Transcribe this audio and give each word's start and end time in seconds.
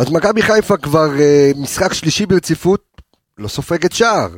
אז 0.00 0.10
מכבי 0.10 0.42
חיפה 0.42 0.76
כבר 0.76 1.20
אה, 1.20 1.50
משחק 1.56 1.92
שלישי 1.92 2.26
ברציפות, 2.26 2.84
לא 3.38 3.48
סופגת 3.48 3.92
שער. 3.92 4.28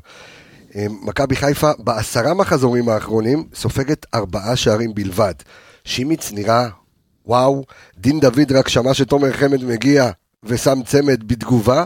אה, 0.76 0.86
מכבי 1.02 1.36
חיפה 1.36 1.70
בעשרה 1.78 2.34
מחזורים 2.34 2.88
האחרונים 2.88 3.44
סופגת 3.54 4.06
ארבעה 4.14 4.56
שערים 4.56 4.94
בלבד. 4.94 5.34
שימיץ 5.84 6.32
נראה 6.32 6.68
וואו, 7.26 7.64
דין 7.98 8.20
דוד 8.20 8.52
רק 8.52 8.68
שמע 8.68 8.94
שתומר 8.94 9.32
חמד 9.32 9.64
מגיע 9.64 10.10
ושם 10.42 10.78
צמד 10.86 11.28
בתגובה. 11.28 11.84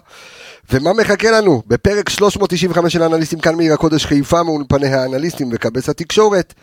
ומה 0.73 0.93
מחכה 0.93 1.31
לנו? 1.31 1.63
בפרק 1.67 2.09
395 2.09 2.93
של 2.93 3.03
האנליסטים 3.03 3.39
כאן 3.39 3.55
מעיר 3.55 3.75
הקודש 3.75 4.07
חיפה 4.07 4.43
מאולפני 4.43 4.87
האנליסטים 4.87 5.49
וכבש 5.53 5.89
התקשורת. 5.89 6.55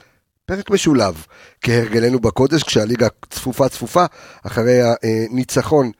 פרק 0.45 0.71
משולב, 0.71 1.25
כהרגלנו 1.61 2.19
בקודש, 2.19 2.63
כשהליגה 2.63 3.07
צפופה 3.29 3.69
צפופה, 3.69 4.05
אחרי 4.43 4.79
הניצחון. 5.03 5.91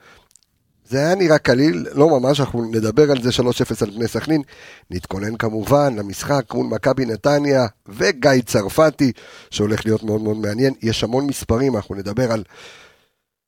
זה 0.94 1.00
היה 1.00 1.14
נראה 1.14 1.38
קליל, 1.38 1.86
לא 1.94 2.20
ממש, 2.20 2.40
אנחנו 2.40 2.64
נדבר 2.64 3.10
על 3.10 3.22
זה 3.22 3.30
3-0 3.30 3.42
על 3.80 3.90
בני 3.90 4.08
סכנין. 4.08 4.42
נתכונן 4.90 5.36
כמובן 5.36 5.96
למשחק 5.96 6.54
מול 6.54 6.66
מכבי 6.66 7.04
נתניה 7.06 7.66
וגיא 7.88 8.30
צרפתי, 8.46 9.12
שהולך 9.50 9.86
להיות 9.86 10.02
מאוד 10.02 10.20
מאוד 10.20 10.36
מעניין. 10.36 10.74
יש 10.82 11.04
המון 11.04 11.26
מספרים, 11.26 11.76
אנחנו 11.76 11.94
נדבר 11.94 12.32
על 12.32 12.44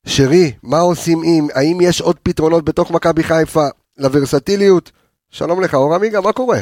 שרי, 0.06 0.52
מה 0.62 0.78
עושים 0.78 1.23
עם, 1.24 1.46
האם 1.54 1.78
יש 1.80 2.01
עוד 2.01 2.16
פתרונות 2.23 2.64
בתוך 2.64 2.90
מכבי 2.90 3.23
חיפה 3.23 3.66
לוורסטיליות? 3.98 4.90
שלום 5.30 5.60
לך, 5.60 5.74
אור 5.74 5.95
עמיגה, 5.95 6.20
מה 6.20 6.32
קורה? 6.32 6.60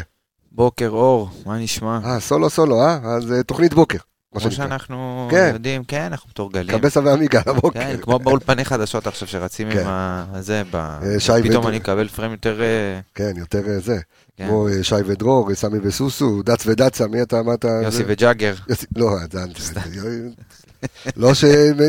בוקר 0.53 0.89
אור, 0.89 1.29
מה 1.47 1.59
נשמע? 1.59 1.99
אה, 2.05 2.21
סולו 2.21 2.51
סולו, 2.51 2.83
אה? 2.83 2.99
אז 3.05 3.33
אה, 3.33 3.43
תוכנית 3.43 3.75
בוקר. 3.75 3.99
כמו. 4.41 4.51
שאנחנו 4.51 5.29
כן. 5.31 5.51
יודעים, 5.53 5.85
כן, 5.85 6.03
אנחנו 6.03 6.29
מתורגלים. 6.31 6.79
קבסה 6.79 7.01
ועמיגה 7.05 7.41
לבוקר. 7.47 7.81
כן, 7.81 7.97
כמו 8.01 8.19
באולפני 8.19 8.65
חדשות 8.65 9.07
עכשיו 9.07 9.29
שרצים 9.29 9.71
כן. 9.73 9.81
עם 9.81 9.87
ה- 9.87 10.25
זה, 10.41 10.63
ב- 10.71 10.77
אה, 10.77 11.43
פתאום. 11.43 11.67
אני 11.67 11.77
אקבל 11.77 12.09
פריים 12.09 12.33
יותר... 12.33 12.61
אה, 12.63 13.01
כן, 13.15 13.33
יותר 13.37 13.63
אה, 13.69 13.79
זה. 13.81 13.97
כן. 14.37 14.47
כמו 14.49 14.67
שי 14.83 14.95
ודרור, 15.07 15.55
סמי 15.55 15.79
וסוסו, 15.83 16.43
דץ 16.43 16.67
ודצה, 16.67 17.07
מי 17.07 17.23
אתה, 17.23 17.43
מה 17.43 17.55
אתה... 17.55 17.69
יוסי 17.83 17.97
זה? 17.97 18.05
וג'אגר. 18.07 18.55
יוסי, 18.69 18.87
לא, 18.97 19.11
זה 19.33 19.41
לא 21.17 21.35
ש... 21.35 21.45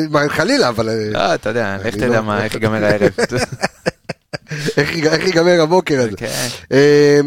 מה, 0.09 0.29
חלילה, 0.29 0.69
אבל... 0.69 0.89
לא, 1.11 1.35
אתה 1.35 1.49
יודע, 1.49 1.75
לך 1.79 1.81
אני 1.85 1.91
תדע 1.91 2.07
לא- 2.07 2.21
מה, 2.21 2.43
איך 2.43 2.53
ייגמר 2.53 2.85
הערב. 2.85 3.11
איך 4.77 4.95
ייג- 4.95 5.07
איך 5.07 5.25
ייגמר 5.25 5.61
הבוקר 5.61 5.99
הזה? 5.99 6.17
כן. 6.17 6.47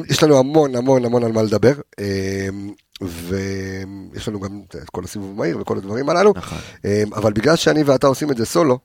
יש 0.09 0.23
לנו 0.23 0.39
המון 0.39 0.75
המון 0.77 1.05
המון 1.05 1.25
על 1.25 1.33
מה 1.33 1.43
לדבר, 1.43 1.73
ויש 3.01 4.29
לנו 4.29 4.41
גם 4.41 4.63
את 4.69 4.91
כל 4.91 5.05
הסיבוב 5.05 5.37
מהיר 5.37 5.61
וכל 5.61 5.77
הדברים 5.77 6.09
הללו, 6.09 6.33
נכון. 6.37 6.59
אה, 6.85 7.03
אבל 7.15 7.33
בגלל 7.33 7.57
שאני 7.57 7.83
ואתה 7.83 8.07
עושים 8.07 8.31
את 8.31 8.37
זה 8.37 8.47
סולו, 8.47 8.79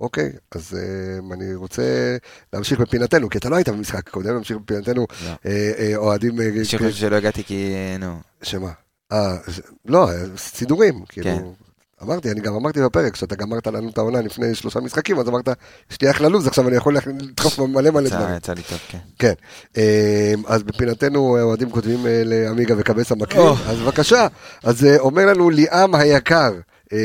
אוקיי, 0.00 0.32
אז 0.52 0.78
אה, 0.78 1.34
אני 1.34 1.54
רוצה 1.54 2.16
להמשיך 2.52 2.80
בפינתנו, 2.80 3.28
כי 3.28 3.38
אתה 3.38 3.48
לא 3.48 3.56
היית 3.56 3.68
במשחק 3.68 4.08
הקודם, 4.08 4.34
להמשיך 4.34 4.56
בפינתנו, 4.56 5.06
לא. 5.24 5.30
אה, 5.46 5.72
אה, 5.78 5.96
אוהדים... 5.96 6.40
אה, 6.40 6.46
אני 6.48 6.64
חושב 6.64 6.90
שלא 6.90 7.16
הגעתי 7.16 7.44
כי, 7.44 7.74
נו, 7.98 8.16
שמה? 8.42 8.70
אה, 9.12 9.36
לא, 9.84 10.08
סידורים, 10.36 11.04
כן. 11.08 11.22
כאילו. 11.22 11.54
אמרתי, 12.02 12.30
אני 12.30 12.40
גם 12.40 12.54
אמרתי 12.54 12.80
בפרק, 12.82 13.16
שאתה 13.16 13.36
גמרת 13.36 13.66
לנו 13.66 13.88
את 13.90 13.98
העונה 13.98 14.20
לפני 14.20 14.54
שלושה 14.54 14.80
משחקים, 14.80 15.18
אז 15.18 15.28
אמרת, 15.28 15.48
יש 15.90 16.00
לי 16.02 16.10
אחלה 16.10 16.28
לו"ז, 16.28 16.46
עכשיו 16.46 16.68
אני 16.68 16.76
יכול 16.76 16.96
לדחוף 16.96 17.58
מלא 17.58 17.90
מלא 17.90 18.08
דברים. 18.08 18.36
יצא 18.36 18.52
לי 18.52 18.62
טוב, 18.62 18.78
כן. 18.88 18.98
כן. 19.18 19.32
אה, 19.76 20.32
אז 20.46 20.62
בפינתנו, 20.62 21.42
אוהדים 21.42 21.70
כותבים 21.70 22.06
אה, 22.06 22.22
לעמיגה 22.24 22.74
וקבסה 22.78 23.14
מקריא. 23.14 23.50
אז 23.68 23.78
בבקשה. 23.78 24.26
אז 24.64 24.84
אה, 24.84 24.98
אומר 24.98 25.26
לנו 25.26 25.50
ליאם 25.50 25.94
היקר, 25.94 26.52
אה, 26.92 26.98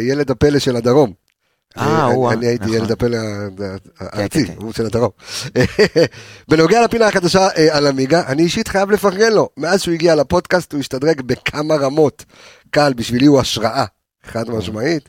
ילד 0.00 0.30
הפלא 0.30 0.58
של 0.58 0.76
הדרום. 0.76 1.12
אני- 2.32 2.46
הייתי 2.46 2.64
נכון. 2.64 2.76
ילד 2.76 2.90
הפלא 2.92 3.16
ה- 3.16 3.48
הארצי, 4.00 4.46
כן, 4.46 4.54
כן. 4.54 4.60
הוא 4.62 4.72
של 4.72 4.86
הדרום. 4.86 5.10
בנוגע 6.48 6.84
לפינה 6.84 7.08
החדשה 7.08 7.48
על 7.70 7.86
עמיגה, 7.86 8.22
אני 8.26 8.42
אישית 8.42 8.68
חייב 8.68 8.90
לפרגן 8.90 9.32
לו. 9.32 9.48
מאז 9.56 9.80
שהוא 9.82 9.94
הגיע 9.94 10.14
לפודקאסט 10.14 10.72
הוא 10.72 10.80
השתדרג 10.80 11.20
בכמה 11.20 11.74
רמות. 11.74 12.24
קל, 12.70 12.92
בשבילי 12.96 13.26
הוא 13.26 13.40
השראה, 13.40 13.84
חד 14.26 14.50
משמעית, 14.50 15.08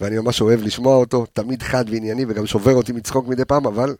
ואני 0.00 0.18
ממש 0.18 0.40
אוהב 0.40 0.62
לשמוע 0.62 0.96
אותו, 0.96 1.26
תמיד 1.32 1.62
חד 1.62 1.84
וענייני 1.90 2.24
וגם 2.28 2.46
שובר 2.46 2.74
אותי 2.74 2.92
מצחוק 2.92 3.28
מדי 3.28 3.44
פעם, 3.44 3.66
אבל 3.66 3.94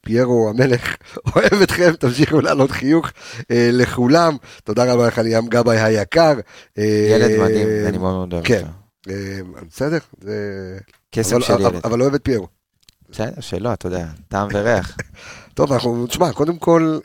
פיירו 0.00 0.48
המלך, 0.50 0.96
אוהב 1.36 1.62
אתכם, 1.62 1.92
תמשיכו 1.98 2.40
לעלות 2.40 2.70
חיוך 2.70 3.10
אה, 3.50 3.70
לכולם. 3.72 4.36
תודה 4.64 4.92
רבה 4.92 5.06
לך 5.06 5.18
ליאם 5.18 5.46
גבאי 5.46 5.80
היקר. 5.80 6.34
אה, 6.78 7.08
ילד 7.10 7.40
מדהים, 7.40 7.68
אני 7.88 7.98
מאוד 7.98 8.14
מאוד 8.14 8.32
אוהב 8.32 8.44
כן. 8.44 8.58
אותו. 8.60 8.70
אה, 9.10 9.40
בסדר, 9.70 9.98
זה... 10.20 10.78
קסם 11.10 11.36
אבל- 11.36 11.44
של 11.44 11.60
ילד. 11.60 11.80
אבל 11.84 12.02
אוהב 12.02 12.14
את 12.14 12.20
פיירו. 12.24 12.46
בסדר, 13.10 13.40
שלא, 13.40 13.72
אתה 13.72 13.86
יודע, 13.86 14.06
טעם 14.28 14.48
וריח. 14.52 14.96
טוב, 15.54 15.72
אנחנו, 15.72 16.06
תשמע, 16.06 16.32
קודם 16.32 16.58
כל, 16.58 16.98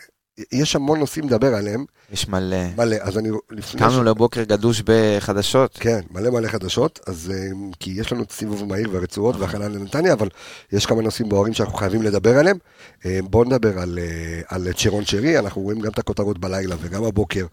יש 0.52 0.76
המון 0.76 1.00
נושאים 1.00 1.26
לדבר 1.26 1.56
עליהם, 1.56 1.86
יש 2.12 2.28
מלא. 2.28 2.58
מלא, 2.78 2.96
אז 3.02 3.18
אני, 3.18 3.30
קמנו 3.78 4.04
לבוקר 4.04 4.44
גדוש 4.44 4.82
בחדשות. 4.86 5.78
כן, 5.80 6.00
מלא 6.12 6.30
מלא 6.30 6.48
חדשות, 6.48 7.00
אז 7.08 7.34
אה, 7.36 7.50
כי 7.80 7.94
יש 7.96 8.12
לנו 8.12 8.24
סיבוב 8.32 8.66
מהיר 8.66 8.90
והרצועות 8.92 9.36
והכנה 9.36 9.68
לנתניה, 9.68 10.14
אבל 10.14 10.30
יש 10.72 10.86
כמה 10.86 11.02
נושאים 11.02 11.30
בוערים 11.30 11.54
שאנחנו 11.54 11.78
חייבים 11.78 12.02
לדבר 12.02 12.38
עליהם. 12.38 12.58
אה, 13.06 13.20
בואו 13.24 13.44
נדבר 13.44 13.80
על, 13.80 14.00
אה, 14.02 14.42
על 14.48 14.68
צ'רון 14.74 15.06
שרי, 15.06 15.40
אנחנו 15.40 15.62
רואים 15.62 15.80
גם 15.80 15.92
את 15.92 16.00
הכותרות 16.00 16.38
בלילה 16.38 16.76
וגם 16.82 17.04
הבוקר, 17.04 17.46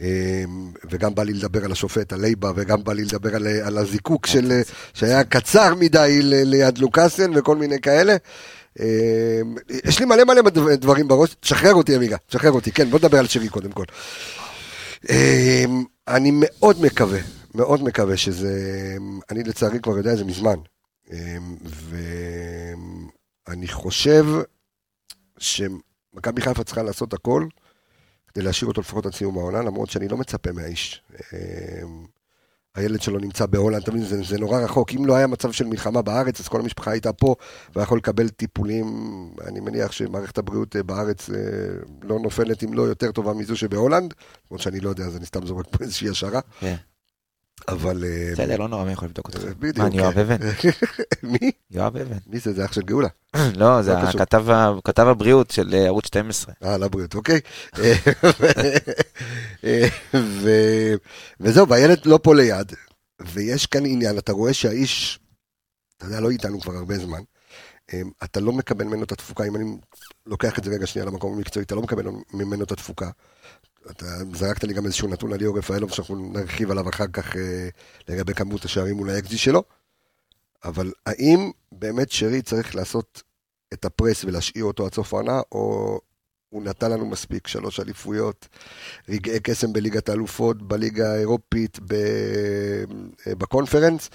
אה, 0.00 0.44
וגם 0.90 1.14
בא 1.14 1.22
לי 1.22 1.32
לדבר 1.32 1.64
על 1.64 1.72
השופט, 1.72 2.12
על 2.12 2.20
לייבה, 2.20 2.52
וגם 2.56 2.84
בא 2.84 2.92
לי 2.92 3.04
לדבר 3.04 3.36
על, 3.36 3.46
אה, 3.46 3.66
על 3.66 3.78
הזיקוק 3.78 4.26
של, 4.26 4.52
אה, 4.52 4.62
שהיה 4.94 5.24
קצר 5.24 5.74
מדי 5.74 6.18
ליד 6.22 6.78
לוקאסן 6.78 7.30
וכל 7.34 7.56
מיני 7.56 7.80
כאלה. 7.80 8.16
אה, 8.80 9.40
יש 9.84 9.98
לי 9.98 10.04
מלא 10.04 10.24
מלא 10.24 10.42
דבר- 10.42 10.74
דברים 10.74 11.08
בראש, 11.08 11.34
תשחרר 11.40 11.74
אותי 11.74 11.94
עמיגה, 11.96 12.16
תשחרר 12.26 12.52
אותי, 12.52 12.72
כן, 12.72 12.90
בוא 12.90 12.98
נדבר 12.98 13.18
על 13.18 13.26
שרי 13.26 13.48
קודם 13.48 13.72
כל. 13.72 13.84
אה, 15.10 15.64
אני 16.08 16.30
מאוד 16.34 16.82
מקווה, 16.82 17.20
מאוד 17.54 17.82
מקווה 17.82 18.16
שזה, 18.16 18.96
אני 19.30 19.44
לצערי 19.44 19.80
כבר 19.80 19.96
יודע 19.96 20.12
את 20.12 20.18
זה 20.18 20.24
מזמן, 20.24 20.56
אה, 21.12 21.36
ואני 23.48 23.68
חושב 23.68 24.24
שמכבי 25.38 26.42
חיפה 26.42 26.64
צריכה 26.64 26.82
לעשות 26.82 27.12
הכל 27.12 27.46
כדי 28.28 28.44
להשאיר 28.44 28.68
אותו 28.68 28.80
לפחות 28.80 29.06
עד 29.06 29.14
סיום 29.14 29.38
העונה, 29.38 29.62
למרות 29.62 29.90
שאני 29.90 30.08
לא 30.08 30.16
מצפה 30.16 30.52
מהאיש. 30.52 31.02
הילד 32.78 33.02
שלו 33.02 33.18
נמצא 33.18 33.46
בהולנד, 33.46 33.90
מבין, 33.90 34.04
זה, 34.04 34.22
זה 34.22 34.38
נורא 34.38 34.60
רחוק. 34.60 34.92
אם 34.92 35.06
לא 35.06 35.16
היה 35.16 35.26
מצב 35.26 35.52
של 35.52 35.66
מלחמה 35.66 36.02
בארץ, 36.02 36.40
אז 36.40 36.48
כל 36.48 36.60
המשפחה 36.60 36.90
הייתה 36.90 37.12
פה, 37.12 37.34
ויכול 37.76 37.98
לקבל 37.98 38.28
טיפולים. 38.28 38.86
אני 39.46 39.60
מניח 39.60 39.92
שמערכת 39.92 40.38
הבריאות 40.38 40.76
אה, 40.76 40.82
בארץ 40.82 41.30
אה, 41.30 41.36
לא 42.02 42.18
נופלת 42.18 42.64
אם 42.64 42.74
לא 42.74 42.82
יותר 42.82 43.12
טובה 43.12 43.34
מזו 43.34 43.56
שבהולנד, 43.56 44.14
למרות 44.50 44.62
שאני 44.62 44.80
לא 44.80 44.88
יודע, 44.88 45.04
אז 45.04 45.16
אני 45.16 45.26
סתם 45.26 45.46
זורק 45.46 45.66
פה 45.70 45.84
איזושהי 45.84 46.08
השערה. 46.08 46.40
כן. 46.60 46.74
אבל... 47.68 48.04
אה, 48.04 48.32
בסדר, 48.32 48.56
לא 48.56 48.68
נורא, 48.68 48.84
מי 48.84 48.92
יכול 48.92 49.08
לבדוק 49.08 49.26
אותך? 49.26 49.44
בדיוק. 49.58 49.78
מה, 49.78 49.86
אני 49.86 49.98
יואב 49.98 50.14
כן. 50.14 50.20
אבן? 50.20 50.36
מי? 51.32 51.50
יואב 51.70 51.96
אבן. 51.96 52.18
מי 52.26 52.38
זה? 52.38 52.52
זה 52.52 52.64
אח 52.64 52.72
של 52.72 52.82
גאולה. 52.82 53.08
לא, 53.60 53.82
זה 53.82 53.94
כתב 54.84 55.06
הבריאות 55.08 55.50
של 55.50 55.74
אה, 55.74 55.86
ערוץ 55.86 56.06
12. 56.06 56.54
אה, 56.64 56.78
לבריאות, 56.78 57.14
אוקיי. 57.14 57.40
אה, 59.64 59.88
וזהו, 61.40 61.68
והילד 61.68 62.06
לא 62.06 62.18
פה 62.22 62.34
ליד, 62.34 62.72
ויש 63.20 63.66
כאן 63.66 63.86
עניין, 63.86 64.18
אתה 64.18 64.32
רואה 64.32 64.52
שהאיש, 64.52 65.20
אתה 65.96 66.06
יודע, 66.06 66.20
לא 66.20 66.30
איתנו 66.30 66.60
כבר 66.60 66.74
הרבה 66.74 66.98
זמן, 66.98 67.20
אה, 67.92 68.00
אתה 68.24 68.40
לא 68.40 68.52
מקבל 68.52 68.84
ממנו 68.84 69.04
את 69.04 69.12
התפוקה, 69.12 69.44
אם 69.44 69.56
אני 69.56 69.64
לוקח 70.26 70.58
את 70.58 70.64
זה 70.64 70.70
רגע 70.70 70.86
שנייה 70.86 71.06
למקום 71.06 71.34
המקצועי, 71.34 71.64
אתה 71.64 71.74
לא 71.74 71.82
מקבל 71.82 72.06
ממנו 72.32 72.64
את 72.64 72.72
התפוקה. 72.72 73.10
אתה 73.90 74.06
זרקת 74.34 74.64
לי 74.64 74.74
גם 74.74 74.84
איזשהו 74.84 75.08
נתון 75.08 75.32
על 75.32 75.38
ליאור 75.38 75.58
רפאלוב, 75.58 75.90
שאנחנו 75.92 76.32
נרחיב 76.32 76.70
עליו 76.70 76.88
אחר 76.88 77.06
כך 77.12 77.36
אה, 77.36 77.68
לגבי 78.08 78.34
כמות 78.34 78.64
השערים 78.64 78.96
מול 78.96 79.10
האקזי 79.10 79.38
שלו, 79.38 79.62
אבל 80.64 80.92
האם 81.06 81.50
באמת 81.72 82.10
שרי 82.10 82.42
צריך 82.42 82.76
לעשות 82.76 83.22
את 83.72 83.84
הפרס 83.84 84.24
ולהשאיר 84.24 84.64
אותו 84.64 84.86
עד 84.86 84.94
סוף 84.94 85.14
העונה, 85.14 85.40
או 85.52 86.00
הוא 86.48 86.62
נתן 86.62 86.90
לנו 86.90 87.06
מספיק 87.06 87.46
שלוש 87.46 87.80
אליפויות, 87.80 88.48
רגעי 89.08 89.40
קסם 89.40 89.72
בליגת 89.72 90.08
האלופות, 90.08 90.62
בליגה 90.62 91.12
האירופית, 91.12 91.78
ב- 91.88 92.84
בקונפרנס, 93.26 94.10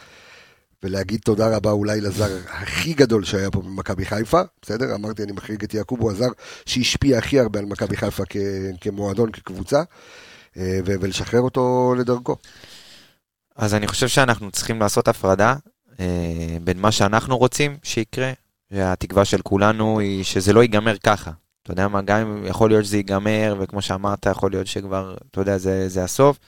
ולהגיד 0.83 1.19
תודה 1.24 1.56
רבה 1.56 1.71
אולי 1.71 2.01
לזר 2.01 2.38
הכי 2.50 2.94
גדול 2.94 3.24
שהיה 3.24 3.51
פה 3.51 3.62
במכבי 3.62 4.06
חיפה, 4.06 4.41
בסדר? 4.62 4.95
אמרתי, 4.95 5.24
אני 5.24 5.31
מחריג 5.31 5.63
את 5.63 5.74
יעקוב, 5.74 6.01
הוא 6.01 6.12
הזר 6.12 6.27
שהשפיע 6.65 7.18
הכי 7.18 7.39
הרבה 7.39 7.59
על 7.59 7.65
מכבי 7.65 7.97
חיפה 7.97 8.24
כ- 8.30 8.38
כמועדון, 8.81 9.31
כקבוצה, 9.31 9.83
אה, 10.57 10.80
ו- 10.85 10.94
ולשחרר 11.01 11.41
אותו 11.41 11.94
לדרכו. 11.97 12.35
אז 13.56 13.74
אני 13.74 13.88
חושב 13.88 14.07
שאנחנו 14.07 14.51
צריכים 14.51 14.80
לעשות 14.80 15.07
הפרדה 15.07 15.56
אה, 16.00 16.57
בין 16.63 16.80
מה 16.80 16.91
שאנחנו 16.91 17.38
רוצים 17.38 17.77
שיקרה, 17.83 18.31
והתקווה 18.71 19.25
של 19.25 19.41
כולנו 19.41 20.00
היא 20.00 20.24
שזה 20.24 20.53
לא 20.53 20.62
ייגמר 20.62 20.97
ככה. 20.97 21.31
אתה 21.63 21.71
יודע 21.71 21.88
מה, 21.88 22.01
גם 22.01 22.18
אם 22.19 22.45
יכול 22.45 22.69
להיות 22.69 22.85
שזה 22.85 22.97
ייגמר, 22.97 23.56
וכמו 23.59 23.81
שאמרת, 23.81 24.25
יכול 24.25 24.51
להיות 24.51 24.68
שכבר, 24.68 25.15
אתה 25.31 25.41
יודע, 25.41 25.57
זה, 25.57 25.89
זה 25.89 26.03
הסוף, 26.03 26.39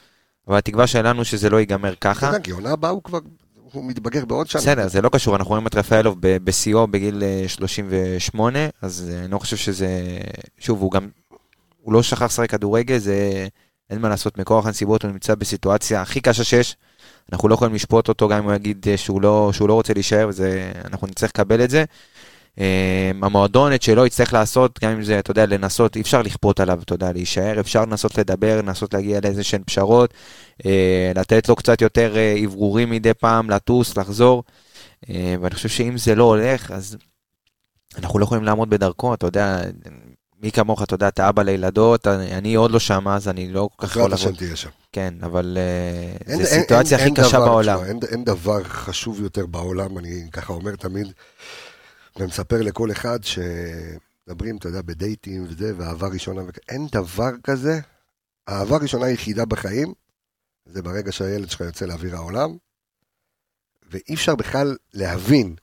אבל 0.48 0.56
התקווה 0.56 0.86
שלנו 0.86 1.24
שזה 1.24 1.50
לא 1.50 1.56
ייגמר 1.60 1.94
ככה. 2.00 2.32
כן, 2.32 2.42
כי 2.42 2.50
עונה 2.50 2.70
הבאה 2.70 2.90
הוא 2.90 3.02
כבר, 3.02 3.18
הוא 3.76 3.84
מתבגר 3.84 4.24
בעוד 4.24 4.46
שנה. 4.46 4.62
בסדר, 4.62 4.88
זה 4.88 5.02
לא 5.02 5.08
קשור, 5.08 5.36
אנחנו 5.36 5.50
רואים 5.50 5.66
את 5.66 5.74
רפאלוב 5.74 6.16
בשיאו 6.20 6.86
בגיל 6.86 7.22
אה, 7.22 7.44
38, 7.48 8.58
אז 8.82 9.12
אה, 9.14 9.24
אני 9.24 9.30
לא 9.30 9.38
חושב 9.38 9.56
שזה... 9.56 9.88
שוב, 10.58 10.80
הוא 10.80 10.92
גם... 10.92 11.08
הוא 11.82 11.92
לא 11.92 12.02
שכח 12.02 12.22
לשחק 12.22 12.50
כדורגל, 12.50 12.98
זה... 12.98 13.46
אין 13.90 14.00
מה 14.00 14.08
לעשות, 14.08 14.38
מכורח 14.38 14.66
הנסיבות 14.66 15.02
הוא 15.02 15.10
נמצא 15.10 15.34
בסיטואציה 15.34 16.02
הכי 16.02 16.20
קשה 16.20 16.44
שיש. 16.44 16.76
אנחנו 17.32 17.48
לא 17.48 17.54
יכולים 17.54 17.74
לשפוט 17.74 18.08
אותו 18.08 18.28
גם 18.28 18.38
אם 18.38 18.44
הוא 18.44 18.54
יגיד 18.54 18.86
אה, 18.90 18.96
שהוא 18.96 19.22
לא, 19.22 19.50
שהוא 19.52 19.68
לא 19.68 19.74
רוצה 19.74 19.92
להישאר, 19.92 20.26
וזה, 20.28 20.72
אנחנו 20.84 21.06
נצטרך 21.06 21.30
לקבל 21.30 21.64
את 21.64 21.70
זה. 21.70 21.84
אה, 22.60 23.10
המועדון 23.22 23.74
את 23.74 23.82
שלו 23.82 24.06
יצטרך 24.06 24.32
לעשות, 24.32 24.78
גם 24.84 24.90
אם 24.92 25.02
זה, 25.02 25.18
אתה 25.18 25.30
יודע, 25.30 25.46
לנסות, 25.46 25.96
אי 25.96 26.00
אפשר 26.00 26.22
לכפות 26.22 26.60
עליו, 26.60 26.80
אתה 26.82 26.94
יודע, 26.94 27.12
להישאר, 27.12 27.60
אפשר 27.60 27.82
לנסות 27.84 28.18
לדבר, 28.18 28.58
לנסות 28.62 28.94
להגיע 28.94 29.20
לאיזה 29.22 29.44
שהן 29.44 29.62
פשרות, 29.66 30.14
אה, 30.66 31.12
לתת 31.14 31.48
לו 31.48 31.56
קצת 31.56 31.80
יותר 31.82 32.16
אה, 32.16 32.34
אוורורים 32.44 32.90
מדי 32.90 33.14
פעם, 33.14 33.50
לטוס, 33.50 33.96
לחזור. 33.96 34.44
אה, 35.10 35.34
ואני 35.40 35.54
חושב 35.54 35.68
שאם 35.68 35.98
זה 35.98 36.14
לא 36.14 36.24
הולך, 36.24 36.70
אז 36.70 36.96
אנחנו 37.98 38.18
לא 38.18 38.24
יכולים 38.24 38.44
לעמוד 38.44 38.70
בדרכו, 38.70 39.14
אתה 39.14 39.26
יודע, 39.26 39.60
מי 40.42 40.52
כמוך, 40.52 40.82
אתה 40.82 40.94
יודע, 40.94 41.08
אתה 41.08 41.28
אבא 41.28 41.42
לילדות, 41.42 42.06
אני, 42.06 42.34
אני 42.34 42.54
עוד 42.54 42.70
לא 42.70 42.78
שם, 42.78 43.08
אז 43.08 43.28
אני 43.28 43.48
לא 43.52 43.68
כל 43.76 43.86
כך 43.86 43.90
יכול 43.96 44.02
בעזרת 44.02 44.18
השם 44.18 44.24
לעבוד. 44.26 44.38
תהיה 44.38 44.56
שם. 44.56 44.68
כן, 44.92 45.14
אבל 45.22 45.58
אין- 46.26 46.36
זו 46.36 46.54
אין- 46.54 46.60
סיטואציה 46.62 46.98
אין- 46.98 47.08
הכי 47.08 47.20
אין 47.20 47.26
קשה 47.28 47.36
דבר, 47.36 47.46
בעולם. 47.46 47.76
תשמע, 47.76 47.88
אין, 47.88 47.98
אין 48.10 48.24
דבר 48.24 48.64
חשוב 48.64 49.20
יותר 49.20 49.46
בעולם, 49.46 49.98
אני 49.98 50.26
ככה 50.32 50.52
אומר 50.52 50.76
תמיד, 50.76 51.06
ומספר 52.18 52.62
לכל 52.62 52.90
אחד 52.90 53.18
שמדברים, 53.24 54.56
אתה 54.56 54.68
יודע, 54.68 54.82
בדייטים 54.82 55.44
וזה, 55.48 55.72
ואהבה 55.76 56.08
ראשונה, 56.08 56.42
אין 56.68 56.86
דבר 56.92 57.30
כזה, 57.44 57.80
האהבה 58.46 58.76
הראשונה 58.76 59.06
היחידה 59.06 59.44
בחיים, 59.44 59.94
זה 60.66 60.82
ברגע 60.82 61.12
שהילד 61.12 61.50
שלך 61.50 61.60
יוצא 61.60 61.86
לאוויר 61.86 62.16
העולם, 62.16 62.56
ואי 63.90 64.14
אפשר 64.14 64.34
בכלל 64.34 64.76
להבין 64.94 65.54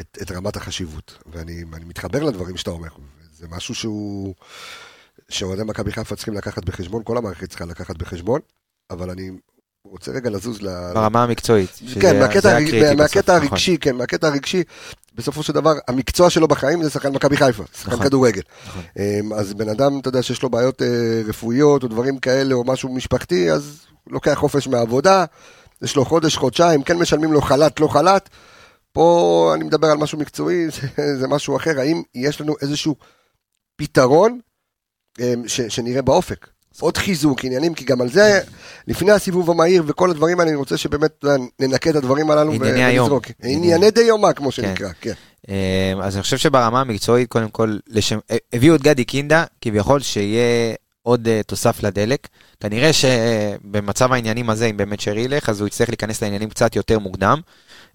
את, 0.00 0.18
את 0.22 0.30
רמת 0.30 0.56
החשיבות. 0.56 1.18
ואני 1.26 1.64
אני 1.72 1.84
מתחבר 1.84 2.22
לדברים 2.22 2.56
שאתה 2.56 2.70
אומר, 2.70 2.88
זה 3.32 3.48
משהו 3.48 3.74
שהוא, 3.74 4.34
שאוהדי 5.28 5.62
מכבי 5.64 5.92
חיפה 5.92 6.16
צריכים 6.16 6.34
לקחת 6.34 6.64
בחשבון, 6.64 7.04
כל 7.04 7.16
המערכת 7.16 7.48
צריכה 7.48 7.64
לקחת 7.64 7.96
בחשבון, 7.96 8.40
אבל 8.90 9.10
אני 9.10 9.30
רוצה 9.90 10.12
רגע 10.12 10.30
לזוז 10.30 10.62
ל... 10.62 10.92
ברמה 10.94 11.22
המקצועית. 11.22 11.80
כן, 12.00 12.18
מהקטע, 12.18 12.56
הקריטי 12.56 12.94
מהקטע 12.94 13.20
בסוף, 13.20 13.28
נכון. 13.28 13.48
הרגשי, 13.48 13.78
כן, 13.78 13.96
מהקטע 13.96 14.26
הרגשי, 14.26 14.62
בסופו 15.14 15.42
של 15.42 15.52
דבר, 15.52 15.72
המקצוע 15.88 16.30
שלו 16.30 16.48
בחיים 16.48 16.82
זה 16.82 16.90
שחקן 16.90 17.12
מכבי 17.12 17.36
חיפה, 17.36 17.62
שחקן 17.78 17.92
נכון. 17.92 18.06
כדורגל. 18.06 18.42
נכון. 18.66 18.82
אמ, 18.98 19.32
אז 19.32 19.54
בן 19.54 19.68
אדם, 19.68 19.98
אתה 20.00 20.08
יודע, 20.08 20.22
שיש 20.22 20.42
לו 20.42 20.50
בעיות 20.50 20.82
אה, 20.82 21.22
רפואיות 21.26 21.82
או 21.82 21.88
דברים 21.88 22.18
כאלה, 22.18 22.54
או 22.54 22.64
משהו 22.64 22.94
משפחתי, 22.94 23.50
אז 23.50 23.80
לוקח 24.06 24.34
חופש 24.34 24.68
מהעבודה, 24.68 25.24
יש 25.82 25.96
לו 25.96 26.04
חודש, 26.04 26.36
חודשיים, 26.36 26.82
כן 26.82 26.96
משלמים 26.96 27.32
לו 27.32 27.40
חל"ת, 27.40 27.80
לא 27.80 27.88
חל"ת. 27.88 28.28
פה 28.92 29.52
אני 29.54 29.64
מדבר 29.64 29.86
על 29.86 29.98
משהו 29.98 30.18
מקצועי, 30.18 30.70
זה, 30.96 31.18
זה 31.18 31.28
משהו 31.28 31.56
אחר, 31.56 31.80
האם 31.80 32.02
יש 32.14 32.40
לנו 32.40 32.54
איזשהו 32.60 32.96
פתרון 33.76 34.38
אמ, 35.20 35.48
ש, 35.48 35.60
שנראה 35.60 36.02
באופק? 36.02 36.48
עוד 36.80 36.96
חיזוק, 36.96 37.44
עניינים, 37.44 37.74
כי 37.74 37.84
גם 37.84 38.00
על 38.00 38.08
זה, 38.10 38.40
לפני 38.86 39.12
הסיבוב 39.12 39.50
המהיר 39.50 39.82
וכל 39.86 40.10
הדברים 40.10 40.40
האלה, 40.40 40.50
אני 40.50 40.58
רוצה 40.58 40.76
שבאמת 40.76 41.24
ננקה 41.60 41.90
את 41.90 41.96
הדברים 41.96 42.30
הללו. 42.30 42.52
ונזרוק. 43.00 43.26
ענייני- 43.42 43.56
ענייני 43.74 43.90
דיומא, 43.90 44.32
כמו 44.32 44.52
שנקרא, 44.52 44.88
כן. 45.00 45.12
אה, 45.50 45.92
אז 46.02 46.14
אני 46.16 46.22
חושב 46.22 46.36
שברמה 46.36 46.80
המקצועית, 46.80 47.28
קודם 47.28 47.48
כל, 47.48 47.76
לשם, 47.88 48.18
אה, 48.30 48.36
הביאו 48.52 48.74
את 48.74 48.82
גדי 48.82 49.04
קינדה, 49.04 49.44
כביכול 49.60 50.00
שיהיה 50.00 50.74
עוד 51.08 51.28
אה, 51.28 51.40
תוסף 51.46 51.82
לדלק. 51.82 52.28
כנראה 52.60 52.90
שבמצב 52.92 54.12
העניינים 54.12 54.50
הזה, 54.50 54.66
אם 54.66 54.76
באמת 54.76 55.00
שרי 55.00 55.20
ילך, 55.20 55.48
אז 55.48 55.60
הוא 55.60 55.66
יצטרך 55.66 55.88
להיכנס 55.88 56.22
לעניינים 56.22 56.50
קצת 56.50 56.76
יותר 56.76 56.98
מוקדם, 56.98 57.40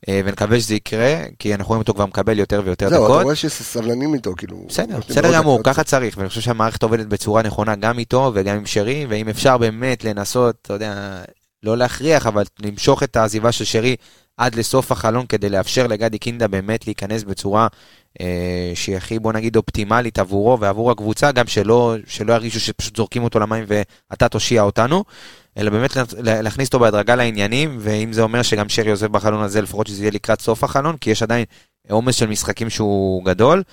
אה, 0.10 0.22
ונקווה 0.26 0.60
שזה 0.60 0.76
יקרה, 0.76 1.16
כי 1.40 1.54
אנחנו 1.54 1.70
רואים 1.70 1.82
אותו 1.82 1.94
כבר 1.94 2.06
מקבל 2.06 2.40
יותר 2.40 2.62
ויותר 2.66 2.90
זהו, 2.90 3.06
אתה 3.06 3.14
דקות. 3.14 3.24
רואה 3.24 3.36
שסבלנים 3.36 4.14
איתו, 4.14 4.34
כאילו. 4.38 4.66
בסדר, 4.70 5.00
בסדר 5.10 5.34
גמור. 5.34 5.60
ככה 5.64 5.84
צריך, 5.84 6.18
ואני 6.18 6.30
חושב 6.30 6.42
שהמערכת 6.42 6.84
עובדת 6.84 7.06
בצורה 7.06 7.42
נכונה 7.42 7.76
גם 7.76 8.00
איתו 8.00 8.32
וגם 8.34 8.56
עם 8.56 8.66
שרי, 8.66 9.06
ואם 9.10 9.30
אפשר 9.30 9.58
באמת 9.58 10.04
לנסות, 10.04 10.56
אתה 10.62 10.74
יודע, 10.74 11.24
לא 11.64 11.78
להכריח, 11.78 12.28
אבל 12.28 12.44
למשוך 12.60 13.04
את 13.04 13.16
העזיבה 13.16 13.52
של 13.52 13.66
שרי 13.66 13.96
עד 14.38 14.56
לסוף 14.56 14.92
החלון 14.92 15.26
כדי 15.26 15.50
לאפשר 15.50 15.88
לגדי 15.88 16.18
קינדה 16.18 16.48
באמת 16.48 16.88
להיכנס 16.88 17.24
בצורה 17.24 17.68
שהיא 18.76 18.98
הכי, 18.98 19.20
בוא 19.20 19.34
נגיד, 19.34 19.56
אופטימלית 19.56 20.20
עבורו 20.20 20.60
ועבור 20.60 20.92
הקבוצה, 20.92 21.32
גם 21.32 21.48
שלא, 21.48 21.96
שלא 22.08 22.34
ירגישו 22.34 22.60
שפשוט 22.60 22.96
זורקים 22.96 23.24
אותו 23.24 23.40
למים 23.40 23.66
ואתה 23.68 24.30
תושיע 24.30 24.62
אותנו, 24.62 25.04
אלא 25.58 25.70
באמת 25.70 25.96
לה- 25.96 26.42
להכניס 26.42 26.68
אותו 26.68 26.80
בהדרגה 26.80 27.16
לעניינים, 27.16 27.78
ואם 27.80 28.14
זה 28.14 28.22
אומר 28.22 28.42
שגם 28.42 28.70
שרי 28.70 28.92
עוזב 28.92 29.12
בחלון 29.12 29.44
הזה, 29.44 29.62
לפחות 29.62 29.88
שזה 29.88 30.02
יהיה 30.04 30.12
לקראת 30.12 30.42
סוף 30.42 30.64
החלון, 30.64 30.98
כי 30.98 31.10
יש 31.10 31.24
עדיין 31.24 31.46
עומס 31.90 32.16
של 32.16 32.28
משחקים 32.28 32.70
שהוא 32.70 33.26
גדול. 33.26 33.64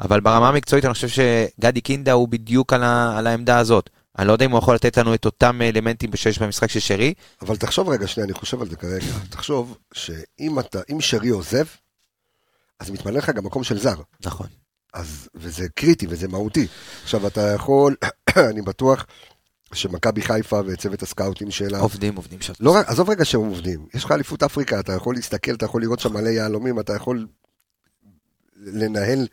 אבל 0.00 0.20
ברמה 0.20 0.48
המקצועית 0.48 0.84
אני 0.84 0.94
חושב 0.94 1.08
שגדי 1.08 1.80
קינדה 1.80 2.12
הוא 2.12 2.28
בדיוק 2.28 2.72
על, 2.72 2.82
ה, 2.82 3.18
על 3.18 3.26
העמדה 3.26 3.58
הזאת. 3.58 3.90
אני 4.18 4.26
לא 4.26 4.32
יודע 4.32 4.44
אם 4.44 4.50
הוא 4.50 4.58
יכול 4.58 4.74
לתת 4.74 4.96
לנו 4.98 5.14
את 5.14 5.24
אותם 5.24 5.62
אלמנטים 5.62 6.10
שיש 6.16 6.38
במשחק 6.38 6.70
של 6.70 6.80
שרי. 6.80 7.14
אבל 7.42 7.56
תחשוב 7.56 7.88
רגע, 7.88 8.06
שנייה, 8.06 8.24
אני 8.24 8.34
חושב 8.34 8.62
על 8.62 8.68
זה 8.68 8.76
כרגע. 8.76 9.04
תחשוב 9.30 9.76
שאם 9.94 10.58
אתה, 10.58 10.78
שרי 11.00 11.28
עוזב, 11.28 11.64
אז 12.82 12.90
מתמלא 12.90 13.18
לך 13.18 13.30
גם 13.30 13.44
מקום 13.44 13.64
של 13.64 13.78
זר. 13.78 13.94
נכון. 14.24 14.46
אז, 14.94 15.28
וזה 15.34 15.68
קריטי 15.74 16.06
וזה 16.08 16.28
מהותי. 16.28 16.66
עכשיו, 17.02 17.26
אתה 17.26 17.40
יכול, 17.40 17.96
אני 18.50 18.62
בטוח 18.62 19.06
שמכבי 19.74 20.22
חיפה 20.22 20.60
וצוות 20.66 21.02
הסקאוטים 21.02 21.50
שלה, 21.50 21.78
עובדים, 21.78 22.16
עובדים 22.16 22.40
שם. 22.40 22.52
לא 22.60 22.74
רק, 22.74 22.88
עזוב 22.88 23.10
רגע 23.10 23.24
שהם 23.24 23.40
עובדים, 23.40 23.86
יש 23.94 24.04
לך 24.04 24.12
אליפות 24.12 24.42
אפריקה, 24.42 24.80
אתה 24.80 24.92
יכול 24.92 25.14
להסתכל, 25.14 25.54
אתה 25.54 25.64
יכול 25.64 25.82
לראות 25.82 26.00
שם 26.00 26.12
מלא 26.12 26.28
יהלומים, 26.28 26.80
אתה 26.80 26.92
יכול 26.96 27.26
לנהל 28.56 29.26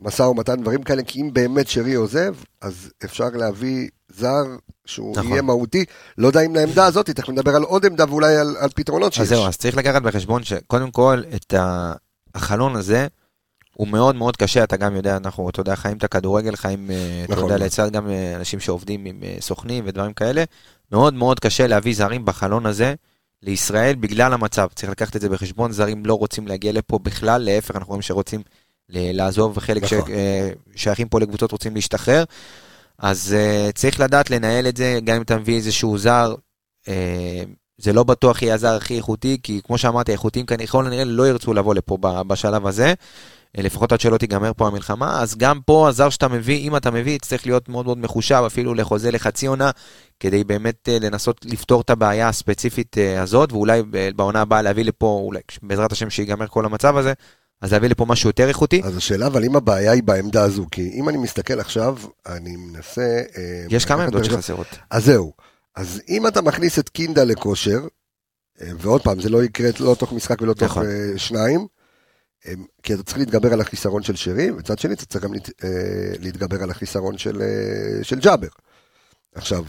משא 0.00 0.22
ומתן, 0.22 0.60
דברים 0.62 0.82
כאלה, 0.82 1.02
כי 1.02 1.20
אם 1.20 1.30
באמת 1.32 1.68
שרי 1.68 1.94
עוזב, 1.94 2.34
אז 2.60 2.90
אפשר 3.04 3.28
להביא 3.28 3.88
זר 4.08 4.44
שהוא 4.86 5.16
נכון. 5.16 5.30
יהיה 5.30 5.42
מהותי, 5.42 5.84
לא 6.18 6.26
יודע 6.26 6.40
אם 6.40 6.54
לעמדה 6.54 6.86
הזאת, 6.86 7.10
תכף 7.10 7.28
נדבר 7.28 7.56
על 7.56 7.62
עוד 7.62 7.86
עמדה 7.86 8.04
ואולי 8.08 8.36
על, 8.36 8.56
על 8.60 8.68
פתרונות 8.74 9.12
שיש. 9.12 9.22
אז 9.22 9.28
זהו, 9.28 9.46
אז 9.46 9.56
צריך 9.56 9.76
לקחת 9.76 10.02
בחשבון 10.02 10.44
שקודם 10.44 10.90
כל, 10.90 11.22
את 11.34 11.54
ה- 11.54 11.92
החלון 12.34 12.76
הזה, 12.76 13.06
הוא 13.74 13.88
מאוד 13.88 14.16
מאוד 14.16 14.36
קשה, 14.36 14.64
אתה 14.64 14.76
גם 14.76 14.96
יודע, 14.96 15.16
אנחנו, 15.16 15.50
אתה 15.50 15.60
יודע, 15.60 15.76
חיים 15.76 15.96
את 15.96 16.04
הכדורגל, 16.04 16.56
חיים, 16.56 16.90
אה, 16.90 17.22
אתה 17.24 17.32
נכון 17.32 17.44
יודע, 17.44 17.56
מאוד. 17.56 17.66
לצד 17.66 17.92
גם 17.92 18.10
אה, 18.10 18.36
אנשים 18.36 18.60
שעובדים 18.60 19.04
עם 19.04 19.22
אה, 19.22 19.36
סוכנים 19.40 19.84
ודברים 19.86 20.12
כאלה, 20.12 20.44
מאוד 20.92 21.14
מאוד 21.14 21.40
קשה 21.40 21.66
להביא 21.66 21.94
זרים 21.94 22.24
בחלון 22.24 22.66
הזה 22.66 22.94
לישראל 23.42 23.94
בגלל 23.94 24.32
המצב. 24.32 24.68
צריך 24.74 24.90
לקחת 24.90 25.16
את 25.16 25.20
זה 25.20 25.28
בחשבון, 25.28 25.72
זרים 25.72 26.06
לא 26.06 26.14
רוצים 26.14 26.48
להגיע 26.48 26.72
לפה 26.72 26.98
בכלל, 26.98 27.42
להפך, 27.42 27.76
אנחנו 27.76 27.88
רואים 27.88 28.02
שרוצים 28.02 28.42
לעזוב, 28.88 29.56
וחלק 29.56 29.82
נכון. 29.82 29.98
ששייכים 30.76 31.08
פה 31.08 31.20
לקבוצות 31.20 31.52
רוצים 31.52 31.74
להשתחרר. 31.74 32.24
אז 32.98 33.36
uh, 33.36 33.72
צריך 33.72 34.00
לדעת 34.00 34.30
לנהל 34.30 34.68
את 34.68 34.76
זה, 34.76 34.98
גם 35.04 35.16
אם 35.16 35.22
אתה 35.22 35.36
מביא 35.36 35.56
איזשהו 35.56 35.98
זר, 35.98 36.34
uh, 36.84 36.88
זה 37.78 37.92
לא 37.92 38.04
בטוח 38.04 38.42
יהיה 38.42 38.54
הזר 38.54 38.74
הכי 38.76 38.96
איכותי, 38.96 39.38
כי 39.42 39.60
כמו 39.64 39.78
שאמרתי, 39.78 40.12
האיכותיים 40.12 40.46
ככל 40.46 40.86
הנראה 40.86 41.04
לא 41.04 41.28
ירצו 41.28 41.54
לבוא 41.54 41.74
לפה 41.74 41.98
בשלב 42.00 42.66
הזה, 42.66 42.94
אה, 43.58 43.62
לפחות 43.62 43.92
עד 43.92 44.00
שלא 44.00 44.16
תיגמר 44.16 44.52
פה 44.56 44.66
המלחמה, 44.66 45.20
אז 45.20 45.36
גם 45.36 45.60
פה 45.66 45.88
הזר 45.88 46.08
שאתה 46.08 46.28
מביא, 46.28 46.58
אם 46.58 46.76
אתה 46.76 46.90
מביא, 46.90 47.18
צריך 47.18 47.46
להיות 47.46 47.68
מאוד 47.68 47.86
מאוד 47.86 47.98
מחושב, 47.98 48.42
אפילו 48.46 48.74
לחוזה 48.74 49.10
לחצי 49.10 49.46
עונה, 49.46 49.70
כדי 50.20 50.44
באמת 50.44 50.88
uh, 50.88 51.04
לנסות 51.04 51.40
לפתור 51.44 51.80
את 51.80 51.90
הבעיה 51.90 52.28
הספציפית 52.28 52.96
uh, 52.96 53.20
הזאת, 53.20 53.52
ואולי 53.52 53.82
בעונה 54.16 54.40
הבאה 54.40 54.62
להביא 54.62 54.84
לפה, 54.84 55.20
אולי 55.24 55.40
בעזרת 55.62 55.92
השם 55.92 56.10
שיגמר 56.10 56.46
כל 56.46 56.64
המצב 56.64 56.96
הזה, 56.96 57.12
אז 57.62 57.72
להביא 57.72 57.88
לפה 57.88 58.04
משהו 58.04 58.28
יותר 58.28 58.48
איכותי. 58.48 58.82
אז 58.84 58.96
השאלה, 58.96 59.26
אבל 59.26 59.44
אם 59.44 59.56
הבעיה 59.56 59.92
היא 59.92 60.02
בעמדה 60.02 60.42
הזו, 60.42 60.66
כי 60.70 60.90
אם 60.94 61.08
אני 61.08 61.18
מסתכל 61.18 61.60
עכשיו, 61.60 61.96
אני 62.26 62.56
מנסה... 62.56 63.22
אה, 63.36 63.66
יש 63.70 63.84
כמה 63.84 64.04
עמדות 64.04 64.24
שחסרות. 64.24 64.66
אז 64.90 65.04
זהו. 65.04 65.32
אז 65.76 66.00
אם 66.08 66.26
אתה 66.26 66.42
מכניס 66.42 66.78
את 66.78 66.88
קינדה 66.88 67.24
לכושר, 67.24 67.86
אה, 68.60 68.70
ועוד 68.78 69.02
פעם, 69.02 69.20
זה 69.20 69.28
לא 69.28 69.44
יקרה 69.44 69.70
לא 69.80 69.96
תוך 69.98 70.12
משחק 70.12 70.42
ולא 70.42 70.54
תוך 70.54 70.62
נכון. 70.62 70.86
אה, 70.86 71.12
שניים, 71.18 71.66
אה, 72.46 72.52
כי 72.82 72.94
אתה 72.94 73.02
צריך 73.02 73.18
להתגבר 73.18 73.52
על 73.52 73.60
החיסרון 73.60 74.02
של 74.02 74.16
שרי, 74.16 74.50
וצד 74.50 74.78
שני 74.78 74.94
אתה 74.94 75.06
צריך 75.06 75.24
גם 75.24 75.32
להת- 75.34 75.50
להתגבר 76.20 76.62
על 76.62 76.70
החיסרון 76.70 77.18
של, 77.18 77.42
של 78.02 78.18
ג'אבר. 78.20 78.48
עכשיו, 79.34 79.64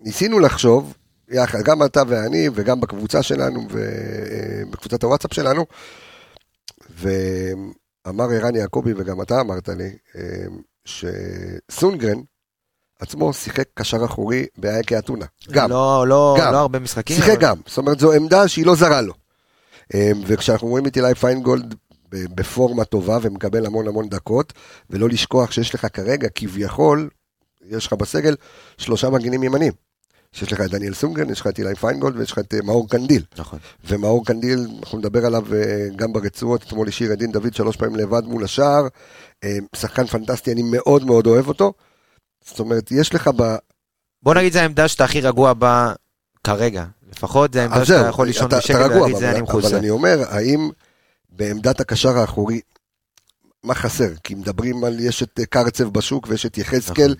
ניסינו 0.00 0.38
לחשוב, 0.38 0.94
יחד, 1.28 1.58
גם 1.62 1.82
אתה 1.84 2.02
ואני, 2.08 2.48
וגם 2.54 2.80
בקבוצה 2.80 3.22
שלנו, 3.22 3.68
ובקבוצת 3.70 5.02
הוואטסאפ 5.04 5.34
שלנו, 5.34 5.66
ואמר 6.90 8.24
ערן 8.30 8.54
יעקבי, 8.56 8.92
וגם 8.96 9.22
אתה 9.22 9.40
אמרת 9.40 9.68
לי, 9.68 9.96
שסונגרן 10.84 12.18
עצמו 13.02 13.32
שיחק 13.32 13.64
קשר 13.74 14.04
אחורי 14.04 14.46
באא"ק 14.58 14.98
אתונה. 14.98 15.24
גם. 15.50 15.70
לא, 15.70 16.04
לא, 16.08 16.36
גם. 16.40 16.52
לא 16.52 16.58
הרבה 16.58 16.78
משחקים. 16.78 17.16
שיחק 17.16 17.28
אבל- 17.30 17.40
גם, 17.40 17.56
זאת 17.66 17.78
אומרת 17.78 18.00
זו 18.00 18.12
עמדה 18.12 18.48
שהיא 18.48 18.66
לא 18.66 18.74
זרה 18.74 19.00
לו. 19.00 19.12
אה, 19.94 20.10
וכשאנחנו 20.26 20.68
רואים 20.68 20.86
את 20.86 20.96
אילי 20.96 21.14
פיינגולד 21.14 21.74
בפורמה 22.12 22.84
טובה 22.84 23.18
ומקבל 23.22 23.66
המון 23.66 23.88
המון 23.88 24.08
דקות, 24.08 24.52
ולא 24.90 25.08
לשכוח 25.08 25.50
שיש 25.50 25.74
לך 25.74 25.86
כרגע 25.92 26.28
כביכול, 26.34 27.08
יש 27.68 27.86
לך 27.86 27.92
בסגל 27.92 28.34
שלושה 28.78 29.10
מגינים 29.10 29.42
ימנים. 29.42 29.72
שיש 30.32 30.52
לך 30.52 30.60
את 30.60 30.70
דניאל 30.70 30.94
סונגרן, 30.94 31.30
יש 31.30 31.40
לך 31.40 31.46
את 31.46 31.58
אילי 31.58 31.74
פיינגולד 31.74 32.16
ויש 32.16 32.32
לך 32.32 32.38
את 32.38 32.54
אה, 32.54 32.58
מאור 32.64 32.88
קנדיל. 32.88 33.22
נכון. 33.38 33.58
ומאור 33.84 34.24
קנדיל, 34.26 34.66
אנחנו 34.80 34.98
נדבר 34.98 35.26
עליו 35.26 35.54
אה, 35.54 35.60
גם 35.96 36.12
ברצועות, 36.12 36.62
אתמול 36.62 36.88
השאיר 36.88 37.12
את 37.12 37.18
דין 37.18 37.32
דוד 37.32 37.54
שלוש 37.54 37.76
פעמים 37.76 37.96
לבד 37.96 38.24
מול 38.24 38.44
השער. 38.44 38.86
אה, 39.44 39.56
שחקן 39.76 40.06
פנטסטי, 40.06 40.52
אני 40.52 40.62
מאוד 40.62 41.04
מאוד 41.04 41.26
אוהב 41.26 41.48
אותו. 41.48 41.72
זאת 42.46 42.58
אומרת, 42.60 42.90
יש 42.90 43.14
לך 43.14 43.30
ב... 43.36 43.54
בוא 44.22 44.34
נגיד, 44.34 44.52
זו 44.52 44.58
העמדה 44.58 44.88
שאתה 44.88 45.04
הכי 45.04 45.20
רגוע 45.20 45.52
בה 45.52 45.92
כרגע. 46.44 46.84
לפחות 47.16 47.54
זה 47.54 47.62
העמדה 47.62 47.84
שאתה 47.84 48.08
יכול 48.08 48.26
לישון 48.26 48.48
בשקט 48.48 48.74
ולהגיד, 48.74 49.16
זה 49.16 49.24
אבל- 49.24 49.26
אני 49.26 49.34
אבל 49.34 49.42
מכוסה. 49.42 49.76
אני 49.78 49.90
אומר, 49.90 50.18
האם 50.28 50.70
בעמדת 51.30 51.80
הקשר 51.80 52.18
האחורי, 52.18 52.60
מה 53.64 53.74
חסר? 53.74 54.08
כי 54.24 54.34
מדברים 54.34 54.84
על, 54.84 55.00
יש 55.00 55.22
את 55.22 55.40
אה, 55.40 55.46
קרצב 55.46 55.84
בשוק 55.84 56.26
ויש 56.28 56.46
את 56.46 56.58
יחזקאל, 56.58 57.04
נכון. 57.04 57.16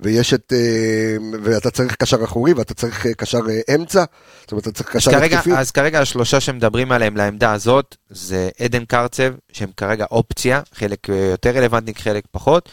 ויש 0.00 0.34
את, 0.34 0.52
אה, 0.56 1.16
ואתה 1.42 1.70
צריך 1.70 1.94
קשר 1.96 2.24
אחורי 2.24 2.52
ואתה 2.52 2.74
צריך 2.74 3.06
אה, 3.06 3.14
קשר 3.14 3.40
אמצע, 3.74 4.04
זאת 4.40 4.52
אומרת, 4.52 4.62
אתה 4.68 4.72
צריך 4.72 4.96
קשר 4.96 5.24
התקפי. 5.24 5.52
אז 5.52 5.70
כרגע 5.70 6.00
השלושה 6.00 6.40
שמדברים 6.40 6.92
עליהם 6.92 7.16
לעמדה 7.16 7.52
הזאת, 7.52 7.96
זה 8.10 8.48
עדן 8.60 8.84
קרצב, 8.84 9.34
שהם 9.52 9.70
כרגע 9.76 10.04
אופציה, 10.10 10.60
חלק 10.74 11.08
יותר 11.08 11.50
רלוונטי, 11.50 11.94
חלק 11.94 12.24
פחות. 12.30 12.68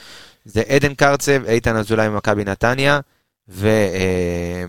זה 0.46 0.62
עדן 0.62 0.94
קרצב, 0.94 1.46
איתן 1.46 1.76
אזולאי 1.76 2.10
ממכבי 2.10 2.44
נתניה, 2.44 3.00
ו... 3.50 3.68
אה, 3.68 4.66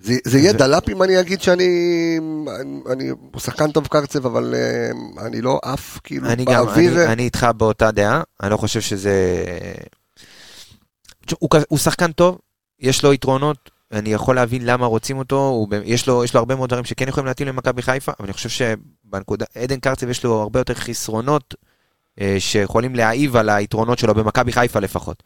זה, 0.00 0.14
זה 0.24 0.38
יהיה 0.38 0.52
ו- 0.54 0.56
דלאפ 0.56 0.88
אם 0.88 1.02
אני 1.02 1.20
אגיד 1.20 1.40
שאני, 1.40 1.64
אני, 2.60 2.80
אני 2.92 3.08
הוא 3.08 3.40
שחקן 3.40 3.72
טוב 3.72 3.86
קרצב, 3.86 4.26
אבל 4.26 4.54
אה, 4.54 5.26
אני 5.26 5.40
לא 5.40 5.60
עף 5.62 5.98
כאילו 6.04 6.28
אני 6.28 6.44
גם, 6.44 6.52
באוויר. 6.52 7.04
אני, 7.04 7.12
אני 7.12 7.22
איתך 7.22 7.46
באותה 7.56 7.90
דעה, 7.90 8.22
אני 8.42 8.50
לא 8.50 8.56
חושב 8.56 8.80
שזה... 8.80 9.44
תשמע, 11.26 11.38
הוא, 11.40 11.50
הוא 11.68 11.78
שחקן 11.78 12.12
טוב, 12.12 12.38
יש 12.80 13.04
לו 13.04 13.12
יתרונות, 13.12 13.70
אני 13.92 14.12
יכול 14.12 14.36
להבין 14.36 14.66
למה 14.66 14.86
רוצים 14.86 15.18
אותו, 15.18 15.48
הוא, 15.48 15.68
יש, 15.84 16.06
לו, 16.06 16.24
יש 16.24 16.34
לו 16.34 16.40
הרבה 16.40 16.54
מאוד 16.54 16.68
דברים 16.70 16.84
שכן 16.84 17.08
יכולים 17.08 17.26
להתאים 17.26 17.48
למכבי 17.48 17.82
חיפה, 17.82 18.12
אבל 18.18 18.26
אני 18.26 18.32
חושב 18.32 18.48
שבנקודה, 18.48 19.46
עדן 19.54 19.80
קרצב 19.80 20.08
יש 20.08 20.24
לו 20.24 20.42
הרבה 20.42 20.60
יותר 20.60 20.74
חסרונות 20.74 21.54
אה, 21.54 21.67
שיכולים 22.38 22.94
להעיב 22.94 23.36
על 23.36 23.48
היתרונות 23.48 23.98
שלו 23.98 24.14
במכבי 24.14 24.52
חיפה 24.52 24.80
לפחות. 24.80 25.22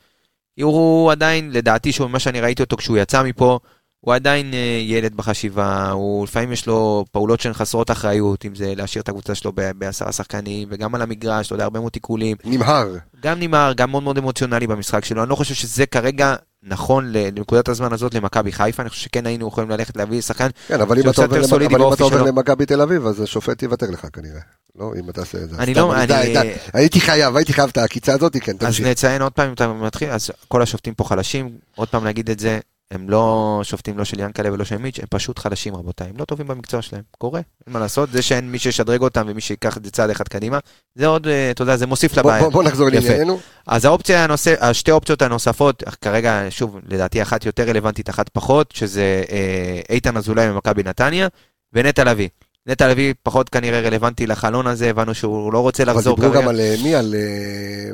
הוא 0.61 1.13
עדיין, 1.13 1.51
לדעתי, 1.51 1.93
שהוא, 1.93 2.09
ממה 2.09 2.19
שאני 2.19 2.41
ראיתי 2.41 2.63
אותו 2.63 2.77
כשהוא 2.77 2.99
יצא 2.99 3.23
מפה, 3.23 3.59
הוא 4.01 4.15
עדיין 4.15 4.55
אה, 4.55 4.79
ילד 4.83 5.15
בחשיבה, 5.15 5.91
הוא 5.91 6.25
לפעמים 6.25 6.53
יש 6.53 6.67
לו 6.67 7.05
פעולות 7.13 7.41
שהן 7.41 7.53
חסרות 7.53 7.91
אחריות, 7.91 8.45
אם 8.45 8.55
זה 8.55 8.75
להשאיר 8.77 9.03
את 9.03 9.09
הקבוצה 9.09 9.35
שלו 9.35 9.53
בעשרה 9.53 10.13
שחקנים, 10.13 10.69
וגם 10.71 10.95
על 10.95 11.03
המגרש, 11.03 11.47
אתה 11.47 11.55
יודע, 11.55 11.65
הרבה 11.65 11.81
מאוד 11.81 11.93
תיקולים. 11.93 12.37
נמהר. 12.45 12.97
גם 13.21 13.41
נמהר, 13.41 13.73
גם 13.73 13.91
מאוד 13.91 14.03
מאוד 14.03 14.19
אמוציונלי 14.19 14.67
במשחק 14.67 15.05
שלו. 15.05 15.23
אני 15.23 15.31
לא 15.31 15.35
חושב 15.35 15.55
שזה 15.55 15.87
כרגע 15.87 16.35
נכון 16.63 17.13
לנקודת 17.13 17.69
הזמן 17.69 17.93
הזאת 17.93 18.15
למכבי 18.15 18.53
חיפה, 18.53 18.83
אני 18.83 18.91
חושב 18.91 19.03
שכן 19.03 19.27
היינו 19.27 19.49
יכולים 19.49 19.71
ללכת 19.71 19.97
להביא 19.97 20.21
שחקן. 20.21 20.49
כן, 20.69 20.81
אבל 20.81 20.99
אם 20.99 21.11
אתה 21.11 22.05
עובר. 22.05 22.23
למכבי 22.23 22.67
תל 22.67 22.81
אביב, 22.81 23.07
אז 23.07 23.21
השופט 23.21 23.63
יוותר 23.63 23.91
לך 23.91 24.07
כנראה. 24.13 24.41
לא, 24.77 24.93
אם 25.01 25.11
אתה 25.11 25.21
עושה 25.21 25.39
את 25.39 25.51
זה. 25.51 25.57
אני 25.59 25.75
לא, 25.75 25.95
אני... 26.03 26.35
הייתי 26.73 27.01
חייב, 27.01 27.37
הייתי 27.37 27.53
חייב 27.53 27.69
את 27.69 27.77
העקיצה 27.77 28.15
הזאת, 28.15 28.37
כן, 28.41 28.53
אז 28.53 28.59
תמשיך. 28.59 28.87
נציין 28.87 29.23
עוד 29.23 29.33
פעם, 29.33 29.49
אם 29.49 29.53
אתה 29.53 29.73
מתחיל, 29.73 30.11
אז 30.11 30.31
כל 30.49 30.63
השופטים 30.63 30.95
פה 30.95 31.05
חלשים, 31.05 31.51
עוד 31.77 31.89
פעם 31.89 32.05
להגיד 32.05 32.31
את 32.31 32.39
זה, 32.39 32.61
הם 32.93 33.11
לא 33.11 33.61
שופטים 33.63 33.99
לא 33.99 34.05
של 34.05 34.21
ינקלה 34.21 34.53
ולא 34.53 34.65
של 34.65 34.77
מיץ', 34.77 34.99
הם 34.99 35.05
פשוט 35.11 35.39
חלשים 35.39 35.75
רבותיי, 35.77 36.09
הם 36.09 36.15
לא 36.19 36.25
טובים 36.25 36.47
במקצוע 36.47 36.83
שלהם, 36.83 37.03
קורה, 37.19 37.41
אין 37.67 37.75
מה 37.75 37.81
לעשות, 37.81 38.11
זה 38.13 38.23
שאין 38.23 38.51
מי 38.53 38.59
שישדרג 38.59 39.01
אותם 39.01 39.25
ומי 39.29 39.41
שיקח 39.41 39.77
את 39.77 39.85
זה 39.85 39.91
צעד 39.91 40.11
אחד 40.11 40.29
קדימה, 40.29 40.59
זה 40.95 41.07
עוד, 41.07 41.27
אה, 41.27 41.51
אתה 41.51 41.63
יודע, 41.63 41.77
זה 41.77 41.87
מוסיף 41.87 42.13
בוא- 42.15 42.21
לבעיה. 42.23 42.43
בוא- 42.43 42.51
בוא 42.53 42.63
נחזור 42.63 42.89
יפה. 42.89 43.09
לענייננו. 43.09 43.39
אז 43.67 43.85
האופציה 43.85 44.25
הנושא, 44.25 44.55
השתי 44.61 44.91
אופציות 44.91 45.23
הנוספות, 45.23 45.83
כרגע, 46.01 46.47
שוב, 46.51 46.79
לדעתי 46.89 47.23
אחת 47.23 47.47
יותר 47.47 47.63
רלוונטית, 47.69 48.11
אחת 48.11 48.29
פחות, 48.29 48.73
שזה 48.73 49.23
אה, 49.31 49.81
איתן 49.91 50.17
אזולאי 50.17 50.49
ממכבי 50.49 50.83
נתניה, 50.83 51.29
ונטע 51.73 52.05
לביא. 52.05 52.29
נטע 52.67 52.89
לביא 52.89 53.15
פחות 53.23 53.49
כנראה 53.49 53.81
רלוונטי 53.81 54.27
לחלון 54.27 54.67
הזה, 54.67 54.91
הבנו 54.91 55.15
שהוא 55.15 55.53
לא 55.53 55.59
רוצה 55.61 55.83
אבל 55.83 55.93
לחזור 55.93 56.17
דיברו 56.17 56.31
כרגע. 56.33 56.43
גם 56.43 56.49
על 56.49 56.61
אה, 56.61 56.75
מי? 56.83 56.95
על 56.95 57.15
אה, 57.15 57.91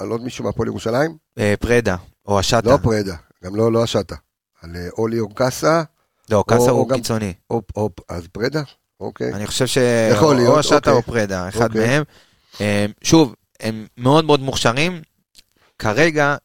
על 0.00 0.10
עוד 0.10 0.22
מישהו 0.22 0.44
מהפועל 0.44 0.68
ירושלים? 0.68 1.16
אה, 1.38 1.54
פרדה, 1.60 1.96
או 2.28 2.38
השטה. 2.38 2.70
לא 2.70 2.76
פרדה, 2.76 3.14
גם 3.44 3.56
לא 3.56 3.72
לא 3.72 3.82
השטה. 3.82 4.14
על 4.64 4.76
אה, 4.76 4.88
אולי 4.98 5.18
אורקסה, 5.20 5.82
לא, 6.30 6.44
קאסה 6.48 6.70
או 6.70 6.76
הוא 6.76 6.88
גם- 6.88 6.96
קיצוני. 6.96 7.32
הופ 7.46 7.64
הופ, 7.74 7.92
אז 8.08 8.26
פרדה? 8.32 8.62
אוקיי. 9.00 9.32
אני 9.34 9.46
חושב 9.46 9.66
ש... 9.66 9.78
יכול 10.12 10.36
להיות, 10.36 10.48
או 10.54 10.58
השטה 10.58 10.76
אוקיי. 10.76 10.92
או 10.92 11.02
פרדה, 11.02 11.48
אחד 11.48 11.64
אוקיי. 11.68 11.86
מהם. 11.86 12.02
אה, 12.60 12.86
שוב, 13.02 13.34
הם 13.60 13.86
מאוד 13.98 14.24
מאוד 14.24 14.40
מוכשרים. 14.40 15.02
כרגע, 15.78 16.36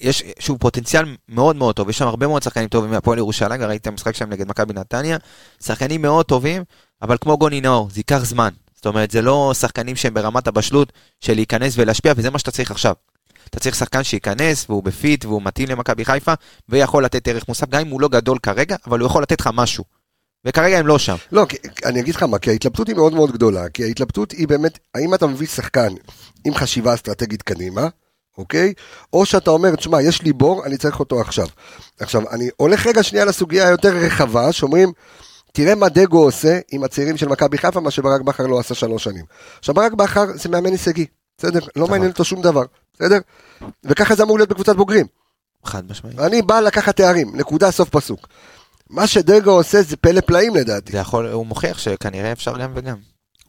יש, 0.00 0.22
שוב, 0.38 0.58
פוטנציאל 0.58 1.16
מאוד 1.28 1.56
מאוד 1.56 1.74
טוב, 1.74 1.88
יש 1.90 1.98
שם 1.98 2.06
הרבה 2.06 2.26
מאוד 2.26 2.42
שחקנים 2.42 2.68
טובים 2.68 2.90
מהפועל 2.90 3.18
ירושלים, 3.18 3.62
ראיתי 3.62 3.76
את 3.82 3.86
המשחק 3.86 4.14
שלהם 4.14 4.30
נגד 4.30 4.48
מכבי 4.48 4.74
נתניה, 4.74 5.16
שחקנים 5.64 6.02
מאוד 6.02 6.26
טובים, 6.26 6.64
אבל 7.02 7.16
כמו 7.20 7.38
גוני 7.38 7.60
נאור, 7.60 7.88
זה 7.90 8.00
ייקח 8.00 8.18
זמן. 8.24 8.48
זאת 8.74 8.86
אומרת, 8.86 9.10
זה 9.10 9.22
לא 9.22 9.52
שחקנים 9.54 9.96
שהם 9.96 10.14
ברמת 10.14 10.46
הבשלות 10.46 10.92
של 11.20 11.34
להיכנס 11.34 11.74
ולהשפיע, 11.76 12.12
וזה 12.16 12.30
מה 12.30 12.38
שאתה 12.38 12.50
צריך 12.50 12.70
עכשיו. 12.70 12.94
אתה 13.48 13.60
צריך 13.60 13.76
שחקן 13.76 14.02
שייכנס, 14.04 14.66
והוא 14.68 14.82
בפיט, 14.82 15.24
והוא 15.24 15.42
מתאים 15.44 15.68
למכבי 15.68 16.04
חיפה, 16.04 16.32
ויכול 16.68 17.04
לתת 17.04 17.28
ערך 17.28 17.48
מוסף, 17.48 17.68
גם 17.68 17.80
אם 17.80 17.88
הוא 17.88 18.00
לא 18.00 18.08
גדול 18.08 18.38
כרגע, 18.42 18.76
אבל 18.86 18.98
הוא 19.00 19.06
יכול 19.06 19.22
לתת 19.22 19.40
לך 19.40 19.50
משהו. 19.54 19.84
וכרגע 20.44 20.78
הם 20.78 20.86
לא 20.86 20.98
שם. 20.98 21.16
לא, 21.32 21.46
כי- 21.48 21.56
אני 21.84 22.00
אגיד 22.00 22.14
לך 22.14 22.22
מה, 22.22 22.38
כי 22.38 22.50
ההתלבטות 22.50 22.88
היא 22.88 22.96
מאוד 22.96 23.14
מאוד 23.14 23.32
גדולה, 23.32 23.68
כי 23.68 23.84
ההתלבטות 23.84 24.32
היא 24.32 24.48
באמת, 24.48 24.78
האם 24.94 25.14
אתה 25.14 25.26
מביא 25.26 25.46
שחקן 25.46 25.88
עם 26.44 26.54
חשיבה 26.54 26.94
אסטרטגית 26.94 27.42
קדימה, 27.42 27.88
אוקיי? 28.38 28.72
או 29.12 29.26
שאתה 29.26 29.50
אומר, 29.50 29.76
תשמע, 29.76 30.02
יש 30.02 30.22
לי 30.22 30.32
בור, 30.32 30.66
אני 30.66 30.76
צריך 30.76 31.00
אותו 31.00 31.20
עכשיו. 31.20 31.46
עכשיו, 32.00 32.22
אני 32.30 32.48
הולך 32.56 32.86
רגע 32.86 33.02
שנייה 33.02 33.24
לסוגיה 33.24 33.68
היותר 33.68 33.96
רחבה, 33.96 34.52
שאומרים, 34.52 34.92
תראה 35.52 35.74
מה 35.74 35.88
דגו 35.88 36.18
עושה 36.24 36.58
עם 36.72 36.84
הצעירים 36.84 37.16
של 37.16 37.28
מכבי 37.28 37.58
חיפה, 37.58 37.80
מה 37.80 37.90
שברק 37.90 38.20
בכר 38.20 38.46
לא 38.46 38.58
עשה 38.58 38.74
שלוש 38.74 39.04
שנים. 39.04 39.24
עכשיו, 39.58 39.74
ברק 39.74 39.92
בכר 39.92 40.24
זה 40.34 40.48
מאמן 40.48 40.70
הישגי, 40.72 41.06
בסדר? 41.38 41.60
לא 41.76 41.88
מעניין 41.88 42.10
אותו 42.10 42.24
שום 42.24 42.42
דבר, 42.42 42.62
בסדר? 42.94 43.18
וככה 43.84 44.14
זה 44.14 44.22
אמור 44.22 44.38
להיות 44.38 44.48
בקבוצת 44.48 44.76
בוגרים. 44.76 45.06
חד 45.64 45.90
משמעית. 45.90 46.18
אני 46.18 46.42
בא 46.42 46.60
לקחת 46.60 46.96
תארים, 46.96 47.36
נקודה, 47.36 47.70
סוף 47.70 47.88
פסוק. 47.88 48.28
מה 48.90 49.06
שדגו 49.06 49.50
עושה 49.50 49.82
זה 49.82 49.96
פלא 49.96 50.20
פלאים 50.20 50.56
לדעתי. 50.56 50.92
זה 50.92 50.98
יכול, 50.98 51.26
הוא 51.26 51.46
מוכיח 51.46 51.78
שכנראה 51.78 52.32
אפשר 52.32 52.58
גם 52.58 52.72
וגם. 52.74 52.96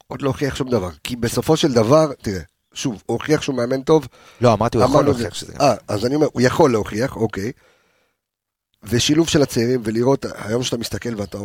עוד 0.08 0.22
לא 0.22 0.28
הוכיח 0.28 0.56
שום 0.56 0.70
דבר. 0.70 0.90
כי 1.04 1.16
בסופו 1.16 1.58
של 1.58 1.74
דבר, 1.74 2.12
תראה, 2.22 2.42
שוב, 2.74 2.94
הוא 3.06 3.14
הוכיח 3.14 3.42
שהוא 3.42 3.56
מאמן 3.56 3.82
טוב. 3.82 4.08
לא, 4.42 4.54
אמרתי, 4.54 4.78
הוא 4.78 4.86
יכול 4.86 5.06
להוכיח 5.06 5.34
זה. 5.34 5.36
שזה 5.36 5.54
גם. 5.54 5.62
אה, 5.62 5.76
אז 5.88 6.06
אני 6.06 6.16
אומר, 6.16 6.28
הוא 6.34 6.42
יכול 6.42 6.72
להוכיח, 6.72 7.16
אוקיי. 7.16 7.52
ושילוב 8.84 9.30
של 9.30 9.42
הצעירים, 9.42 9.82
ולראות, 9.84 10.26
היום 10.36 10.64
שאתה 10.64 10.78
מסתכל 10.78 11.16
ואתה 11.18 11.38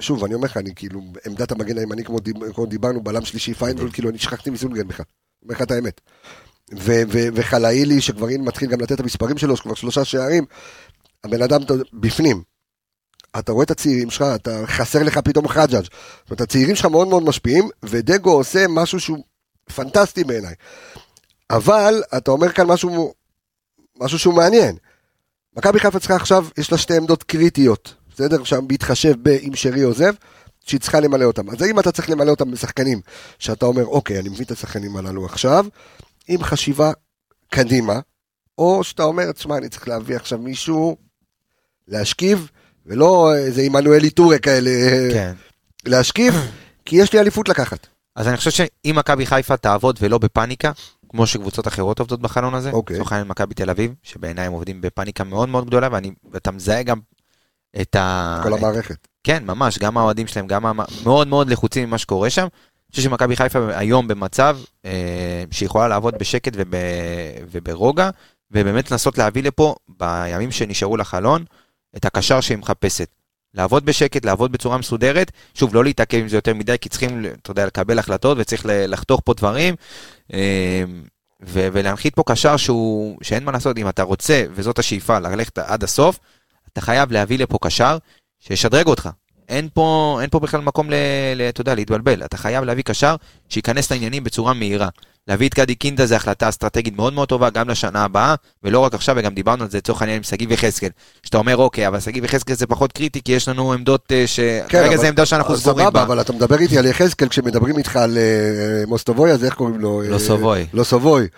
שוב, 0.00 0.24
אני 0.24 0.34
אומר 0.34 0.44
לך, 0.44 0.56
אני 0.56 0.74
כאילו, 0.74 1.00
עמדת 1.26 1.52
המגן 1.52 1.78
הימני, 1.78 2.04
כמו, 2.04 2.20
דיב, 2.20 2.52
כמו 2.52 2.66
דיברנו, 2.66 3.00
בלם 3.00 3.24
שלישי 3.24 3.54
פיינגולד, 3.54 3.90
כאילו, 3.92 4.10
אני 4.10 4.18
שכחתי 4.18 4.50
מסונגרן 4.50 4.88
בכלל. 4.88 5.06
אומר 5.42 5.54
לך 5.54 5.62
את 5.62 5.70
האמת. 5.70 6.00
ו- 6.74 7.02
ו- 7.12 7.28
וחלאילי, 7.34 8.00
שכבר 8.00 8.28
הנה 8.28 8.44
מתחיל 8.44 8.70
גם 8.70 8.80
לתת 8.80 8.92
את 8.92 9.00
המספרים 9.00 9.38
שלו, 9.38 9.56
שכבר 9.56 9.74
שלושה 9.74 10.04
שערים, 10.04 10.44
הבן 11.24 11.42
אדם 11.42 11.62
אתה 11.62 11.74
בפנים. 11.92 12.42
אתה 13.38 13.52
רואה 13.52 13.64
את 13.64 13.70
הצעירים 13.70 14.10
שלך, 14.10 14.24
אתה 14.34 14.62
חסר 14.66 15.02
לך 15.02 15.18
פתאום 15.18 15.48
חג'אג'. 15.48 15.82
זאת 15.82 16.30
אומרת, 16.30 16.40
הצעירים 16.40 16.76
שלך 16.76 16.86
מאוד 16.86 17.08
מאוד 17.08 17.22
משפיעים, 17.22 17.68
ודגו 17.82 18.30
עושה 18.30 18.66
משהו 18.68 19.00
שהוא 19.00 19.24
פנטסטי 19.74 20.24
בעיניי. 20.24 20.54
אבל, 21.50 22.02
אתה 22.16 22.30
אומר 22.30 22.52
כאן 22.52 22.66
משהו, 22.66 23.14
משהו 24.00 24.18
שהוא 24.18 24.34
מעניין. 24.34 24.76
מכבי 25.56 25.80
חיפה 25.80 25.98
צריכה 25.98 26.16
עכשיו, 26.16 26.46
יש 26.58 26.72
לה 26.72 26.78
שתי 26.78 26.96
עמדות 26.96 27.22
קריטיות, 27.22 27.94
בסדר? 28.14 28.44
שם 28.44 28.68
בהתחשב 28.68 29.14
באם 29.22 29.54
שרי 29.54 29.82
עוזב, 29.82 30.12
שהיא 30.70 30.80
צריכה 30.80 31.00
למלא 31.00 31.24
אותם. 31.24 31.50
אז 31.50 31.62
האם 31.62 31.80
אתה 31.80 31.92
צריך 31.92 32.10
למלא 32.10 32.30
אותם 32.30 32.50
בשחקנים, 32.50 33.00
שאתה 33.38 33.66
אומר, 33.66 33.86
אוקיי, 33.86 34.18
אני 34.18 34.28
מביא 34.28 34.44
את 34.44 34.50
השחקנים 34.50 34.96
הללו 34.96 35.26
עכשיו, 35.26 35.66
עם 36.28 36.42
חשיבה 36.42 36.92
קדימה, 37.48 38.00
או 38.58 38.84
שאתה 38.84 39.02
אומר, 39.02 39.32
תשמע, 39.32 39.56
אני 39.56 39.68
צריך 39.68 39.88
להביא 39.88 40.16
עכשיו 40.16 40.38
מישהו 40.38 40.96
להשכיב, 41.88 42.50
ולא 42.86 43.36
איזה 43.36 43.62
עמנואלי 43.62 44.10
טורה 44.10 44.38
כאלה, 44.38 44.70
כן. 45.12 45.32
להשכיב, 45.86 46.34
כי 46.84 46.96
יש 46.96 47.12
לי 47.12 47.20
אליפות 47.20 47.48
לקחת. 47.48 47.86
אז 48.16 48.28
אני 48.28 48.36
חושב 48.36 48.50
שאם 48.50 48.94
מכבי 48.98 49.26
חיפה 49.26 49.56
תעבוד 49.56 49.98
ולא 50.00 50.18
בפאניקה, 50.18 50.72
כמו 51.08 51.26
שקבוצות 51.26 51.68
אחרות 51.68 51.98
עובדות 51.98 52.20
בחלון 52.20 52.54
הזה, 52.54 52.70
אוקיי. 52.70 52.96
לצורך 52.96 53.12
העניין 53.12 53.28
מכבי 53.28 53.54
תל 53.54 53.70
אביב, 53.70 53.94
שבעיניי 54.02 54.46
הם 54.46 54.52
עובדים 54.52 54.80
בפאניקה 54.80 55.24
מאוד 55.24 55.48
מאוד 55.48 55.66
גדולה, 55.66 55.88
ואתה 56.32 56.50
מזהה 56.50 56.82
גם 56.82 56.98
את 57.80 57.96
ה... 57.96 58.40
כל 58.42 58.52
המערכת. 58.54 58.96
כן, 59.24 59.42
ממש, 59.46 59.78
גם 59.78 59.98
האוהדים 59.98 60.26
שלהם, 60.26 60.46
גם 60.46 60.66
המ- 60.66 60.84
מאוד 61.04 61.28
מאוד 61.28 61.50
לחוצים 61.50 61.88
ממה 61.88 61.98
שקורה 61.98 62.30
שם. 62.30 62.42
אני 62.42 62.90
חושב 62.96 63.02
שמכבי 63.02 63.36
חיפה 63.36 63.58
היום 63.76 64.08
במצב 64.08 64.58
אה, 64.84 65.44
שיכולה 65.50 65.88
לעבוד 65.88 66.14
בשקט 66.18 66.52
וב, 66.56 66.74
וברוגע, 67.50 68.10
ובאמת 68.50 68.90
לנסות 68.90 69.18
להביא 69.18 69.42
לפה, 69.42 69.74
בימים 69.88 70.50
שנשארו 70.50 70.96
לחלון, 70.96 71.44
את 71.96 72.04
הקשר 72.04 72.40
שהיא 72.40 72.58
מחפשת. 72.58 73.08
לעבוד 73.54 73.84
בשקט, 73.84 74.24
לעבוד 74.24 74.52
בצורה 74.52 74.78
מסודרת, 74.78 75.32
שוב, 75.54 75.74
לא 75.74 75.84
להתעכב 75.84 76.18
עם 76.18 76.28
זה 76.28 76.36
יותר 76.36 76.54
מדי, 76.54 76.76
כי 76.80 76.88
צריכים, 76.88 77.24
אתה 77.42 77.50
יודע, 77.50 77.66
לקבל 77.66 77.98
החלטות 77.98 78.38
וצריך 78.40 78.62
לחתוך 78.68 79.20
פה 79.24 79.34
דברים, 79.34 79.74
אה, 80.32 80.84
ו- 81.46 81.68
ולהנחית 81.72 82.14
פה 82.14 82.22
קשר 82.26 82.56
שהוא, 82.56 83.18
שאין 83.22 83.44
מה 83.44 83.52
לעשות, 83.52 83.78
אם 83.78 83.88
אתה 83.88 84.02
רוצה, 84.02 84.44
וזאת 84.54 84.78
השאיפה, 84.78 85.18
ללכת 85.18 85.58
עד 85.58 85.84
הסוף, 85.84 86.18
אתה 86.72 86.80
חייב 86.80 87.12
להביא 87.12 87.38
לפה 87.38 87.58
קשר 87.62 87.98
שישדרג 88.40 88.86
אותך. 88.86 89.08
אין 89.48 89.68
פה, 89.74 90.18
אין 90.20 90.30
פה 90.30 90.40
בכלל 90.40 90.60
מקום, 90.60 90.88
אתה 91.48 91.60
יודע, 91.60 91.74
להתבלבל. 91.74 92.24
אתה 92.24 92.36
חייב 92.36 92.64
להביא 92.64 92.82
קשר 92.82 93.16
שייכנס 93.48 93.92
לעניינים 93.92 94.24
בצורה 94.24 94.54
מהירה. 94.54 94.88
להביא 95.28 95.48
את 95.48 95.54
גדי 95.54 95.74
קינדה 95.74 96.06
זה 96.06 96.16
החלטה 96.16 96.48
אסטרטגית 96.48 96.96
מאוד 96.96 97.12
מאוד 97.12 97.28
טובה 97.28 97.50
גם 97.50 97.68
לשנה 97.68 98.04
הבאה, 98.04 98.34
ולא 98.64 98.78
רק 98.78 98.94
עכשיו, 98.94 99.16
וגם 99.18 99.34
דיברנו 99.34 99.64
על 99.64 99.70
זה 99.70 99.78
לצורך 99.78 100.02
העניין 100.02 100.16
עם 100.16 100.22
שגיב 100.22 100.52
יחזקאל. 100.52 100.88
שאתה 101.22 101.38
אומר, 101.38 101.56
אוקיי, 101.56 101.88
אבל 101.88 102.00
שגיב 102.00 102.24
יחזקאל 102.24 102.54
זה 102.54 102.66
פחות 102.66 102.92
קריטי, 102.92 103.20
כי 103.22 103.32
יש 103.32 103.48
לנו 103.48 103.72
עמדות 103.72 104.12
אה, 104.12 104.26
ש... 104.26 104.40
כן, 104.40 104.66
כרגע 104.68 104.96
זו 104.96 105.06
עמדה 105.06 105.26
שאנחנו 105.26 105.56
סגורים 105.56 105.90
בה. 105.92 106.02
אבל 106.02 106.20
אתה 106.20 106.32
מדבר 106.32 106.58
איתי 106.58 106.78
על 106.78 106.86
יחזקאל 106.86 107.28
כשמדברים 107.28 107.78
איתך 107.78 107.96
על 107.96 108.18
אה, 108.18 108.86
מוסטובוי, 108.86 109.32
אז 109.32 109.44
איך 109.44 109.54
קוראים 109.54 109.80
לו? 109.80 110.02
אה, 110.02 110.08
לוסובוי. 110.08 110.66
לוסובוי. 110.72 111.28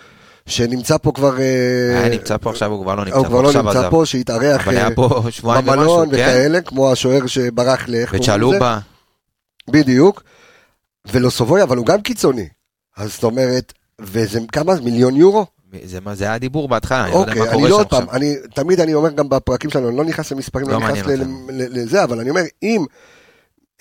שנמצא 0.47 0.99
פה 0.99 1.13
כבר... 1.15 1.39
אה, 1.41 1.99
היה 1.99 2.09
נמצא 2.09 2.37
פה 2.37 2.51
עכשיו, 2.51 2.71
הוא 2.71 2.83
כבר 2.83 2.95
לא 2.95 3.05
נמצא 3.05 3.17
הוא 3.17 3.25
פה, 3.25 3.29
כבר 3.29 3.43
לא 3.43 3.49
עכשיו 3.49 3.63
נמצא. 3.63 3.91
פה, 3.91 4.03
שהתארח 4.07 4.69
אה, 4.69 4.89
במלון 5.45 6.09
כן? 6.09 6.15
וכאלה, 6.15 6.61
כמו 6.61 6.93
השוער 6.93 7.27
שברח 7.27 7.85
ל... 7.89 7.95
איך 7.95 8.11
קוראים 8.11 8.23
לזה? 8.23 8.33
וצ'לובה, 8.33 8.79
בדיוק. 9.71 10.23
ולוסובוי, 11.13 11.63
אבל 11.63 11.77
הוא 11.77 11.87
גם 11.87 12.03
קיצוני. 12.03 12.49
אז 12.97 13.13
זאת 13.13 13.25
אומרת, 13.25 13.73
וזה 14.01 14.41
כמה? 14.53 14.75
מיליון 14.85 15.17
יורו? 15.17 15.47
זה 15.85 16.01
מה- 16.01 16.15
זה 16.15 16.25
היה 16.25 16.39
דיבור 16.39 16.69
בהתחלה, 16.69 17.05
אני 17.05 17.13
לא 17.13 17.19
יודע 17.19 17.33
אוקיי, 17.33 17.43
מה 17.43 17.49
אני 17.49 17.57
קורה 17.57 17.69
לא 17.69 17.75
שם 17.75 17.79
עוד 17.79 17.87
פעם, 17.87 18.03
עכשיו. 18.03 18.17
אני 18.17 18.35
תמיד 18.55 18.81
אני 18.81 18.95
אומר 18.95 19.11
גם 19.11 19.29
בפרקים 19.29 19.71
שלנו, 19.71 19.89
אני 19.89 19.97
לא 19.97 20.05
נכנס 20.05 20.33
למספרים, 20.33 20.69
לא 20.69 20.73
לא 20.73 20.89
נכנס 20.89 21.19
לזה, 21.49 22.05
אבל 22.05 22.21
אני 22.21 22.31
אומר, 22.31 22.43
אם 22.63 22.85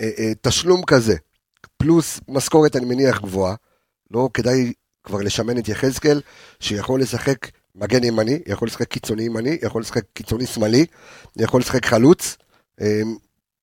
אה, 0.00 0.10
אה, 0.18 0.32
תשלום 0.40 0.82
כזה, 0.82 1.14
פלוס 1.76 2.20
משכורת 2.28 2.76
אני 2.76 2.84
מניח 2.84 3.20
גבוהה, 3.20 3.54
לא 4.10 4.28
כדאי 4.34 4.72
כבר 5.04 5.18
לשמן 5.18 5.58
את 5.58 5.68
יחזקאל, 5.68 6.20
שיכול 6.60 7.00
לשחק 7.00 7.36
מגן 7.74 8.04
ימני, 8.04 8.38
יכול 8.46 8.68
לשחק 8.68 8.88
קיצוני 8.88 9.22
ימני, 9.22 9.58
יכול 9.62 9.82
לשחק 9.82 10.02
קיצוני 10.12 10.46
שמאלי, 10.46 10.86
יכול 11.36 11.60
לשחק 11.60 11.86
חלוץ, 11.86 12.36
אה, 12.80 13.00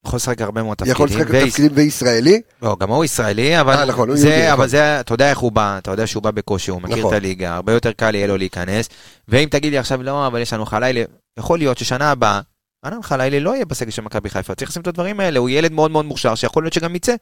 יכול 0.05 0.17
לשחק 0.17 0.41
הרבה 0.41 0.63
מאוד 0.63 0.77
יכול 0.85 1.07
תפקידים. 1.09 1.27
לשחק 1.27 1.43
ויש- 1.43 1.49
תפקידים 1.49 1.71
וישראלי, 1.75 2.41
לא, 2.61 2.77
גם 2.79 2.89
הוא 2.89 3.05
ישראלי, 3.05 3.55
אה, 3.55 3.61
אבל 3.61 3.85
נכון, 3.85 4.09
הוא 4.09 4.17
זה, 4.17 4.27
יהודי, 4.27 4.41
נכון. 4.43 4.53
אבל 4.53 4.67
זה, 4.67 4.99
אתה 4.99 5.13
יודע 5.13 5.29
איך 5.29 5.39
הוא 5.39 5.51
בא, 5.51 5.77
אתה 5.77 5.91
יודע 5.91 6.07
שהוא 6.07 6.23
בא 6.23 6.31
בקושי, 6.31 6.71
הוא 6.71 6.81
מכיר 6.81 6.97
נכון. 6.97 7.13
את 7.13 7.17
הליגה, 7.17 7.55
הרבה 7.55 7.73
יותר 7.73 7.91
קל 7.91 8.15
יהיה 8.15 8.27
לו 8.27 8.37
להיכנס, 8.37 8.89
ואם 9.27 9.47
תגיד 9.51 9.71
לי 9.71 9.77
עכשיו, 9.77 10.03
לא, 10.03 10.27
אבל 10.27 10.41
יש 10.41 10.53
לנו 10.53 10.65
חלילה, 10.65 11.03
יכול 11.39 11.59
להיות 11.59 11.77
ששנה 11.77 12.11
הבאה, 12.11 12.41
ענן 12.85 13.01
חלילה 13.01 13.39
לא 13.39 13.55
יהיה 13.55 13.65
בסגל 13.65 13.91
של 13.91 14.01
מכבי 14.01 14.29
חיפה, 14.29 14.55
צריך 14.55 14.71
לשים 14.71 14.81
את 14.81 14.87
הדברים 14.87 15.19
האלה, 15.19 15.39
הוא 15.39 15.49
ילד 15.49 15.71
מאוד 15.71 15.91
מאוד 15.91 16.05
מוכשר, 16.05 16.35
שיכול 16.35 16.63
להיות 16.63 16.73
שגם 16.73 16.95
יצא. 16.95 17.15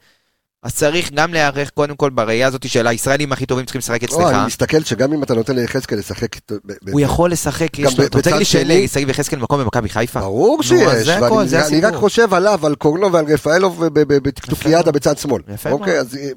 אז 0.67 0.75
צריך 0.75 1.11
גם 1.13 1.33
להיערך 1.33 1.69
קודם 1.69 1.95
כל 1.95 2.09
בראייה 2.09 2.47
הזאת 2.47 2.69
של 2.69 2.87
הישראלים 2.87 3.31
הכי 3.31 3.45
טובים 3.45 3.65
צריכים 3.65 3.79
לשחק 3.79 4.03
לא, 4.11 4.17
אני 4.17 4.27
אצלך. 4.27 4.45
מסתכל 4.45 4.83
שגם 4.83 5.13
אם 5.13 5.23
אתה 5.23 5.33
נותן 5.33 5.55
ליחזקאל 5.55 5.97
לשחק, 5.97 6.27
הוא 6.91 6.99
יכול 7.01 7.31
לשחק, 7.31 7.67
אתה 7.79 8.17
רוצה 8.17 8.31
להגיד 8.31 8.47
שני- 8.47 8.87
שלשגיב 8.87 9.09
יחזקאל 9.09 9.39
מקום 9.39 9.59
במכבי 9.61 9.89
חיפה? 9.89 10.19
ברור 10.19 10.63
שיש, 10.63 10.81
אז 10.81 11.07
ואני 11.07 11.61
אני 11.67 11.81
רק. 11.81 11.93
חושב 11.95 12.33
עליו, 12.33 12.65
על 12.65 12.75
קורנו 12.75 13.11
ועל 13.11 13.25
רפאלוב 13.25 13.85
ב- 13.85 13.99
ב- 13.99 14.17
בטוקטוקיאדה 14.27 14.83
מאוד. 14.83 14.95
בצד 14.95 15.17
שמאל. 15.17 15.41
יפה 15.53 15.69
אוקיי, 15.71 15.93
מאוד. 15.93 16.05
אז 16.05 16.15
אה, 16.17 16.29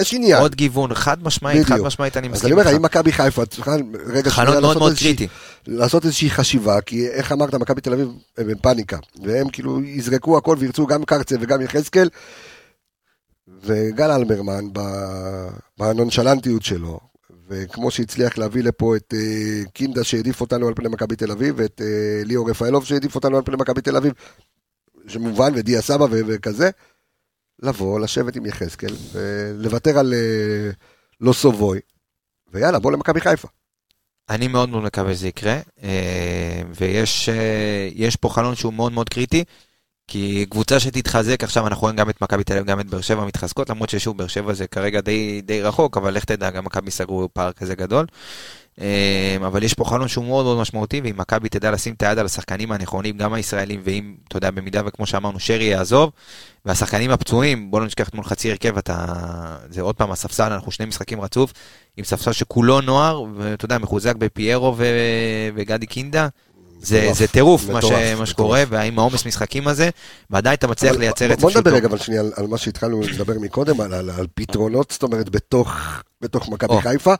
יש 0.00 0.14
עניין. 0.14 0.40
עוד 0.40 0.54
גיוון, 0.54 0.94
חד 0.94 1.22
משמעית, 1.22 1.66
חד. 1.66 1.80
משמעית 1.80 2.16
אני 2.16 2.26
אז 2.28 2.32
מסכים 2.32 2.52
אני 2.52 2.60
אומר. 2.60 2.68
האם 2.74 2.82
מכבי 2.82 3.12
חיפה 3.12 3.46
צריכה 3.46 3.74
רגע 4.06 4.30
שנייה. 4.30 5.28
לעשות 5.66 6.04
איזושהי 6.04 6.30
חשיבה, 6.30 6.80
כי 6.80 7.06
איך 7.08 7.32
אמרת, 7.32 7.54
מכבי 7.54 7.80
תל 7.80 7.92
אביב 7.92 8.08
הם 8.38 8.46
בפאניקה, 8.48 8.96
והם 9.24 9.48
כאילו 9.48 9.80
יזרקו 9.84 10.38
הכל 10.38 10.56
וירצו 10.58 10.86
גם 10.86 11.04
קרצה 11.04 11.36
וגם 11.40 11.60
יחזקאל, 11.60 12.08
וגל 13.64 14.10
אלברמן 14.10 14.64
בנונשלנטיות 15.78 16.62
שלו, 16.62 17.00
וכמו 17.48 17.90
שהצליח 17.90 18.38
להביא 18.38 18.62
לפה 18.62 18.96
את 18.96 19.14
אה, 19.16 19.70
קינדה 19.72 20.04
שהעדיף 20.04 20.40
אותנו 20.40 20.68
על 20.68 20.74
פני 20.74 20.88
מכבי 20.88 21.16
תל 21.16 21.30
אביב, 21.30 21.54
ואת 21.58 21.80
אה, 21.80 22.24
ליאור 22.24 22.50
רפאלוב 22.50 22.84
שהעדיף 22.84 23.14
אותנו 23.14 23.36
על 23.36 23.42
פני 23.42 23.56
מכבי 23.56 23.80
תל 23.80 23.96
אביב, 23.96 24.12
שמובן, 25.06 25.52
ודיה 25.54 25.82
סבא 25.82 26.06
וכזה, 26.10 26.70
לבוא, 27.62 28.00
לשבת 28.00 28.36
עם 28.36 28.46
יחזקאל, 28.46 28.94
ולוותר 29.12 29.98
על 29.98 30.14
אה, 30.14 30.70
לא 31.20 31.32
סובוי, 31.32 31.80
ויאללה, 32.52 32.78
בוא 32.78 32.92
למכבי 32.92 33.20
חיפה. 33.20 33.48
אני 34.30 34.48
מאוד 34.48 34.68
מאוד 34.68 34.82
מקווה 34.82 35.14
שזה 35.14 35.28
יקרה, 35.28 35.60
אה, 35.82 36.62
ויש 36.74 37.28
אה, 37.28 37.88
יש 37.94 38.16
פה 38.16 38.28
חלון 38.28 38.54
שהוא 38.54 38.72
מאוד 38.72 38.92
מאוד 38.92 39.08
קריטי, 39.08 39.44
כי 40.08 40.46
קבוצה 40.50 40.80
שתתחזק, 40.80 41.44
עכשיו 41.44 41.66
אנחנו 41.66 41.82
רואים 41.82 41.96
גם 41.96 42.10
את 42.10 42.22
מכבי 42.22 42.44
תל 42.44 42.52
אביב, 42.52 42.66
גם 42.66 42.80
את 42.80 42.86
באר 42.86 43.00
שבע 43.00 43.24
מתחזקות, 43.24 43.70
למרות 43.70 43.90
ששוב, 43.90 44.18
באר 44.18 44.26
שבע 44.26 44.52
זה 44.52 44.66
כרגע 44.66 45.00
די, 45.00 45.40
די 45.40 45.62
רחוק, 45.62 45.96
אבל 45.96 46.14
לך 46.14 46.24
תדע, 46.24 46.50
גם 46.50 46.64
מכבי 46.64 46.90
סגרו 46.90 47.28
פער 47.32 47.52
כזה 47.52 47.74
גדול. 47.74 48.06
אה, 48.80 49.36
אבל 49.46 49.62
יש 49.62 49.74
פה 49.74 49.84
חלון 49.84 50.08
שהוא 50.08 50.24
מאוד 50.24 50.44
מאוד 50.44 50.58
משמעותי, 50.58 51.00
ואם 51.04 51.16
מכבי 51.16 51.48
תדע 51.48 51.70
לשים 51.70 51.94
את 51.94 52.02
היד 52.02 52.18
על 52.18 52.26
השחקנים 52.26 52.72
הנכונים, 52.72 53.16
גם 53.16 53.32
הישראלים, 53.32 53.80
ואם, 53.84 54.14
אתה 54.28 54.36
יודע, 54.36 54.50
במידה 54.50 54.82
וכמו 54.86 55.06
שאמרנו, 55.06 55.40
שרי 55.40 55.64
יעזוב, 55.64 56.10
והשחקנים 56.64 57.10
הפצועים, 57.10 57.70
בוא 57.70 57.80
לא 57.80 57.86
נשכח 57.86 58.08
אתמול 58.08 58.24
חצי 58.24 58.50
הרכב, 58.50 58.78
אתה... 58.78 59.04
זה 59.70 59.80
עוד 59.80 59.94
פעם 59.94 60.10
הספסל, 60.10 60.52
אנחנו 60.52 60.72
שני 60.72 60.86
משחקים 60.86 61.20
רצוף, 61.20 61.52
עם 61.96 62.04
ספסל 62.04 62.32
שכולו 62.32 62.80
נוער, 62.80 63.22
ואתה 63.36 63.64
יודע, 63.64 63.78
מחוזק 63.78 64.16
בפיירו 64.16 64.74
ו... 64.76 64.84
וגדי 65.54 65.86
קינדה. 65.86 66.28
זה, 66.84 67.00
מטורף, 67.00 67.18
זה 67.18 67.26
טירוף 67.26 67.68
מה, 67.68 67.82
ש... 67.82 67.90
מה 68.18 68.26
שקורה, 68.26 68.62
והאם 68.68 68.98
העומס 68.98 69.26
משחקים 69.26 69.68
הזה, 69.68 69.90
ועדיין 70.30 70.54
אתה 70.54 70.66
מצליח 70.66 70.96
לייצר 70.96 71.24
בוא- 71.26 71.32
רצף 71.32 71.42
בוא 71.42 71.50
נדבר. 71.50 71.74
רגע 71.74 71.86
אבל 71.88 71.98
שנייה 71.98 72.20
על, 72.20 72.32
על 72.36 72.46
מה 72.46 72.58
שהתחלנו 72.58 73.00
לדבר 73.00 73.38
מקודם, 73.38 73.80
על, 73.80 73.94
על, 73.94 74.10
על 74.10 74.26
פתרונות, 74.34 74.90
זאת 74.90 75.02
אומרת, 75.02 75.28
בתוך, 75.28 75.72
בתוך 76.20 76.48
מכבי. 76.48 76.80
חיפה, 76.80 77.14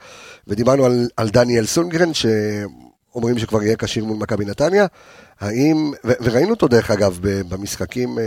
ודיברנו 0.47 0.85
על, 0.85 1.09
על 1.17 1.29
דניאל 1.29 1.67
סונגרן, 1.67 2.11
שאומרים 2.15 3.39
שכבר 3.39 3.63
יהיה 3.63 3.77
כשיר 3.77 4.05
מול 4.05 4.17
מכבי 4.17 4.45
נתניה, 4.45 4.87
האם, 5.41 5.93
ו, 6.05 6.13
וראינו 6.21 6.51
אותו 6.51 6.69
דרך 6.69 6.91
אגב 6.91 7.19
ב- 7.21 7.41
במשחקים 7.55 8.19
אה, 8.19 8.25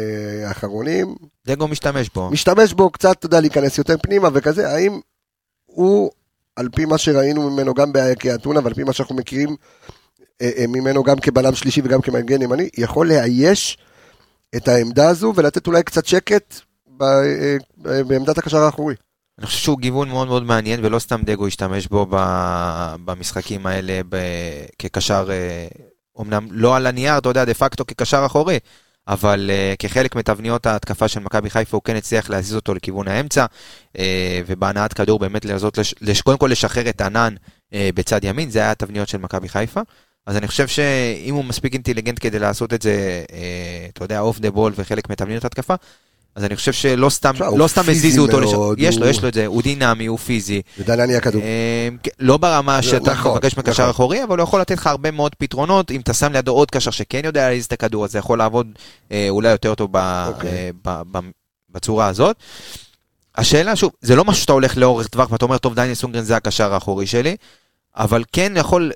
האחרונים, 0.47 1.15
דגו 1.47 1.67
משתמש 1.67 2.09
בו. 2.15 2.29
משתמש 2.31 2.73
בו 2.73 2.89
קצת, 2.89 3.15
אתה 3.19 3.25
יודע, 3.25 3.41
להיכנס 3.41 3.77
יותר 3.77 3.95
פנימה 4.01 4.29
וכזה, 4.33 4.69
האם 4.73 4.99
הוא, 5.65 6.11
על 6.55 6.69
פי 6.75 6.85
מה 6.85 6.97
שראינו 6.97 7.49
ממנו 7.49 7.73
גם 7.73 7.93
באייקי 7.93 8.33
אתונה, 8.33 8.59
ועל 8.63 8.73
פי 8.73 8.83
מה 8.83 8.93
שאנחנו 8.93 9.15
מכירים 9.15 9.55
ממנו 10.67 11.03
גם 11.03 11.19
כבלם 11.19 11.55
שלישי 11.55 11.81
וגם 11.83 12.01
כמגן 12.01 12.41
ימני, 12.41 12.69
יכול 12.77 13.07
לאייש 13.07 13.77
את 14.55 14.67
העמדה 14.67 15.09
הזו 15.09 15.33
ולתת 15.35 15.67
אולי 15.67 15.83
קצת 15.83 16.05
שקט 16.05 16.61
אה, 17.01 17.07
אה, 17.85 18.03
בעמדת 18.03 18.37
הקשר 18.37 18.57
האחורי. 18.57 18.95
אני 19.39 19.45
חושב 19.45 19.59
שהוא 19.59 19.79
גיוון 19.79 20.09
מאוד 20.09 20.27
מאוד 20.27 20.43
מעניין, 20.43 20.85
ולא 20.85 20.99
סתם 20.99 21.21
דגו 21.25 21.47
השתמש 21.47 21.87
בו 21.87 22.05
במשחקים 23.05 23.65
האלה 23.65 24.01
כקשר, 24.79 25.27
אה, 25.31 25.67
אומנם 26.15 26.47
לא 26.51 26.75
על 26.75 26.87
הנייר, 26.87 27.17
אתה 27.17 27.29
יודע, 27.29 27.45
דה 27.45 27.53
פקטו 27.53 27.85
כקשר 27.85 28.23
אחורי, 28.25 28.59
אבל 29.07 29.51
כחלק 29.79 30.15
מתבניות 30.15 30.65
ההתקפה 30.65 31.07
של 31.07 31.19
מכבי 31.19 31.49
חיפה 31.49 31.77
הוא 31.77 31.83
כן 31.83 31.95
הצליח 31.95 32.29
להזיז 32.29 32.55
אותו 32.55 32.73
לכיוון 32.73 33.07
האמצע, 33.07 33.45
ובהנעת 34.47 34.93
כדור 34.93 35.19
באמת 35.19 35.45
לש, 36.01 36.21
קודם 36.21 36.37
כל 36.37 36.47
לשחרר 36.51 36.89
את 36.89 37.01
ענן 37.01 37.35
בצד 37.73 38.23
ימין, 38.23 38.49
זה 38.49 38.59
היה 38.59 38.71
התבניות 38.71 39.07
של 39.07 39.17
מכבי 39.17 39.49
חיפה. 39.49 39.81
אז 40.27 40.37
אני 40.37 40.47
חושב 40.47 40.67
שאם 40.67 41.33
הוא 41.33 41.45
מספיק 41.45 41.73
אינטליגנט 41.73 42.17
כדי 42.21 42.39
לעשות 42.39 42.73
את 42.73 42.81
זה, 42.81 43.23
uh, 43.27 43.31
אתה 43.93 44.03
יודע, 44.03 44.19
off 44.19 44.39
the 44.39 44.51
ball 44.51 44.73
וחלק 44.75 45.09
מתבניות 45.09 45.43
ההתקפה, 45.43 45.75
אז 46.35 46.43
אני 46.43 46.55
חושב 46.55 46.73
שלא 46.73 47.09
סתם, 47.09 47.33
לא 47.57 47.67
סתם 47.67 47.81
הזיזו 47.89 48.21
אותו 48.21 48.39
לשם. 48.39 48.57
יש 48.77 48.97
לו, 48.97 49.07
יש 49.07 49.21
לו 49.21 49.29
את 49.29 49.33
זה, 49.33 49.45
הוא 49.45 49.61
דינמי, 49.61 50.05
הוא 50.05 50.17
פיזי. 50.17 50.61
יודע 50.77 50.95
לאן 50.95 51.09
יהיה 51.09 51.17
הכדור. 51.17 51.41
אה, 51.41 51.89
כן, 52.03 52.11
לא 52.19 52.37
ברמה 52.37 52.81
שאתה 52.81 53.11
נכון, 53.11 53.31
מבקש 53.31 53.57
מקשר 53.57 53.83
נכון. 53.83 53.89
אחורי, 53.89 54.23
אבל 54.23 54.37
הוא 54.37 54.43
יכול 54.43 54.61
לתת 54.61 54.77
לך 54.77 54.87
הרבה 54.87 55.11
מאוד 55.11 55.35
פתרונות. 55.35 55.91
אם 55.91 56.01
אתה 56.01 56.13
שם 56.13 56.33
לידו 56.33 56.51
עוד 56.51 56.71
קשר 56.71 56.91
שכן 56.91 57.21
יודע 57.25 57.49
להזיז 57.49 57.65
את 57.65 57.73
הכדור, 57.73 58.05
אז 58.05 58.11
זה 58.11 58.19
יכול 58.19 58.37
לעבוד 58.37 58.67
אה, 59.11 59.27
אולי 59.29 59.49
יותר 59.49 59.75
טוב 59.75 59.95
אוקיי. 59.95 60.71
אה, 60.87 61.01
בצורה 61.69 62.07
הזאת. 62.07 62.35
השאלה, 63.35 63.75
שוב, 63.75 63.91
זה 64.01 64.15
לא 64.15 64.25
משהו 64.25 64.41
שאתה 64.41 64.53
הולך 64.53 64.77
לאורך 64.77 65.07
טווח 65.07 65.31
ואתה 65.31 65.45
אומר, 65.45 65.57
טוב, 65.57 65.75
דניאל 65.75 65.93
סונגרן 65.93 66.23
זה 66.23 66.35
הקשר 66.35 66.73
האחורי 66.73 67.07
שלי, 67.07 67.35
אבל 67.97 68.23
כן 68.31 68.53
יכול 68.55 68.91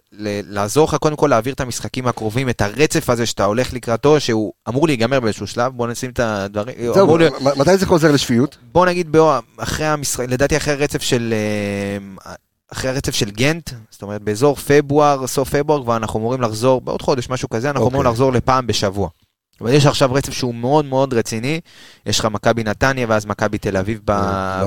לעזור 0.50 0.88
לך 0.88 0.96
קודם 0.96 1.16
כל 1.16 1.28
להעביר 1.28 1.54
את 1.54 1.62
המשחקים 1.62 2.08
הקרובים, 2.08 2.50
את 2.50 2.62
הרצף 2.62 3.10
הזה 3.10 3.26
שאתה 3.26 3.46
הולך 3.46 3.74
לקראתו, 3.74 4.20
שהוא 4.20 4.54
אמור 4.70 4.88
להיגמר 4.88 5.20
באיזשהו 5.20 5.48
שלב, 5.48 5.72
בוא 5.74 5.88
נשים 5.88 6.10
את 6.10 6.20
הדברים, 6.20 6.76
זהו, 6.94 7.18
מתי 7.58 7.78
זה 7.78 7.86
חוזר 7.86 8.12
לשפיות? 8.12 8.58
בוא 8.72 8.86
נגיד 8.86 9.16
אחרי 9.58 9.86
המשחק, 9.86 10.26
לדעתי 10.30 10.58
אחרי 10.58 10.74
הרצף 10.74 11.02
של, 11.02 11.34
אה, 12.26 12.34
אחרי 12.72 12.90
הרצף 12.90 13.16
של 13.16 13.32
גנט, 13.32 13.70
זאת 13.90 14.02
אומרת 14.02 14.22
באזור 14.22 14.56
פברואר, 14.56 15.28
סוף 15.28 15.50
פברואר, 15.50 15.84
כבר 15.84 15.98
אנחנו 15.98 16.20
אמורים 16.20 16.42
לחזור, 16.42 16.82
בעוד 16.82 17.02
חודש, 17.02 17.30
משהו 17.30 17.50
כזה, 17.50 17.70
אנחנו 17.70 17.84
אוקיי. 17.86 17.96
אמורים 17.96 18.12
לחזור 18.12 18.32
לפעם 18.32 18.68
בשבוע. 18.68 19.10
אבל 19.62 19.74
יש 19.74 19.86
עכשיו 19.86 20.13
רצף 20.13 20.34
שהוא 20.34 20.56
מאוד 20.56 20.86
מאוד 20.86 21.13
רציני, 21.13 21.60
יש 22.06 22.19
לך 22.19 22.26
מכבי 22.26 22.63
נתניה, 22.63 23.06
ואז 23.10 23.26
מכבי 23.26 23.58
תל 23.58 23.78
אביב 23.78 24.00
ב- 24.06 24.12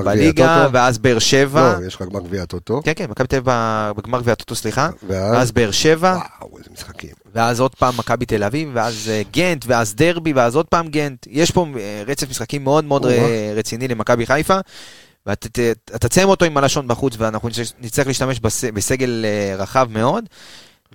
גביע 0.01 0.03
בליגה. 0.05 0.69
ואז 0.73 0.99
באר 0.99 1.19
שבע, 1.19 1.77
לא, 1.81 1.87
יש 1.87 1.95
לך 1.95 2.03
גמר 2.03 2.21
גביע 2.21 2.43
הטוטו. 2.43 2.81
כן 2.85 2.93
כן, 2.97 3.07
מכבי 3.11 3.27
תל 3.29 3.37
אביב 3.37 3.55
בגמר 3.97 4.21
גביע 4.21 4.33
הטוטו, 4.33 4.55
סליחה, 4.55 4.89
ואז, 5.07 5.33
ואז 5.35 5.53
באר 5.53 5.71
שבע, 5.71 6.19
וואו, 6.43 6.59
איזה 6.59 6.71
משחקים. 6.73 7.11
ואז 7.35 7.61
עוד 7.61 7.75
פעם 7.75 7.95
מכבי 7.97 8.27
תל 8.27 8.43
אביב, 8.45 8.71
ואז 8.75 9.09
אה, 9.13 9.23
גנט, 9.33 9.65
ואז 9.69 9.95
דרבי, 9.95 10.33
ואז 10.33 10.57
עוד 10.57 10.67
פעם 10.67 10.89
גנט. 10.89 11.27
יש 11.31 11.51
פה 11.51 11.67
אה, 11.79 12.03
רצף 12.07 12.31
משחקים 12.31 12.65
מאוד 12.65 12.85
מאוד. 12.85 13.05
אה, 13.07 13.53
רציני 13.57 13.89
למכבי 13.89 14.27
חיפה, 14.27 14.59
ואתה 15.27 15.49
תסיים 16.09 16.29
אותו 16.29 16.45
עם 16.45 16.57
הלשון 16.57 16.89
בחוץ, 16.89 17.15
ואנחנו 17.19 17.49
נצטרך- 17.81 18.07
להשתמש 18.07 18.41
בס- 18.41 18.65
בסגל 18.65 19.25
אה, 19.25 19.57
רחב 19.57 19.87
מאוד. 19.91 20.25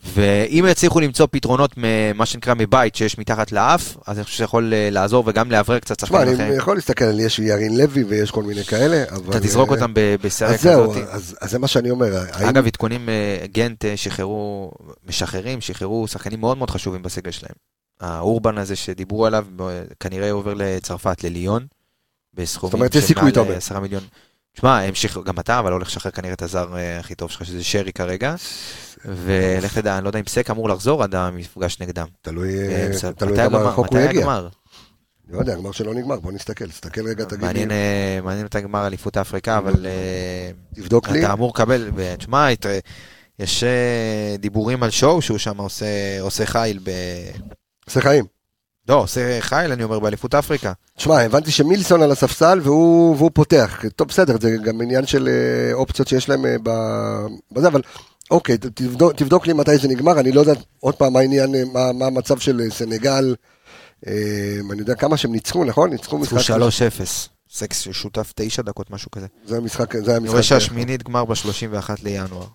ואם 0.05 0.65
יצליחו 0.69 0.99
למצוא 0.99 1.27
פתרונות 1.31 1.71
ממה 1.77 2.25
שנקרא 2.25 2.53
מבית 2.57 2.95
שיש 2.95 3.17
מתחת 3.17 3.51
לאף, 3.51 3.97
אז 4.07 4.17
אני 4.17 4.23
חושב 4.23 4.37
שיכול 4.37 4.73
אה, 4.73 4.89
לעזור 4.91 5.23
וגם 5.27 5.51
לאוורר 5.51 5.79
קצת 5.79 5.99
שחקנים 5.99 6.21
אני 6.21 6.33
אחרים. 6.33 6.53
יכול 6.57 6.75
להסתכל 6.75 7.05
על 7.05 7.19
יש 7.19 7.39
ירין 7.39 7.77
לוי 7.77 8.03
ויש 8.03 8.31
כל 8.31 8.43
מיני 8.43 8.63
כאלה, 8.63 9.03
אבל... 9.09 9.29
אתה 9.29 9.39
תזרוק 9.39 9.69
אה, 9.69 9.75
אותם 9.75 9.93
ב- 9.93 10.15
בסריה 10.21 10.51
אז 10.53 10.61
זהו, 10.61 10.91
כזאת. 10.91 11.03
אז 11.11 11.51
זה 11.51 11.59
מה 11.59 11.67
שאני 11.67 11.89
אומר. 11.89 12.17
האם- 12.31 12.47
אגב, 12.47 12.65
עדכונים, 12.67 13.09
אה, 13.09 13.45
גנט 13.51 13.85
אה, 13.85 13.97
שחררו, 13.97 14.71
משחררים, 15.07 15.61
שחררו 15.61 16.07
שחקנים 16.07 16.39
מאוד 16.39 16.57
מאוד 16.57 16.69
חשובים 16.69 17.01
בסגל 17.01 17.31
שלהם. 17.31 17.55
האורבן 18.01 18.57
הזה 18.57 18.75
שדיברו 18.75 19.25
עליו, 19.25 19.45
כנראה 19.99 20.31
עובר 20.31 20.53
לצרפת, 20.53 21.23
לליון, 21.23 21.65
בסכומים 22.33 22.83
אתה 23.29 23.39
אומר. 23.39 23.55
10 23.57 23.79
מיליון. 23.79 24.03
תשמע, 24.53 24.79
גם 25.25 25.39
אתה, 25.39 25.59
אבל 25.59 25.71
הולך 25.71 25.87
לשחרר 25.87 26.11
כנראה 26.11 26.33
את 26.33 26.41
הזר 26.41 26.77
אה, 26.77 26.99
הכי 26.99 27.15
טוב 27.15 27.31
שלך, 27.31 27.45
שזה 27.45 27.63
שרי 27.63 27.93
כרגע. 27.93 28.35
ולך 29.05 29.77
תדע, 29.77 29.95
אני 29.97 30.03
לא 30.03 30.09
יודע 30.09 30.19
אם 30.19 30.25
סק 30.27 30.49
אמור 30.49 30.69
לחזור 30.69 31.03
עד 31.03 31.15
המפגש 31.15 31.79
נגדם. 31.81 32.07
תלוי 32.21 32.59
אה, 32.59 32.87
אה, 33.03 33.13
כמה 33.35 33.43
הגמר? 33.43 33.67
רחוק 33.67 33.87
הוא 33.91 33.99
יגיע. 33.99 34.19
הגמר? 34.21 34.47
לא 35.29 35.39
יודע, 35.39 35.53
הגמר 35.53 35.71
שלא 35.71 35.93
נגמר, 35.93 36.19
בוא 36.19 36.31
נסתכל, 36.31 36.67
תסתכל 36.69 37.07
רגע, 37.07 37.23
תגיד 37.25 37.39
לי, 37.39 37.45
מעניין, 37.47 37.71
אה, 37.71 38.19
מעניין 38.23 38.45
מתי 38.45 38.61
גמר 38.61 38.87
אליפות 38.87 39.17
אפריקה, 39.17 39.57
אבל 39.57 39.85
אה, 39.85 40.51
תבדוק 40.75 41.09
לי. 41.09 41.19
אתה 41.23 41.33
אמור 41.33 41.51
לקבל, 41.55 41.89
תשמע, 42.17 42.53
את- 42.53 42.65
יש 43.39 43.63
אה, 43.63 44.35
דיבורים 44.39 44.83
על 44.83 44.89
שואו 44.89 45.21
שהוא 45.21 45.37
שם 45.37 45.57
עושה 45.57 45.85
עושה 46.21 46.45
חיל 46.45 46.79
ב... 46.83 46.89
עושה 47.87 48.01
חיים. 48.01 48.25
לא, 48.89 48.95
עושה 48.95 49.37
חיל, 49.41 49.71
אני 49.71 49.83
אומר, 49.83 49.99
באליפות 49.99 50.35
אפריקה. 50.35 50.73
תשמע, 50.97 51.21
הבנתי 51.21 51.51
שמילסון 51.51 52.01
על 52.01 52.11
הספסל 52.11 52.59
והוא, 52.63 53.15
והוא 53.17 53.31
פותח. 53.33 53.83
טוב, 53.95 54.07
בסדר, 54.07 54.35
זה 54.41 54.55
גם 54.63 54.81
עניין 54.81 55.05
של 55.05 55.27
אה, 55.27 55.73
אופציות 55.73 56.07
שיש 56.07 56.29
להם 56.29 56.45
אה, 56.45 56.55
בזה, 57.51 57.67
אבל 57.67 57.81
אוקיי, 58.31 58.57
תבדוק, 58.57 59.13
תבדוק 59.13 59.47
לי 59.47 59.53
מתי 59.53 59.77
זה 59.77 59.87
נגמר, 59.87 60.19
אני 60.19 60.31
לא 60.31 60.39
יודע 60.39 60.53
עוד 60.79 60.95
פעם 60.95 61.13
מה 61.13 61.19
העניין, 61.19 61.55
מה, 61.73 61.91
מה 61.93 62.05
המצב 62.05 62.39
של 62.39 62.61
אה, 62.61 62.69
סנגל. 62.69 63.35
אה, 64.07 64.13
אני 64.71 64.79
יודע 64.79 64.95
כמה 64.95 65.17
שהם 65.17 65.31
ניצחו, 65.31 65.65
נכון? 65.65 65.89
ניצחו 65.89 66.17
ניצחו 66.17 66.35
משחק. 66.35 66.55
3-0. 66.55 66.59
סקס 67.51 67.87
שותף 67.91 68.33
9 68.35 68.61
דקות, 68.61 68.91
משהו 68.91 69.11
כזה. 69.11 69.27
זה 69.45 69.57
המשחק, 69.57 69.93
זה 69.93 69.99
היה 69.99 70.05
אני 70.07 70.15
המשחק. 70.17 70.31
רואה 70.31 70.43
שהשמינית 70.43 71.03
גמר 71.03 71.25
ב-31 71.25 71.89
לינואר. 72.03 72.45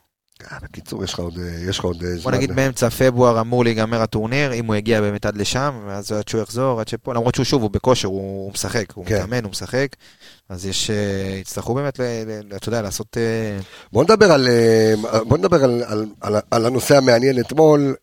אה, 0.43 0.59
בקיצור, 0.63 1.05
יש 1.05 1.13
לך 1.13 1.19
עוד, 1.19 1.39
אה, 1.39 1.69
יש 1.69 1.79
לך 1.79 1.85
עוד 1.85 2.03
אה, 2.05 2.11
זמן. 2.11 2.23
בוא 2.23 2.31
נגיד 2.31 2.53
באמצע 2.57 2.91
פברואר 2.91 3.41
אמור 3.41 3.65
להיגמר 3.65 4.03
הטורניר, 4.03 4.53
אם 4.53 4.67
הוא 4.67 4.75
יגיע 4.75 5.01
באמת 5.01 5.27
עד 5.27 5.37
לשם, 5.37 5.73
ואז 5.87 6.13
עד 6.13 6.29
שהוא 6.29 6.41
יחזור, 6.43 6.81
עד 6.81 6.89
שפה, 6.89 7.15
למרות 7.15 7.35
שהוא 7.35 7.45
שוב, 7.45 7.63
הוא 7.63 7.71
בכושר, 7.71 8.09
הוא 8.09 8.45
הוא 8.45 8.53
משחק, 8.53 8.93
הוא 8.95 9.07
כן. 9.07 9.17
מתאמן, 9.17 9.45
הוא 9.45 9.51
משחק, 9.51 9.89
אז 10.49 10.67
יש, 10.67 10.91
יצטרכו 11.41 11.75
באמת, 11.75 12.01
אתה 12.57 12.69
יודע, 12.69 12.83
לעשות... 12.83 13.17
בוא 13.93 14.05
נדבר 14.05 14.33
על, 14.33 14.49
בוא 15.29 15.39
נדבר 15.39 15.65
על, 15.65 15.83
על, 15.87 16.07
על, 16.21 16.37
על 16.51 16.67
הנושא 16.67 16.97
המעניין 16.97 17.41
אתמול, 17.41 17.95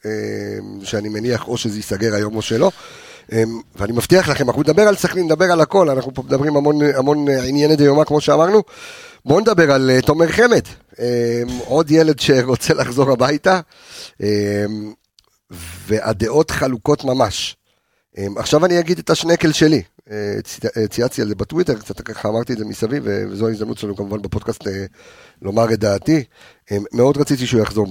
שאני 0.83 1.09
מניח 1.09 1.47
או 1.47 1.57
שזה 1.57 1.77
ייסגר 1.77 2.15
היום 2.15 2.35
או 2.35 2.41
שלא. 2.41 2.71
ואני 3.75 3.93
מבטיח 3.93 4.29
לכם, 4.29 4.47
אנחנו 4.47 4.61
נדבר 4.61 4.81
על 4.87 4.95
סכנין, 4.95 5.25
נדבר 5.25 5.51
על 5.51 5.61
הכל, 5.61 5.89
אנחנו 5.89 6.13
פה 6.13 6.23
מדברים 6.23 6.57
המון, 6.57 6.79
המון 6.95 7.25
ענייני 7.29 7.75
דיומא, 7.75 8.03
כמו 8.03 8.21
שאמרנו. 8.21 8.63
בואו 9.25 9.39
נדבר 9.39 9.71
על 9.71 9.91
תומר 10.05 10.27
חמד, 10.27 10.63
עוד 11.65 11.91
ילד 11.91 12.19
שרוצה 12.19 12.73
לחזור 12.73 13.11
הביתה, 13.11 13.59
אה, 14.23 14.65
והדעות 15.87 16.51
חלוקות 16.51 17.03
ממש. 17.03 17.57
אה, 18.17 18.25
עכשיו 18.37 18.65
אני 18.65 18.79
אגיד 18.79 18.99
את 18.99 19.09
השנקל 19.09 19.51
שלי, 19.51 19.81
אה, 20.11 20.35
אה, 20.77 20.87
צייצתי 20.87 21.21
על 21.21 21.27
זה 21.27 21.35
בטוויטר, 21.35 21.79
קצת 21.79 22.01
ככה 22.01 22.29
אמרתי 22.29 22.53
את 22.53 22.57
זה 22.57 22.65
מסביב, 22.65 23.03
וזו 23.05 23.47
ההזדמנות 23.47 23.77
שלנו 23.77 23.95
כמובן 23.95 24.21
בפודקאסט 24.21 24.67
אה, 24.67 24.85
לומר 25.41 25.73
את 25.73 25.79
דעתי. 25.79 26.23
מאוד 26.93 27.17
רציתי 27.17 27.47
שהוא 27.47 27.61
יחזור 27.61 27.87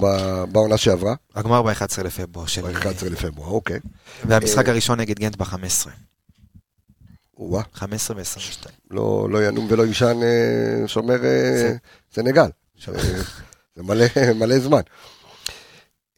בעונה 0.51 0.77
שעברה, 0.77 1.15
הגמר 1.35 1.61
ב-11 1.61 2.03
לפברואר 2.03 2.45
של... 2.45 2.61
ב-11 2.61 3.05
לפברואר, 3.05 3.49
אוקיי. 3.49 3.79
והמשחק 4.25 4.69
הראשון 4.69 4.99
נגד 4.99 5.19
גנט 5.19 5.35
ב-15. 5.35 5.87
וואה, 7.37 7.63
15 7.73 8.17
ו-22. 8.17 8.69
לא, 8.91 9.27
לא 9.31 9.47
ינום 9.47 9.67
ולא 9.69 9.85
יישן 9.85 10.17
שומר 10.87 11.17
סנגל. 12.15 12.49
זה 13.75 13.83
מלא, 13.83 14.05
מלא 14.39 14.59
זמן. 14.59 14.81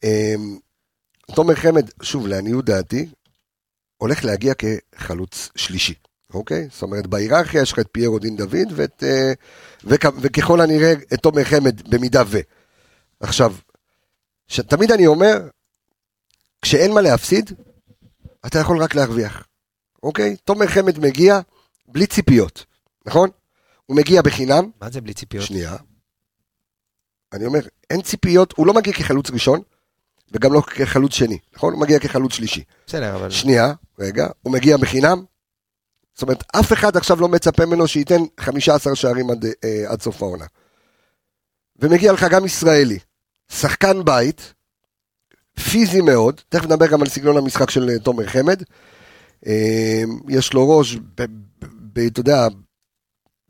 אה, 0.04 0.34
תומר 1.34 1.54
חמד, 1.54 1.90
שוב, 2.02 2.26
לעניות 2.26 2.64
דעתי, 2.64 3.06
הולך 3.96 4.24
להגיע 4.24 4.54
כחלוץ 4.54 5.48
שלישי, 5.56 5.94
אוקיי? 6.34 6.68
זאת 6.72 6.82
אומרת, 6.82 7.06
בהיררכיה 7.06 7.62
יש 7.62 7.72
לך 7.72 7.78
את 7.78 7.88
פיירו 7.92 8.18
דין 8.18 8.36
דוד, 8.36 8.68
ואת, 8.74 9.02
אה, 9.02 9.32
וכ, 9.84 10.04
וככל 10.20 10.60
הנראה 10.60 10.92
את 10.92 11.20
תומר 11.20 11.44
חמד, 11.44 11.88
במידה 11.90 12.22
ו. 12.26 12.38
עכשיו, 13.20 13.54
תמיד 14.68 14.92
אני 14.92 15.06
אומר, 15.06 15.48
כשאין 16.62 16.92
מה 16.92 17.00
להפסיד, 17.00 17.50
אתה 18.46 18.58
יכול 18.58 18.82
רק 18.82 18.94
להרוויח, 18.94 19.46
אוקיי? 20.02 20.36
תומר 20.44 20.66
חמד 20.66 20.98
מגיע 20.98 21.40
בלי 21.88 22.06
ציפיות, 22.06 22.64
נכון? 23.06 23.30
הוא 23.86 23.96
מגיע 23.96 24.22
בחינם, 24.22 24.70
מה 24.80 24.90
זה 24.90 25.00
בלי 25.00 25.14
ציפיות? 25.14 25.46
שנייה. 25.46 25.76
אני 27.34 27.46
אומר, 27.46 27.60
אין 27.90 28.02
ציפיות, 28.02 28.54
הוא 28.56 28.66
לא 28.66 28.74
מגיע 28.74 28.92
כחלוץ 28.92 29.30
ראשון, 29.30 29.60
וגם 30.32 30.52
לא 30.52 30.60
כחלוץ 30.60 31.14
שני, 31.14 31.38
נכון? 31.56 31.72
הוא 31.72 31.80
מגיע 31.80 31.98
כחלוץ 31.98 32.32
שלישי. 32.32 32.64
בסדר, 32.86 33.16
אבל... 33.16 33.30
שנייה, 33.30 33.72
רגע, 33.98 34.26
הוא 34.42 34.52
מגיע 34.52 34.76
בחינם. 34.76 35.24
זאת 36.14 36.22
אומרת, 36.22 36.44
אף 36.56 36.72
אחד 36.72 36.96
עכשיו 36.96 37.20
לא 37.20 37.28
מצפה 37.28 37.66
ממנו 37.66 37.88
שייתן 37.88 38.22
15 38.40 38.96
שערים 38.96 39.30
עד, 39.30 39.44
אה, 39.64 39.84
עד 39.86 40.02
סוף 40.02 40.22
העונה. 40.22 40.44
ומגיע 41.76 42.12
לך 42.12 42.26
גם 42.30 42.44
ישראלי, 42.44 42.98
שחקן 43.52 44.04
בית, 44.04 44.54
פיזי 45.70 46.00
מאוד, 46.00 46.40
תכף 46.48 46.64
נדבר 46.64 46.86
גם 46.86 47.02
על 47.02 47.08
סגנון 47.08 47.36
המשחק 47.36 47.70
של 47.70 47.90
אה, 47.90 47.98
תומר 47.98 48.26
חמד. 48.26 48.62
אה, 49.46 50.02
יש 50.28 50.52
לו 50.52 50.78
ראש, 50.78 50.96
אתה 52.06 52.20
יודע, 52.20 52.48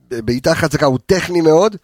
בעיטה 0.08 0.54
חזקה, 0.54 0.86
הוא 0.86 0.98
טכני 1.06 1.40
מאוד. 1.40 1.76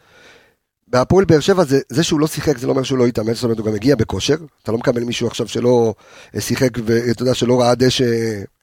בהפועל 0.90 1.24
באר 1.24 1.40
שבע 1.40 1.64
זה, 1.64 1.80
זה 1.88 2.02
שהוא 2.02 2.20
לא 2.20 2.26
שיחק 2.26 2.58
זה 2.58 2.66
לא 2.66 2.72
אומר 2.72 2.82
שהוא 2.82 2.98
לא 2.98 3.06
התאמן, 3.06 3.34
זאת 3.34 3.44
אומרת 3.44 3.58
הוא 3.58 3.66
גם 3.66 3.74
הגיע 3.74 3.96
בכושר, 3.96 4.36
אתה 4.62 4.72
לא 4.72 4.78
מקבל 4.78 5.04
מישהו 5.04 5.26
עכשיו 5.26 5.48
שלא 5.48 5.94
אה, 6.34 6.40
שיחק 6.40 6.70
ואתה 6.84 7.22
יודע 7.22 7.34
שלא 7.34 7.60
ראה 7.60 7.74
דשא 7.74 8.04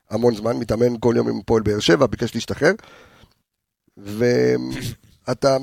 המון 0.10 0.36
זמן, 0.36 0.58
מתאמן 0.58 0.94
כל 1.00 1.13
יום 1.18 1.30
עם 1.30 1.40
הפועל 1.40 1.63
באר 1.63 1.80
שבע, 1.80 2.06
ביקש 2.06 2.36
להשתחרר. 2.36 2.72
ואתה, 3.98 5.58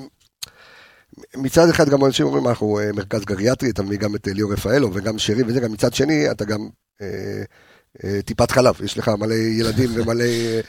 מצד 1.37 1.68
אחד 1.68 1.88
גם 1.88 2.05
אנשים 2.05 2.27
אומרים 2.27 2.48
אנחנו 2.48 2.79
אה, 2.79 2.92
מרכז 2.92 3.24
גריאטרי, 3.24 3.70
אתה 3.70 3.83
מביא 3.83 3.98
גם 3.98 4.14
את 4.14 4.29
אה, 4.29 4.33
ליאור 4.33 4.53
רפאלו 4.53 4.90
וגם 4.94 5.18
שרי 5.18 5.42
וזה, 5.46 5.61
גם 5.61 5.72
מצד 5.72 5.94
שני 5.94 6.31
אתה 6.31 6.44
גם 6.44 6.68
אה, 7.03 7.42
אה, 8.05 8.22
טיפת 8.22 8.50
חלב, 8.50 8.74
יש 8.85 8.98
לך 8.98 9.09
מלא 9.09 9.35
ילדים 9.35 9.90
ומלא 9.94 10.24
אה. 10.24 10.61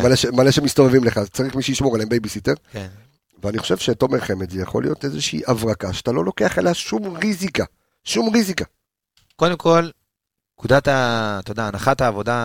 מלא, 0.02 0.14
מלא 0.32 0.50
שמסתובבים 0.50 1.04
לך, 1.04 1.20
צריך 1.32 1.54
מי 1.54 1.62
שישמור 1.62 1.94
עליהם 1.94 2.08
בייביסיטר. 2.08 2.54
כן. 2.72 2.86
ואני 3.44 3.58
חושב 3.58 3.76
שתומר 3.78 4.20
חמד 4.20 4.50
זה 4.50 4.60
יכול 4.60 4.82
להיות 4.82 5.04
איזושהי 5.04 5.40
הברקה 5.46 5.92
שאתה 5.92 6.12
לא 6.12 6.24
לוקח 6.24 6.58
עליה 6.58 6.74
שום 6.74 7.16
ריזיקה. 7.16 7.64
שום 8.04 8.28
ריזיקה. 8.34 8.64
קודם 9.36 9.56
כל, 9.56 9.88
נקודת. 10.58 10.88
אתה 10.88 11.52
יודע, 11.52 11.66
הנחת 11.66 12.00
העבודה 12.00 12.36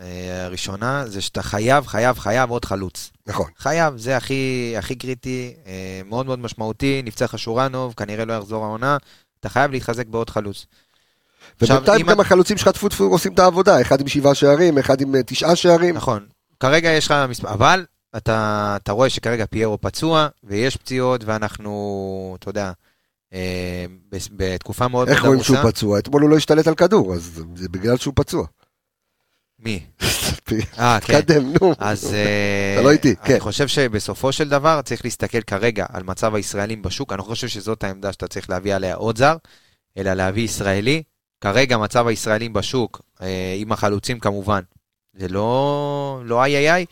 אה, 0.00 0.44
הראשונה 0.44 1.04
זה 1.06 1.20
שאתה 1.20 1.42
חייב, 1.42 1.86
חייב, 1.86 2.18
חייב 2.18 2.50
עוד 2.50 2.64
חלוץ. 2.64 3.10
נכון. 3.26 3.50
חייב, 3.58 3.96
זה 3.96 4.16
הכי, 4.16 4.74
הכי 4.78 4.94
קריטי, 4.94 5.54
אה, 5.66 6.00
מאוד 6.04 6.26
מאוד 6.26 6.38
משמעותי, 6.38 7.02
נפצע 7.04 7.24
לך 7.24 7.38
שורנוב, 7.38 7.94
כנראה 7.96 8.24
לא 8.24 8.32
יחזור 8.32 8.64
העונה, 8.64 8.96
אתה 9.40 9.48
חייב 9.48 9.70
להתחזק 9.70 10.06
בעוד 10.06 10.30
חלוץ. 10.30 10.66
ובינתיים 11.62 12.06
גם 12.06 12.20
את- 12.20 12.26
החלוצים 12.26 12.56
שלך 12.56 12.68
טפו 12.68 12.88
טפו 12.88 13.04
עושים 13.04 13.34
את 13.34 13.38
העבודה, 13.38 13.80
אחד 13.80 14.00
עם 14.00 14.08
שבעה 14.08 14.34
שערים, 14.34 14.78
אחד 14.78 15.00
עם 15.00 15.14
אה, 15.14 15.22
תשעה 15.22 15.56
שערים. 15.56 15.94
נכון, 15.96 16.26
כרגע 16.60 16.88
יש 16.88 17.06
לך 17.06 17.14
מספר, 17.28 17.52
אבל 17.52 17.84
אתה, 18.16 18.76
אתה 18.82 18.92
רואה 18.92 19.10
שכרגע 19.10 19.46
פיירו 19.46 19.80
פצוע, 19.80 20.28
ויש 20.44 20.76
פציעות, 20.76 21.24
ואנחנו, 21.24 22.36
אתה 22.38 22.48
יודע, 22.48 22.72
אה, 23.32 23.84
בתקופה 24.30 24.88
מאוד 24.88 25.08
איך 25.08 25.24
רואים 25.24 25.42
שהוא. 25.42 25.56
פצוע? 25.62 25.98
אתמול 25.98 26.22
הוא 26.22 26.30
לא 26.30 26.36
השתלט 26.36 26.66
על 26.66 26.74
כדור, 26.74 27.14
אז 27.14 27.42
זה 27.56 27.68
בגלל 27.68 27.96
שהוא 27.96 28.14
פצוע. 28.16 28.46
מי? 29.58 29.86
אה, 30.78 30.98
כן. 31.00 31.20
תקדם, 31.20 31.52
נו. 31.60 31.74
אז 31.78 32.04
אה, 32.14 32.74
אתה 32.74 32.82
לא 32.82 32.90
איתי, 32.90 33.16
כן. 33.24 33.32
אני 33.32 33.40
חושב 33.40 33.68
שבסופו 33.68 34.32
של 34.32 34.48
דבר 34.48 34.82
צריך 34.82 35.04
להסתכל 35.04 35.40
כרגע 35.40 35.86
על 35.92 36.02
מצב 36.02 36.34
הישראלים 36.34 36.82
בשוק. 36.82 37.12
אני 37.12 37.18
לא 37.18 37.22
חושב 37.22 37.48
שזאת 37.48 37.84
העמדה 37.84 38.12
שאתה 38.12 38.28
צריך 38.28 38.50
להביא 38.50 38.74
עליה 38.74 38.94
עוד 38.94 39.18
זר, 39.18 39.36
אלא 39.96 40.14
להביא 40.14 40.42
ישראלי. 40.42 41.02
כרגע 41.40 41.78
מצב 41.78 42.06
הישראלים 42.06 42.52
בשוק, 42.52 43.02
אה, 43.22 43.54
עם 43.56 43.72
החלוצים 43.72 44.20
כמובן, 44.20 44.60
זה 45.14 45.28
לא, 45.28 46.22
לא 46.24 46.44
איי 46.44 46.56
איי 46.56 46.72
איי. 46.72 46.86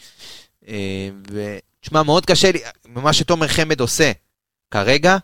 אה, 0.68 1.09
ותשמע, 1.31 2.02
מאוד 2.02 2.26
קשה 2.26 2.52
לי, 2.52 2.59
ממה 2.88 3.12
שתומר 3.12 3.48
חמד 3.48 3.81
עושה 3.81 4.12
כרגע, 4.70 5.16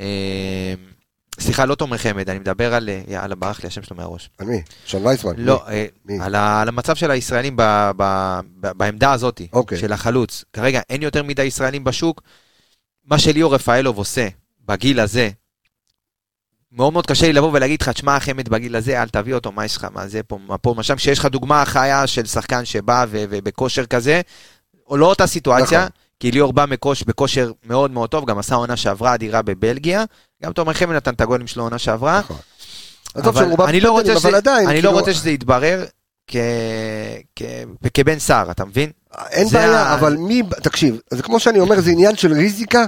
אה, 0.00 0.74
סליחה, 1.40 1.64
לא 1.64 1.74
תומר 1.74 1.98
חמד, 1.98 2.30
אני 2.30 2.38
מדבר 2.38 2.74
על, 2.74 2.88
אה, 2.88 3.02
יאללה, 3.08 3.34
ברח 3.34 3.62
לי 3.62 3.66
השם 3.66 3.82
שלו 3.82 3.96
מהראש. 3.96 4.30
על 4.38 4.46
מי? 4.46 4.62
שון 4.86 5.06
וייסמן? 5.06 5.32
לא, 5.36 5.64
אה, 5.68 5.86
מי? 6.04 6.18
על, 6.20 6.34
ה, 6.34 6.60
על 6.60 6.68
המצב 6.68 6.96
של 6.96 7.10
הישראלים 7.10 7.56
ב, 7.56 7.62
ב, 7.96 8.02
ב, 8.60 8.72
בעמדה 8.72 9.12
הזאת, 9.12 9.40
אוקיי. 9.52 9.78
של 9.78 9.92
החלוץ. 9.92 10.44
כרגע 10.52 10.80
אין 10.90 11.02
יותר 11.02 11.22
מדי 11.22 11.42
ישראלים 11.42 11.84
בשוק. 11.84 12.22
מה 13.04 13.18
שליאור 13.18 13.54
רפאלוב 13.54 13.98
עושה 13.98 14.28
בגיל 14.66 15.00
הזה, 15.00 15.30
מאוד 16.72 16.92
מאוד 16.92 17.06
קשה 17.06 17.26
לי 17.26 17.32
לבוא 17.32 17.50
ולהגיד 17.52 17.82
לך, 17.82 17.88
תשמע, 17.88 18.20
חמד 18.20 18.48
בגיל 18.48 18.76
הזה, 18.76 19.02
אל 19.02 19.08
תביא 19.08 19.34
אותו, 19.34 19.52
מה 19.52 19.64
יש 19.64 19.76
לך, 19.76 19.86
מה 19.94 20.08
זה 20.08 20.22
פה, 20.22 20.38
מה 20.46 20.58
פה, 20.58 20.74
מה 20.76 20.82
שם, 20.82 20.96
כשיש 20.96 21.18
לך 21.18 21.26
דוגמה 21.26 21.64
חיה 21.64 22.06
של 22.06 22.26
שחקן 22.26 22.64
שבא 22.64 23.06
ובכושר 23.10 23.86
כזה, 23.86 24.20
או 24.92 24.96
לא 24.96 25.06
אותה 25.06 25.26
סיטואציה, 25.26 25.78
נכון. 25.78 25.90
כי 26.20 26.30
ליאור 26.30 26.52
בא 26.52 26.64
מכוש, 26.68 27.02
בכושר 27.02 27.52
מאוד 27.64 27.90
מאוד 27.90 28.08
טוב, 28.10 28.26
גם 28.26 28.38
עשה 28.38 28.54
עונה 28.54 28.76
שעברה 28.76 29.14
אדירה 29.14 29.42
בבלגיה, 29.42 30.04
גם 30.42 30.52
תומר 30.52 30.72
חמד 30.72 30.94
נתן 30.96 31.14
את 31.14 31.20
הגולים 31.20 31.46
שלו 31.46 31.62
עונה 31.62 31.78
שעברה, 31.78 32.18
נכון. 32.20 32.36
אבל 33.16 33.32
אני 33.68 33.80
לא 33.80 33.90
רוצה 33.90 34.16
שזה- 34.18 34.36
עדיין, 34.36 34.68
אני 34.68 34.82
לא 34.82 34.88
כאילו, 34.88 34.98
רוצה 34.98 35.14
שזה 35.14 35.30
יתברר 35.30 35.84
כ- 36.26 36.36
כ- 37.36 37.42
כבן 37.94 38.18
סער, 38.18 38.50
אתה 38.50 38.64
מבין? 38.64 38.90
אין 39.30 39.48
בעיה, 39.48 39.82
ה- 39.82 39.94
אבל 39.94 40.16
מי, 40.16 40.42
תקשיב, 40.62 40.98
זה 41.10 41.22
כמו 41.22 41.40
שאני 41.40 41.60
אומר, 41.60 41.80
זה 41.80 41.90
עניין 41.90 42.16
של 42.16 42.32
ריזיקה, 42.32 42.84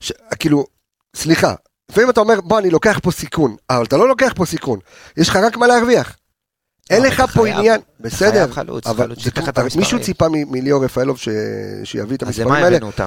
ש- 0.00 0.12
כאילו, 0.38 0.66
סליחה, 1.16 1.54
לפעמים 1.90 2.10
אתה 2.10 2.20
אומר, 2.20 2.40
בוא, 2.40 2.58
אני 2.58 2.70
לוקח 2.70 2.98
פה 3.02 3.10
סיכון, 3.10 3.56
אבל 3.70 3.84
אתה 3.84 3.96
לא 3.96 4.08
לוקח 4.08 4.32
פה 4.36 4.44
סיכון, 4.46 4.78
יש 5.16 5.28
לך 5.28 5.36
רק 5.36 5.56
מה 5.56 5.66
להרוויח. 5.66 6.16
אין 6.90 7.02
לא, 7.02 7.08
לך 7.08 7.20
פה 7.20 7.26
חייב- 7.42 7.56
עניין, 7.56 7.80
בסדר, 8.00 8.30
חייב 8.32 8.52
חלוץ, 8.52 8.86
אבל. 8.86 9.12
מישהו 9.76 10.00
ציפה 10.00 10.26
מליאור 10.30 10.84
רפאלוב 10.84 11.18
ש- 11.18 11.28
שיביא 11.84 12.16
את 12.16 12.22
אז 12.22 12.28
המספרים 12.28 12.48
למה 12.48 12.56
האלה? 12.56 12.68
הבאנו 12.76 12.86
אותם? 12.86 13.06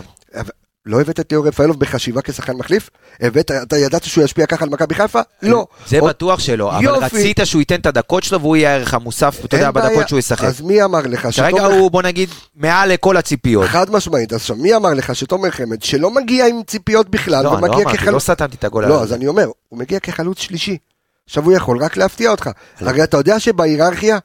לא 0.86 1.02
הבאת 1.02 1.20
את 1.20 1.32
ליאור 1.32 1.48
רפאלוב 1.48 1.80
בחשיבה 1.80 2.22
כשחקן 2.22 2.54
מחליף? 2.54 2.90
הבאת, 3.22 3.52
אתה 3.52 3.78
ידעת 3.78 4.04
שהוא 4.04 4.24
ישפיע 4.24 4.46
ככה 4.46 4.66
על 4.66 4.70
מכבי 4.70 4.96
חיפה? 4.96 5.20
לא. 5.42 5.68
זה 5.88 6.00
או- 6.00 6.08
בטוח 6.08 6.40
שלא, 6.40 6.78
אבל. 6.78 6.90
רצית 6.90 7.40
שהוא 7.44 7.60
ייתן 7.60 7.80
את 7.80 7.86
הדקות 7.86 8.24
שלו 8.24 8.42
והוא 8.42 8.56
יהיה 8.56 8.72
הערך 8.72 8.94
המוסף, 8.94 9.46
אתה 9.46 9.58
יודע. 9.58 9.72
בדקות 9.72 10.08
שהוא 10.08 10.20
ישחק. 10.20 10.44
אז 10.44 10.62
מי 10.62 10.84
אמר 10.84 11.00
לך 11.06 11.22
כרגע 11.22 11.32
שתומר 11.32 11.66
הוא, 11.80 11.92
בוא 11.92 12.02
נגיד, 12.02 12.30
מעל 12.56 12.90
לכל 12.94 13.18
הציפיות. 13.18 13.66
חד 13.66 13.90
משמעית, 13.92 14.34
אז 14.34 14.52
מי 14.52 14.76
אמר 14.76 14.94
לך 14.94 15.16
שתומר 15.16 15.50
חמד, 15.52 15.82
שלא 15.82 16.12
מגיע 16.12 16.48
עם 16.48 16.62
ציפיות 16.68 17.10
בכלל, 17.10 17.44
לא, 17.44 17.52
לא 17.52 17.58
אמרתי, 17.58 18.06
לא 18.12 18.20
סתמתי 18.20 18.56
את 18.56 18.64
הגול 18.64 18.86
לא. 18.86 19.02
אז 19.04 19.14
אני 19.14 19.28
אומר, 19.28 19.48
הוא 19.70 19.80
מגיע 19.80 20.00
כחלוץ 20.00 20.40
שלישי. 20.40 20.78
עכשיו 21.30 21.44
הוא 21.44 21.54
יכול 21.54 21.84
רק 21.84 21.98
להפתיע 21.98 22.32
אותך. 22.32 22.50
הרי 22.80 23.04
אתה 23.04 23.18
יודע 23.18 23.40
שבהיררכיה, 23.40 24.18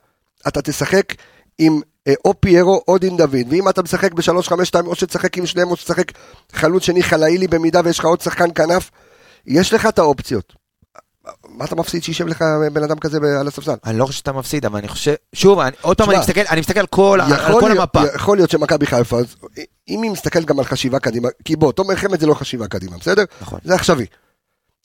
אתה 0.49 0.63
תשחק 0.63 1.15
עם 1.59 1.81
אה, 2.09 2.13
או 2.25 2.35
פיירו 2.41 2.83
או 2.89 2.99
דין 2.99 3.17
דוד, 3.17 3.35
ואם 3.51 3.69
אתה 3.69 3.83
משחק 3.83 4.13
ב-3-5-2, 4.13 4.53
או 4.87 4.95
שתשחק 4.95 5.39
עם 5.39 5.47
שניהם, 5.47 5.71
או 5.71 5.77
שתשחק 5.77 6.05
חלוץ 6.53 6.83
שני 6.83 7.03
חלאילי 7.03 7.49
במידה 7.49 7.81
ויש 7.85 7.99
לך 7.99 8.05
עוד 8.05 8.21
שחקן 8.21 8.49
כנף, 8.55 8.91
יש 9.47 9.73
לך 9.73 9.87
את 9.87 9.99
האופציות. 9.99 10.53
מה 11.49 11.65
אתה 11.65 11.75
מפסיד 11.77 12.03
שישב 12.05 12.27
לך 12.27 12.45
בן 12.73 12.83
אדם 12.83 12.99
כזה 12.99 13.19
על 13.41 13.49
הספסל? 13.49 13.75
אני 13.85 13.99
לא 13.99 14.07
חושב 14.07 14.19
שאתה 14.19 14.33
מפסיד, 14.33 14.67
אבל 14.67 14.79
אני 14.79 14.89
חושב... 14.89 15.15
שוב, 15.35 15.59
אני- 15.59 15.77
עוד 15.81 15.97
פעם, 15.97 16.11
אני 16.11 16.19
מסתכל- 16.19 16.41
אני 16.51 16.61
מסתכל 16.61 16.81
על 16.81 16.87
כל 16.87 17.19
על 17.21 17.61
כל 17.61 17.69
להיות- 17.69 17.97
המפה. 17.97 18.15
יכול 18.15 18.37
להיות 18.37 18.51
שמכבי 18.51 18.87
חיפה, 18.87 19.19
אם 19.89 20.03
היא 20.03 20.11
מסתכלת 20.11 20.45
גם 20.45 20.59
על 20.59 20.65
חשיבה 20.65 20.99
קדימה, 20.99 21.29
כי 21.45 21.57
בוא, 21.57 21.73
תומר 21.73 21.95
חמד 21.97 22.21
זה 22.21 22.27
לא 22.27 22.35
חשיבה 22.35 22.67
קדימה, 22.69 22.97
בסדר? 22.99 23.25
נכון. 23.41 23.59
זה 23.65 23.75
עכשווי. 23.75 24.07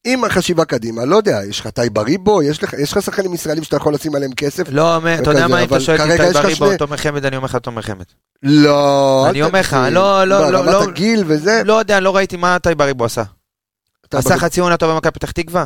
אם 0.05 0.23
החשיבה 0.25 0.65
קדימה, 0.65 1.05
לא 1.05 1.15
יודע, 1.15 1.39
יש 1.49 1.59
לך 1.59 1.67
טאי 1.67 1.97
בריבו, 1.99 2.43
יש 2.43 2.63
לך 2.63 2.73
יש 2.73 2.91
לך 2.91 3.01
שחקנים 3.01 3.33
ישראלים 3.33 3.63
שאתה 3.63 3.75
יכול 3.75 3.93
לשים 3.93 4.15
עליהם 4.15 4.31
כסף? 4.33 4.63
לא, 4.69 4.97
אתה 5.21 5.29
יודע 5.31 5.47
מה, 5.47 5.59
אם 5.63 5.67
אתה 5.67 5.79
שואל 5.79 6.01
אותי 6.01 6.17
טאי 6.17 6.35
בריבו 6.35 6.65
או 6.65 6.69
שני- 6.69 6.77
תומר 6.77 6.97
חמד, 6.97 7.25
אני 7.25 7.35
אומר 7.35 7.45
לך 7.45 7.55
תומר 7.55 7.81
חמד. 7.81 8.03
לא, 8.43 9.25
אני 9.29 9.41
אומר 9.43 9.59
לך. 9.59 9.77
לא, 9.91 10.23
לא, 10.23 10.49
לא, 10.51 10.65
לא. 10.65 10.83
הגיל 10.83 11.23
וזה, 11.27 11.61
לא 11.65 11.73
יודע, 11.79 11.99
לא 11.99 12.15
ראיתי 12.15 12.37
מה 12.37 12.57
טאי 12.59 12.76
בריבו 12.76 13.05
עשה. 13.05 13.23
טאי 14.09 14.19
עשה 14.25 14.29
בריבו- 14.29 14.45
חצי 14.45 14.59
עונה 14.59 14.77
טובה 14.77 14.93
במכבי 14.93 15.11
פתח 15.11 15.31
תקווה? 15.31 15.65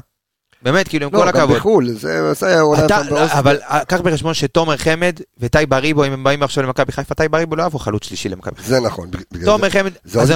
באמת, 0.61 0.87
כאילו, 0.87 1.05
עם 1.07 1.13
לא, 1.13 1.19
כל 1.19 1.23
גם 1.31 1.35
הכבוד. 1.37 1.55
בחו"ל, 1.57 1.89
זה 1.91 2.31
עשה 2.31 2.59
עונה 2.59 2.85
אתה, 2.85 2.97
באוסטריה. 3.09 3.39
אבל 3.39 3.57
אה, 3.61 3.85
קח 3.85 4.01
בחשבון 4.01 4.33
שתומר 4.33 4.77
חמד 4.77 5.15
וטאי 5.39 5.65
בריבו, 5.65 6.03
אם 6.05 6.11
הם 6.11 6.23
באים 6.23 6.43
עכשיו 6.43 6.63
למכבי 6.63 6.91
חיפה, 6.91 7.15
טאי 7.15 7.27
בריבו 7.27 7.55
לא 7.55 7.63
יבוא 7.63 7.79
חלוץ 7.79 8.05
שלישי 8.05 8.29
למכבי 8.29 8.55
חיפה. 8.55 8.69
זה 8.69 8.79
נכון, 8.79 9.09
זה. 9.31 9.45
תומר 9.45 9.69
חמד, 9.69 9.91
אז 10.19 10.31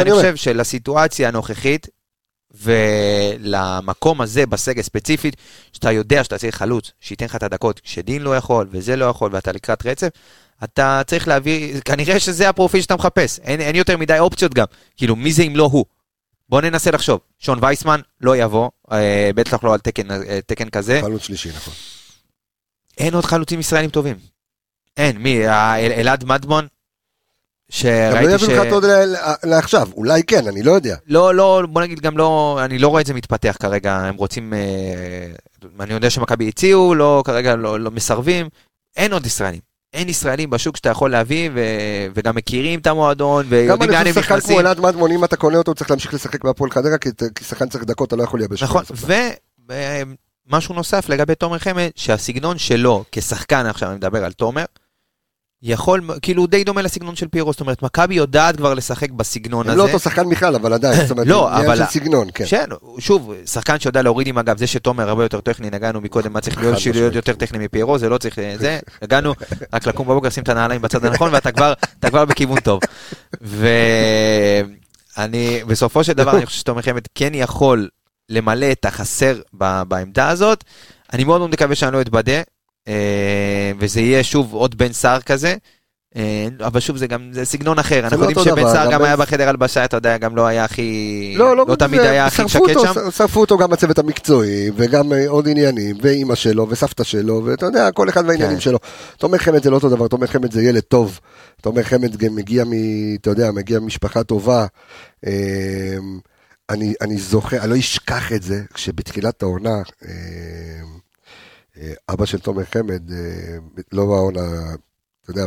אני. 0.00 0.12
חושב 0.12 0.36
שלסיטואציה 0.36 1.28
הנוכחית, 1.28 1.86
ולמקום 2.54 4.20
הזה 4.20 4.46
בסגל 4.46 4.82
ספציפית, 4.82 5.36
שאתה 5.72 5.92
יודע 5.92 6.24
שאתה 6.24 6.38
צריך 6.38 6.56
חלוץ, 6.56 6.92
שייתן 7.00 7.24
לך 7.24 7.36
את 7.36 7.42
הדקות, 7.42 7.80
שדין 7.84 8.22
לא 8.22 8.36
יכול 8.36 8.68
וזה 8.70 8.96
לא 8.96 9.04
יכול 9.04 9.30
ואתה 9.34 9.52
לקראת 9.52 9.86
רצף, 9.86 10.08
אתה 10.64 11.02
צריך 11.06 11.28
להביא, 11.28 11.80
כנראה 11.80 12.20
שזה 12.20 12.48
הפרופיל 12.48 12.80
שאתה 12.80 12.96
מחפש, 12.96 13.38
אין, 13.38 13.60
אין 13.60 13.76
יותר 13.76 13.96
מדי 13.96 14.18
אופציות 14.18 14.54
גם, 14.54 14.66
כאילו 14.96 15.16
מי 15.16 15.32
זה 15.32 15.42
אם 15.42 15.56
לא 15.56 15.68
הוא? 15.72 15.84
בוא 16.48 16.60
ננסה 16.60 16.90
לחשוב, 16.90 17.20
שון 17.38 17.58
וייסמן 17.62 18.00
לא 18.20 18.36
יבוא, 18.36 18.70
אה, 18.92 19.30
בטח 19.34 19.64
לא 19.64 19.74
על 19.74 19.80
תקן, 19.80 20.10
אה, 20.10 20.40
תקן 20.46 20.68
כזה, 20.70 21.00
חלוץ 21.02 21.22
שלישי, 21.22 21.48
נכון. 21.48 21.74
אין 22.98 23.14
עוד 23.14 23.24
חלוצים 23.24 23.60
ישראלים 23.60 23.90
טובים. 23.90 24.16
אין, 24.96 25.18
מי? 25.18 25.46
ה- 25.46 25.78
אל- 25.78 26.16
אלעד 27.84 28.14
מדמון? 28.14 28.24
גם 28.24 28.32
לא 28.32 28.38
שראיתי 28.38 28.44
ש... 28.44 28.48
יביאו 28.48 28.80
לך 28.80 28.84
ל- 28.84 29.48
לעכשיו, 29.50 29.88
אולי 29.96 30.22
כן, 30.22 30.46
אני 30.46 30.62
לא 30.62 30.72
יודע. 30.72 30.96
לא, 31.06 31.34
לא, 31.34 31.62
בוא 31.68 31.82
נגיד 31.82 32.00
גם 32.00 32.18
לא, 32.18 32.58
אני 32.64 32.78
לא 32.78 32.88
רואה 32.88 33.00
את 33.00 33.06
זה 33.06 33.14
מתפתח 33.14 33.56
כרגע, 33.60 33.96
הם 33.96 34.14
רוצים, 34.14 34.54
אה, 34.54 34.58
אני 35.80 35.92
יודע 35.92 36.10
שמכבי 36.10 36.48
הציעו, 36.48 36.94
לא, 36.94 37.22
כרגע 37.26 37.56
לא, 37.56 37.80
לא 37.80 37.90
מסרבים, 37.90 38.48
אין 38.96 39.12
עוד 39.12 39.26
ישראלים. 39.26 39.60
אין 39.92 40.08
ישראלים 40.08 40.50
בשוק 40.50 40.76
שאתה 40.76 40.88
יכול 40.88 41.10
להביא, 41.10 41.50
ו, 41.54 41.60
וגם 42.14 42.34
מכירים 42.34 42.80
את 42.80 42.86
המועדון, 42.86 43.44
גם 43.44 43.50
ויודעים 43.50 43.90
לאן 43.90 44.00
אני 44.00 44.08
הם 44.08 44.14
חושב 44.14 44.22
שחקן 44.22 44.34
נכנסים. 44.34 44.54
כמו 44.56 44.60
אלעד 44.60 44.80
מדמון, 44.80 45.12
אם 45.12 45.24
אתה 45.24 45.36
קונה 45.36 45.58
אותו, 45.58 45.70
הוא 45.70 45.76
צריך 45.76 45.90
להמשיך 45.90 46.14
לשחק 46.14 46.44
בהפועל 46.44 46.70
חדרה, 46.70 46.98
כי 46.98 47.08
כי 47.34 47.44
שחקן 47.44 47.68
צריך 47.68 47.84
דקות, 47.84 48.08
אתה 48.08 48.16
לא 48.16 48.22
יכול 48.22 48.40
לייבש. 48.40 48.62
נכון. 48.62 48.84
ומשהו 50.48 50.74
נוסף 50.74 51.08
לגבי 51.08 51.34
תומר 51.34 51.58
חמד, 51.58 51.88
שהסגנון 51.96 52.58
שלו 52.58 53.04
כשחקן, 53.12 53.66
עכשיו 53.66 53.88
אני 53.88 53.96
מדבר 53.96 54.24
על 54.24 54.32
תומר, 54.32 54.64
יכול, 55.62 56.00
כאילו 56.22 56.42
הוא 56.42 56.48
די 56.48 56.64
דומה 56.64 56.82
לסגנון 56.82 57.16
של 57.16 57.28
פירו, 57.28 57.52
זאת 57.52 57.60
אומרת, 57.60 57.82
מכבי 57.82 58.14
יודעת 58.14 58.56
כבר 58.56 58.74
לשחק 58.74 59.10
בסגנון 59.10 59.66
הם 59.66 59.70
הזה. 59.72 59.78
לא 59.78 59.86
אותו 59.86 59.98
שחקן 59.98 60.28
בכלל, 60.30 60.54
אבל 60.54 60.72
עדיין, 60.72 61.02
זאת 61.02 61.10
אומרת, 61.10 61.26
לא, 61.26 61.56
אבל- 61.56 61.76
של 61.76 61.84
סגנון, 61.84 62.28
כן. 62.34 62.44
כן, 62.48 62.64
שוב, 62.98 63.32
שחקן 63.46 63.78
שיודע 63.80 64.02
להוריד 64.02 64.26
עם 64.26 64.38
הגב, 64.38 64.58
זה 64.58 64.66
שתומר 64.66 65.08
הרבה 65.08 65.24
יותר 65.24 65.40
טכני, 65.40 65.70
נגענו 65.70 66.00
מקודם, 66.00 66.32
מה 66.32 66.40
צריך 66.40 66.58
להיות. 66.58 66.78
להיות 66.94 67.14
יותר 67.14 67.34
טכני 67.34 67.58
מפיירו, 67.64 67.98
זה 67.98 68.08
לא 68.08 68.18
צריך, 68.18 68.38
זה, 68.58 68.78
נגענו, 69.02 69.34
רק 69.72 69.86
לקום 69.86 70.08
בבוקר, 70.08 70.30
שים 70.30 70.42
את 70.42 70.48
הנעליים 70.48 70.82
בצד 70.82 71.04
הנכון, 71.04 71.34
ואתה 71.34 71.52
כבר, 71.52 71.72
כבר 72.06 72.24
בכיוון 72.24 72.60
טוב. 72.60 72.80
ואני, 75.16 75.60
בסופו 75.66 76.04
של 76.04 76.12
דבר, 76.12 76.36
אני 76.36 76.46
חושב 76.46 76.58
שתומר 76.58 76.82
חמד 76.82 77.02
כן 77.14 77.30
יכול 77.34 77.88
למלא 78.28 78.72
את 78.72 78.84
החסר 78.84 79.40
בעמדה 79.88 80.28
הזאת. 80.28 80.64
אני 81.12 81.24
מאוד 81.24 81.38
מאוד 81.38 81.50
מקווה 81.50 81.74
שאני 81.74 81.92
לא 81.92 82.00
אתבדה, 82.00 82.40
וזה 83.78 84.00
יהיה 84.00 84.24
שוב 84.24 84.52
עוד 84.52 84.78
בן 84.78 84.92
סער 84.92 85.20
כזה. 85.20 85.54
אה, 86.16 86.48
אבל 86.66 86.80
שוב, 86.80 86.96
זה 86.96 87.06
גם, 87.06 87.28
זה 87.32 87.44
סגנון 87.44 87.78
אחר, 87.78 88.00
אנחנו 88.04 88.20
לא 88.20 88.28
יודעים 88.28 88.46
שבן 88.46 88.72
סער 88.72 88.92
גם 88.92 89.02
היה 89.02 89.16
בחדר 89.16 89.48
הלבשה, 89.48 89.84
אתה 89.84 89.96
יודע, 89.96 90.18
גם 90.18 90.36
לא 90.36 90.46
היה 90.46 90.64
הכי... 90.64 91.34
לא, 91.36 91.56
לא, 91.56 91.64
לא 91.68 91.76
תמיד 91.76 92.00
היה 92.00 92.26
הכי 92.26 92.48
שקט 92.48 92.80
שם. 92.82 93.10
שרפו 93.10 93.40
אותו 93.40 93.58
גם 93.58 93.72
הצוות 93.72 93.98
המקצועי, 93.98 94.70
וגם 94.76 95.12
אה, 95.12 95.28
עוד 95.28 95.48
עניינים, 95.48 95.96
ואימא 96.02 96.34
שלו, 96.34 96.66
וסבתא 96.70 97.04
שלו, 97.04 97.42
ואתה 97.44 97.66
יודע, 97.66 97.90
כל 97.90 98.08
אחד 98.08 98.24
והעניינים 98.26 98.56
כן. 98.56 98.60
שלו. 98.60 98.78
תומר 99.16 99.38
חמד 99.38 99.62
זה 99.62 99.70
לא 99.70 99.74
אותו 99.74 99.88
דבר, 99.88 100.08
תומר 100.08 100.26
חמד 100.26 100.52
זה 100.52 100.62
ילד 100.62 100.82
טוב. 100.82 101.20
תומר 101.62 101.82
חמד 101.82 102.16
גם 102.16 102.34
מגיע 102.34 102.64
מ... 102.64 102.70
אתה 103.20 103.30
יודע, 103.30 103.50
מגיע 103.50 103.80
ממשפחה 103.80 104.22
טובה. 104.22 104.66
אה, 105.26 105.96
אני, 106.70 106.94
אני 107.00 107.16
זוכר, 107.16 107.58
אני 107.60 107.70
לא 107.70 107.78
אשכח 107.78 108.32
את 108.32 108.42
זה, 108.42 108.62
כשבתחילת 108.74 109.42
העונה, 109.42 109.74
אה, 109.74 110.08
אה, 110.08 110.80
אבא 112.08 112.26
של 112.26 112.38
תומר 112.38 112.64
חמד, 112.64 113.12
אה, 113.12 113.56
לא 113.92 114.06
בעונה, 114.06 114.74
אתה 115.22 115.30
יודע, 115.30 115.46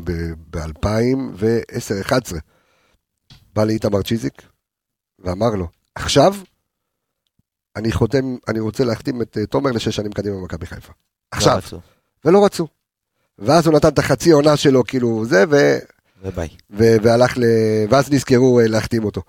ב-2010-2011, 0.50 2.36
בא 3.54 3.64
לאיתמר 3.64 4.02
צ'יזיק 4.02 4.42
ואמר 5.20 5.50
לו, 5.50 5.68
עכשיו 5.96 6.36
אני 7.76 7.92
חותם, 7.92 8.36
אני 8.48 8.60
רוצה 8.60 8.84
להחתים 8.84 9.22
את 9.22 9.38
אה, 9.38 9.46
תומר 9.46 9.72
לשש 9.72 9.96
שנים 9.96 10.12
קדימה 10.12 10.36
במכבי 10.36 10.66
חיפה. 10.66 10.94
עכשיו, 11.32 11.54
לא 11.54 11.58
רצו. 11.58 11.80
ולא 12.26 12.46
רצו. 12.46 12.68
ואז 13.40 13.68
הוא 13.68 13.76
נתן 13.76 13.88
את 13.88 14.00
החצי 14.00 14.32
עונה 14.32 14.58
שלו, 14.58 14.84
כאילו 14.84 15.26
זה, 15.26 15.44
ו... 15.50 15.78
וביי. 16.24 16.48
ו- 16.70 16.96
והלך 17.04 17.38
ל... 17.38 17.44
ואז 17.90 18.12
נזכרו 18.12 18.60
אה, 18.60 18.68
להחתים 18.68 19.04
אותו. 19.04 19.22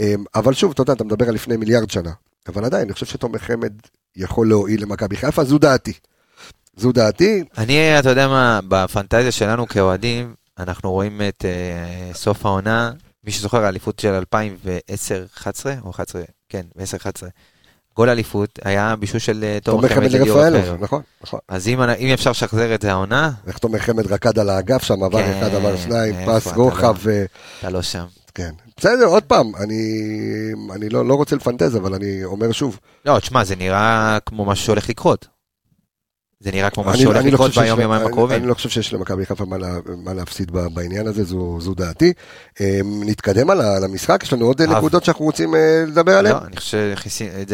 אמ, 0.00 0.24
אבל 0.34 0.52
שוב, 0.52 0.72
אתה 0.72 0.82
יודע, 0.82 0.92
אתה 0.92 1.04
מדבר 1.04 1.28
על 1.28 1.34
לפני 1.34 1.56
מיליארד 1.56 1.90
שנה, 1.90 2.12
אבל 2.48 2.64
עדיין, 2.64 2.82
אני 2.82 2.92
חושב 2.92 3.06
שתומר 3.06 3.38
חמד 3.38 3.72
יכול 4.16 4.48
להועיל 4.48 4.82
למכבי 4.82 5.16
חיפה, 5.16 5.44
זו 5.44 5.58
דעתי. 5.58 5.92
זו 6.76 6.92
דעתי, 6.92 7.44
אני, 7.58 7.98
אתה 7.98 8.10
יודע 8.10 8.28
מה, 8.28 8.60
בפנטזיה 8.68 9.32
שלנו 9.32 9.66
כאוהדים, 9.66 10.34
אנחנו 10.58 10.92
רואים 10.92 11.20
את 11.28 11.44
אה, 11.44 12.14
סוף 12.14 12.46
העונה, 12.46 12.92
מי 13.24 13.32
שזוכר, 13.32 13.64
האליפות 13.64 13.98
של 13.98 14.22
2010-2011, 14.32 15.46
או 15.82 15.90
11, 15.90 16.22
כן, 16.48 16.62
10-11. 16.78 16.82
גול 17.96 18.08
אליפות 18.08 18.58
היה 18.64 18.96
בישול 18.96 19.20
של 19.20 19.44
אה, 19.44 19.58
תומר 19.62 19.88
חמד 19.88 19.96
חמד 19.96 20.12
לליאור 20.12 20.40
רפאלוב. 20.40 20.82
נכון, 20.82 21.02
נכון. 21.22 21.40
אז 21.48 21.68
אם 21.68 21.80
אם 21.80 22.12
אפשר 22.12 22.30
לשחזר 22.30 22.74
את 22.74 22.82
זה 22.82 22.90
העונה, 22.90 23.30
איך 23.46 23.58
תומר 23.58 23.78
חמד 23.78 24.12
רקד 24.12 24.38
על 24.38 24.50
האגף 24.50 24.82
שם, 24.82 25.02
עבר 25.02 25.22
כן, 25.22 25.38
אחד, 25.38 25.54
עבר 25.54 25.76
שניים, 25.76 26.14
פס 26.26 26.46
רוחב, 26.46 26.82
לא? 26.82 26.94
ו... 26.98 27.24
אתה 27.58 27.70
לא 27.70 27.82
שם. 27.82 28.04
כן. 28.34 28.50
בסדר, 28.76 29.04
עוד 29.04 29.22
פעם, 29.22 29.52
אני, 29.56 30.02
אני 30.74 30.88
לא, 30.88 31.06
לא 31.06 31.14
רוצה 31.14 31.36
לפנטז, 31.36 31.76
אבל 31.76 31.94
אני 31.94 32.24
אומר 32.24 32.52
שוב, 32.52 32.78
לא, 33.06 33.18
תשמע, 33.18 33.44
זה 33.44 33.56
נראה 33.56 34.18
כמו 34.26 34.44
משהו 34.44 34.64
שהולך 34.64 34.88
לקרות. 34.88 35.26
זה 36.42 36.50
נראה 36.52 36.70
כמו 36.70 36.90
אני- 36.90 36.98
שהולך 36.98 37.24
לא 37.24 37.30
לקרות 37.30 37.54
ביום 37.58 37.80
יומיים 37.80 38.06
הקרובים. 38.06 38.38
אני 38.38 38.46
לא 38.46 38.54
חושב 38.54 38.68
שיש 38.68 38.92
למכבי 38.92 39.26
חיפה 39.26 39.44
מה 39.44 39.58
לה- 39.58 39.68
מה 40.04 40.14
להפסיד 40.14 40.50
בעניין 40.50 41.06
הזה, 41.06 41.24
זו 41.58 41.74
דעתי. 41.76 42.12
אה, 42.60 42.80
נתקדם 42.84 43.50
על 43.50 43.84
המשחק, 43.84 44.20
יש 44.22 44.32
לנו 44.32 44.46
עוד 44.46 44.60
אה. 44.60 44.66
נקודות 44.66 45.04
שאנחנו 45.04 45.24
רוצים 45.24 45.54
אה, 45.54 45.84
לדבר 45.86 46.16
עליהן? 46.18 46.36
לא, 46.36 46.40
אני 46.46 46.56
חושב 46.56 46.94
שאת 47.08 47.48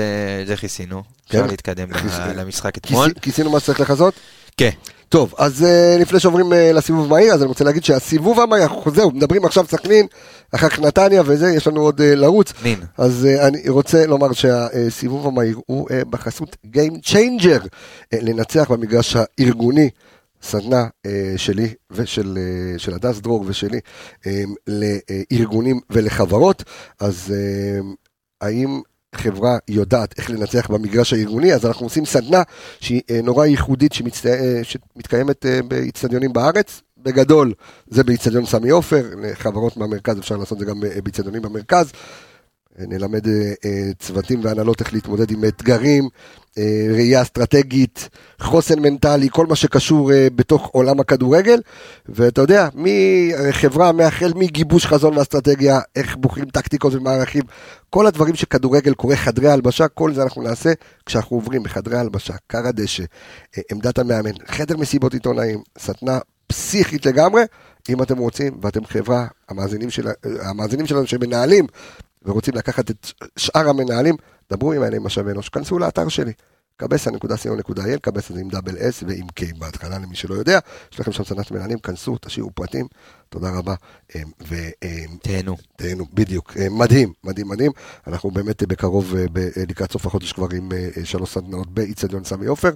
זה 0.46 0.56
כיסינו. 0.56 1.02
כן? 1.28 1.38
אפשר 1.38 1.50
להתקדם 1.50 1.88
למשחק 2.36 2.76
אתמול. 2.78 3.08
כיסי- 3.08 3.20
כיסינו 3.20 3.50
מה 3.50 3.60
שצריך 3.60 3.80
לחזות? 3.80 4.14
כן. 4.56 4.70
טוב, 5.08 5.34
אז 5.38 5.62
uh, 5.62 6.00
לפני 6.00 6.20
שעוברים 6.20 6.52
uh, 6.52 6.54
לסיבוב 6.74 7.08
מהיר, 7.10 7.34
אז 7.34 7.42
אני 7.42 7.48
רוצה 7.48 7.64
להגיד 7.64 7.84
שהסיבוב 7.84 8.40
המהיר, 8.40 8.64
אנחנו 8.64 8.90
זהו, 8.90 9.10
מדברים 9.10 9.44
עכשיו 9.44 9.66
סכנין, 9.68 10.06
אחר 10.54 10.68
כך 10.68 10.80
נתניה 10.80 11.22
וזה, 11.26 11.48
יש 11.56 11.66
לנו 11.66 11.80
עוד 11.80 12.00
uh, 12.00 12.02
לרוץ. 12.04 12.52
נין. 12.62 12.78
אז 12.98 13.26
uh, 13.26 13.42
אני 13.46 13.68
רוצה 13.68 14.06
לומר 14.06 14.32
שהסיבוב 14.32 15.26
המהיר 15.26 15.58
הוא 15.66 15.88
uh, 15.88 16.04
בחסות 16.10 16.56
Game 16.66 17.08
Changer, 17.08 17.64
uh, 17.64 17.68
לנצח 18.12 18.70
במגרש 18.70 19.16
הארגוני. 19.16 19.90
סדנה 20.42 20.86
uh, 21.06 21.10
שלי 21.36 21.74
ושל 21.90 22.38
uh, 22.38 22.78
של 22.78 22.94
הדס 22.94 23.20
דרור 23.20 23.44
ושלי 23.46 23.80
um, 24.22 24.26
לארגונים 24.66 25.80
ולחברות, 25.90 26.64
אז 27.00 27.34
um, 27.34 27.86
האם 28.40 28.80
חברה 29.18 29.58
יודעת 29.68 30.18
איך 30.18 30.30
לנצח 30.30 30.70
במגרש 30.70 31.12
הארגוני, 31.12 31.54
אז 31.54 31.66
אנחנו 31.66 31.86
עושים 31.86 32.04
סדנה 32.04 32.42
שהיא 32.80 33.02
אה, 33.10 33.20
נורא 33.22 33.46
ייחודית 33.46 33.92
שמצט... 33.92 34.26
אה, 34.26 34.60
שמתקיימת 34.62 35.46
אה, 35.46 35.60
באיצטדיונים 35.62 36.32
בארץ. 36.32 36.80
בגדול 37.02 37.52
זה 37.88 38.04
באיצטדיון 38.04 38.46
סמי 38.46 38.70
עופר, 38.70 39.02
לחברות 39.22 39.76
מהמרכז 39.76 40.18
אפשר 40.18 40.36
לעשות 40.36 40.52
את 40.52 40.58
זה 40.58 40.64
גם 40.64 40.80
באיצטדיונים 40.80 41.42
במרכז. 41.42 41.92
נלמד 42.78 43.28
אה, 43.28 43.52
אה, 43.64 43.90
צוותים 43.98 44.40
והנהלות 44.44 44.80
איך 44.80 44.92
להתמודד 44.92 45.30
עם 45.30 45.44
אתגרים, 45.44 46.08
אה, 46.58 46.86
ראייה 46.92 47.22
אסטרטגית, 47.22 48.08
חוסן 48.40 48.80
מנטלי, 48.80 49.28
כל 49.30 49.46
מה 49.46 49.56
שקשור 49.56 50.10
בתוך 50.34 50.66
עולם 50.72 51.00
הכדורגל. 51.00 51.60
ואתה 52.08 52.40
יודע, 52.40 52.68
מחברה, 52.74 53.92
מהחל 53.92 54.32
מגיבוש 54.36 54.86
חזון 54.86 55.18
ואסטרטגיה, 55.18 55.80
איך 55.96 56.16
בוחרים 56.16 56.46
טקטיקות 56.46 56.94
ומערכים, 56.94 57.42
כל 57.90 58.06
הדברים 58.06 58.34
שכדורגל 58.34 58.94
קורא 58.94 59.14
חדרי 59.14 59.48
הלבשה, 59.48 59.88
כל 59.88 60.14
זה 60.14 60.22
אנחנו 60.22 60.42
נעשה 60.42 60.72
כשאנחנו 61.06 61.36
עוברים 61.36 61.62
בחדרי 61.62 61.98
הלבשה, 61.98 62.34
קר 62.46 62.66
הדשא, 62.66 63.04
עמדת 63.72 63.98
המאמן, 63.98 64.32
חדר 64.46 64.76
מסיבות 64.76 65.14
עיתונאים, 65.14 65.62
סדנה 65.78 66.18
פסיכית 66.46 67.06
לגמרי. 67.06 67.42
אם 67.88 68.02
אתם 68.02 68.18
רוצים, 68.18 68.58
ואתם 68.62 68.84
חברה, 68.84 69.26
המאזינים, 69.48 69.90
של, 69.90 70.08
המאזינים 70.40 70.86
שלנו 70.86 71.06
שמנהלים 71.06 71.66
ורוצים 72.28 72.54
לקחת 72.54 72.90
את 72.90 73.06
שאר 73.36 73.68
המנהלים, 73.68 74.16
דברו 74.52 74.72
עם 74.72 74.82
האלה 74.82 74.98
משאבי 74.98 75.30
אנוש, 75.30 75.48
כנסו 75.48 75.78
לאתר 75.78 76.08
שלי, 76.08 76.32
קבסה.co.il, 76.76 77.98
קבסה 78.00 78.34
זה 78.34 78.40
עם 78.40 78.48
דאבל 78.48 78.76
אס 78.78 79.02
ועם 79.06 79.26
קיי 79.34 79.52
בהתחלה 79.52 79.98
למי 79.98 80.16
שלא 80.16 80.34
יודע, 80.34 80.58
יש 80.92 81.00
לכם 81.00 81.12
שם 81.12 81.24
סדנת 81.24 81.50
מנהלים, 81.50 81.78
כנסו, 81.78 82.16
תשאירו 82.20 82.50
פרטים, 82.50 82.86
תודה 83.28 83.50
רבה, 83.50 83.74
אה, 84.16 84.22
תהנו. 85.22 85.56
ותהנו, 85.74 86.04
בדיוק, 86.14 86.56
אה, 86.56 86.66
מדהים, 86.70 87.12
מדהים, 87.24 87.48
מדהים, 87.48 87.72
אנחנו 88.06 88.30
באמת 88.30 88.62
בקרוב, 88.62 89.14
אה, 89.14 89.20
אה, 89.36 89.62
לקראת 89.68 89.92
סוף 89.92 90.06
החודש 90.06 90.32
כבר 90.32 90.46
עם 90.56 90.72
אה, 90.72 91.04
שלוש 91.04 91.34
סדנאות 91.34 91.70
באיצטדיון 91.70 92.24
סמי 92.24 92.46
עופר, 92.46 92.70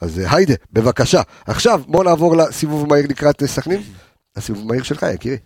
אז 0.00 0.20
היידה, 0.30 0.54
בבקשה. 0.72 1.22
עכשיו, 1.46 1.82
בואו 1.86 2.02
נעבור 2.02 2.36
לסיבוב 2.36 2.84
המהיר 2.84 3.06
לקראת 3.08 3.44
סכנין, 3.44 3.82
הסיבוב 4.36 4.62
המהיר 4.62 4.82
שלך, 4.82 5.06
יקירי. 5.14 5.36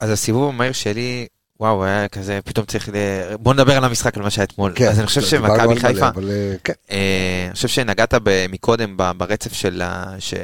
אז 0.00 0.10
הסיבוב 0.10 0.48
המהיר 0.48 0.72
שלי, 0.72 1.26
וואו, 1.60 1.84
היה 1.84 2.08
כזה, 2.08 2.38
פתאום 2.44 2.66
צריך 2.66 2.88
ל... 2.88 2.92
בוא 3.36 3.54
נדבר 3.54 3.76
על 3.76 3.84
המשחק, 3.84 4.16
על 4.16 4.22
מה 4.22 4.30
שהיה 4.30 4.44
אתמול. 4.44 4.72
כן, 4.74 4.88
אז 4.88 4.98
אני 4.98 5.06
חושב 5.06 5.20
שמכבי 5.20 5.80
חיפה, 5.80 6.08
אבל 6.08 6.30
אה, 6.30 6.54
כן, 6.64 6.72
אה, 6.90 7.44
אני 7.46 7.54
חושב 7.54 7.68
שנגעת 7.68 8.14
מקודם 8.48 8.96
ברצף 8.96 9.52
של 9.52 9.82
ה... 9.82 10.14
ש... 10.18 10.34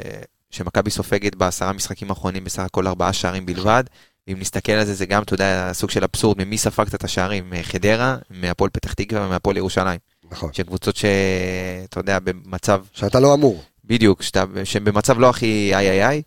שמכבי 0.53 0.89
סופגת 0.89 1.35
בעשרה 1.35 1.73
משחקים 1.73 2.09
האחרונים 2.09 2.43
בסך 2.43 2.59
הכל 2.59 2.87
ארבעה 2.87 3.13
שערים 3.13 3.45
בלבד. 3.45 3.83
אם 4.27 4.37
נסתכל 4.39 4.71
על 4.71 4.85
זה, 4.85 4.93
זה 4.93 5.05
גם, 5.05 5.23
אתה 5.23 5.33
יודע, 5.33 5.69
סוג 5.73 5.89
של 5.89 6.03
אבסורד, 6.03 6.37
ממי 6.37 6.57
ספגת 6.57 6.95
את 6.95 7.03
השערים? 7.03 7.49
מחדרה, 7.49 8.17
מהפועל 8.29 8.69
פתח 8.69 8.93
תקווה 8.93 9.25
ומהפועל 9.25 9.57
ירושלים. 9.57 9.99
נכון. 10.31 10.53
שהן 10.53 10.65
קבוצות 10.65 10.95
שאתה 10.95 11.99
יודע, 11.99 12.19
במצב, 12.19 12.81
שאתה 12.93 13.19
לא 13.19 13.33
אמור. 13.33 13.63
בדיוק, 13.85 14.21
שאתה, 14.21 14.43
שהן 14.63 14.83
במצב 14.83 15.19
לא 15.19 15.29
הכי 15.29 15.71
איי 15.75 15.89
איי 15.89 16.07
איי, 16.07 16.21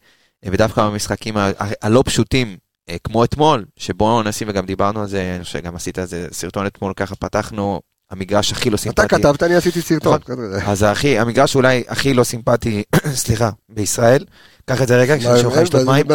ודווקא 0.45 0.83
במשחקים 0.89 1.35
הלא 1.83 2.03
פשוטים, 2.07 2.57
כמו 3.05 3.25
אתמול, 3.25 3.65
שבו 3.77 4.23
נשים, 4.23 4.49
וגם 4.49 4.67
דיברנו 4.67 5.01
על 5.01 5.09
זה, 5.09 5.33
אני 5.37 5.45
חושב 5.45 5.59
שגם 5.59 5.77
עשית 5.77 5.99
איזה 5.99 6.29
סרטון 6.33 6.67
אתמול, 6.67 6.93
ככה 6.97 7.15
פתחנו, 7.17 7.81
המגרש 8.11 8.53
הכי 8.53 8.71
לא 8.71 8.77
סימפטי. 8.77 9.07
אתה 9.07 9.19
כתבת, 9.19 9.43
אני 9.43 9.55
עשיתי 9.55 9.83
סרטון. 9.83 10.19
אז 10.67 10.83
הכי, 10.83 11.19
המגרש 11.19 11.55
אולי 11.57 11.85
הכי 11.89 12.15
לא 12.15 12.25
סימפטי, 12.25 12.83
סליחה, 13.25 13.51
בישראל. 13.69 14.25
קח 14.67 14.83
את 14.83 14.89
זה 14.89 14.97
רגע, 14.97 15.19
כשאני 15.19 15.63
לשתות 15.63 15.87
מים. 15.87 16.07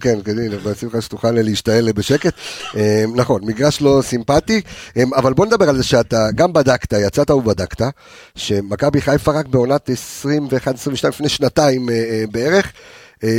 כן, 0.00 0.18
כן, 0.24 0.38
הנה, 0.38 0.56
בשמחה 0.56 1.00
שתוכל 1.00 1.30
להשתעל 1.30 1.92
בשקט. 1.92 2.34
אה, 2.76 3.04
נכון, 3.14 3.40
מגרש 3.44 3.80
לא 3.80 4.00
סימפטי, 4.02 4.60
אה, 4.96 5.02
אבל 5.16 5.32
בוא 5.32 5.46
נדבר 5.46 5.68
על 5.68 5.76
זה 5.76 5.82
שאתה 5.82 6.26
גם 6.34 6.52
בדקת, 6.52 6.92
יצאת 6.92 7.30
ובדקת, 7.30 7.86
שמכבי 8.34 9.00
חיפה 9.00 9.32
רק 9.32 9.46
בעונת 9.46 9.90
21-22, 9.90 9.92
לפני 11.08 11.28
שנתיים 11.28 11.90
אה, 11.90 11.94
אה, 11.94 12.24
בערך, 12.30 12.66
אה, 12.66 12.70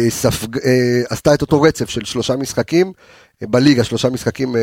ספג- 0.10 0.58
אה, 0.66 1.02
עשתה 1.10 1.34
את 1.34 1.42
אותו 1.42 1.62
רצף 1.62 1.90
של 1.90 2.06
שלושה 2.06 2.36
משחקים, 2.36 2.94
אה, 3.42 3.48
בליגה, 3.48 3.84
שלושה 3.84 4.10
משחקים 4.10 4.56
אה, 4.56 4.62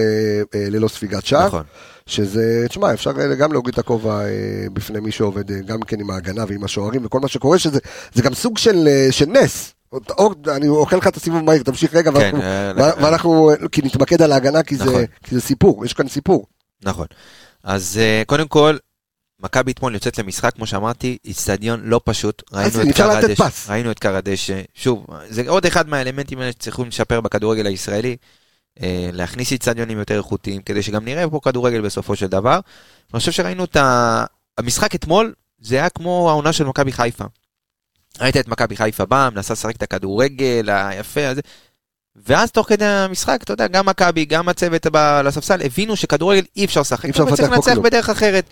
אה, 0.54 0.66
ללא 0.70 0.88
ספיגת 0.88 1.26
שער. 1.26 1.46
נכון. 1.46 1.62
שזה, 2.06 2.66
תשמע, 2.68 2.92
אפשר 2.92 3.10
אה, 3.20 3.34
גם 3.34 3.52
להוריד 3.52 3.72
את 3.74 3.78
הכובע 3.78 4.20
אה, 4.24 4.30
בפני 4.72 5.00
מי 5.00 5.10
שעובד 5.10 5.50
אה, 5.50 5.60
גם 5.60 5.80
כן 5.82 6.00
עם 6.00 6.10
ההגנה 6.10 6.44
ועם 6.48 6.64
השוערים 6.64 7.04
וכל 7.04 7.20
מה 7.20 7.28
שקורה, 7.28 7.58
שזה 7.58 7.78
זה 8.14 8.22
גם 8.22 8.34
סוג 8.34 8.58
של, 8.58 8.88
אה, 8.88 9.08
של 9.10 9.26
נס. 9.26 9.72
אני 10.48 10.68
אוכל 10.68 10.96
לך 10.96 11.06
את 11.06 11.16
הסיבוב 11.16 11.40
מהיר, 11.44 11.62
תמשיך 11.62 11.94
רגע, 11.94 12.10
כן, 12.12 12.16
ואנחנו, 12.18 12.40
אה, 12.42 12.72
ואנחנו, 13.04 13.50
אה, 13.50 13.54
כי 13.72 13.82
נתמקד 13.84 14.22
על 14.22 14.32
ההגנה, 14.32 14.62
כי 14.62 14.76
זה, 14.76 14.84
נכון. 14.84 15.04
כי 15.22 15.34
זה 15.34 15.40
סיפור, 15.40 15.84
יש 15.84 15.92
כאן 15.92 16.08
סיפור. 16.08 16.46
נכון. 16.84 17.06
אז 17.64 17.98
אה, 18.02 18.22
קודם 18.26 18.48
כל, 18.48 18.76
מכבי 19.40 19.72
אתמול 19.72 19.94
יוצאת 19.94 20.18
למשחק, 20.18 20.54
כמו 20.54 20.66
שאמרתי, 20.66 21.18
איצטדיון 21.24 21.80
לא 21.84 22.00
פשוט. 22.04 22.42
ראינו 22.52 22.82
את 22.82 22.88
אפשר 22.88 23.04
קר 23.04 23.18
לתת 23.18 23.24
הדשא, 23.24 23.48
פס. 23.48 23.70
ראינו 23.70 23.90
את 23.90 23.98
קר 23.98 24.16
הדשא. 24.16 24.60
שוב, 24.74 25.06
זה 25.28 25.42
עוד 25.48 25.66
אחד 25.66 25.88
מהאלמנטים 25.88 26.38
האלה 26.38 26.52
שצריכים 26.52 26.88
לשפר 26.88 27.20
בכדורגל 27.20 27.66
הישראלי. 27.66 28.16
אה, 28.82 29.10
להכניס 29.12 29.52
איצטדיונים 29.52 29.98
יותר 29.98 30.16
איכותיים, 30.16 30.62
כדי 30.62 30.82
שגם 30.82 31.04
נראה 31.04 31.30
פה 31.30 31.40
כדורגל 31.42 31.80
בסופו 31.80 32.16
של 32.16 32.26
דבר. 32.26 32.60
אני 33.14 33.20
חושב 33.20 33.32
שראינו 33.32 33.64
את 33.64 33.76
ה... 33.76 34.24
המשחק 34.58 34.94
אתמול, 34.94 35.34
זה 35.60 35.76
היה 35.76 35.88
כמו 35.88 36.30
העונה 36.30 36.52
של 36.52 36.64
מכבי 36.64 36.92
חיפה. 36.92 37.24
ראית 38.20 38.36
את 38.36 38.48
מכבי 38.48 38.76
חיפה 38.76 39.04
באה, 39.04 39.30
מנסה 39.30 39.52
לשחק 39.52 39.76
את 39.76 39.82
הכדורגל 39.82 40.68
היפה 40.70 41.28
הזה. 41.28 41.40
ואז 42.16 42.50
תוך 42.50 42.68
כדי 42.68 42.84
המשחק, 42.84 43.42
אתה 43.42 43.52
יודע, 43.52 43.66
גם 43.66 43.86
מכבי, 43.86 44.24
גם 44.24 44.48
הצוות 44.48 44.86
על 44.94 45.26
הספסל, 45.26 45.62
הבינו 45.64 45.96
שכדורגל 45.96 46.44
אי 46.56 46.64
אפשר 46.64 46.80
לשחק, 46.80 47.04
אי 47.04 47.10
אפשר 47.10 47.24
לפתח 47.24 47.46
פה 47.46 47.54
לנצח 47.54 47.72
כלום. 47.72 47.84
בדרך 47.84 48.10
אחרת. 48.10 48.44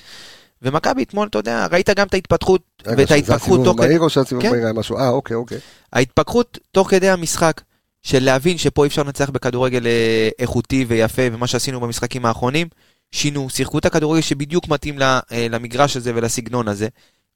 ומכבי 0.64 1.02
אתמול, 1.02 1.28
אתה 1.28 1.38
יודע, 1.38 1.66
ראית 1.72 1.90
גם 1.90 2.06
את 2.06 2.14
ההתפתחות 2.14 2.62
רגע, 2.86 2.96
ואת 2.98 3.30
הסיבוב 3.30 3.64
תוך 3.64 3.76
כדי... 3.78 3.86
מהיר 3.86 4.00
או 4.00 4.10
שהסיבוב 4.10 4.42
כן. 4.42 4.50
מהיר 4.50 4.64
היה 4.64 4.72
משהו? 4.72 4.98
אה, 4.98 5.08
אוקיי, 5.08 5.36
אוקיי. 5.36 5.58
ההתפכחות 5.92 6.58
תוך 6.72 6.90
כדי 6.90 7.10
המשחק, 7.10 7.60
של 8.02 8.24
להבין 8.24 8.58
שפה 8.58 8.84
אי 8.84 8.88
אפשר 8.88 9.02
לנצח 9.02 9.30
בכדורגל 9.30 9.86
אה, 9.86 10.28
איכותי 10.38 10.84
ויפה, 10.88 11.22
ומה 11.32 11.46
שעשינו 11.46 11.80
במשחקים 11.80 12.26
האחרונים, 12.26 12.68
שינו, 13.12 13.50
שיחקו 13.50 13.78
את 13.78 13.84
הכדורגל 13.84 14.20
שבדיוק 14.20 14.68
מתאים 14.68 15.02
אה, 15.02 15.20
למגרש 15.32 15.96
הזה 15.96 16.12
ולסגנון 16.14 16.68
הזה, 16.68 16.88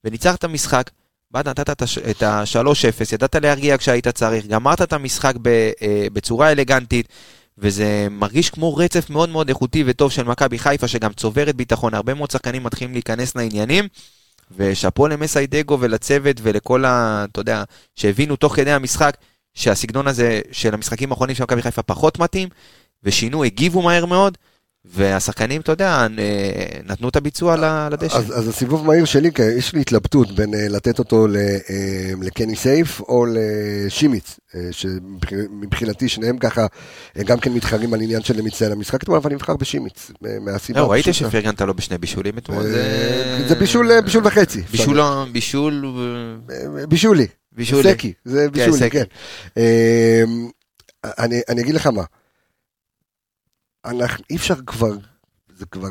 וניצחת 0.05 0.39
את 0.39 0.45
המשחק, 0.45 0.91
באת 1.31 1.47
נתת 1.47 1.71
את 1.71 1.83
הש- 1.83 1.99
את 1.99 2.23
ה-3-0, 2.23 3.15
ידעת 3.15 3.35
להרגיע 3.35 3.79
כשהיית 3.79 4.09
צריך, 4.09 4.47
גמרת 4.47 4.83
את 4.83 4.93
המשחק 4.93 5.35
אה, 5.83 6.07
בצורה 6.13 6.53
אלגנטית, 6.53 7.09
וזה 7.59 8.07
מרגיש 8.11 8.51
כמו 8.51 8.77
רצף 8.77 9.11
מאוד 9.11 9.29
מאוד 9.29 9.49
איכותי 9.49 9.85
וטוב 9.87 10.13
של 10.13 10.23
מכבי 10.23 10.59
חיפה, 10.59 10.89
שגם 10.89 11.13
צוברת 11.13 11.57
ביטחון, 11.57 11.95
הרבה 11.95 12.15
מאוד 12.15 12.31
שחקנים 12.31 12.65
מתחילים 12.65 12.93
להיכנס 12.93 13.37
לעניינים. 13.37 13.89
ושאפו 14.57 15.09
למסיידגו 15.09 15.79
ולצוות 15.81 16.37
ולכל 16.43 16.85
ה... 16.85 17.25
אתה 17.33 17.41
יודע, 17.41 17.63
שהבינו 17.97 18.37
תוך 18.37 18.57
כדי 18.57 18.73
המשחק 18.73 19.17
שהסגנון 19.55 20.09
הזה 20.09 20.41
של 20.53 20.75
המשחקים 20.75 21.11
האחרונים 21.13 21.37
של 21.37 21.43
מכבי 21.43 21.63
חיפה 21.63 21.83
פחות 21.83 22.19
מתאים, 22.19 22.49
ושינו, 23.05 23.45
הגיבו 23.45 23.83
מהר 23.83 24.07
מאוד, 24.07 24.39
והשחקנים, 24.95 25.61
אתה 25.61 25.73
יודע, 25.73 26.07
אה, 26.19 26.81
נתנו 26.87 27.09
את 27.09 27.17
הביצוע 27.17 27.57
לדשא. 27.91 28.17
אז, 28.17 28.39
אז 28.39 28.49
הסיבוב 28.49 28.87
מהיר 28.87 29.05
שלי, 29.05 29.31
יש 29.57 29.73
לי 29.73 29.81
התלבטות 29.81 30.33
בין 30.33 30.55
uh, 30.55 30.57
לתת 30.57 30.99
אותו 30.99 31.27
uh, 31.27 31.31
לקני 32.23 32.57
סייף 32.57 33.01
או 33.01 33.27
לשימיץ, 33.33 34.41
uh, 34.51 34.57
שמבחינתי 34.71 36.09
שניהם 36.09 36.39
ככה 36.39 36.67
גם 37.19 37.39
כן 37.41 37.53
מתחרים 37.53 37.95
על 37.95 38.01
עניין 38.01 38.23
של 38.23 38.43
מצטיין 38.43 38.73
המשחק 38.73 39.03
אתמול, 39.03 39.17
אבל 39.19 39.27
אני 39.27 39.35
נבחר 39.35 39.57
בשימיץ, 39.57 40.11
מהסיבה 40.41 40.81
לא, 40.81 40.91
ראית. 40.91 41.07
שפרגנת 41.13 41.61
לו 41.61 41.75
בשני 41.75 41.99
בישולים 41.99 42.39
אתמול? 42.39 42.63
אה, 42.63 43.49
זה... 43.49 43.55
בישול, 43.55 43.93
אה, 43.93 44.03
בישול 44.03 44.27
וחצי. 44.27 44.63
בישול, 44.71 45.01
בישול, 45.33 45.85
אה, 46.51 46.87
בישולי. 46.87 47.27
בישול, 47.53 47.83
סקי, 47.83 48.13
זה 48.25 48.51
בישולי. 48.51 48.91
כן. 48.91 49.05
אה, 49.57 50.23
אני, 51.19 51.41
אני 51.49 51.61
אגיד 51.61 51.75
לך 51.75 51.87
מה, 51.87 52.03
אנחנו, 53.89 54.25
אי 54.31 54.37
אפשר 54.37 54.55
כבר, 54.67 54.93
זה 55.57 55.67
כבר, 55.67 55.89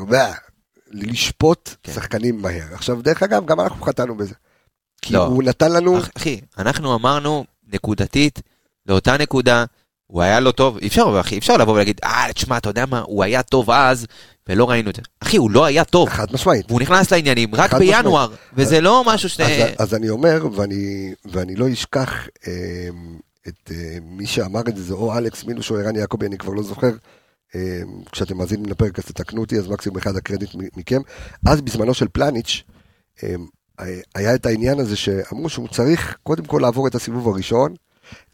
לשפוט 0.90 1.70
כן. 1.82 1.92
שחקנים 1.92 2.42
מהר. 2.42 2.74
עכשיו, 2.74 3.02
דרך 3.02 3.22
אגב, 3.22 3.46
גם 3.46 3.60
אנחנו 3.60 3.84
חטאנו 3.84 4.14
בזה. 4.16 4.34
כי 5.02 5.14
לא. 5.14 5.24
הוא 5.26 5.42
נתן 5.42 5.72
לנו... 5.72 5.98
אח- 5.98 6.08
אחי, 6.16 6.40
אנחנו 6.58 6.94
אמרנו 6.94 7.44
נקודתית, 7.72 8.42
לאותה 8.86 9.16
נקודה, 9.16 9.64
הוא 10.06 10.22
היה 10.22 10.40
לא 10.40 10.50
טוב, 10.50 10.78
אי 10.78 10.86
אפשר, 10.86 11.16
אחי, 11.20 11.34
אי 11.34 11.38
אפשר 11.38 11.56
לבוא 11.56 11.72
ולהגיד, 11.74 12.00
אה, 12.04 12.26
תשמע, 12.34 12.56
אתה 12.56 12.68
יודע 12.68 12.86
מה, 12.86 13.00
הוא 13.00 13.24
היה 13.24 13.42
טוב 13.42 13.70
אז, 13.70 14.06
ולא 14.48 14.70
ראינו 14.70 14.90
את 14.90 14.96
זה. 14.96 15.02
אחי, 15.20 15.36
הוא 15.36 15.50
לא 15.50 15.64
היה 15.64 15.84
טוב, 15.84 16.08
חד 16.08 16.26
משמעית. 16.32 16.66
והוא 16.70 16.80
נכנס 16.80 17.12
לעניינים 17.12 17.54
רק 17.54 17.70
חד 17.70 17.78
משמעית. 17.78 17.96
בינואר, 17.96 18.34
וזה 18.54 18.80
לא 18.80 19.04
משהו 19.06 19.28
ש... 19.28 19.40
אז, 19.40 19.50
אז 19.78 19.94
אני 19.94 20.08
אומר, 20.08 20.46
ואני, 20.56 21.14
ואני 21.24 21.56
לא 21.56 21.72
אשכח 21.72 22.12
אה, 22.46 22.52
את 23.48 23.70
אה, 23.70 23.98
מי 24.02 24.26
שאמר 24.26 24.60
את 24.68 24.76
זה, 24.76 24.82
זה 24.82 24.94
או 24.94 25.18
אלכס 25.18 25.44
מינוש 25.44 25.70
או 25.70 25.76
ערן 25.76 25.96
יעקבי, 25.96 26.26
אני 26.26 26.38
כבר 26.38 26.52
לא 26.52 26.62
זוכר. 26.62 26.90
אה, 27.54 27.80
כשאתם 28.12 28.36
מאזינים 28.36 28.66
לפרק 28.66 28.98
אז 28.98 29.04
תתקנו 29.04 29.40
אותי, 29.40 29.58
אז 29.58 29.68
מקסימום 29.68 29.98
אחד 29.98 30.16
הקרדיט 30.16 30.50
מכם. 30.76 31.00
אז 31.46 31.60
בזמנו 31.60 31.94
של 31.94 32.08
פלניץ', 32.08 32.62
אה, 33.22 33.34
היה 34.14 34.34
את 34.34 34.46
העניין 34.46 34.80
הזה 34.80 34.96
שאמרו 34.96 35.48
שהוא 35.48 35.68
צריך 35.68 36.16
קודם 36.22 36.44
כל 36.44 36.58
לעבור 36.62 36.86
את 36.88 36.94
הסיבוב 36.94 37.28
הראשון, 37.28 37.74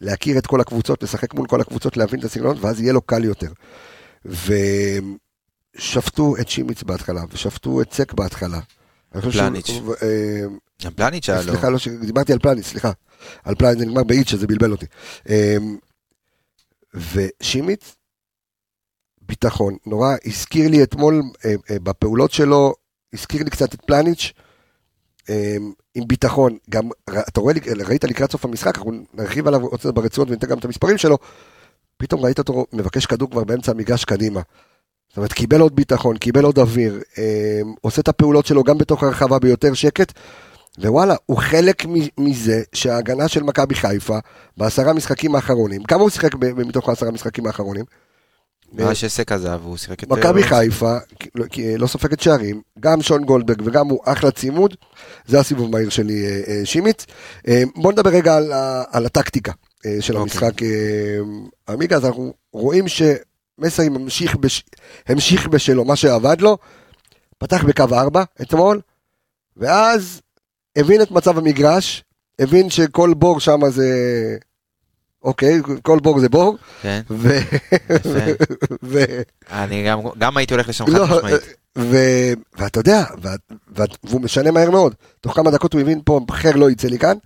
להכיר 0.01 0.37
את 0.37 0.47
כל 0.47 0.61
הקבוצות, 0.61 1.03
לשחק 1.03 1.33
מול 1.33 1.47
כל 1.47 1.61
הקבוצות, 1.61 1.97
להבין 1.97 2.19
את 2.19 2.25
הסגנון, 2.25 2.57
ואז 2.59 2.81
יהיה 2.81 2.93
לו 2.93 3.01
קל 3.01 3.23
יותר. 3.23 3.51
ושפטו 5.75 6.35
את 6.41 6.49
שימיץ 6.49 6.83
בהתחלה, 6.83 7.21
ושפטו 7.31 7.81
את 7.81 7.93
סק 7.93 8.13
בהתחלה. 8.13 8.59
פלניץ'. 9.11 9.69
גם 10.83 10.91
פלניץ' 10.91 11.29
היה 11.29 11.41
לו... 11.41 11.51
סליחה, 11.51 11.69
לא, 11.69 11.77
דיברתי 12.01 12.33
על 12.33 12.39
פלניץ', 12.39 12.65
סליחה. 12.65 12.91
על 13.43 13.55
פלניץ', 13.55 13.79
זה 13.79 13.85
נגמר 13.85 14.03
באיץ', 14.03 14.29
שזה 14.29 14.47
בלבל 14.47 14.71
אותי. 14.71 14.85
אמ, 15.29 15.77
ושימיץ, 16.93 17.95
ביטחון, 19.27 19.77
נורא, 19.85 20.15
הזכיר 20.25 20.69
לי 20.69 20.83
אתמול 20.83 21.21
אה, 21.45 21.53
אה, 21.69 21.79
בפעולות 21.79 22.31
שלו, 22.31 22.73
הזכיר 23.13 23.43
לי 23.43 23.49
קצת 23.49 23.73
את 23.73 23.81
פלניץ', 23.81 24.33
אמ, 25.29 25.73
עם 25.95 26.07
ביטחון, 26.07 26.57
גם, 26.69 26.89
אתה 27.09 27.39
רואה, 27.39 27.53
ראית 27.85 28.03
לקראת 28.03 28.31
סוף 28.31 28.45
המשחק, 28.45 28.77
אנחנו 28.77 28.91
נרחיב 29.13 29.47
עליו 29.47 29.61
עוד 29.61 29.79
קצת 29.79 29.93
ברצינות 29.93 30.29
וניתן 30.29 30.47
גם 30.47 30.57
את 30.57 30.65
המספרים 30.65 30.97
שלו, 30.97 31.17
פתאום 31.97 32.21
ראית 32.21 32.39
אותו 32.39 32.65
מבקש 32.73 33.05
כדור 33.05 33.31
כבר 33.31 33.43
באמצע 33.43 33.71
המגרש 33.71 34.05
קדימה. 34.05 34.41
זאת 35.09 35.17
אומרת, 35.17 35.33
קיבל 35.33 35.61
עוד 35.61 35.75
ביטחון, 35.75 36.17
קיבל 36.17 36.45
עוד 36.45 36.59
אוויר, 36.59 37.01
עושה 37.81 38.01
את 38.01 38.07
הפעולות 38.07 38.45
שלו 38.45 38.63
גם 38.63 38.77
בתוך 38.77 39.03
הרחבה 39.03 39.39
ביותר 39.39 39.73
שקט, 39.73 40.11
ווואלה, 40.77 41.15
הוא 41.25 41.37
חלק 41.37 41.85
מזה 42.17 42.63
שההגנה 42.73 43.27
של 43.27 43.43
מכבי 43.43 43.75
חיפה 43.75 44.17
בעשרה 44.57 44.93
משחקים 44.93 45.35
האחרונים, 45.35 45.83
כמה 45.83 46.01
הוא 46.01 46.09
שיחק 46.09 46.35
מתוך 46.55 46.89
העשרה 46.89 47.11
משחקים 47.11 47.47
האחרונים? 47.47 47.85
מאז 48.73 48.97
שסק 48.97 49.31
עזב, 49.31 49.59
הוא 49.63 49.77
שיחק 49.77 50.03
את... 50.03 50.09
מכבי 50.09 50.43
אה, 50.43 50.47
חיפה 50.47 50.97
לא- 51.35 51.45
כי- 51.45 51.77
לא 51.77 51.87
סופגת 51.87 52.19
שערים, 52.19 52.61
גם 52.79 53.01
שון 53.01 53.23
גולדברג 53.23 53.61
וגם 53.65 53.87
הוא 53.87 53.99
אחלה 54.05 54.31
צימוד, 54.31 54.75
זה 55.27 55.39
הסיבוב 55.39 55.71
מהיר 55.71 55.89
שלי 55.89 56.25
אה, 56.25 56.41
אה, 56.47 56.61
שימיץ. 56.65 57.05
אה, 57.47 57.63
בוא 57.75 57.91
נדבר 57.91 58.09
רגע 58.09 58.35
על, 58.35 58.51
על 58.91 59.05
הטקטיקה 59.05 59.51
אה, 59.85 59.97
של 60.01 60.17
אוקיי. 60.17 60.23
המשחק 60.23 60.63
אה, 60.63 60.69
עמיגה, 61.69 61.95
אז 61.95 62.05
אנחנו 62.05 62.33
רואים 62.53 62.85
שמסי 62.87 63.89
ממשיך 63.89 64.35
בש... 64.35 64.63
המשיך 65.07 65.47
בשלו, 65.47 65.85
מה 65.85 65.95
שעבד 65.95 66.41
לו, 66.41 66.57
פתח 67.37 67.63
בקו 67.63 67.83
4 67.93 68.23
אתמול, 68.41 68.81
ואז 69.57 70.21
הבין 70.75 71.01
את 71.01 71.11
מצב 71.11 71.37
המגרש, 71.37 72.03
הבין 72.39 72.69
שכל 72.69 73.13
בור 73.13 73.39
שם 73.39 73.59
זה... 73.69 73.87
אוקיי, 75.25 75.59
כל 75.81 75.99
בור 75.99 76.19
זה 76.19 76.29
בור, 76.29 76.57
כן, 76.81 77.01
ו... 77.09 77.29
יפה. 77.95 78.99
אני 79.51 79.83
גם- 79.87 79.99
גם 80.17 80.37
הייתי 80.37 80.53
הולך 80.53 80.69
לשם 80.69 80.85
חד 80.85 80.91
לא, 80.93 81.05
משמעית. 81.05 81.41
ו... 81.77 81.97
ואתה 82.57 82.79
יודע, 82.79 83.03
ו... 83.23 83.27
ו... 83.77 83.83
והוא 84.03 84.21
משנה 84.21 84.51
מהר 84.51 84.71
מאוד. 84.71 84.95
תוך 85.21 85.35
כמה 85.35 85.51
דקות 85.51 85.73
הוא 85.73 85.81
הבין 85.81 86.01
פה, 86.05 86.19
אחר 86.29 86.51
לא 86.51 86.69
יצא 86.71 86.87
לי 86.87 86.99
כאן. 86.99 87.17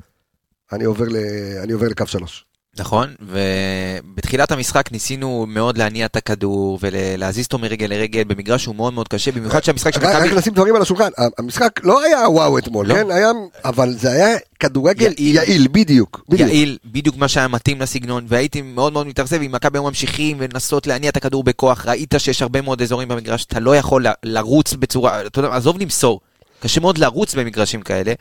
אני 0.72 0.86
עובר 0.86 1.88
לקו 1.90 2.06
שלוש. 2.08 2.46
נכון, 2.80 3.14
ובתחילת 3.22 4.52
המשחק 4.52 4.92
ניסינו 4.92 5.46
מאוד 5.48 5.78
להניע 5.78 6.06
את 6.06 6.16
הכדור 6.16 6.80
ולהזיז 6.82 7.46
אותו 7.46 7.58
מרגל 7.58 7.86
לרגל 7.86 8.24
במגרש 8.24 8.64
שהוא 8.64 8.76
מאוד 8.76 8.94
מאוד 8.94 9.08
קשה, 9.08 9.32
במיוחד 9.32 9.64
שהמשחק 9.64 9.94
של 9.94 10.00
רק, 10.00 10.16
רק 10.16 10.24
מכבי... 10.24 10.36
לשים 10.36 10.54
דברים 10.54 10.76
על 10.76 10.82
השולחן, 10.82 11.10
המשחק 11.38 11.80
לא 11.84 12.04
היה 12.04 12.30
וואו 12.30 12.58
אתמול, 12.58 12.88
לא. 12.88 12.94
כן? 12.94 13.12
היה, 13.12 13.28
אבל 13.66 13.94
זה 13.94 14.12
היה 14.12 14.38
כדורגל 14.60 15.14
יעיל. 15.18 15.36
יעיל, 15.36 15.68
בדיוק. 15.72 16.26
בדיוק. 16.30 16.50
יעיל, 16.50 16.78
בדיוק 16.86 17.18
מה 17.18 17.28
שהיה 17.28 17.48
מתאים 17.48 17.82
לסגנון, 17.82 18.26
והייתי 18.28 18.62
מאוד 18.62 18.94
מאוד 18.94 19.08
מתאכזב 19.08 19.42
אם 19.42 19.52
מכבי 19.52 19.78
היו 19.78 19.84
ממשיכים 19.84 20.38
ולנסות 20.40 20.88
להניע 20.88 21.10
את 21.10 21.18
הכדור 21.18 21.44
בכוח, 21.44 21.86
ראית 21.86 22.14
שיש 22.18 22.42
הרבה 22.42 22.62
מאוד 22.62 22.82
אזורים 22.82 23.08
במגרש, 23.08 23.46
אתה 23.46 23.60
לא 23.60 23.76
יכול 23.76 24.08
ל- 24.08 24.12
לרוץ 24.24 24.74
בצורה, 24.74 25.22
אתה 25.26 25.40
יודע, 25.40 25.56
עזוב 25.56 25.80
למסור, 25.80 26.20
קשה 26.60 26.82
מאוד 26.82 26.98
לרוץ 26.98 27.36
במגרשים 27.36 27.82
כאלה, 27.82 28.14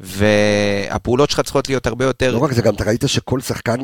והפעולות 0.00 1.30
שלך 1.30 1.40
צריכות 1.40 1.68
להיות 1.68 1.86
הרבה 1.86 2.04
יותר... 2.04 2.32
לא 2.32 2.38
רק 2.38 2.52
זה, 2.52 2.62
גם 2.62 2.74
אתה 2.74 2.84
ראית 2.84 3.04
שכל 3.06 3.40
שחקן 3.40 3.80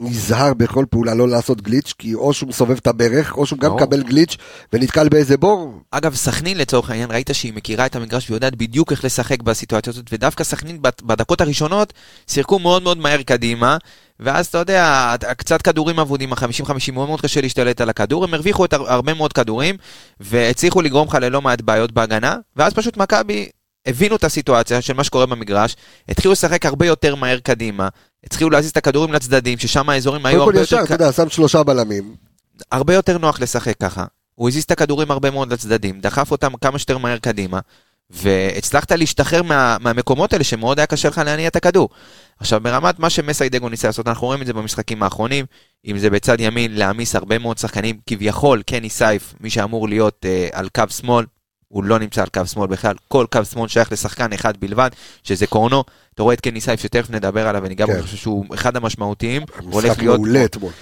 נזהר 0.00 0.54
בכל 0.54 0.84
פעולה 0.90 1.14
לא 1.14 1.28
לעשות 1.28 1.60
גליץ', 1.60 1.94
כי 1.98 2.14
או 2.14 2.32
שהוא 2.32 2.48
מסובב 2.48 2.76
את 2.76 2.86
הברך, 2.86 3.36
או 3.36 3.46
שהוא 3.46 3.58
גם 3.58 3.68
ברור. 3.70 3.80
מקבל 3.80 4.02
גליץ' 4.02 4.36
ונתקל 4.72 5.08
באיזה 5.08 5.36
בור. 5.36 5.80
אגב, 5.90 6.14
סכנין 6.14 6.58
לצורך 6.58 6.90
העניין, 6.90 7.10
ראית 7.10 7.30
שהיא 7.32 7.52
מכירה 7.54 7.86
את 7.86 7.96
המגרש 7.96 8.30
ויודעת 8.30 8.56
בדיוק 8.56 8.92
איך 8.92 9.04
לשחק 9.04 9.42
בסיטואציה 9.42 9.90
הזאת, 9.90 10.04
ודווקא 10.12 10.44
סכנין 10.44 10.78
בדקות 11.02 11.40
הראשונות 11.40 11.92
שיחקו 12.26 12.58
מאוד 12.58 12.82
מאוד 12.82 12.98
מהר 12.98 13.22
קדימה, 13.22 13.76
ואז 14.20 14.46
אתה 14.46 14.58
יודע, 14.58 15.14
קצת 15.36 15.62
כדורים 15.62 15.98
אבודים, 15.98 16.32
ה-50-50 16.32 16.92
מאוד 16.92 17.08
מאוד 17.08 17.20
קשה 17.20 17.40
להשתלט 17.40 17.80
על 17.80 17.88
הכדור, 17.90 18.24
הם 18.24 18.34
הרוויחו 18.34 18.64
את 18.64 18.72
הר- 18.72 18.92
הרבה 18.92 19.14
מאוד 19.14 19.32
כדורים, 19.32 19.76
והצליחו 20.20 20.82
לגרום 20.82 21.08
לך 21.08 21.14
ללא 21.14 21.42
מעט 21.42 21.60
בעיות 21.60 21.92
בהגנה, 21.92 22.36
ואז 22.56 22.74
פשוט 22.74 22.96
מכבי 22.96 23.48
הבינו 23.86 24.16
את 24.16 24.24
הסיטואציה 24.24 24.82
של 24.82 24.92
מה 24.92 25.04
שקורה 25.04 25.26
במגרש, 25.26 25.76
התחילו 26.08 26.32
לשחק 26.32 26.66
הרבה 26.66 26.86
יותר 26.86 27.14
מהר 27.14 27.38
קדימה, 27.38 27.88
התחילו 28.24 28.50
להזיז 28.50 28.70
את 28.70 28.76
הכדורים 28.76 29.12
לצדדים, 29.12 29.58
ששם 29.58 29.88
האזורים 29.88 30.26
היו 30.26 30.38
קודם 30.38 30.46
כל 30.46 30.56
הרבה 30.56 30.64
ישר, 30.64 30.76
יותר... 30.76 30.94
אתה 30.94 31.04
יודע, 31.04 31.12
שם 31.12 31.28
שלושה 31.28 31.62
בלמים. 31.62 32.14
הרבה 32.72 32.94
יותר 32.94 33.18
נוח 33.18 33.40
לשחק 33.40 33.76
ככה. 33.76 34.04
הוא 34.34 34.48
הזיז 34.48 34.64
את 34.64 34.70
הכדורים 34.70 35.10
הרבה 35.10 35.30
מאוד 35.30 35.52
לצדדים, 35.52 36.00
דחף 36.00 36.30
אותם 36.30 36.56
כמה 36.56 36.78
שיותר 36.78 36.98
מהר 36.98 37.18
קדימה, 37.18 37.60
והצלחת 38.10 38.92
להשתחרר 38.92 39.42
מה, 39.42 39.76
מהמקומות 39.80 40.32
האלה 40.32 40.44
שמאוד 40.44 40.78
היה 40.78 40.86
קשה 40.86 41.08
לך 41.08 41.18
להניע 41.24 41.48
את 41.48 41.56
הכדור. 41.56 41.88
עכשיו, 42.40 42.60
ברמת 42.60 42.98
מה 42.98 43.10
שמסיידגו 43.10 43.68
ניסה 43.68 43.88
לעשות, 43.88 44.08
אנחנו 44.08 44.26
רואים 44.26 44.42
את 44.42 44.46
זה 44.46 44.52
במשחקים 44.52 45.02
האחרונים, 45.02 45.44
אם 45.86 45.98
זה 45.98 46.10
בצד 46.10 46.40
ימין, 46.40 46.74
להעמיס 46.74 47.16
הרבה 47.16 47.38
מאוד 47.38 47.58
שחקנים, 47.58 47.98
כביכול, 48.06 48.62
קני 48.62 48.90
סייף, 48.90 49.34
מי 49.40 49.50
שאמור 49.50 49.88
להיות 49.88 50.26
אה, 50.28 50.48
על 50.52 50.68
קו 50.68 50.82
שמאל, 50.88 51.24
הוא 51.68 51.84
לא 51.84 51.98
נמצא 51.98 52.22
על 52.22 52.28
קו 52.34 52.46
שמאל 52.46 52.66
בכלל, 52.66 52.94
כל 53.08 53.26
קו 53.32 53.44
שמאל 53.44 53.68
שייך 53.68 53.92
לשחקן 53.92 54.32
אחד 54.32 54.56
בלבד, 54.56 54.90
שזה 55.22 55.46
קורנו. 55.46 55.84
אתה 56.14 56.22
רואה 56.22 56.34
את 56.34 56.40
קני 56.40 56.60
סייף 56.60 56.80
שתכף 56.80 57.10
נדבר 57.10 57.48
עליו, 57.48 57.66
אני 57.66 57.74
גם 57.74 57.88
כן. 57.88 58.02
חושב 58.02 58.16
שהוא 58.16 58.44
אחד 58.54 58.76
המשמעותיים. 58.76 59.42
הוא 59.60 59.82
משחק 59.82 60.02
מעולה 60.02 60.44
אתמול. 60.44 60.72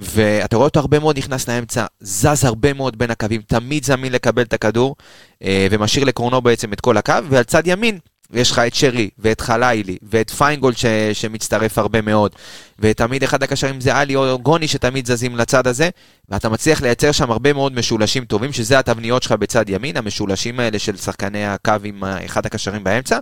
ואתה 0.00 0.56
רואה 0.56 0.68
אותו 0.68 0.80
הרבה 0.80 0.98
מאוד 0.98 1.18
נכנס 1.18 1.48
לאמצע, 1.48 1.86
זז 2.00 2.44
הרבה 2.44 2.72
מאוד 2.72 2.98
בין 2.98 3.10
הקווים, 3.10 3.42
תמיד 3.46 3.84
זמין 3.84 4.12
לקבל 4.12 4.42
את 4.42 4.52
הכדור, 4.52 4.96
אה, 5.42 5.66
ומשאיר 5.70 6.04
לקרונו 6.04 6.42
בעצם 6.42 6.72
את 6.72 6.80
כל 6.80 6.96
הקו, 6.96 7.14
ועל 7.28 7.42
צד 7.42 7.62
ימין 7.66 7.98
יש 8.32 8.50
לך 8.50 8.58
את 8.58 8.74
שרי, 8.74 9.10
ואת 9.18 9.40
חלילי, 9.40 9.96
ואת 10.02 10.30
פיינגולד 10.30 10.76
ש, 10.76 10.86
שמצטרף 11.12 11.78
הרבה 11.78 12.00
מאוד, 12.00 12.32
ותמיד 12.78 13.22
אחד 13.22 13.42
הקשרים 13.42 13.80
זה 13.80 13.96
עלי 13.96 14.16
או 14.16 14.38
גוני 14.38 14.68
שתמיד 14.68 15.06
זזים 15.06 15.36
לצד 15.36 15.66
הזה, 15.66 15.88
ואתה 16.28 16.48
מצליח 16.48 16.82
לייצר 16.82 17.12
שם 17.12 17.30
הרבה 17.30 17.52
מאוד 17.52 17.74
משולשים 17.74 18.24
טובים, 18.24 18.52
שזה 18.52 18.78
התבניות 18.78 19.22
שלך 19.22 19.32
בצד 19.32 19.68
ימין, 19.68 19.96
המשולשים 19.96 20.60
האלה 20.60 20.78
של 20.78 20.96
שחקני 20.96 21.46
הקו 21.46 21.74
עם 21.84 22.04
אחד 22.04 22.46
הקשרים 22.46 22.84
באמצע, 22.84 23.18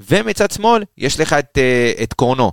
ומצד 0.00 0.50
שמאל 0.50 0.84
יש 0.98 1.20
לך 1.20 1.32
את, 1.32 1.58
אה, 1.58 1.92
את 2.02 2.12
קורנו. 2.12 2.52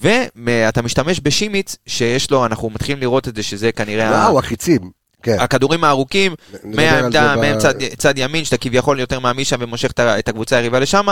ואתה 0.00 0.82
משתמש 0.82 1.20
בשימיץ, 1.20 1.76
שיש 1.86 2.30
לו, 2.30 2.46
אנחנו 2.46 2.70
מתחילים 2.70 3.00
לראות 3.00 3.28
את 3.28 3.36
זה, 3.36 3.42
שזה 3.42 3.72
כנראה 3.72 4.10
וואו, 4.10 4.38
החיצים. 4.38 4.90
כן. 5.26 5.36
הכדורים 5.40 5.84
הארוכים, 5.84 6.34
מהעמדה, 6.64 7.34
זה 7.58 7.72
ב- 7.78 7.94
צד 7.94 8.14
ימין, 8.18 8.44
שאתה 8.44 8.56
כביכול 8.56 9.00
יותר 9.00 9.20
מעמיס 9.20 9.48
שם 9.48 9.56
ומושך 9.60 9.90
את 10.00 10.28
הקבוצה 10.28 10.56
היריבה 10.56 10.78
לשם, 10.80 11.06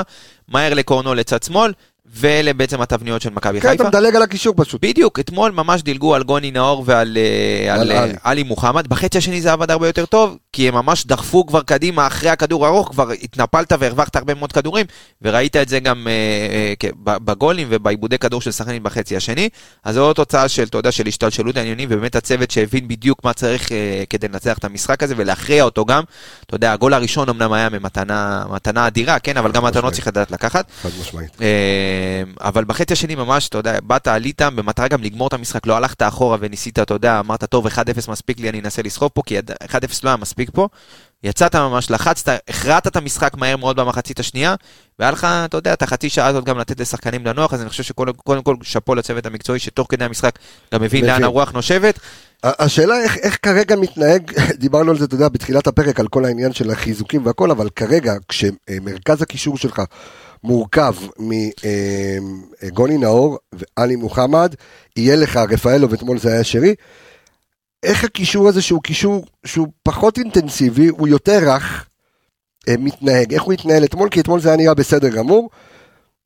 מהר 0.49 0.75
לקורנו 0.75 1.15
לצד 1.15 1.43
שמאל, 1.43 1.73
ואלה 2.07 2.53
בעצם 2.53 2.81
התבניות 2.81 3.23
של 3.23 3.31
מכבי 3.31 3.61
כן, 3.61 3.69
אתה 3.69 3.85
חיפה. 3.85 3.89
מדלג 3.89 4.17
על 4.17 4.23
הקישור 4.23 4.55
פשוט. 4.57 4.85
בדיוק, 4.85 5.21
אתמול 5.21 5.51
ממש 5.51 5.83
דילגו 5.83 6.15
על 6.15 6.23
גוני 6.23 6.51
נאור 6.51 6.83
ועל 6.87 7.19
אה, 7.21 7.75
על 7.75 7.81
על, 7.81 7.93
אה, 7.93 8.15
עלי. 8.23 8.43
מוחמד. 8.43 8.87
בחצי 8.87 9.19
השני 9.19 9.41
זה 9.41 9.53
עבד 9.53 9.71
הרבה 9.71 9.87
יותר 9.87 10.07
טוב, 10.07 10.37
כי 10.53 10.69
הם 10.69 10.75
ממש 10.75 11.07
דחפו 11.07 11.47
כבר 11.47 11.63
קדימה 11.63 12.07
אחרי 12.07 12.31
הכדור 12.31 12.67
הארוך, 12.67 12.89
כבר 12.89 13.11
התנפלת 13.11 13.73
והרווחת 13.79 14.17
הרבה 14.17 14.35
מאוד 14.35 14.53
כדורים, 14.53 14.87
וראית 15.23 15.57
את 15.57 15.69
זה 15.69 15.81
גם 15.81 16.07
אה, 16.09 16.75
אה, 16.85 17.19
בגולים 17.19 17.67
ובעיבודי 17.71 18.19
כדור 18.19 18.41
של 18.41 18.51
סכנין 18.51 18.83
בחצי 18.83 19.17
השני. 19.17 19.49
אז 19.85 19.95
זו 19.95 20.05
עוד 20.05 20.17
תוצאה 20.17 20.49
של, 20.49 20.63
אתה 20.63 20.79
יודע, 20.79 20.93
של 20.93 21.07
השתלשלות 21.07 21.57
העניינים, 21.57 21.89
ובאמת 21.93 22.17
הצוות 22.17 22.51
שהבין 22.51 22.89
בדיוק 22.89 23.25
מה 23.25 23.33
צריך 23.33 23.73
אה, 23.73 24.05
כדי 24.11 24.29
לנצח 24.29 24.59
את 24.59 24.65
המשחק 24.65 25.03
הזה 25.03 25.15
ולהכריע 25.17 25.65
אותו 25.65 25.85
גם. 25.85 26.03
אתה 26.47 26.55
יודע, 26.55 26.73
הגול 26.73 26.95
הראשון 26.95 27.29
אמנם 27.29 27.53
היה 27.53 27.69
ממתנה 27.69 28.45
מתנה 28.51 28.87
אדירה, 28.87 29.19
כן, 29.19 29.37
אבל 29.37 29.53
גם 29.53 29.65
מתנות 29.65 29.75
משמעית. 29.77 29.95
צריך 29.95 30.07
לדעת 30.07 30.31
לקחת. 30.31 30.71
חד 30.83 30.91
משמעית. 31.01 31.31
אה, 31.41 31.94
אבל 32.41 32.65
בחצי 32.65 32.93
השני 32.93 33.15
ממש, 33.15 33.49
אתה 33.49 33.59
יודע, 33.59 33.79
באת, 33.83 34.09
עלית, 34.09 34.43
במטרה 34.43 34.89
גם 34.89 35.03
לגמור 35.03 35.29
את 35.29 35.33
המשחק, 35.33 35.67
לא 35.67 35.77
הלכת 35.77 36.03
אחורה 36.03 36.37
וניסית, 36.41 36.79
אתה 36.79 36.95
יודע, 36.95 37.21
אמרת, 37.21 37.45
טוב, 37.45 37.67
1-0 37.67 37.71
מספיק 38.09 38.41
לי, 38.41 38.49
אני 38.49 38.61
אנסה 38.61 38.83
לסחוב 38.83 39.11
פה, 39.15 39.23
כי 39.27 39.39
1-0 39.39 39.43
לא 40.03 40.09
היה 40.11 40.17
מספיק 40.17 40.51
פה. 40.53 40.69
יצאת 41.25 41.55
ממש, 41.55 41.91
לחצת, 41.91 42.41
הכרעת 42.49 42.87
את 42.87 42.97
המשחק 42.97 43.37
מהר 43.37 43.57
מאוד 43.57 43.77
במחצית 43.77 44.21
השנייה, 44.21 44.55
והיה 44.99 45.11
לך, 45.11 45.27
אתה 45.45 45.57
יודע, 45.57 45.73
את 45.73 45.83
החצי 45.83 46.09
שעה 46.09 46.27
הזאת 46.27 46.45
גם 46.45 46.59
לתת 46.59 46.81
לשחקנים 46.81 47.27
לנוח, 47.27 47.55
אז 47.55 47.61
אני 47.61 47.69
חושב 47.69 47.83
שקודם 47.83 48.43
כל 48.43 48.57
שאפו 48.63 48.95
לצוות 48.95 49.27
המקצועי, 49.27 49.59
שתוך 49.59 49.87
כדי 49.91 50.05
המשחק 50.05 50.39
גם 50.75 50.83
מבין 50.83 51.05
לאן 51.05 51.25
הרוח 51.25 51.53
נושבת. 51.53 51.99
השאלה 52.45 53.01
איך, 53.03 53.17
איך 53.17 53.39
כרגע 53.43 53.77
מתנהג, 53.77 54.33
דיברנו 54.65 54.91
על 54.91 54.99
זה, 54.99 55.05
אתה 55.05 55.15
יודע, 55.15 55.29
בתחילת 55.29 55.67
הפרק, 55.67 56.01
על 56.01 56.09
כל 56.09 56.25
העניין 56.25 56.53
של 56.53 56.71
החיזוקים 56.71 57.27
והכל, 57.27 57.51
אבל 57.51 57.69
כרגע, 57.77 58.15
כשמרכז 58.29 59.23
הקישור 59.23 59.59
שלך 59.59 59.83
מורכב 60.45 60.95
מגוני 62.63 62.99
נאור 62.99 63.39
ואלי 63.53 63.97
מוחמד, 63.97 64.55
יהיה 64.97 65.17
לך 65.17 65.37
רפאלוב, 65.37 65.93
אתמול 65.93 66.19
זה 66.19 66.33
היה 66.33 66.45
שרי, 66.45 66.75
איך 67.83 68.05
הקישור 68.05 68.49
הזה, 68.49 68.63
שהוא 68.63 68.83
קישור 68.83 69.25
שהוא 69.47 69.69
פחות 69.83 70.19
אינטנסיבי, 70.19 70.89
הוא 70.89 71.09
יותר 71.09 71.39
רך, 71.43 71.87
אה, 72.69 72.75
מתנהג, 72.79 73.35
איך 73.35 73.43
הוא 73.43 73.53
התנהל 73.53 73.85
אתמול, 73.85 74.09
כי 74.09 74.21
אתמול 74.21 74.41
זה 74.41 74.49
היה 74.49 74.57
נראה 74.57 74.75
בסדר 74.75 75.09
גמור. 75.09 75.51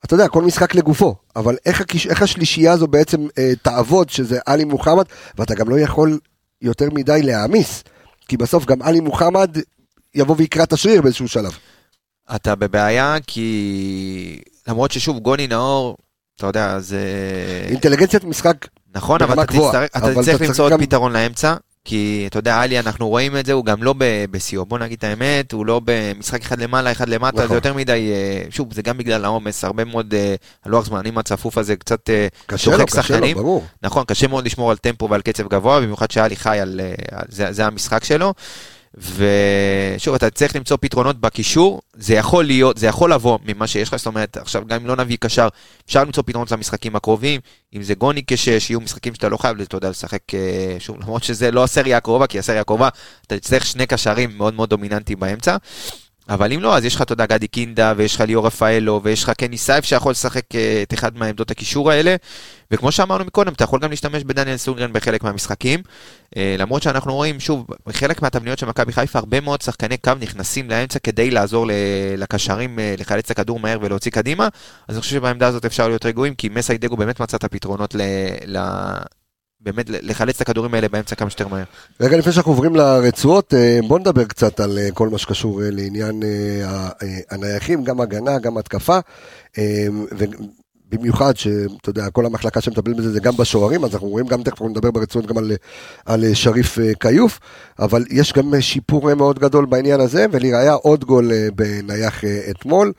אתה 0.04 0.14
יודע, 0.14 0.28
כל 0.28 0.42
משחק 0.42 0.74
לגופו, 0.74 1.14
אבל 1.36 1.56
איך, 1.66 1.80
הקיש, 1.80 2.06
איך 2.06 2.22
השלישייה 2.22 2.72
הזו 2.72 2.86
בעצם 2.86 3.26
אה, 3.38 3.52
תעבוד, 3.62 4.10
שזה 4.10 4.38
עלי 4.46 4.64
מוחמד, 4.64 5.04
ואתה 5.38 5.54
גם 5.54 5.68
לא 5.68 5.80
יכול 5.80 6.18
יותר 6.62 6.88
מדי 6.92 7.22
להעמיס, 7.22 7.84
כי 8.28 8.36
בסוף 8.36 8.64
גם 8.64 8.82
עלי 8.82 9.00
מוחמד 9.00 9.56
יבוא 10.14 10.34
ויקרא 10.38 10.62
את 10.62 10.72
השריר 10.72 11.02
באיזשהו 11.02 11.28
שלב. 11.28 11.58
אתה 12.34 12.54
בבעיה 12.54 13.16
כי 13.26 14.38
למרות 14.68 14.90
ששוב 14.90 15.18
גוני 15.18 15.46
נאור, 15.46 15.96
אתה 16.36 16.46
יודע, 16.46 16.78
זה... 16.78 17.00
אינטליגנציית 17.68 18.24
משחק 18.24 18.66
נכון, 18.94 19.22
אבל 19.22 19.42
אתה 19.42 19.52
תצטרך, 19.52 19.90
אתה 19.96 20.14
תצטרך 20.14 20.40
למצוא 20.40 20.64
עוד 20.64 20.72
גם... 20.72 20.80
פתרון 20.80 21.12
לאמצע, 21.12 21.54
כי 21.84 22.24
אתה 22.26 22.38
יודע, 22.38 22.60
עלי, 22.60 22.78
אנחנו 22.78 23.08
רואים 23.08 23.36
את 23.36 23.46
זה, 23.46 23.52
הוא 23.52 23.64
גם 23.64 23.82
לא 23.82 23.94
בשיאו, 24.30 24.66
בוא 24.66 24.78
נגיד 24.78 24.98
את 24.98 25.04
האמת, 25.04 25.52
הוא 25.52 25.66
לא 25.66 25.80
במשחק 25.84 26.42
אחד 26.42 26.60
למעלה, 26.60 26.92
אחד 26.92 27.08
למטה, 27.08 27.36
נכון. 27.36 27.48
זה 27.48 27.54
יותר 27.54 27.74
מדי, 27.74 28.12
אה, 28.12 28.50
שוב, 28.50 28.74
זה 28.74 28.82
גם 28.82 28.98
בגלל 28.98 29.24
העומס, 29.24 29.64
הרבה 29.64 29.84
מאוד, 29.84 30.14
אה, 30.14 30.34
הלוח 30.64 30.86
זמנים 30.86 31.18
הצפוף 31.18 31.58
הזה 31.58 31.76
קצת 31.76 32.10
אה, 32.10 32.26
לו, 33.34 33.42
ברור. 33.42 33.64
נכון, 33.82 34.04
קשה 34.04 34.28
מאוד 34.28 34.46
לשמור 34.46 34.70
על 34.70 34.76
טמפו 34.76 35.10
ועל 35.10 35.22
קצב 35.22 35.48
גבוה, 35.48 35.80
במיוחד 35.80 36.10
שעלי 36.10 36.36
חי 36.36 36.60
על, 36.60 36.80
זה, 37.28 37.52
זה 37.52 37.66
המשחק 37.66 38.04
שלו. 38.04 38.34
ושוב, 38.95 40.14
אתה 40.14 40.30
צריך 40.30 40.57
למצוא 40.57 40.76
פתרונות 40.80 41.20
בקישור, 41.20 41.80
זה 41.95 42.14
יכול 42.14 42.45
להיות, 42.45 42.78
זה 42.78 42.86
יכול 42.86 43.12
לבוא 43.12 43.39
ממה 43.45 43.66
שיש 43.66 43.89
לך, 43.89 43.97
זאת 43.97 44.07
אומרת, 44.07 44.36
עכשיו 44.36 44.62
גם 44.66 44.80
אם 44.80 44.86
לא 44.86 44.97
נביא 44.97 45.16
קשר, 45.20 45.49
אפשר 45.86 46.05
למצוא 46.05 46.22
פתרונות 46.26 46.53
למשחקים 46.53 46.97
הקרובים, 46.97 47.41
אם 47.74 47.82
זה 47.82 47.95
גוני 47.95 48.22
כשש, 48.26 48.70
יהיו 48.70 48.80
משחקים 48.80 49.14
שאתה 49.14 49.28
לא 49.28 49.36
חייב, 49.36 49.61
אתה 49.61 49.76
יודע, 49.76 49.91
לשחק, 49.91 50.34
אה, 50.34 50.76
שוב, 50.78 50.97
למרות 51.01 51.24
שזה 51.24 51.51
לא 51.51 51.64
הסריה 51.64 51.97
הקרובה, 51.97 52.26
כי 52.26 52.39
הסריה 52.39 52.61
הקרובה, 52.61 52.89
אתה 53.26 53.39
תצטרך 53.39 53.66
שני 53.66 53.86
קשרים 53.86 54.39
מאוד 54.39 54.55
מאוד 54.55 54.70
דומיננטיים 54.70 55.20
באמצע. 55.20 55.57
אבל 56.28 56.52
אם 56.52 56.60
לא, 56.62 56.76
אז 56.76 56.84
יש 56.84 56.94
לך, 56.94 57.02
אתה 57.02 57.12
יודע, 57.12 57.26
גדי 57.26 57.48
קינדה, 57.48 57.92
ויש 57.96 58.14
לך 58.14 58.20
ליאור 58.20 58.46
רפאלו, 58.46 59.00
ויש 59.02 59.24
לך 59.24 59.30
קני 59.30 59.58
סייף 59.58 59.84
שיכול 59.84 60.10
לשחק 60.10 60.54
אה, 60.54 60.82
את 60.82 60.94
אחד 60.94 61.16
מהעמדות 61.16 61.50
הקישור 61.50 61.90
האלה. 61.90 62.16
וכמו 62.70 62.92
שאמרנו 62.92 63.24
מקודם, 63.24 63.52
אתה 63.52 63.64
יכול 63.64 63.80
גם 63.80 63.90
להשתמש 63.90 64.24
בדניאל 64.24 64.56
סונגרן 64.56 64.92
בחלק 64.92 65.22
מהמשחקים. 65.22 65.80
אה, 66.36 66.56
למרות 66.58 66.82
שאנחנו 66.82 67.14
רואים, 67.14 67.40
שוב, 67.40 67.66
בחלק 67.86 68.22
מהתבניות 68.22 68.58
של 68.58 68.66
מכבי 68.66 68.92
חיפה, 68.92 69.18
הרבה 69.18 69.40
מאוד 69.40 69.62
שחקני 69.62 69.96
קו 69.96 70.12
נכנסים 70.20 70.70
לאמצע 70.70 70.98
כדי 70.98 71.30
לעזור 71.30 71.66
לקשרים 72.16 72.78
אה, 72.78 72.94
לחלץ 72.98 73.24
את 73.24 73.30
הכדור 73.30 73.60
מהר 73.60 73.78
ולהוציא 73.82 74.10
קדימה. 74.10 74.48
אז 74.88 74.94
אני 74.96 75.00
חושב 75.00 75.16
שבעמדה 75.16 75.46
הזאת 75.46 75.64
אפשר 75.64 75.88
להיות 75.88 76.06
רגועים, 76.06 76.34
כי 76.34 76.48
מסיידגו 76.48 76.96
באמת 76.96 77.20
מצא 77.20 77.36
את 77.36 77.44
הפתרונות. 77.44 77.94
באמת 79.72 79.86
לחלץ 79.90 80.34
את 80.34 80.40
הכדורים 80.40 80.74
האלה 80.74 80.88
באמצע 80.88 81.14
כמה 81.14 81.30
שיותר 81.30 81.48
מהר. 81.48 81.64
רגע 82.00 82.16
לפני 82.16 82.32
שאנחנו 82.32 82.52
עוברים 82.52 82.76
לרצועות, 82.76 83.54
אה, 83.54 83.78
בוא 83.88 83.98
נדבר 83.98 84.24
קצת 84.24 84.60
על 84.60 84.78
אה, 84.78 84.88
כל 84.94 85.08
מה 85.08 85.18
שקשור 85.18 85.62
אה, 85.62 85.68
לעניין 85.70 86.22
הנייחים, 87.30 87.84
גם 87.84 88.00
הגנה, 88.00 88.38
גם 88.38 88.58
התקפה. 88.58 88.98
במיוחד 90.90 91.36
שאתה 91.36 91.90
יודע, 91.90 92.10
כל 92.10 92.26
המחלקה 92.26 92.60
שמטפלת 92.60 92.96
בזה 92.96 93.12
זה 93.12 93.20
גם 93.20 93.36
בשוערים, 93.36 93.84
אז 93.84 93.94
אנחנו 93.94 94.08
רואים 94.08 94.26
גם, 94.26 94.42
תכף 94.42 94.52
אנחנו 94.52 94.68
נדבר 94.68 94.90
ברצועות 94.90 95.26
גם 95.26 95.38
על, 95.38 95.52
על 96.06 96.34
שריף 96.34 96.78
כיוף, 97.00 97.40
אבל 97.78 98.04
יש 98.10 98.32
גם 98.32 98.60
שיפור 98.60 99.14
מאוד 99.14 99.38
גדול 99.38 99.66
בעניין 99.66 100.00
הזה, 100.00 100.26
ולראיה 100.32 100.72
עוד 100.72 101.04
גול 101.04 101.32
בנייח 101.54 102.24
אתמול, 102.50 102.92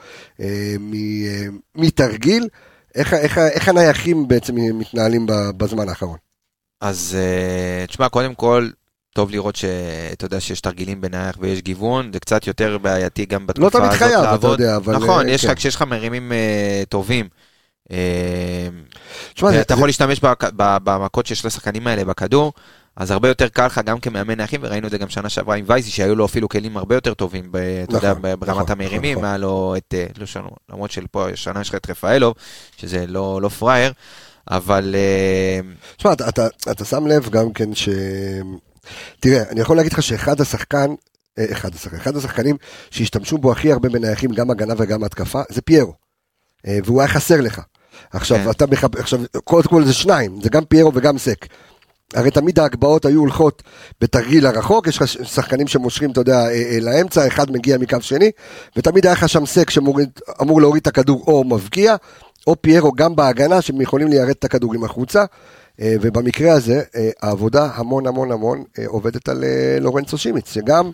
מתרגיל. 1.76 2.48
איך, 2.96 3.14
איך, 3.14 3.38
איך 3.38 3.70
הנייחים 3.70 4.28
בעצם 4.28 4.56
מתנהלים 4.56 5.26
בזמן 5.58 5.90
האחרון? 5.90 6.29
אז 6.82 7.18
אה, 7.20 7.88
תשמע, 7.88 8.10
קודם 8.10 8.36
כל, 8.36 8.70
טוב 9.14 9.32
לראות 9.32 9.56
שאתה 9.56 10.26
יודע 10.26 10.40
שיש 10.40 10.62
תרגילים 10.62 11.02
בנייח 11.02 11.36
ויש 11.40 11.62
גיוון, 11.62 12.10
זה 12.14 12.20
קצת 12.20 12.48
יותר 12.48 12.78
בעייתי 12.78 13.26
גם 13.26 13.48
בתקופה 13.48 13.88
הזאת 13.88 14.02
לעבוד. 14.02 14.02
לא 14.02 14.08
תמיד 14.10 14.22
חייב, 14.22 14.40
אתה 14.40 14.48
יודע, 14.48 14.76
אבל... 14.76 14.96
נכון, 14.96 15.28
אה, 15.28 15.32
יש 15.32 15.44
לך, 15.44 15.50
כן. 15.50 15.56
כשיש 15.56 15.76
לך 15.76 15.82
מרימים 15.82 16.32
uh, 16.32 16.86
טובים. 16.90 17.28
Uh, 17.88 17.92
תשמע, 19.34 19.50
אתה 19.50 19.58
זה... 19.58 19.74
יכול 19.74 19.88
להשתמש 19.88 20.22
במכות 20.58 21.26
שיש 21.26 21.46
לשחקנים 21.46 21.88
האלה 21.88 22.06
בכדור, 22.06 22.54
אז 22.96 23.12
הרבה 23.12 23.28
יותר 23.28 23.48
קל 23.48 23.66
לך 23.66 23.82
גם 23.86 24.00
כמאמן 24.00 24.38
נייחים, 24.38 24.60
וראינו 24.64 24.88
את 24.88 24.92
זה 24.92 24.98
גם 24.98 25.10
שנה 25.10 25.30
שעברה 25.30 25.56
עם 25.56 25.66
וייזי, 25.68 25.92
שהיו 25.92 26.16
לו 26.16 26.26
אפילו 26.26 26.50
כלים 26.50 26.78
הרבה 26.78 26.96
יותר 26.96 27.14
טובים, 27.14 27.52
אתה 27.84 27.98
יודע, 27.98 28.12
נכון, 28.12 28.22
ברמת 28.22 28.48
נכון, 28.48 28.66
המרימים, 28.70 29.18
נכון. 29.18 29.26
היה 29.26 29.38
לו 29.38 29.76
את, 29.78 29.94
לא 30.18 30.42
למרות 30.70 30.92
שפה 30.92 31.30
השנה 31.30 31.62
יש 31.62 31.70
לך 31.70 31.76
את 31.76 31.90
רפאלוב, 31.90 32.34
שזה 32.78 33.06
לא, 33.08 33.40
לא 33.42 33.50
פראייר. 33.50 33.94
אבל... 34.50 34.96
תשמע, 35.98 36.14
אתה, 36.14 36.30
אתה, 36.30 36.48
אתה 36.72 36.86
שם 36.86 37.08
לב 37.08 37.30
גם 37.30 37.54
כן 37.54 37.76
ש... 37.76 37.90
תראה, 39.20 39.44
אני 39.50 39.62
יכול 39.62 39.78
להגיד 39.78 39.94
לך 39.94 40.04
שאחד 40.04 40.42
השחקן, 40.42 40.96
אה, 41.40 41.46
אחד 41.52 41.76
השחקן, 41.76 41.98
אחד 41.98 42.16
השחקנים 42.16 42.58
שהשתמשו 42.92 43.38
בו 43.38 43.52
הכי 43.52 43.72
הרבה 43.72 43.90
בנייחים, 43.90 44.32
גם 44.32 44.52
הגנה 44.52 44.74
וגם 44.78 45.04
התקפה, 45.04 45.42
זה 45.50 45.62
פיירו. 45.62 45.94
אה, 46.68 46.80
והוא 46.86 47.02
היה 47.02 47.08
חסר 47.08 47.42
לך. 47.42 47.62
עכשיו, 48.12 48.38
כן. 48.38 48.50
אתה 48.50 48.66
מחב... 48.66 48.96
עכשיו, 48.96 49.20
קודם 49.44 49.68
כל 49.68 49.86
זה 49.86 49.94
שניים, 49.94 50.42
זה 50.42 50.50
גם 50.50 50.66
פיירו 50.66 50.92
וגם 50.96 51.18
סק. 51.18 51.46
הרי 52.14 52.32
תמיד 52.32 52.60
ההגבהות 52.60 53.06
היו 53.06 53.20
הולכות 53.20 53.64
בתרגיל 54.02 54.46
הרחוק, 54.46 54.88
יש 54.88 54.98
לך 54.98 55.08
שחקנים 55.08 55.68
שמושכים, 55.68 56.12
אתה 56.12 56.22
יודע, 56.22 56.50
אה, 56.50 56.78
לאמצע, 56.82 57.28
אחד 57.28 57.52
מגיע 57.52 57.78
מקו 57.78 57.98
שני, 58.02 58.32
ותמיד 58.76 59.06
היה 59.06 59.14
לך 59.14 59.30
שם 59.30 59.46
סק 59.46 59.70
שאמור 59.70 60.62
להוריד 60.62 60.82
את 60.82 60.88
הכדור 60.88 61.24
או 61.28 61.44
מבקיע, 61.44 61.96
או 62.48 62.56
פיירו 62.62 62.92
גם 62.92 63.16
בהגנה, 63.16 63.62
שהם 63.62 63.82
יכולים 63.82 64.08
ליירט 64.08 64.36
את 64.40 64.44
הכדורים 64.44 64.84
החוצה. 64.84 65.26
אה, 65.82 65.96
ובמקרה 66.02 66.54
הזה, 66.54 66.82
אה, 66.96 67.10
העבודה 67.22 67.70
המון 67.74 68.08
המון 68.08 68.32
המון 68.32 68.64
אה, 68.80 68.84
עובדת 68.88 69.30
על 69.30 69.44
לורנצו 69.80 70.18
שימיץ, 70.18 70.54
שגם 70.54 70.92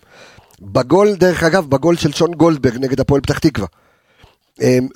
בגול, 0.61 1.15
דרך 1.15 1.43
אגב, 1.43 1.69
בגול 1.69 1.95
של 1.95 2.11
שון 2.11 2.33
גולדברג 2.33 2.77
נגד 2.79 2.99
הפועל 2.99 3.21
פתח 3.21 3.39
תקווה, 3.39 3.67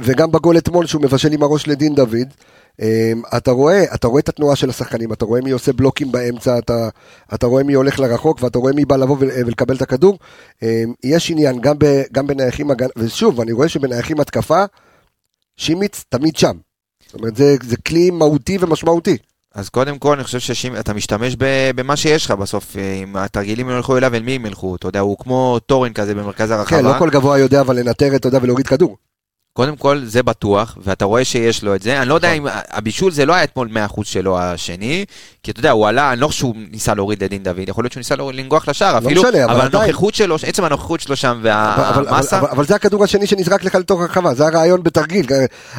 וגם 0.02 0.32
בגול 0.32 0.58
אתמול 0.58 0.86
שהוא 0.86 1.02
מבשל 1.02 1.34
עם 1.34 1.44
הראש 1.44 1.68
לדין 1.68 1.96
דוד, 1.96 2.28
אתה 3.38 3.52
רואה, 3.52 3.84
אתה 3.94 4.08
רואה 4.08 4.20
את 4.20 4.30
התנועה 4.30 4.56
של 4.56 4.70
השחקנים, 4.70 5.14
אתה 5.14 5.26
רואה 5.26 5.42
מי 5.42 5.52
עושה 5.52 5.74
בלוקים 5.74 6.12
באמצע, 6.12 6.58
אתה, 6.58 6.90
אתה 7.34 7.48
רואה 7.48 7.64
מי 7.64 7.74
הולך 7.74 8.00
לרחוק, 8.00 8.44
ואתה 8.44 8.60
רואה 8.60 8.74
מי 8.74 8.86
בא 8.86 8.96
לבוא 8.96 9.18
ולקבל 9.20 9.76
את 9.76 9.82
הכדור. 9.82 10.20
יש 11.04 11.32
עניין 11.32 11.62
גם, 11.62 11.76
ב, 11.78 12.02
גם 12.12 12.28
בנייחים, 12.28 12.72
ושוב, 12.98 13.42
אני 13.42 13.52
רואה 13.52 13.70
שבנייחים 13.70 14.20
התקפה, 14.20 14.64
שימיץ 15.60 16.04
תמיד 16.10 16.38
שם. 16.38 16.58
זאת 17.06 17.14
אומרת, 17.14 17.36
זה, 17.36 17.56
זה 17.64 17.78
כלי 17.78 18.10
מהותי 18.10 18.58
ומשמעותי. 18.62 19.18
אז 19.56 19.70
קודם 19.70 20.00
כל, 20.00 20.14
אני 20.14 20.24
חושב 20.24 20.40
שאתה 20.40 20.94
משתמש 20.94 21.36
במה 21.76 21.96
שיש 21.96 22.26
לך 22.26 22.32
בסוף. 22.32 22.76
אם 23.04 23.16
התרגילים 23.16 23.70
לא 23.70 23.76
ילכו 23.76 23.98
אליו, 23.98 24.16
אל 24.16 24.24
מי 24.24 24.36
הם 24.36 24.46
ילכו? 24.46 24.76
אתה 24.76 24.88
יודע, 24.88 25.00
הוא 25.00 25.18
כמו 25.18 25.60
טורן 25.66 25.94
כזה 25.94 26.16
במרכז 26.16 26.52
הרחבה. 26.52 26.78
כן, 26.78 26.86
לא 26.86 27.00
כל 27.00 27.10
גבוה 27.10 27.40
יודע 27.40 27.62
אבל 27.62 27.80
לנטר, 27.80 28.16
אתה 28.16 28.28
יודע, 28.28 28.40
ולהוריד 28.42 28.68
כדור. 28.68 28.98
קודם 29.54 29.76
כל, 29.76 30.02
זה 30.06 30.24
בטוח, 30.24 30.78
ואתה 30.84 31.06
רואה 31.06 31.26
שיש 31.26 31.64
לו 31.64 31.76
את 31.76 31.82
זה. 31.82 32.02
אני 32.02 32.10
לא 32.10 32.14
יודע 32.14 32.36
נכון. 32.36 32.48
אם 32.48 32.62
הבישול 32.70 33.12
זה 33.12 33.26
לא 33.26 33.34
היה 33.34 33.44
אתמול 33.44 33.70
100% 33.98 34.04
שלו 34.04 34.40
השני, 34.40 35.06
כי 35.44 35.52
אתה 35.52 35.60
יודע, 35.60 35.72
הוא 35.72 35.88
עלה, 35.88 36.14
אני 36.14 36.22
לא 36.22 36.28
חושב 36.28 36.40
שהוא 36.40 36.56
ניסה 36.72 36.94
להוריד 36.94 37.24
לדין 37.24 37.44
דוד, 37.44 37.70
יכול 37.70 37.84
להיות 37.84 37.92
שהוא 37.92 38.00
ניסה 38.00 38.16
לנגוח 38.16 38.68
לשער 38.68 38.94
לא 38.94 38.98
אפילו, 38.98 39.24
אבל 39.46 39.68
הנוכחות 39.74 40.16
שלו, 40.16 40.36
עצם 40.48 40.64
הנוכחות 40.64 41.00
שלו 41.00 41.16
שם 41.16 41.40
והמסה... 41.44 42.40
אבל 42.40 42.66
זה 42.66 42.76
הכדור 42.76 43.04
השני 43.04 43.28
שנזרק 43.28 43.64
לך 43.64 43.76
לתוך 43.76 44.02
הרחבה, 44.02 44.34
זה 44.34 44.48
הרעיון 44.48 44.84
בתרגיל. 44.84 45.26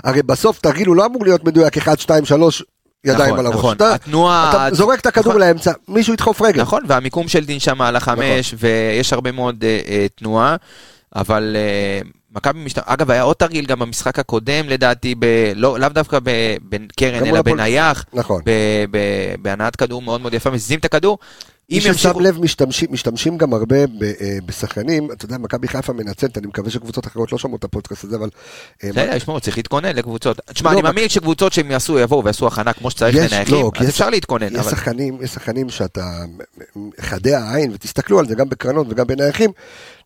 הרי 0.04 0.22
בסוף 0.22 0.60
תרגיל 0.60 0.86
הוא 0.86 0.96
לא 0.96 1.06
אמור 1.06 1.24
להיות 1.24 1.44
מדויק 1.44 1.78
1, 1.78 2.00
2, 2.00 2.24
3, 2.24 2.62
ידיים 3.04 3.34
נכון, 3.34 3.38
על 3.38 3.46
הראש. 3.46 3.56
נכון, 3.56 3.76
אתה, 3.76 3.94
התנועה... 3.94 4.66
אתה 4.66 4.74
זורק 4.74 5.00
את 5.00 5.06
הכדור 5.06 5.32
נכון, 5.32 5.40
לאמצע, 5.40 5.72
מישהו 5.88 6.14
ידחוף 6.14 6.42
רגל. 6.42 6.60
נכון, 6.60 6.82
והמיקום 6.86 7.28
של 7.28 7.44
דין 7.44 7.60
שם 7.60 7.82
על 7.82 7.96
החמש, 7.96 8.54
נכון. 8.54 8.68
ויש 8.68 9.12
הרבה 9.12 9.32
מאוד 9.32 9.56
uh, 9.60 9.86
uh, 9.86 10.18
תנועה, 10.18 10.56
אבל 11.16 11.56
uh, 12.04 12.19
מכבי 12.34 12.64
משת... 12.64 12.78
אגב, 12.78 13.10
היה 13.10 13.22
עוד 13.22 13.36
תרגיל 13.36 13.66
גם 13.66 13.78
במשחק 13.78 14.18
הקודם, 14.18 14.68
לדעתי, 14.68 15.14
ב... 15.18 15.24
לא, 15.54 15.78
לאו 15.78 15.88
דווקא 15.88 16.18
בקרן, 16.68 17.26
אלא 17.26 17.42
בנייח. 17.42 18.04
נכון. 18.12 18.42
בהנעת 19.42 19.76
כדור 19.76 20.02
מאוד 20.02 20.20
מאוד 20.20 20.34
יפה, 20.34 20.50
מזיזים 20.50 20.78
את 20.78 20.84
הכדור. 20.84 21.18
מי 21.72 21.80
ששם 21.80 21.88
ימשיכו... 21.90 22.20
לב, 22.20 22.38
משתמשים, 22.40 22.88
משתמשים 22.92 23.38
גם 23.38 23.54
הרבה 23.54 23.86
ב- 23.86 24.02
אה, 24.02 24.38
בשחקנים, 24.46 25.12
אתה 25.12 25.24
יודע, 25.24 25.38
מכבי 25.38 25.68
חיפה 25.68 25.92
מנצלת, 25.92 26.38
אני 26.38 26.46
מקווה 26.46 26.70
שקבוצות 26.70 27.06
אחרות 27.06 27.32
לא 27.32 27.38
שמעו 27.38 27.56
את 27.56 27.64
הפודקאסט 27.64 28.04
הזה, 28.04 28.16
אבל... 28.16 28.28
אה, 28.84 28.88
בסדר, 28.90 29.16
ישמעו, 29.16 29.40
צריך 29.40 29.56
להתכונן 29.56 29.96
לקבוצות. 29.96 30.40
תשמע, 30.52 30.70
לא, 30.70 30.74
אני 30.74 30.82
מאמין 30.82 31.08
שקבוצות 31.08 31.52
שהם 31.52 31.70
יעשו, 31.70 31.98
יבואו 31.98 32.24
ויעשו 32.24 32.46
הכנה 32.46 32.72
כמו 32.72 32.90
שצריך 32.90 33.16
לנייחים, 33.16 33.54
לא, 33.54 33.70
אז 33.76 33.82
יש- 33.84 33.90
אפשר 33.90 34.10
להתכונן. 34.10 34.56
יש 34.56 34.66
שחקנים, 34.66 35.18
יש 35.22 35.30
שחקנים 35.30 35.68
שאתה, 35.68 36.10
חדי 37.00 37.34
העין, 37.34 37.70
ותסתכלו 37.74 38.18
על 38.18 38.26
זה 38.28 38.34
גם 38.34 38.48
בקרנות 38.48 38.86
וגם 38.90 39.06
בנייחים, 39.06 39.50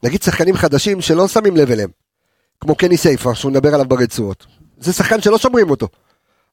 נגיד 0.03 0.23
שחקנים 0.23 0.57
חדשים 0.57 1.01
שלא 1.01 1.29
שמים 1.29 1.57
לב 1.57 1.71
אליהם, 1.71 1.89
כמו 2.65 2.75
קני 2.75 2.97
סייפה, 2.97 3.35
שהוא 3.35 3.51
מדבר 3.51 3.75
עליו 3.75 3.89
ברצועות. 3.89 4.47
זה 4.79 4.93
שחקן 4.93 5.21
שלא 5.21 5.39
שומרים 5.39 5.71
אותו. 5.71 5.89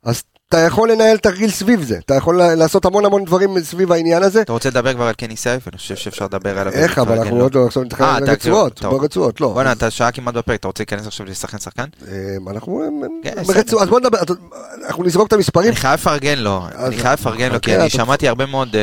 אז 0.04 0.24
אתה 0.52 0.60
יכול 0.60 0.92
לנהל 0.92 1.18
תרגיל 1.18 1.50
סביב 1.52 1.84
זה, 1.84 1.98
אתה 2.06 2.16
יכול 2.16 2.36
לעשות 2.44 2.86
המון 2.86 3.06
המון 3.06 3.26
דברים 3.26 3.60
סביב 3.60 3.92
העניין 3.92 4.24
הזה. 4.24 4.42
אתה 4.42 4.54
רוצה 4.54 4.70
לדבר 4.70 4.94
כבר 4.94 5.04
על 5.08 5.14
קני 5.14 5.36
סייף? 5.38 5.68
אני 5.68 5.78
חושב 5.78 5.96
שאפשר 5.96 6.26
לדבר 6.26 6.60
עליו. 6.60 6.74
איך, 6.74 7.00
אבל 7.00 7.18
אנחנו. 7.20 7.42
עוד 7.42 7.56
לא 7.56 7.66
עכשיו 7.66 7.84
נתחיל 7.84 8.06
אה, 8.06 8.16
על 8.16 8.24
אתה- 8.24 8.32
רצועות, 8.32 8.74
טוב. 8.74 8.98
ברצועות, 9.02 9.42
לא. 9.42 9.48
בואנה, 9.54 9.72
אתה 9.72 9.90
שעה 9.90 10.12
כמעט 10.12 10.34
בפרק, 10.34 10.60
אתה 10.60 10.68
רוצה 10.68 10.82
להיכנס 10.84 11.08
עכשיו 11.08 11.26
לשחקן 11.26 11.58
שחקן? 11.58 11.84
אה, 12.08 12.14
אנחנו 12.52 12.84
כן, 13.24 13.34
ברצועות, 13.48 13.84
אז 13.84 13.90
בוא 13.90 14.00
נדבר, 14.00 14.18
אנחנו 14.86 15.04
נזרוק 15.04 15.28
את 15.28 15.34
המספרים. 15.34 15.68
אני 15.68 15.76
חייב 15.76 15.94
לפרגן 16.00 16.38
לו, 16.40 16.62
אני 16.76 16.98
חייב 16.98 17.20
לפרגן 17.20 17.46
לו, 17.46 17.52
כי 17.52 17.56
אוקיי, 17.56 17.76
אני 17.76 17.88
אתה- 17.88 17.90
שמעתי 17.98 18.28
הרבה 18.28 18.46
מאוד... 18.46 18.76
אה, 18.76 18.82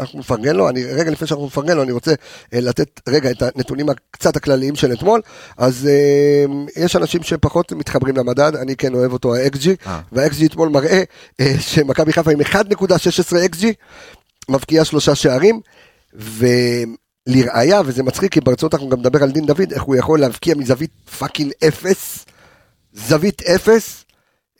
אנחנו 0.00 0.18
נפרגן 0.18 0.56
לו, 0.56 0.68
אני, 0.68 0.84
רגע 0.84 1.10
לפני 1.10 1.26
שאנחנו 1.28 1.46
נפרגן 1.46 1.76
לו, 1.76 1.82
אני 1.82 1.92
רוצה 1.92 2.10
אה, 2.54 2.60
לתת 2.60 3.00
רגע 3.08 3.30
את 3.30 3.42
הנתונים 3.42 3.86
הקצת 3.88 4.36
הכלליים 4.36 4.74
של 4.74 4.92
אתמול. 4.92 5.20
אז 5.58 5.88
אה, 5.90 6.44
יש 6.84 6.96
אנשים 6.96 7.22
שפחות 7.22 7.72
מתחברים 7.72 8.16
למדד, 8.16 8.52
אני 8.56 8.76
כן 8.76 8.94
אוהב 8.94 9.12
אותו, 9.12 9.34
ה- 9.34 9.48
XG, 9.48 9.68
אה. 9.86 10.00
וה- 10.42 10.44
XG 10.44 10.46
אתמול 10.46 10.68
מראה 10.68 11.02
אה, 11.40 11.54
שמכבי 11.60 12.12
חיפה 12.12 12.30
עם 12.30 12.40
1.16 12.40 12.54
XG, 13.54 13.64
מבקיעה 14.48 14.84
שלושה 14.84 15.14
שערים, 15.14 15.60
ולראיה, 16.14 17.82
וזה 17.84 18.02
מצחיק, 18.02 18.32
כי 18.32 18.40
ברצועות 18.40 18.74
אנחנו 18.74 18.88
גם 18.88 18.98
נדבר 18.98 19.22
על 19.22 19.30
דין 19.30 19.46
דוד, 19.46 19.72
איך 19.72 19.82
הוא 19.82 19.96
יכול 19.96 20.20
להבקיע 20.20 20.54
מזווית 20.54 20.90
fucking 21.18 21.52
אפס, 21.68 22.24
זווית 22.92 23.42
אפס. 23.42 24.04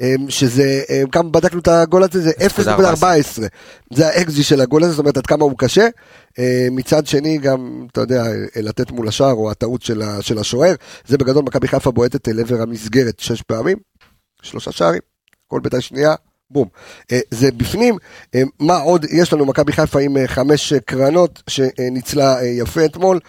אה, 0.00 0.14
שזה, 0.28 0.82
אה, 0.90 1.02
כמה 1.12 1.30
בדקנו 1.30 1.60
את 1.60 1.68
הגול 1.68 2.02
הזה, 2.02 2.20
זה 2.20 2.30
0.14. 2.30 3.42
זה 3.92 4.08
ה-XG 4.08 4.42
של 4.42 4.60
הגול 4.60 4.84
הזה, 4.84 4.92
זאת 4.92 4.98
אומרת 4.98 5.16
עד 5.16 5.26
כמה 5.26 5.44
הוא 5.44 5.52
קשה. 5.58 5.88
מצד 6.70 7.06
שני 7.06 7.38
גם, 7.38 7.86
אתה 7.92 8.00
יודע, 8.00 8.24
לתת 8.56 8.90
מול 8.90 9.08
השער 9.08 9.32
או 9.32 9.50
הטעות 9.50 9.82
של 10.20 10.38
השוער. 10.38 10.74
זה 11.06 11.18
בגדול 11.18 11.44
מכבי 11.44 11.68
חיפה 11.68 11.90
בועטת 11.90 12.28
אל 12.28 12.40
עבר 12.40 12.62
המסגרת 12.62 13.20
שש 13.20 13.42
פעמים, 13.42 13.78
שלושה 14.42 14.72
שערים, 14.72 15.00
כל 15.52 15.60
ביתה 15.60 15.80
שנייה, 15.80 16.14
בום. 16.50 16.68
אה, 17.12 17.20
זה 17.30 17.52
בפנים, 17.52 17.96
אה, 18.34 18.42
מה 18.60 18.76
עוד 18.76 19.04
יש 19.04 19.32
לנו, 19.32 19.46
מכבי 19.46 19.72
חיפה 19.72 20.00
עם 20.00 20.16
אה, 20.16 20.28
חמש 20.28 20.72
קרנות 20.72 21.42
שניצלה 21.46 22.36
יפה 22.44 22.84
אתמול. 22.84 23.20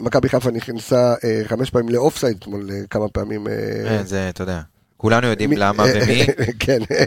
מכבי 0.00 0.28
חיפה 0.28 0.50
נכנסה 0.50 1.14
חמש 1.44 1.70
פעמים 1.70 1.88
לאופסייד 1.88 2.36
אתמול, 2.40 2.70
כמה 2.90 3.08
פעמים. 3.08 3.46
זה, 4.04 4.28
אתה 4.28 4.42
יודע, 4.42 4.60
כולנו 5.04 5.26
יודעים 5.26 5.52
למה 5.52 5.84
ומי. 5.94 6.26
כן. 6.58 6.78
אה, 6.90 7.04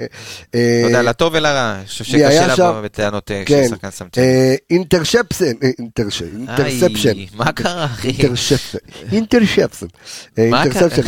אתה 0.82 0.88
יודע, 0.88 1.02
לטוב 1.02 1.34
ולרע, 1.36 1.76
אני 1.80 1.88
חושב 1.88 2.04
שקשה 2.04 2.56
שם? 2.56 2.64
לבוא 2.70 2.82
בטענות 2.82 3.32
אה, 3.32 3.44
כן, 3.46 3.64
כששחקן 3.66 3.90
סמצ'ן. 3.92 4.22
אה, 4.22 4.56
אינטרשפסן, 4.70 5.46
אה, 5.64 5.70
אינטרש- 5.82 6.24
אינטרספשן. 6.38 7.14
מה 7.34 7.52
קרה, 7.52 7.86
אחי? 7.86 8.08
אינטרשפסן, 8.08 8.78
אינטרשפסן, 9.12 9.86
אה, 10.40 10.50
מה 10.50 10.64
אינטרספשן, 10.64 11.02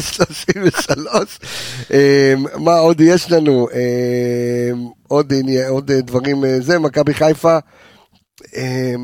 33. 0.00 1.38
אה, 1.92 2.34
מה 2.58 2.74
עוד 2.78 3.00
יש 3.00 3.30
לנו? 3.32 3.68
אה, 3.74 4.70
עוד 5.08 5.32
אה, 5.90 6.00
דברים, 6.00 6.44
אה, 6.44 6.60
זה, 6.60 6.78
מכבי 6.78 7.14
חיפה, 7.14 7.58
אה, 8.56 8.94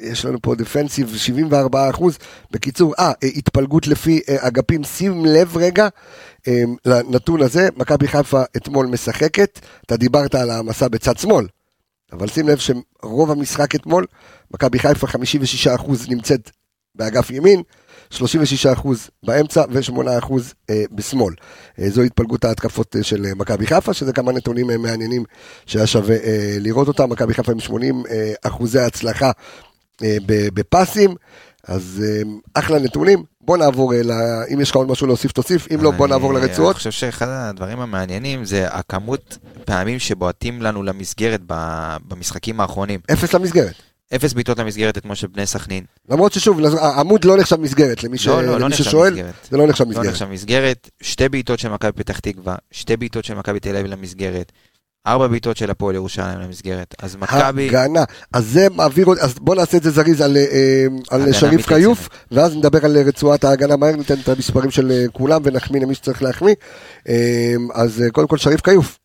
יש 0.00 0.24
לנו 0.24 0.38
פה 0.42 0.54
דפנסיב 0.54 1.16
74 1.16 1.90
אחוז. 1.90 2.18
בקיצור, 2.50 2.94
אה, 2.98 3.12
אה, 3.22 3.28
התפלגות 3.36 3.86
לפי 3.86 4.20
אה, 4.28 4.36
אגפים, 4.48 4.84
שים 4.84 5.24
לב 5.24 5.56
רגע 5.56 5.88
אה, 6.48 6.62
לנתון 6.86 7.42
הזה, 7.42 7.68
מכבי 7.76 8.08
חיפה 8.08 8.42
אתמול 8.56 8.86
משחקת, 8.86 9.60
אתה 9.86 9.96
דיברת 9.96 10.34
על 10.34 10.50
העמסה 10.50 10.88
בצד 10.88 11.18
שמאל, 11.18 11.46
אבל 12.12 12.28
שים 12.28 12.48
לב 12.48 12.58
שרוב 12.58 13.30
המשחק 13.30 13.74
אתמול, 13.74 14.06
מכבי 14.50 14.78
חיפה 14.78 15.06
56 15.06 15.66
אחוז 15.66 16.08
נמצאת 16.08 16.50
באגף 16.94 17.30
ימין, 17.30 17.62
36 18.10 18.66
אחוז 18.66 19.10
באמצע 19.22 19.64
ו-8 19.70 20.18
אחוז 20.18 20.54
בשמאל. 20.92 21.34
זו 21.88 22.02
התפלגות 22.02 22.44
ההתקפות 22.44 22.96
של 23.02 23.26
מכבי 23.36 23.66
חיפה, 23.66 23.94
שזה 23.94 24.12
כמה 24.12 24.32
נתונים 24.32 24.66
מעניינים 24.82 25.24
שהיה 25.66 25.86
שווה 25.86 26.16
לראות 26.60 26.88
אותם. 26.88 27.10
מכבי 27.10 27.34
חיפה 27.34 27.52
עם 27.52 27.60
80 27.60 28.02
אה, 28.10 28.32
אחוזי 28.42 28.78
הצלחה 28.78 29.30
בפסים, 30.54 31.14
אז 31.64 32.02
אה, 32.06 32.22
אחלה 32.54 32.78
נתונים. 32.78 33.22
בוא 33.40 33.56
נעבור, 33.56 33.94
אל 33.94 34.10
ה... 34.10 34.14
אם 34.54 34.60
יש 34.60 34.70
לך 34.70 34.76
עוד 34.76 34.88
משהו 34.88 35.06
להוסיף 35.06 35.32
תוסיף, 35.32 35.66
אם 35.74 35.82
לא 35.82 35.90
בוא 35.90 36.04
אני- 36.06 36.12
נעבור 36.14 36.38
אני 36.38 36.46
לרצועות. 36.46 36.76
חושב 36.76 36.90
שאחד 36.90 37.26
הדברים 37.28 37.80
המעניינים 37.80 38.44
זה 38.44 38.68
הכמות 38.68 39.38
פעמים 39.64 39.98
שבועטים 39.98 40.62
לנו 40.62 40.82
למסגרת 40.82 41.40
במשחקים 42.08 42.60
האחרונים. 42.60 43.00
אפס 43.12 43.34
למסגרת. 43.34 43.74
אפס 44.14 44.32
בעיטות 44.32 44.58
למסגרת 44.58 44.98
אתמול 44.98 45.14
של 45.14 45.26
בני 45.26 45.46
סכנין. 45.46 45.84
למרות 46.08 46.32
ששוב, 46.32 46.60
העמוד 46.80 47.24
לא 47.24 47.36
נחשב 47.36 47.60
מסגרת, 47.60 48.04
למי, 48.04 48.18
ש... 48.18 48.26
לא, 48.26 48.42
לא, 48.42 48.52
לא 48.52 48.58
למי 48.66 48.76
ששואל, 48.76 49.10
מסגרת. 49.12 49.34
זה 49.50 49.56
לא 49.56 49.66
נחשב 49.66 49.84
לא 49.84 49.90
מסגרת. 49.90 50.06
נחשב 50.06 50.26
מסגרת, 50.30 50.90
שתי 51.00 51.28
בעיטות 51.28 51.58
של 51.58 51.68
מכבי 51.68 51.92
פתח 51.92 52.18
תקווה, 52.18 52.54
שתי 52.70 52.96
בעיטות 52.96 53.24
של 53.24 53.34
מכבי 53.34 53.60
תל 53.60 53.76
אביב 53.76 53.86
למסגרת, 53.86 54.52
ארבע 55.06 55.26
בעיטות 55.26 55.56
של 55.56 55.70
הפועל 55.70 55.94
ירושלים 55.94 56.40
למסגרת. 56.40 56.94
אז 56.98 57.16
מכבי... 57.16 57.68
הגנה. 57.68 58.04
אז 58.32 58.46
זה 58.46 58.66
מעביר, 58.74 59.06
אז 59.20 59.34
בוא 59.34 59.54
נעשה 59.54 59.76
את 59.76 59.82
זה 59.82 59.90
זריז 59.90 60.20
על, 60.20 60.36
אה, 60.36 60.86
על 61.10 61.20
הגנה 61.22 61.34
שריף. 61.34 61.66
כיוף, 61.66 62.08
ואז 62.32 62.56
נדבר 62.56 62.84
על 62.84 62.96
רצועת 62.96 63.44
ההגנה 63.44 63.76
מהר, 63.76 63.96
ניתן 63.96 64.14
את 64.20 64.28
המספרים 64.28 64.70
של 64.70 64.90
אה, 64.90 65.04
כולם 65.12 65.40
ונחמיא 65.44 65.80
למי 65.80 65.94
שצריך 65.94 66.22
להחמיא. 66.22 66.54
אה, 67.08 67.54
אז 67.74 68.02
אה, 68.02 68.10
קודם 68.10 68.28
כל 68.28 68.38
שריף 68.38 68.60
כיוף. 68.60 68.98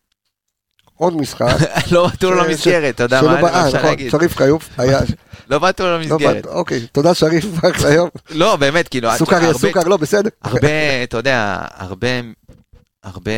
עוד 1.02 1.16
משחק. 1.16 1.56
לא 1.92 2.06
בעטו 2.06 2.30
לו 2.30 2.36
למסגרת, 2.36 2.94
אתה 2.94 3.02
יודע 3.02 3.22
מה 3.22 3.42
מה 3.42 3.48
אה, 3.48 3.66
אפשר 3.66 3.78
נכון, 3.78 3.90
להגיד? 3.90 4.10
שריף 4.10 4.36
כיוף 4.38 4.68
היה, 4.78 5.00
לא 5.50 5.58
בעטו 5.58 5.84
לו 5.84 5.90
לא 5.90 5.98
למסגרת. 5.98 6.46
אוקיי, 6.46 6.86
תודה 6.92 7.14
שריף, 7.14 7.44
אחלה 7.70 7.94
יום. 7.94 8.08
לא, 8.30 8.56
באמת, 8.56 8.88
כאילו... 8.88 9.08
סוכר 9.16 9.42
יהיה 9.42 9.54
סוכר, 9.54 9.88
לא 9.88 9.96
בסדר. 9.96 10.30
הרבה, 10.42 11.02
אתה 11.02 11.16
יודע, 11.16 11.58
הרבה, 11.76 12.08
הרבה 13.04 13.30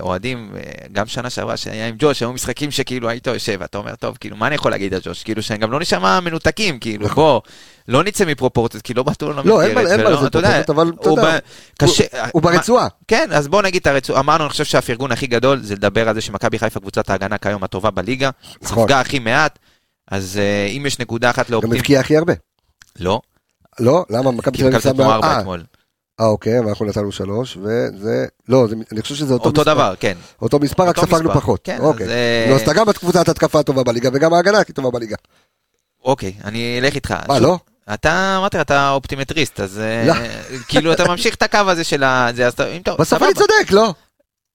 אוהדים, 0.00 0.50
אה, 0.56 0.60
גם 0.92 1.06
שנה 1.06 1.30
שעברה 1.30 1.56
שהיה 1.56 1.88
עם 1.88 1.94
ג'וש, 1.98 2.22
היו 2.22 2.32
משחקים 2.32 2.70
שכאילו 2.70 3.08
היית 3.08 3.26
יושב, 3.26 3.62
אתה 3.62 3.78
אומר, 3.78 3.94
טוב, 3.94 4.16
כאילו, 4.20 4.36
מה 4.36 4.46
אני 4.46 4.54
יכול 4.54 4.70
להגיד 4.70 4.94
על 4.94 5.00
ג'וש? 5.04 5.22
כאילו, 5.22 5.42
שהם 5.42 5.56
גם 5.58 5.70
לא 5.72 5.80
נשמע 5.80 6.20
מנותקים, 6.20 6.78
כאילו, 6.78 7.08
בוא, 7.08 7.40
לא 7.88 8.04
נצא 8.04 8.24
מפרופורציות, 8.24 8.82
כי 8.82 8.94
לא 8.94 9.02
בעטו 9.02 9.26
לו 9.26 9.32
נכון. 9.32 9.46
לא, 9.48 9.62
אין 9.62 9.74
מה- 9.74 9.80
יודע, 9.82 9.96
פרופורציות, 9.96 10.70
אבל 10.70 10.88
אתה 11.00 11.10
יודע, 11.10 11.28
הוא 12.32 12.42
ברצועה. 12.42 12.88
כן, 13.08 13.28
אז 13.32 13.48
בוא 13.48 13.62
נגיד 13.62 13.80
את 13.80 13.86
הרצועה, 13.86 14.20
אמרנו, 14.20 14.44
אני 14.44 14.50
חושב 14.50 14.64
שהפרגון 14.64 15.12
הכי 15.12 15.26
גדול 15.26 15.60
זה 15.62 15.74
לדבר 15.74 16.08
על 16.08 16.14
זה 16.14 16.20
שמכבי 16.20 16.58
חיפה 16.58 16.80
קבוצת 16.80 17.10
ההגנה 17.10 17.38
כיום 17.38 17.64
הטובה 17.64 17.90
בליגה, 17.90 18.30
נכון. 18.62 18.84
ספגה 18.84 19.00
הכי 19.00 19.18
מעט, 19.18 19.58
אז 20.10 20.38
אה, 20.42 20.66
אם 20.76 20.86
יש 20.86 20.98
נקודה 20.98 21.30
אחת 21.30 21.46
גם 21.46 21.52
לאופטימי, 21.52 21.78
הבקיע 21.78 22.00
הכי 22.00 22.16
הרבה. 22.16 22.32
לא, 23.00 23.20
לא? 23.80 24.04
למה? 24.10 24.30
מכבי 24.30 24.58
תל 24.58 24.66
אביב 24.66 24.80
שמה- 24.80 25.18
אה, 26.20 26.24
אה, 26.24 26.30
אוקיי, 26.30 26.60
ואנחנו 26.60 26.86
נתנו 26.86 27.12
שלוש, 27.12 27.56
וזה... 27.56 28.26
לא, 28.48 28.66
זה- 28.68 28.76
אני 28.92 29.02
חושב 29.02 29.14
שזה 29.14 29.34
אותו 29.34 29.44
אותו 29.48 29.60
מספר. 29.60 29.74
דבר, 29.74 29.94
כן. 30.00 30.16
אותו 30.42 30.58
מספר, 30.58 30.82
רק 30.82 30.98
אותו 30.98 31.16
ספגנו. 31.16 31.34
פחות. 31.34 31.60
כן, 31.64 31.78
אוקיי. 31.80 32.06
אז, 32.06 32.10
אה, 32.12 32.46
לא, 32.50 32.54
אז 32.54 32.60
אתה 32.60 32.72
גם 32.72 32.86
בקבוצת 32.86 33.28
התקפה 33.28 33.60
הטובה 33.60 33.82
בליגה, 33.82 34.08
וגם 34.12 34.34
ההגנה 34.34 34.58
הכי 34.58 34.72
טובה 34.72 34.90
בליגה. 34.90 35.16
אוקיי, 36.04 36.32
אני 36.44 36.78
אלך 36.80 36.94
איתך. 36.94 37.14
מה, 37.28 37.38
לא? 37.38 37.58
אתה, 37.94 38.34
אמרתי 38.38 38.56
לך, 38.56 38.62
אתה 38.62 38.90
אופטימטריסט, 38.90 39.60
אז 39.60 39.78
אה, 39.78 40.04
לא. 40.06 40.14
כאילו 40.68 40.92
אתה 40.92 41.04
ממשיך 41.08 41.34
את 41.34 41.42
הקו 41.42 41.58
הזה 41.58 41.84
של 41.84 42.02
ה... 42.02 42.30
בסוף. 42.98 43.22
אני 43.22 43.34
צודק, 43.34 43.70
לא? 43.70 43.94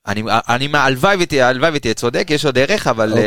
אני, 0.08 0.24
אני, 0.50 0.70
הלוואי 0.74 1.16
ותהיה, 1.20 1.50
הלוואי 1.50 1.72
ותהיה 1.74 1.94
צודק, 1.94 2.28
יש 2.30 2.46
עוד 2.46 2.58
ערך, 2.58 2.88
אבל... 2.88 3.10
אוקיי, 3.12 3.26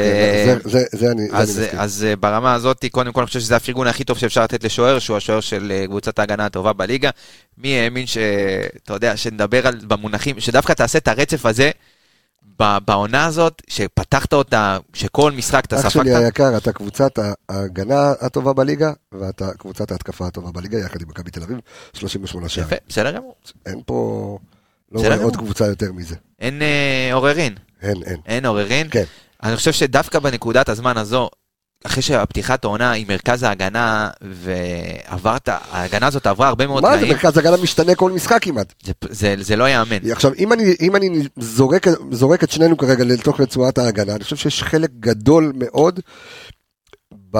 אה, 0.50 0.56
זה- 0.64 0.70
זה- 0.70 0.84
זה 0.92 1.10
אני 1.10 1.22
מסכים. 1.42 1.78
אז 1.80 2.04
אה, 2.08 2.16
ברמה 2.16 2.54
הזאת, 2.54 2.84
קודם 2.90 3.12
כל 3.12 3.20
אני 3.20 3.26
חושב 3.26 3.40
שזה 3.40 3.56
הפרגון 3.56 3.86
הכי 3.86 4.04
טוב 4.04 4.18
שאפשר 4.18 4.44
לתת 4.44 4.64
לשוער, 4.64 4.98
שהוא 4.98 5.16
השוער 5.16 5.40
של 5.40 5.72
אה, 5.74 5.86
קבוצת 5.86 6.18
ההגנה 6.18 6.46
הטובה 6.46 6.72
בליגה. 6.72 7.10
מי 7.58 7.78
האמין 7.78 8.06
ש... 8.06 8.18
אתה 8.84 8.94
יודע, 8.94 9.16
שנדבר 9.16 9.66
על, 9.66 9.80
במונחים, 9.88 10.40
שדווקא 10.40 10.72
תעשה 10.72 10.98
את 10.98 11.08
הרצף 11.08 11.46
הזה 11.46 11.70
בעונה 12.84 13.24
הזאת, 13.26 13.62
שפתחת 13.68 14.32
אותה, 14.32 14.78
שכל 14.92 15.32
משחק 15.32 15.64
אתה 15.64 15.80
אח 15.80 15.88
שלי. 15.88 16.14
היקר, 16.16 16.56
אתה 16.56 16.72
קבוצת 16.72 17.18
ההגנה 17.48 18.12
הטובה 18.20 18.52
בליגה, 18.52 18.92
ואתה 19.12 19.50
קבוצת 19.58 19.90
ההתקפה 19.92 20.26
הטובה 20.26 20.50
בליגה, 20.52 20.78
יחד 20.78 21.02
עם 21.02 21.08
מכבי 21.08 21.30
תל 21.30 21.42
אביב, 21.42 21.58
38 21.92 22.48
שערים. 22.48 22.66
יפה, 22.68 22.76
בסדר 22.88 23.10
גמור. 23.10 23.34
אין 23.66 23.80
פה... 23.86 24.38
לא 24.92 25.00
רואה 25.00 25.22
עוד. 25.22 25.36
קבוצה 25.36 25.66
יותר 25.66 25.92
מזה. 25.92 26.16
אין 26.38 26.62
אה, 26.62 27.10
עוררין. 27.12 27.54
אין, 27.82 28.02
אין. 28.06 28.16
אין 28.26 28.46
עוררין. 28.46 28.86
כן. 28.90 29.04
אני 29.42 29.56
חושב 29.56 29.72
שדווקא 29.72 30.18
בנקודת 30.18 30.68
הזמן 30.68 30.96
הזו, 30.96 31.30
אחרי 31.84 32.02
שהפתיחת 32.02 32.64
העונה 32.64 32.92
עם 32.92 33.08
מרכז 33.08 33.42
ההגנה, 33.42 34.10
ועברת, 34.20 35.48
ההגנה 35.48 36.06
הזאת 36.06 36.26
עברה 36.26 36.48
הרבה 36.48 36.66
מאוד 36.66 36.82
מה 36.82 36.92
זה, 36.92 36.96
תנאים, 36.96 37.12
מרכז 37.12 37.38
הגנה 37.38 37.56
משתנה 37.56 37.94
כל 37.94 38.12
משחק 38.12 38.42
כמעט. 38.42 38.74
זה, 38.82 38.92
זה, 39.10 39.34
זה 39.38 39.56
לא 39.56 39.64
ייאמן. 39.64 40.10
עכשיו, 40.10 40.32
אם 40.38 40.52
אני, 40.52 40.74
אם 40.80 40.96
אני 40.96 41.28
זורק, 41.36 41.86
זורק 42.10 42.44
את 42.44 42.50
שנינו 42.50 42.76
כרגע 42.76 43.04
לתוך 43.04 43.40
רצועת 43.40 43.78
ההגנה, 43.78 44.14
אני 44.14 44.24
חושב 44.24 44.36
שיש 44.36 44.62
חלק 44.62 44.90
גדול 45.00 45.52
מאוד 45.54 46.00
ב... 47.30 47.38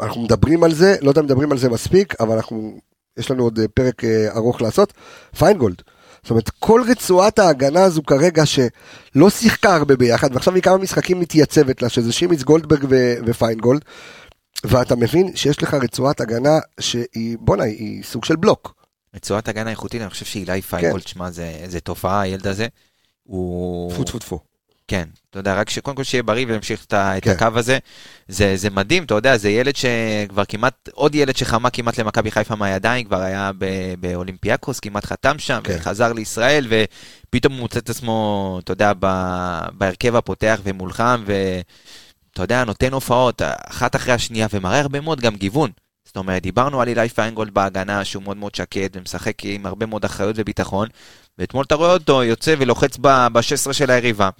אנחנו 0.00 0.22
מדברים 0.22 0.64
על 0.64 0.74
זה, 0.74 0.96
לא 1.02 1.08
יודע 1.08 1.20
אם 1.20 1.26
מדברים 1.26 1.52
על 1.52 1.58
זה 1.58 1.68
מספיק, 1.68 2.14
אבל 2.20 2.36
אנחנו, 2.36 2.78
יש 3.16 3.30
לנו 3.30 3.42
עוד 3.42 3.58
אה, 3.58 3.68
פרק 3.68 4.04
אה, 4.04 4.36
ארוך 4.36 4.62
לעשות. 4.62 4.92
פיינגולד. 5.38 5.82
זאת 6.26 6.30
אומרת, 6.30 6.50
כל 6.58 6.82
רצועת 6.88 7.38
ההגנה 7.38 7.84
הזו 7.84 8.02
כרגע 8.02 8.46
שלא 8.46 9.30
שיחקה 9.30 9.74
הרבה 9.74 9.96
ביחד, 9.96 10.34
ועכשיו 10.34 10.54
היא 10.54 10.62
כמה 10.62 10.76
משחקים 10.76 11.20
מתייצבת 11.20 11.82
לה, 11.82 11.88
שזה 11.88 12.12
שימיץ 12.12 12.42
גולדברג 12.42 12.84
ו- 12.90 13.14
ופיינגולד, 13.26 13.80
ואתה 14.64 14.96
מבין 14.96 15.36
שיש 15.36 15.62
לך 15.62 15.74
רצועת 15.74 16.20
הגנה 16.20 16.58
שהיא, 16.80 17.36
בואנה, 17.40 17.64
היא 17.64 18.02
סוג 18.04 18.24
של 18.24 18.36
בלוק. 18.36 18.74
רצועת 19.14 19.48
הגנה 19.48 19.70
איכותית, 19.70 20.02
אני 20.02 20.10
חושב 20.10 20.24
שאילי 20.24 20.62
פיינגולד, 20.62 21.06
שמע, 21.06 21.30
זה, 21.30 21.64
זה 21.66 21.80
תופעה, 21.80 22.20
הילד 22.20 22.46
הזה. 22.46 22.66
הוא... 23.22 23.92
טפו 23.92 24.04
טפו 24.04 24.18
טפו. 24.18 24.40
כן, 24.88 25.08
אתה 25.30 25.38
יודע, 25.38 25.54
רק 25.60 25.70
שקודם 25.70 25.96
כל 25.96 26.04
שיהיה 26.04 26.22
בריא 26.22 26.46
וימשיך 26.48 26.84
את, 26.84 26.92
ה- 26.92 27.16
את 27.16 27.24
כן. 27.24 27.30
הקו 27.30 27.48
הזה. 27.58 27.78
זה, 28.28 28.56
זה 28.56 28.70
מדהים, 28.70 29.04
אתה 29.04 29.14
יודע, 29.14 29.36
זה 29.36 29.50
ילד 29.50 29.74
שכבר 29.76 30.44
כמעט, 30.44 30.88
עוד 30.92 31.14
ילד 31.14 31.36
שחמק 31.36 31.70
כמעט 31.70 31.98
למכבי 31.98 32.30
חיפה 32.30 32.56
מהידיים, 32.56 33.04
כבר 33.04 33.20
היה 33.20 33.50
ב- 33.58 33.94
באולימפיאקוס, 34.00 34.80
כמעט 34.80 35.04
חתם 35.04 35.38
שם, 35.38 35.60
כן. 35.64 35.76
וחזר 35.78 36.12
לישראל, 36.12 36.66
ופתאום 37.28 37.52
הוא 37.52 37.60
מוצא 37.60 37.78
את 37.78 37.90
עצמו, 37.90 38.58
אתה 38.64 38.72
יודע, 38.72 38.92
בהרכב 39.72 40.16
הפותח 40.16 40.60
ומולחם, 40.64 41.24
ואתה 41.26 42.42
יודע, 42.42 42.64
נותן 42.64 42.92
הופעות, 42.92 43.42
אחת 43.68 43.96
אחרי 43.96 44.14
השנייה, 44.14 44.46
ומראה 44.52 44.80
הרבה 44.80 45.00
מאוד 45.00 45.20
גם 45.20 45.36
גיוון. 45.36 45.70
זאת 46.04 46.16
אומרת, 46.16 46.42
דיברנו 46.42 46.80
על 46.80 46.88
אילי 46.88 47.08
פיינגולד 47.08 47.54
בהגנה, 47.54 48.04
שהוא 48.04 48.22
מאוד 48.22 48.36
מאוד 48.36 48.54
שקט, 48.54 48.90
ומשחק 48.96 49.44
עם 49.44 49.66
הרבה 49.66 49.86
מאוד 49.86 50.04
אחריות 50.04 50.36
וביטחון, 50.38 50.88
ואתמול 51.38 51.64
אתה 51.64 51.74
רואה 51.74 51.92
אותו 51.92 52.22
יוצא 52.22 52.54
ולוחץ 52.58 52.96
ב-16 53.00 53.72
של 53.72 53.90
היריבה, 53.90 54.30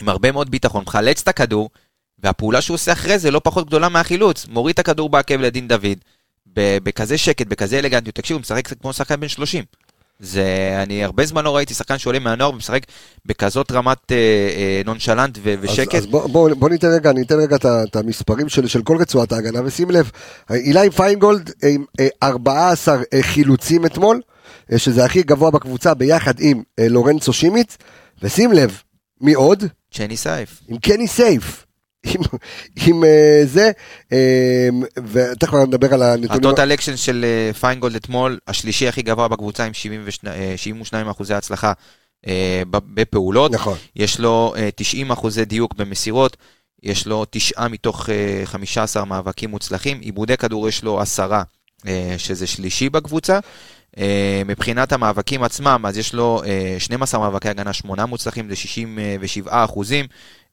עם 0.00 0.08
הרבה 0.08 0.32
מאוד 0.32 0.50
ביטחון, 0.50 0.84
מחלץ 0.86 1.22
את 1.22 1.28
הכדור, 1.28 1.70
והפעולה 2.18 2.60
שהוא 2.60 2.74
עושה 2.74 2.92
אחרי 2.92 3.18
זה 3.18 3.30
לא 3.30 3.40
פחות 3.44 3.66
גדולה 3.66 3.88
מהחילוץ. 3.88 4.46
מוריד 4.48 4.72
את 4.72 4.78
הכדור 4.78 5.08
בעקב 5.08 5.40
לדין 5.40 5.68
דוד, 5.68 5.98
בכזה 6.56 7.18
שקט, 7.18 7.46
בכזה 7.46 7.78
אלגנטיות. 7.78 8.14
תקשיבו, 8.14 8.36
הוא 8.38 8.40
משחק 8.40 8.72
כמו 8.80 8.92
שחקן 8.92 9.20
בן 9.20 9.28
30. 9.28 9.64
זה, 10.20 10.78
אני 10.82 11.04
הרבה 11.04 11.26
זמן 11.26 11.44
לא 11.44 11.56
ראיתי 11.56 11.74
שחקן 11.74 11.98
שעולה 11.98 12.18
מהנוער 12.18 12.50
ומשחק 12.50 12.82
בכזאת 13.26 13.72
רמת 13.72 14.12
אה, 14.12 14.16
אה, 14.16 14.82
נונשלנט 14.84 15.38
ו- 15.42 15.54
ושקט. 15.60 15.94
אז, 15.94 16.02
אז 16.02 16.06
בוא, 16.06 16.26
בוא, 16.26 16.50
בוא 16.54 16.68
ניתן 16.68 16.88
רגע, 16.88 17.10
אני 17.10 17.22
אתן 17.22 17.38
רגע 17.38 17.56
את 17.56 17.96
המספרים 17.96 18.48
של, 18.48 18.66
של 18.66 18.82
כל 18.82 18.96
רצועת 18.96 19.32
ההגנה, 19.32 19.60
ושים 19.64 19.90
לב, 19.90 20.10
אילי 20.50 20.90
פיינגולד 20.90 21.50
עם 21.64 21.84
אה, 22.00 22.08
14 22.22 22.96
אה, 23.14 23.22
חילוצים 23.22 23.86
אתמול, 23.86 24.20
אה, 24.72 24.78
שזה 24.78 25.04
הכי 25.04 25.22
גבוה 25.22 25.50
בקבוצה 25.50 25.94
ביחד 25.94 26.34
עם 26.40 26.62
אה, 26.78 26.88
לורנצו 26.88 27.32
שימיץ, 27.32 27.76
ושים 28.22 28.52
לב, 28.52 28.82
מי 29.20 29.34
עוד? 29.34 29.64
צ'ני 29.94 30.16
סייף. 30.16 30.60
עם 30.68 30.78
קני 30.78 31.08
סייף. 31.08 31.66
עם, 32.06 32.20
עם 32.86 33.04
אה, 33.04 33.42
זה, 33.44 33.70
אה, 34.12 34.68
ותכף 35.12 35.54
נדבר 35.54 35.94
על 35.94 36.02
הנתונים. 36.02 36.30
ה 36.32 36.39
total 36.39 36.72
action 36.72 36.96
של 36.96 37.24
אה, 37.24 37.52
פיינגולד 37.54 37.94
אתמול, 37.94 38.38
השלישי 38.48 38.88
הכי 38.88 39.02
גבוה 39.02 39.28
בקבוצה 39.28 39.64
עם 39.64 39.74
72, 39.74 40.34
אה, 40.34 40.56
72 40.56 41.08
אחוזי 41.08 41.34
הצלחה 41.34 41.72
אה, 42.26 42.62
ב- 42.70 42.94
בפעולות. 43.00 43.52
נכון, 43.52 43.76
יש 43.96 44.20
לו 44.20 44.54
אה, 44.56 44.68
90 44.76 45.10
אחוזי 45.10 45.44
דיוק 45.44 45.74
במסירות, 45.74 46.36
יש 46.82 47.06
לו 47.06 47.24
9 47.30 47.68
מתוך 47.68 48.10
אה, 48.10 48.42
15 48.44 49.04
מאבקים 49.04 49.50
מוצלחים, 49.50 50.00
עיבודי 50.00 50.36
כדור 50.36 50.68
יש 50.68 50.82
לו 50.84 51.00
10, 51.00 51.32
אה, 51.86 52.14
שזה 52.18 52.46
שלישי 52.46 52.88
בקבוצה. 52.88 53.38
אה, 53.98 54.42
מבחינת 54.46 54.92
המאבקים 54.92 55.42
עצמם, 55.42 55.84
אז 55.88 55.98
יש 55.98 56.14
לו 56.14 56.42
אה, 56.46 56.76
12 56.78 57.20
מאבקי 57.20 57.48
הגנה, 57.48 57.72
8 57.72 58.06
מוצלחים, 58.06 58.48
זה 58.48 58.56
67 58.56 59.64
אחוזים. 59.64 60.06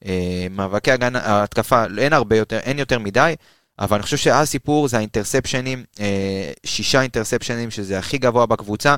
אה, 0.05 0.47
מאבקי 0.51 0.91
הגנה, 0.91 1.19
ההתקפה, 1.19 1.83
אין 1.97 2.13
הרבה 2.13 2.37
יותר, 2.37 2.57
אין 2.57 2.79
יותר 2.79 2.99
מדי, 2.99 3.35
אבל 3.79 3.95
אני 3.95 4.03
חושב 4.03 4.17
שהסיפור 4.17 4.87
זה 4.87 4.97
האינטרספשנים, 4.97 5.83
אה, 5.99 6.51
שישה 6.65 7.01
אינטרספשנים, 7.01 7.71
שזה 7.71 7.99
הכי 7.99 8.17
גבוה 8.17 8.45
בקבוצה. 8.45 8.95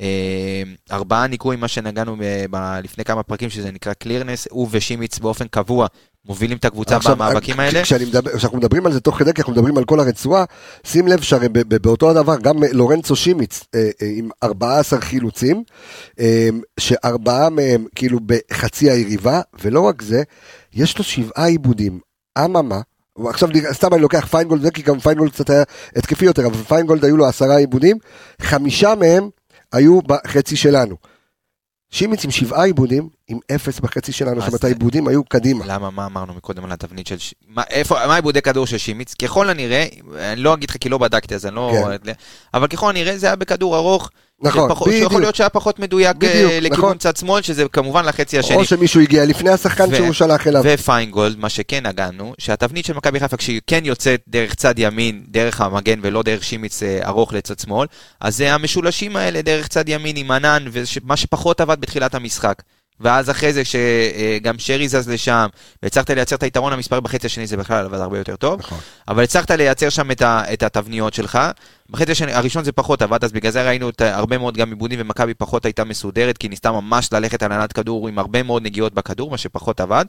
אה, 0.00 0.62
ארבעה 0.90 1.26
ניקויים, 1.26 1.60
מה 1.60 1.68
שנגענו 1.68 2.16
ב- 2.50 2.78
לפני 2.82 3.04
כמה 3.04 3.22
פרקים, 3.22 3.50
שזה 3.50 3.72
נקרא 3.72 3.92
קלירנס, 3.92 4.48
הוא 4.50 4.68
ושימיץ 4.70 5.18
באופן 5.18 5.48
קבוע 5.48 5.86
מובילים 6.26 6.56
את 6.56 6.64
הקבוצה 6.64 6.96
עכשיו, 6.96 7.16
במאבקים 7.16 7.60
אה, 7.60 7.64
האלה. 7.64 7.82
כשאנחנו 7.82 8.58
מדברים 8.58 8.86
על 8.86 8.92
זה 8.92 9.00
תוך 9.00 9.18
כדי, 9.18 9.32
כי 9.32 9.40
אנחנו 9.40 9.52
מדברים 9.52 9.78
על 9.78 9.84
כל 9.84 10.00
הרצועה, 10.00 10.44
שים 10.84 11.08
לב 11.08 11.20
שהרי 11.20 11.48
באותו 11.82 12.10
הדבר, 12.10 12.36
גם 12.36 12.56
לורנצו 12.72 13.16
שימיץ 13.16 13.64
אה, 13.74 13.90
אה, 14.02 14.08
עם 14.16 14.30
14 14.42 15.00
חילוצים, 15.00 15.64
אה, 16.20 16.48
שארבעה 16.80 17.50
מהם 17.50 17.86
כאילו 17.94 18.18
בחצי 18.26 18.90
היריבה, 18.90 19.40
ולא 19.62 19.80
רק 19.80 20.02
זה, 20.02 20.22
יש 20.72 20.98
לו 20.98 21.04
שבעה 21.04 21.46
עיבודים. 21.46 22.00
אממה, 22.44 22.80
עכשיו 23.28 23.48
סתם 23.72 23.94
אני 23.94 24.02
לוקח 24.02 24.26
פיינגולד, 24.26 24.70
כי 24.70 24.82
גם 24.82 24.98
פיינגולד 24.98 25.32
קצת 25.32 25.50
היה 25.50 25.62
התקפי 25.96 26.24
יותר, 26.24 26.46
אבל 26.46 26.62
פיינגולד 26.62 27.04
היו 27.04 27.16
לו 27.16 27.26
עשרה 27.26 27.56
עיבודים, 27.56 27.98
חמישה 28.42 28.94
מהם 28.94 29.28
היו 29.72 30.02
בחצי 30.02 30.56
שלנו. 30.56 30.96
שימיץ 31.90 32.24
עם 32.24 32.30
שבעה 32.30 32.64
עיבודים, 32.64 33.08
עם 33.28 33.38
אפס 33.54 33.80
בחצי 33.80 34.12
שלנו, 34.12 34.40
זאת 34.40 34.48
אומרת 34.48 34.64
העיבודים 34.64 35.08
היו 35.08 35.24
קדימה. 35.24 35.66
למה, 35.66 35.90
מה 35.90 36.06
אמרנו 36.06 36.34
מקודם 36.34 36.64
על 36.64 36.72
התבנית 36.72 37.06
של... 37.06 37.18
ש- 37.18 37.34
מה, 37.48 37.62
איפה, 37.70 38.06
מה 38.06 38.16
עיבודי 38.16 38.42
כדור 38.42 38.66
של 38.66 38.78
שימיץ? 38.78 39.14
ככל 39.14 39.50
הנראה, 39.50 39.86
אני 40.18 40.40
לא 40.40 40.54
אגיד 40.54 40.70
לך 40.70 40.76
כי 40.80 40.88
לא 40.88 40.98
בדקתי, 40.98 41.34
אז 41.34 41.46
אני 41.46 41.54
לא... 41.54 41.72
כן. 42.04 42.12
אבל 42.54 42.66
ככל 42.66 42.90
הנראה 42.90 43.18
זה 43.18 43.26
היה 43.26 43.36
בכדור 43.36 43.76
ארוך. 43.76 44.10
נכון, 44.42 44.68
שפחות- 44.70 44.88
בדיוק. 44.88 45.02
שיכול 45.02 45.20
להיות 45.22 45.34
שהיה 45.34 45.48
פחות 45.48 45.78
מדויק 45.78 46.16
בדיוק, 46.16 46.50
אה, 46.50 46.60
לכיוון 46.60 46.78
נכון. 46.84 46.98
צד 46.98 47.16
שמאל, 47.16 47.42
שזה 47.42 47.64
כמובן 47.72 48.04
לחצי 48.04 48.38
השני. 48.38 48.56
או 48.56 48.64
שמישהו 48.64 49.00
הגיע 49.00 49.24
לפני 49.24 49.50
השחקן 49.50 49.84
ו- 49.92 49.96
שהוא 49.96 50.12
שלח 50.12 50.46
אליו. 50.46 50.62
ופיינגולד, 50.64 51.38
מה 51.38 51.48
שכן 51.48 51.86
נגענו, 51.86 52.34
שהתבנית 52.38 52.84
של 52.84 52.92
מכבי 52.92 53.20
חיפה, 53.20 53.36
כשהיא 53.36 53.60
כן 53.66 53.80
יוצאת 53.84 54.20
דרך 54.28 54.54
צד 54.54 54.74
ימין, 54.78 55.22
דרך 55.28 55.60
המגן 55.60 55.98
ולא 56.02 56.22
דרך 56.22 56.44
שימיץ 56.44 56.82
אה, 56.82 56.98
ארוך 57.06 57.32
לצד 57.32 57.58
שמאל, 57.58 57.86
אז 58.20 58.36
זה 58.36 58.54
המשולשים 58.54 59.16
האלה 59.16 59.42
דרך 59.42 59.68
צד 59.68 59.88
ימין 59.88 60.16
עם 60.16 60.30
ענן, 60.30 60.64
ומה 60.72 61.16
שפחות 61.16 61.60
עבד 61.60 61.80
בתחילת 61.80 62.14
המשחק. 62.14 62.62
ואז 63.00 63.30
אחרי 63.30 63.52
זה, 63.52 63.62
שגם 63.64 64.58
שרי 64.58 64.88
זז 64.88 65.08
לשם, 65.08 65.46
והצלחת 65.82 66.10
לייצר 66.10 66.36
את 66.36 66.42
היתרון 66.42 66.72
המספרי 66.72 67.00
בחצי 67.00 67.26
השני, 67.26 67.46
זה 67.46 67.56
בכלל 67.56 67.84
עבד 67.84 67.98
הרבה 67.98 68.18
יותר 68.18 68.36
טוב. 68.36 68.60
נכון. 68.60 68.78
אבל 69.08 69.22
הצלחת 69.22 69.50
לייצר 69.50 69.88
שם 69.88 70.10
את, 70.10 70.22
ה, 70.22 70.42
את 70.52 70.62
התבניות 70.62 71.14
שלך. 71.14 71.38
בחצי 71.90 72.12
השני, 72.12 72.32
הראשון 72.32 72.64
זה 72.64 72.72
פחות 72.72 73.02
עבד, 73.02 73.24
אז 73.24 73.32
בגלל 73.32 73.52
זה 73.52 73.62
ראינו 73.62 73.88
את, 73.88 74.00
הרבה 74.00 74.38
מאוד 74.38 74.56
גם 74.56 74.68
עיבודים, 74.68 74.98
ומכבי 75.02 75.34
פחות 75.34 75.64
הייתה 75.64 75.84
מסודרת, 75.84 76.38
כי 76.38 76.48
ניסתה 76.48 76.72
ממש 76.72 77.12
ללכת 77.12 77.42
על 77.42 77.52
ענת 77.52 77.72
כדור 77.72 78.08
עם 78.08 78.18
הרבה 78.18 78.42
מאוד 78.42 78.62
נגיעות 78.62 78.94
בכדור, 78.94 79.30
מה 79.30 79.38
שפחות 79.38 79.80
עבד. 79.80 80.04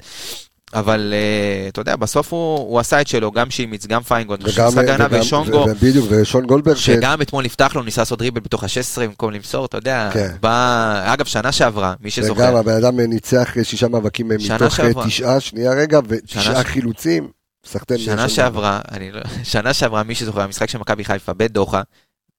אבל 0.74 1.14
uh, 1.14 1.70
אתה 1.70 1.82
יודע, 1.82 1.96
בסוף 1.96 2.34
הוא, 2.34 2.58
הוא 2.60 2.80
עשה 2.80 3.02
את 3.02 3.08
שלו, 3.08 3.32
גם 3.32 3.50
שימיץ, 3.52 3.86
גם 3.88 4.04
פיינגולד, 4.04 4.40
וגם, 4.48 4.70
וגם- 4.76 5.08
ושונגו, 5.12 5.66
ובדיוק, 5.70 6.06
ושון 6.10 6.46
גולדברג, 6.46 6.76
ש- 6.76 6.86
שגם 6.86 7.22
אתמול 7.22 7.46
נפתח 7.46 7.72
לו, 7.76 7.84
ניסה 7.84 8.02
לעשות 8.02 8.20
דריבל 8.20 8.42
בתוך 8.42 8.64
ה-16 8.64 9.00
במקום 9.02 9.32
למסור, 9.32 9.66
אתה 9.66 9.78
יודע, 9.78 10.10
כן. 10.14 10.28
בא, 10.42 11.02
אגב, 11.14 11.26
שנה 11.26 11.52
שעברה, 11.52 11.94
מי 12.02 12.12
שזוכר, 12.12 12.42
וגם 12.42 12.56
הבן 12.56 12.74
אדם 12.74 13.00
ניצח 13.00 13.54
שישה 13.64 13.88
מאבקים 13.88 14.28
מתוך 14.30 14.62
אה, 14.62 14.70
שעברה. 14.70 15.06
תשעה, 15.08 15.40
שנייה 15.40 15.72
רגע, 15.72 16.00
ותשעה 16.08 16.64
ש- 16.64 16.66
חילוצים. 16.68 17.28
סחטיין 17.66 18.00
שנה 18.00 18.30
שעברה, 18.30 18.80
אני 18.92 19.12
לא, 19.12 19.22
שנה 19.44 19.74
שעברה, 19.74 20.04
מי 20.04 20.16
שזוכר, 20.16 20.42
המשחק 20.42 20.70
של 20.70 20.78
מכבי 20.78 21.06
חיפה 21.06 21.34
בדוחה, 21.34 21.82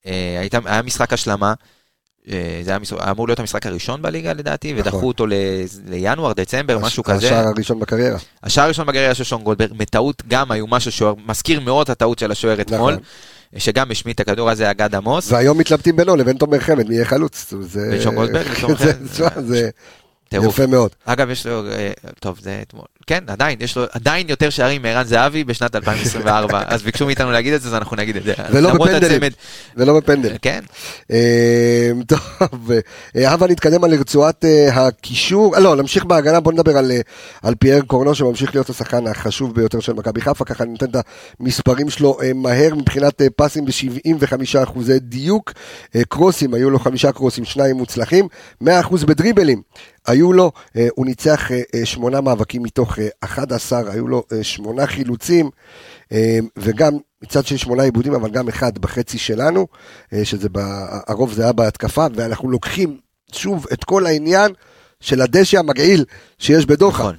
אה, 0.07 0.47
היה 0.64 0.83
משחק 0.83 1.12
השלמה, 1.12 1.55
זה 2.27 2.35
היה 2.70 2.79
מש- 2.79 2.93
אמור 2.93 3.29
להיות 3.29 3.41
המשחק 3.41 3.66
הראשון 3.66 4.03
בליגה 4.03 4.33
לדעתי, 4.33 4.73
נכון. 4.73 4.81
ודחו 4.95 5.09
אותו 5.09 5.27
ל- 5.27 5.33
לינואר, 5.89 6.33
דצמבר, 6.33 6.77
הש- 6.77 6.83
משהו 6.83 7.05
כזה. 7.05 7.27
השער 7.27 7.47
הראשון 7.49 7.81
בקריירה. 7.81 8.18
השער 8.43 8.64
הראשון 8.64 8.87
בגריה 8.87 9.14
של 9.14 9.25
שון 9.25 9.43
גולדברג, 9.43 9.70
מטעות 9.79 10.23
גם 10.29 10.51
היו 10.53 10.66
משהו 10.66 10.93
שהוא 10.93 11.18
מזכיר 11.27 11.61
מאוד 11.61 11.83
את 11.85 11.91
הטעות 11.91 12.18
של 12.18 12.31
השוער 12.33 12.61
אתמול, 12.61 12.93
נכון. 12.93 13.05
שגם 13.57 13.91
השמיט 13.91 14.20
את 14.20 14.29
הכדור 14.29 14.51
הזה, 14.51 14.70
אגד 14.70 14.95
עמוס. 14.95 15.33
והיום 15.33 15.59
מתלבטים 15.59 15.97
בינו 15.97 16.16
לבין 16.16 16.37
תומר 16.37 16.59
חמד, 16.61 16.89
מי 16.89 16.95
יהיה 16.95 17.05
חלוץ. 17.05 17.55
זה- 17.61 17.91
ושון 17.93 18.14
גולדברג, 18.14 18.47
ותומר 18.59 18.77
זה- 18.77 18.93
חמד. 18.95 19.09
תשמע, 19.12 19.29
זה 19.43 19.70
טירוף. 20.33 20.55
יפה 20.55 20.66
מאוד. 20.66 20.91
אגב, 21.05 21.30
יש 21.30 21.47
לו, 21.47 21.66
אה, 21.66 21.91
טוב, 22.20 22.39
זה 22.41 22.59
אתמול, 22.62 22.85
כן, 23.07 23.24
עדיין, 23.26 23.59
יש 23.61 23.76
לו 23.76 23.85
עדיין 23.93 24.28
יותר 24.28 24.51
שערים 24.51 24.83
מערן 24.83 25.05
זהבי 25.05 25.45
בשנת 25.45 25.76
2024, 25.76 26.62
אז 26.74 26.83
ביקשו 26.83 27.07
מאיתנו 27.07 27.30
להגיד 27.30 27.53
את 27.53 27.62
זה, 27.62 27.68
אז 27.68 27.74
אנחנו 27.74 27.97
נגיד 27.97 28.16
את 28.16 28.22
זה. 28.22 28.35
ולא 28.53 28.74
בפנדלים. 28.74 29.33
ולא 29.76 29.97
בפנדל. 29.97 30.37
כן, 30.43 30.61
אה, 31.11 31.91
טוב, 32.12 32.70
אה, 33.16 33.30
הבה 33.30 33.47
נתקדם 33.47 33.85
על 33.85 33.95
רצועת 33.95 34.45
אה, 34.45 34.68
הקישור, 34.87 35.55
אה, 35.55 35.61
לא, 35.61 35.76
נמשיך 35.76 36.05
בהגנה, 36.05 36.41
בוא 36.41 36.53
נדבר 36.53 36.76
על, 36.76 36.93
אה, 37.45 37.55
פייר 37.59 37.83
קורנו 37.83 38.14
שממשיך 38.14 38.55
להיות 38.55 38.70
השחקן 38.70 39.07
החשוב 39.07 39.55
ביותר 39.55 39.80
של 39.80 39.93
מכבי 39.93 40.20
חיפה, 40.20 40.45
ככה 40.45 40.64
ניתן 40.64 40.87
את 40.87 40.97
המספרים 41.41 41.91
שלו 41.91 42.18
אה, 42.22 42.33
מהר 42.35 42.74
מבחינת 42.74 43.22
אה, 43.22 43.26
פסים 43.37 43.64
ב-75 43.64 44.62
אחוזי 44.62 44.99
דיוק, 44.99 45.53
אה, 45.97 46.05
קרוסים, 46.09 46.55
היו 46.55 46.70
לו 46.70 46.78
חמישה 46.78 47.12
קרוסים, 47.12 47.45
שניים 47.45 47.76
מוצלחים, 47.76 48.28
100 48.61 48.80
אחוז 48.80 49.05
בדריבלים. 49.05 49.62
היו 50.07 50.32
לו, 50.32 50.53
אה, 50.76 50.88
הוא 50.94 51.07
ניצח 51.07 51.53
אה, 51.53 51.61
אה, 51.74 51.86
שמונה 51.86 52.20
מאבקים 52.20 52.62
מתוך 52.62 52.98
אה, 52.98 53.09
11, 53.20 53.92
היו 53.92 54.09
לו 54.09 54.22
שמונה 54.42 54.86
חילוצים, 54.86 55.50
וגם 56.57 56.92
מצד 57.22 57.46
של 57.46 57.57
שמונה 57.57 57.82
עיבודים, 57.82 58.14
אבל 58.14 58.30
גם 58.30 58.48
אחד 58.48 58.78
בחצי 58.78 59.18
שלנו, 59.18 59.66
שזה, 60.24 60.48
הרוב 61.09 61.32
זה 61.32 61.42
היה 61.42 61.53
בהתקפה, 61.53 62.07
ואנחנו 62.14 62.50
לוקחים 62.50 62.98
שוב 63.32 63.66
את 63.72 63.84
כל 63.84 64.07
העניין 64.07 64.53
של 65.00 65.20
הדשא 65.22 65.59
המגעיל 65.59 66.05
שיש 66.38 66.66
בדוחה. 66.66 67.03
נכון. 67.03 67.16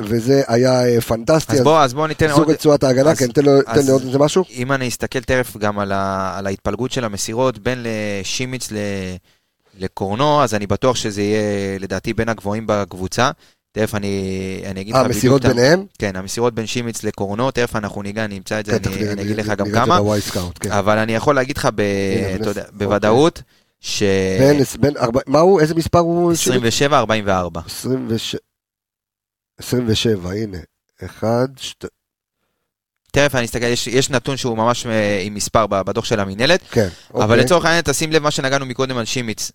וזה 0.00 0.42
היה 0.48 1.00
פנטסטי. 1.00 1.52
אז 1.52 1.60
בוא, 1.60 1.80
אז 1.80 1.94
בוא 1.94 2.08
ניתן 2.08 2.30
עוד... 2.30 2.50
רצועת 2.50 2.84
ההגנה, 2.84 3.10
אז- 3.10 3.18
כן, 3.18 3.26
תן 3.26 3.44
לי 3.44 3.90
עוד 3.90 4.02
איזה 4.02 4.18
משהו. 4.18 4.44
אם 4.50 4.72
אני 4.72 4.88
אסתכל 4.88 5.20
תכף 5.20 5.56
גם 5.56 5.78
על, 5.78 5.92
ה, 5.92 6.34
על 6.38 6.46
ההתפלגות 6.46 6.92
של 6.92 7.04
המסירות 7.04 7.58
בין 7.58 7.84
לשימיץ 7.84 8.72
ל, 8.72 8.76
לקורנו, 9.80 10.42
אז 10.42 10.54
אני 10.54 10.66
בטוח 10.66 10.96
שזה 10.96 11.22
יהיה 11.22 11.42
לדעתי 11.78 12.14
בין 12.14 12.28
הגבוהים 12.28 12.64
בקבוצה. 12.66 13.30
תכף 13.72 13.94
אני, 13.94 14.22
אני 14.66 14.80
אגיד 14.80 14.94
לך 14.94 15.00
בדיוק... 15.00 15.16
מסירות 15.16 15.40
את 15.40 15.50
ה- 15.50 15.54
ביניהם? 15.54 15.84
כן, 15.98 16.16
המסירות 16.16 16.54
בין 16.54 16.66
שימיץ 16.66 17.02
לקורנו, 17.02 17.50
תכף 17.50 17.76
אנחנו 17.76 18.02
ניגע, 18.02 18.26
נמצא 18.26 18.60
את 18.60 18.66
זה, 18.66 18.78
כן, 18.80 18.90
אני, 18.92 19.08
אני 19.12 19.22
אגיד 19.22 19.36
לך 19.36 19.46
גם 19.46 19.70
כמה. 19.72 19.98
סקאוט, 20.20 20.58
כן. 20.60 20.72
אבל 20.72 20.98
אני 20.98 21.14
יכול 21.14 21.34
להגיד 21.34 21.56
לך, 21.56 21.66
אוקיי. 21.66 22.38
בוודאות, 22.72 23.42
ש... 23.80 24.02
בין, 24.38 24.60
בין, 24.80 24.96
ארבע- 24.96 25.20
מה 25.26 25.38
הוא, 25.38 25.60
איזה 25.60 25.74
מספר 25.74 25.98
הוא? 25.98 26.32
27-44. 26.88 27.58
26 27.66 28.36
27, 29.58 30.30
הנה. 30.30 30.58
אחד, 31.04 31.48
שתי, 31.56 31.86
תכף 33.12 33.34
אני 33.34 33.44
אסתכל, 33.44 33.64
יש, 33.66 33.86
יש 33.86 34.10
נתון 34.10 34.36
שהוא 34.36 34.56
ממש 34.56 34.86
אה, 34.86 35.20
עם 35.24 35.34
מספר 35.34 35.66
בדוח 35.66 36.04
של 36.04 36.20
המינהלת, 36.20 36.60
כן. 36.70 36.88
אבל 37.14 37.22
אוקיי. 37.22 37.36
לצורך 37.44 37.64
העניין, 37.64 37.82
תשים 37.84 38.12
לב 38.12 38.22
מה 38.22 38.30
שנגענו 38.30 38.66
מקודם 38.66 38.96
על 38.96 39.04
שימיץ. 39.04 39.50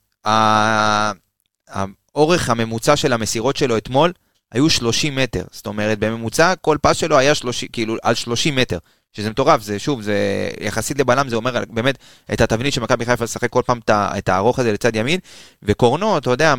האורך 1.68 2.50
הממוצע 2.50 2.96
של 2.96 3.14
המסירות 3.14 3.56
שלו 3.56 3.78
אתמול 3.78 4.14
היו 4.52 4.70
30 4.70 5.16
מטר. 5.16 5.44
זאת 5.52 5.68
אומרת, 5.68 6.00
בממוצע 6.00 6.54
כל 6.62 6.78
פס 6.82 6.98
שלו 6.98 7.18
היה 7.18 7.36
30, 7.36 7.70
כאילו 7.72 7.96
על 8.04 8.16
30 8.16 8.56
מטר. 8.56 8.78
שזה 9.14 9.30
מטורף, 9.30 9.62
זה 9.62 9.80
שוב, 9.80 10.02
זה 10.02 10.50
יחסית 10.62 11.00
לבלם, 11.00 11.30
זה 11.30 11.36
אומר 11.36 11.64
באמת 11.70 11.98
את 12.34 12.42
התבנית 12.42 12.74
של 12.74 12.82
מכבי 12.82 13.06
חיפה 13.06 13.24
לשחק 13.24 13.50
כל 13.50 13.62
פעם 13.66 13.80
את 13.90 14.30
הארוך 14.30 14.60
הזה 14.60 14.74
לצד 14.74 14.96
ימין. 14.96 15.20
וקורנו, 15.64 16.18
אתה 16.18 16.30
יודע, 16.30 16.56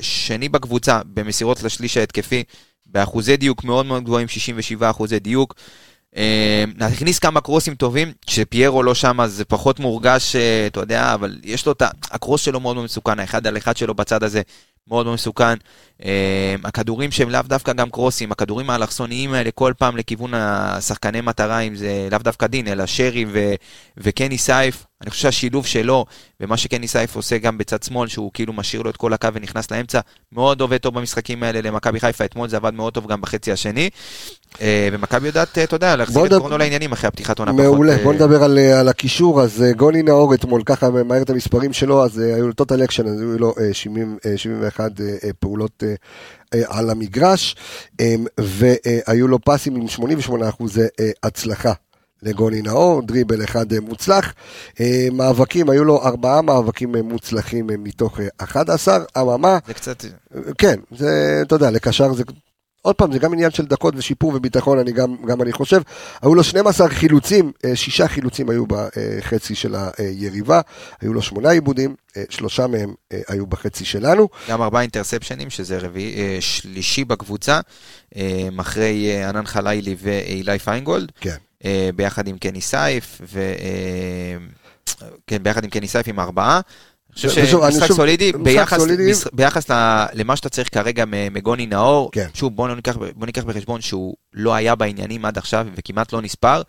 שני 0.00 0.48
בקבוצה 0.48 1.00
במסירות 1.14 1.62
לשליש 1.62 1.96
ההתקפי, 1.96 2.44
באחוזי 2.86 3.36
דיוק 3.36 3.64
מאוד 3.64 3.86
מאוד 3.86 4.04
גבוהים, 4.04 4.28
67 4.28 4.90
אחוזי 4.90 5.18
דיוק. 5.18 5.54
אה, 6.18 6.64
נכניס 6.88 7.18
כמה 7.18 7.40
קרוסים 7.40 7.74
טובים, 7.74 8.12
כשפיירו 8.26 8.82
לא 8.82 8.94
שם 8.94 9.20
אז 9.20 9.32
זה 9.32 9.44
פחות 9.44 9.80
מורגש, 9.80 10.36
אה, 10.36 10.66
אתה 10.66 10.80
יודע, 10.80 11.14
אבל 11.14 11.38
יש 11.44 11.66
לו 11.66 11.72
את 11.72 11.82
ה... 11.82 11.88
הקרוס 12.10 12.42
שלו 12.42 12.60
מאוד 12.60 12.76
מסוכן, 12.76 13.18
האחד 13.18 13.46
על 13.46 13.56
אחד 13.56 13.76
שלו 13.76 13.94
בצד 13.94 14.22
הזה 14.22 14.42
מאוד 14.88 15.06
מאוד 15.06 15.14
מסוכן. 15.14 15.54
אה, 16.04 16.54
הכדורים 16.64 17.10
שהם 17.10 17.30
לאו 17.30 17.42
דווקא 17.42 17.72
גם 17.72 17.90
קרוסים, 17.90 18.32
הכדורים 18.32 18.70
האלכסוניים 18.70 19.34
האלה 19.34 19.50
כל 19.50 19.72
פעם 19.78 19.96
לכיוון 19.96 20.34
השחקני 20.34 21.20
מטרה, 21.20 21.60
אם 21.60 21.76
זה 21.76 22.08
לאו 22.10 22.18
דווקא 22.18 22.46
דין, 22.46 22.68
אלא 22.68 22.86
שרי 22.86 23.24
ו- 23.32 23.54
וקני 23.96 24.38
סייף. 24.38 24.87
אני 25.02 25.10
חושב 25.10 25.22
שהשילוב 25.22 25.66
שלו, 25.66 26.04
ומה 26.40 26.56
שקני 26.56 26.88
סייף 26.88 27.16
עושה 27.16 27.38
גם 27.38 27.58
בצד 27.58 27.82
שמאל, 27.82 28.08
שהוא 28.08 28.30
כאילו 28.34 28.52
משאיר 28.52 28.82
לו 28.82 28.90
את 28.90 28.96
כל 28.96 29.12
הקו 29.12 29.28
ונכנס 29.34 29.70
לאמצע, 29.70 30.00
מאוד 30.32 30.60
עובד 30.60 30.76
טוב 30.78 30.94
במשחקים 30.94 31.42
האלה 31.42 31.60
למכבי 31.60 32.00
חיפה, 32.00 32.24
אתמול 32.24 32.48
זה 32.48 32.56
עבד 32.56 32.74
מאוד 32.74 32.92
טוב 32.94 33.06
גם 33.06 33.20
בחצי 33.20 33.52
השני. 33.52 33.90
אה, 34.60 34.88
ומכבי 34.92 35.26
יודעת, 35.26 35.58
אה, 35.58 35.64
אתה 35.64 35.76
יודע, 35.76 35.96
להחזיק 35.96 36.16
בוא 36.16 36.26
את 36.26 36.30
נדבר- 36.30 36.40
קורנו 36.40 36.58
לעניינים 36.58 36.92
אחרי 36.92 37.08
הפתיחת 37.08 37.38
עונה 37.38 37.52
פחות. 37.52 37.64
מעולה, 37.64 37.92
אה, 37.92 38.02
בוא 38.04 38.12
נדבר 38.14 38.42
על, 38.44 38.58
אה, 38.58 38.80
על 38.80 38.88
הקישור, 38.88 39.42
אז 39.42 39.62
אה, 39.62 39.72
גוני 39.72 40.02
נאור 40.02 40.34
אתמול, 40.34 40.62
ככה 40.66 40.90
מהר 40.90 41.22
את 41.22 41.30
המספרים 41.30 41.72
שלו, 41.72 42.04
אז 42.04 42.20
אה, 42.20 42.34
היו 42.34 42.46
לו 42.46 42.52
total 42.52 42.84
action, 42.84 43.06
אז 43.06 43.20
היו 43.20 43.38
לו 43.38 43.54
אה, 43.60 43.74
70, 43.74 44.18
אה, 44.26 44.36
71 44.36 45.00
אה, 45.00 45.06
אה, 45.24 45.30
פעולות 45.40 45.82
אה, 45.86 45.94
אה, 46.54 46.78
על 46.78 46.90
המגרש, 46.90 47.56
אה, 48.00 48.14
והיו 48.38 49.28
לו 49.28 49.38
פסים 49.44 49.76
עם 49.76 49.88
88 49.88 50.48
אחוזי 50.48 50.80
אה, 51.00 51.10
הצלחה. 51.22 51.72
לגוני 52.22 52.62
נאור, 52.62 53.02
דריבל 53.02 53.44
אחד 53.44 53.72
אה, 53.72 53.80
מוצלח, 53.80 54.34
אה, 54.80 55.08
מאבקים, 55.12 55.70
היו 55.70 55.84
לו 55.84 56.02
ארבעה 56.02 56.42
מאבקים 56.42 56.96
אה, 56.96 57.02
מוצלחים 57.02 57.66
מתוך 57.78 58.20
אה, 58.20 58.26
11, 58.38 58.98
אממה, 59.18 59.58
זה 59.66 59.74
קצת... 59.74 60.04
כן, 60.58 60.80
זה, 60.96 61.40
אתה 61.42 61.54
יודע, 61.54 61.70
לקשר 61.70 62.12
זה... 62.12 62.22
עוד 62.82 62.94
פעם, 62.94 63.12
זה 63.12 63.18
גם 63.18 63.32
עניין 63.32 63.50
של 63.50 63.66
דקות 63.66 63.94
ושיפור 63.96 64.34
וביטחון, 64.34 64.78
אני 64.78 64.92
גם, 64.92 65.16
גם 65.26 65.42
אני 65.42 65.52
חושב. 65.52 65.82
היו 66.22 66.34
לו 66.34 66.44
12 66.44 66.88
חילוצים, 66.88 67.52
שישה 67.74 68.08
חילוצים 68.08 68.50
היו 68.50 68.64
בחצי 68.66 69.54
של 69.54 69.74
היריבה, 69.98 70.60
היו 71.00 71.14
לו 71.14 71.22
שמונה 71.22 71.50
עיבודים, 71.50 71.94
שלושה 72.28 72.66
מהם 72.66 72.94
היו 73.28 73.46
בחצי 73.46 73.84
שלנו. 73.84 74.28
גם 74.50 74.62
ארבעה 74.62 74.82
אינטרספשנים, 74.82 75.50
שזה 75.50 75.78
רביעי, 75.78 76.40
שלישי 76.40 77.04
בקבוצה, 77.04 77.60
אחרי 78.60 79.24
ענן 79.24 79.46
חלילי 79.46 79.96
ואילי 79.98 80.58
פיינגולד, 80.58 81.12
כן. 81.20 81.36
אה, 81.64 81.90
ביחד 81.96 82.28
עם 82.28 82.38
קני 82.38 82.60
סייף, 82.60 83.20
ו... 83.32 83.38
אה, 83.60 84.36
כן, 85.26 85.42
ביחד 85.42 85.64
עם 85.64 85.70
קני 85.70 85.88
סייף 85.88 86.08
עם 86.08 86.20
ארבעה. 86.20 86.60
אני 87.10 87.14
חושב 87.14 87.28
שמשחק 87.46 87.92
סולידי, 87.92 88.32
ביחס, 88.32 88.80
סולידי. 88.80 89.10
מש- 89.10 89.24
ביחס 89.32 89.70
ל- 89.70 90.06
למה 90.12 90.36
שאתה 90.36 90.48
צריך 90.48 90.68
כרגע 90.74 91.04
מגוני 91.30 91.66
נאור, 91.66 92.10
כן. 92.12 92.26
שוב, 92.34 92.56
בוא 92.56 92.68
ניקח, 92.68 92.96
בוא 92.96 93.26
ניקח 93.26 93.44
בחשבון 93.44 93.80
שהוא 93.80 94.14
לא 94.34 94.54
היה 94.54 94.74
בעניינים 94.74 95.24
עד 95.24 95.38
עכשיו 95.38 95.66
וכמעט 95.76 96.12
לא 96.12 96.20
נספר, 96.22 96.62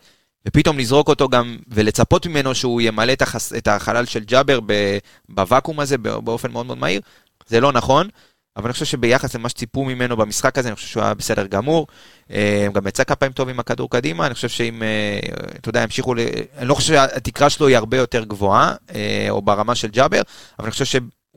ופתאום 0.48 0.78
לזרוק 0.78 1.08
אותו 1.08 1.28
גם 1.28 1.56
ולצפות 1.68 2.26
ממנו 2.26 2.54
שהוא 2.54 2.80
ימלא 2.80 3.12
את, 3.12 3.22
החס, 3.22 3.52
את 3.52 3.68
החלל 3.68 4.04
של 4.04 4.24
ג'אבר 4.24 4.60
ב- 4.66 4.98
בוואקום 5.28 5.80
הזה 5.80 5.98
בא- 5.98 6.18
באופן 6.18 6.50
מאוד 6.52 6.66
מאוד 6.66 6.78
מהיר, 6.78 7.00
זה 7.46 7.60
לא 7.60 7.72
נכון. 7.72 8.08
אבל 8.56 8.66
אני 8.66 8.72
חושב 8.72 8.84
שביחס 8.84 9.34
למה 9.34 9.48
שציפו 9.48 9.84
ממנו 9.84 10.16
במשחק 10.16 10.58
הזה, 10.58 10.68
אני 10.68 10.76
חושב 10.76 10.88
שהוא 10.88 11.02
היה 11.02 11.14
בסדר 11.14 11.46
גמור. 11.46 11.86
אה, 12.30 12.66
גם 12.72 12.86
יצא 12.86 13.04
כמה 13.04 13.16
פעמים 13.16 13.32
טוב 13.32 13.48
עם 13.48 13.60
הכדור 13.60 13.90
קדימה, 13.90 14.26
אני 14.26 14.34
חושב 14.34 14.48
שאם, 14.48 14.82
אה, 14.82 15.18
אתה 15.56 15.68
יודע, 15.68 15.82
ימשיכו, 15.82 16.14
ל... 16.14 16.20
אני 16.58 16.68
לא 16.68 16.74
חושב 16.74 16.94
שהתקרה 16.94 17.50
שלו 17.50 17.66
היא 17.66 17.76
הרבה 17.76 17.96
יותר 17.96 18.24
גבוהה, 18.24 18.74
אה, 18.94 19.26
או 19.30 19.42
ברמה 19.42 19.74
של 19.74 19.88
ג'אבר, 19.88 20.20
אבל 20.58 20.64
אני 20.64 20.70
חושב 20.70 20.84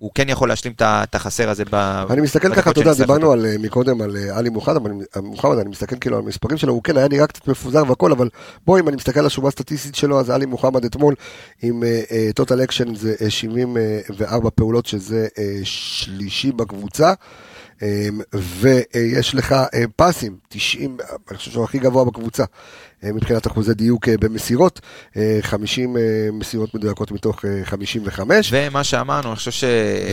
שהוא 0.04 0.12
כן 0.16 0.30
יכול 0.30 0.49
להשלים 0.49 0.74
את 0.82 1.16
החסר 1.16 1.49
הזה 1.49 1.64
ב... 1.72 1.76
אני 2.10 2.22
מסתכל 2.22 2.56
ככה, 2.56 2.72
אתה 2.72 2.80
יודע, 2.80 2.93
דיברנו. 2.93 3.32
על, 3.32 3.45
אה, 3.45 3.56
מקודם 3.60 4.01
על 4.01 4.18
אה, 4.18 4.38
עלי 4.38 4.49
מוחמד, 4.49 4.76
אבל 4.76 4.91
אני- 4.91 5.04
מוחמד, 5.28 5.58
אני 5.58 5.70
מסתכל 5.70 5.95
כאילו 6.01 6.18
על 6.18 6.24
המספרים 6.24 6.58
שלו, 6.58 6.74
הוא 6.74 6.84
כן 6.84 6.97
היה 6.97 7.08
נראה 7.08 7.28
קצת 7.28 7.47
מפוזר 7.47 7.84
והכל, 7.88 8.12
אבל 8.12 8.30
בוא, 8.66 8.80
אם 8.80 8.88
אני 8.88 8.95
מסתכל 8.95 9.20
על 9.20 9.26
השומה 9.26 9.47
הסטטיסטית 9.47 9.95
שלו, 9.95 10.20
אז 10.20 10.30
עלי 10.30 10.45
מוחמד 10.45 10.86
אתמול 10.86 11.16
עם 11.62 11.84
total 12.36 12.63
action 12.63 12.95
זה 12.95 13.16
אה, 13.22 13.30
74 13.30 14.49
פעולות, 14.49 14.86
שזה 14.86 15.28
אה, 15.39 15.60
שלישי 15.64 16.51
בקבוצה. 16.51 17.14
אה, 17.84 18.07
ויש 18.34 19.36
לך 19.36 19.51
אה, 19.51 19.84
פאסים, 19.95 20.38
90, 20.49 20.97
אני 21.29 21.38
חושב 21.38 21.51
שהוא 21.51 21.63
הכי 21.63 21.79
גבוה 21.79 22.05
בקבוצה 22.05 22.43
אה, 23.03 23.11
מבחינת 23.13 23.47
אחוזי 23.47 23.73
דיוק 23.73 24.09
אה, 24.09 24.17
במסירות, 24.17 24.79
אה, 25.17 25.38
50 25.41 25.97
אה, 25.97 26.01
מסירות 26.34 26.75
מדויקות 26.75 27.11
מתוך 27.11 27.45
אה, 27.45 27.65
55. 27.65 28.49
ומה 28.53 28.84
שאמרנו, 28.84 29.27
אני 29.27 29.36
חושב 29.36 29.51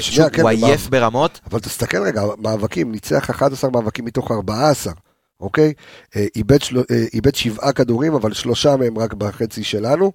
שהוא 0.01 0.29
כן, 0.33 0.47
עייף 0.47 0.89
ברמות, 0.89 1.41
אבל 1.51 1.61
תסתכל 1.61 2.03
רגע, 2.03 2.23
מאבקים, 2.39 2.93
ניצח 2.93 3.31
11 3.31 3.71
מאבקים 3.71 4.05
מתוך 4.05 4.31
14, 4.31 4.93
אוקיי? 5.41 5.73
אה, 6.17 6.27
איבד, 6.37 6.63
של... 6.63 6.79
אה, 6.79 7.05
איבד 7.15 7.35
שבעה 7.35 7.73
כדורים, 7.73 8.15
אבל 8.15 8.33
שלושה 8.33 8.77
מהם 8.77 8.99
רק 8.99 9.15
בחצי 9.15 9.65
שלנו. 9.65 10.13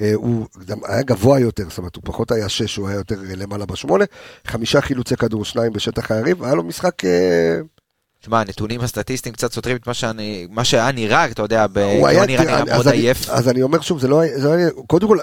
אה, 0.00 0.12
הוא 0.14 0.46
גם 0.66 0.78
היה 0.88 1.02
גבוה 1.02 1.40
יותר, 1.40 1.64
זאת 1.68 1.78
אומרת, 1.78 1.96
הוא 1.96 2.02
פחות 2.06 2.30
היה 2.32 2.48
שש, 2.48 2.76
הוא 2.76 2.88
היה 2.88 2.96
יותר 2.96 3.16
למעלה 3.36 3.66
בשמונה. 3.66 4.04
חמישה 4.46 4.80
חילוצי 4.80 5.16
כדור, 5.16 5.44
שניים 5.44 5.72
בשטח 5.72 6.10
היריב, 6.10 6.44
היה 6.44 6.54
לו 6.54 6.62
משחק... 6.62 7.02
תשמע, 8.20 8.40
הנתונים 8.40 8.80
הסטטיסטיים 8.80 9.34
קצת 9.34 9.52
סותרים 9.52 9.76
את 9.76 9.86
מה 9.86 9.94
שאני- 9.94 10.46
מה 10.50 10.64
שהיה 10.64 10.92
נראה, 10.92 11.24
אתה 11.26 11.42
יודע, 11.42 11.66
ב- 11.72 11.78
הוא 11.78 12.08
היה... 12.08 12.20
לא 12.20 12.26
נראה 12.26 12.44
נראה 12.44 12.58
אז 12.62 12.68
מאוד 12.68 12.88
אני- 12.88 12.96
עייף. 12.96 13.30
אז 13.30 13.48
אני 13.48 13.62
אומר 13.62 13.80
שוב, 13.80 14.00
זה 14.00 14.08
לא 14.08 14.20
היה... 14.20 14.38
זה 14.40 14.48
לא 14.56 14.82
קודם 14.86 15.08
כל, 15.08 15.18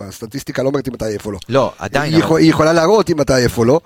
הסטטיסטיקה 0.00 0.62
לא 0.62 0.68
אומרת 0.68 0.88
אם 0.88 0.94
אתה 0.94 1.06
עייף 1.06 1.26
או 1.26 1.32
לא. 1.32 1.38
לא, 1.48 1.72
עדיין, 1.78 2.12
היא, 2.14 2.20
יכול, 2.22 2.40
היא 2.40 2.50
יכולה 2.50 2.72
להראות 2.72 3.10
אם 3.10 3.20
אתה 3.20 3.36
עייף 3.36 3.58
או 3.58 3.64
לא, 3.64 3.80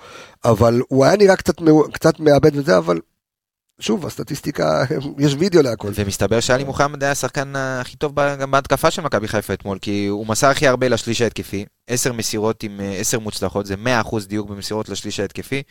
אבל 0.45 0.81
הוא 0.87 1.05
היה 1.05 1.17
נראה 1.17 1.35
קצת, 1.35 1.55
קצת 1.93 2.19
מאבד 2.19 2.55
וזה, 2.55 2.77
אבל 2.77 2.99
שוב, 3.79 4.05
הסטטיסטיקה, 4.05 4.83
יש 5.19 5.35
וידאו 5.39 5.61
להכל. 5.61 5.91
ומסתבר 5.95 6.39
שאלי 6.39 6.63
מוחמד 6.63 7.03
היה 7.03 7.11
השחקן 7.11 7.53
הכי 7.55 7.97
טוב 7.97 8.19
גם 8.39 8.51
בהתקפה 8.51 8.91
של 8.91 9.01
מכבי 9.01 9.27
חיפה 9.27 9.53
אתמול, 9.53 9.77
כי 9.81 10.05
הוא 10.07 10.27
מסר 10.27 10.47
הכי 10.47 10.67
הרבה 10.67 10.87
לשליש 10.87 11.21
ההתקפי, 11.21 11.65
עשר 11.87 12.13
מסירות 12.13 12.63
עם 12.63 12.81
אה, 12.81 12.93
עשר 12.93 13.19
מוצלחות, 13.19 13.65
זה 13.65 13.75
100% 14.03 14.27
דיוק 14.27 14.49
במסירות 14.49 14.89
לשליש 14.89 15.19
ההתקפי. 15.19 15.63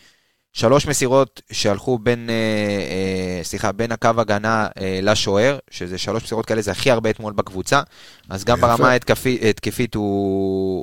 שלוש 0.57 0.86
מסירות 0.86 1.42
שהלכו 1.52 1.98
בין, 1.98 2.30
אה, 2.30 2.34
אה, 2.34 3.44
סליחה, 3.44 3.72
בין 3.72 3.92
הקו 3.92 4.11
הגנה 4.18 4.66
אה, 4.80 4.98
לשוער, 5.02 5.59
שזה 5.70 5.98
שלוש 5.98 6.22
מסירות 6.24 6.46
כאלה, 6.46 6.62
זה 6.62 6.70
הכי 6.70 6.90
הרבה 6.90 7.11
אתמול 7.11 7.32
בקבוצה. 7.32 7.80
אז 8.30 8.44
גם 8.44 8.59
יפה. 8.59 8.66
ברמה 8.66 8.90
ההתקפי- 8.90 9.38
ההתקפית 9.42 9.94
הוא, 9.94 10.05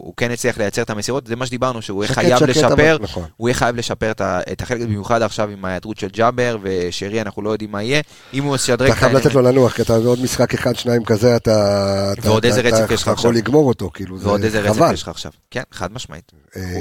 הוא 0.05 0.13
כן 0.17 0.31
הצליח 0.31 0.57
לייצר 0.57 0.81
את 0.81 0.89
המסירות, 0.89 1.27
זה 1.27 1.35
מה 1.35 1.45
שדיברנו, 1.45 1.81
שהוא 1.81 2.05
שקט, 2.05 2.13
חייב 2.15 2.37
שקט, 2.37 2.49
לשפר, 2.49 2.67
אבל- 2.73 2.97
נכון. 3.01 3.23
הוא 3.37 3.49
יהיה 3.49 3.55
חייב 3.55 3.75
לשפר 3.75 4.11
את 4.21 4.61
החלק, 4.61 4.81
במיוחד 4.81 5.21
עכשיו 5.21 5.49
עם 5.49 5.65
ההיעדרות 5.65 5.97
של 5.97 6.07
ג'אבר 6.07 6.57
ושרי, 6.61 7.21
אנחנו 7.21 7.41
לא 7.41 7.49
יודעים 7.49 7.71
מה 7.71 7.83
יהיה. 7.83 8.01
אם 8.33 8.43
הוא 8.43 8.55
ישדרג 8.55 8.89
אתה 8.91 8.99
חייב 8.99 9.17
לתת 9.17 9.33
לו 9.33 9.41
לנוח, 9.41 9.73
כי 9.75 9.81
אתה 9.81 9.95
עוד 9.95 10.19
משחק 10.21 10.53
אחד, 10.53 10.75
שניים 10.75 11.03
כזה, 11.05 11.35
אתה... 11.35 12.13
ועוד 12.21 12.45
איזה 12.45 12.61
רצף 12.61 12.91
יש 12.91 13.01
לך 13.01 13.01
יכול 13.01 13.13
עכשיו. 13.13 13.31
לגמור 13.31 13.67
אותו, 13.67 13.89
כאילו, 13.93 14.17
זה 14.19 14.27
ועוד 14.27 14.43
איזה 14.43 14.61
רצף 14.61 14.75
חבל. 14.75 14.93
יש 14.93 15.01
לך 15.03 15.07
עכשיו. 15.07 15.31
כן, 15.51 15.63
חד 15.71 15.93
משמעית. 15.93 16.31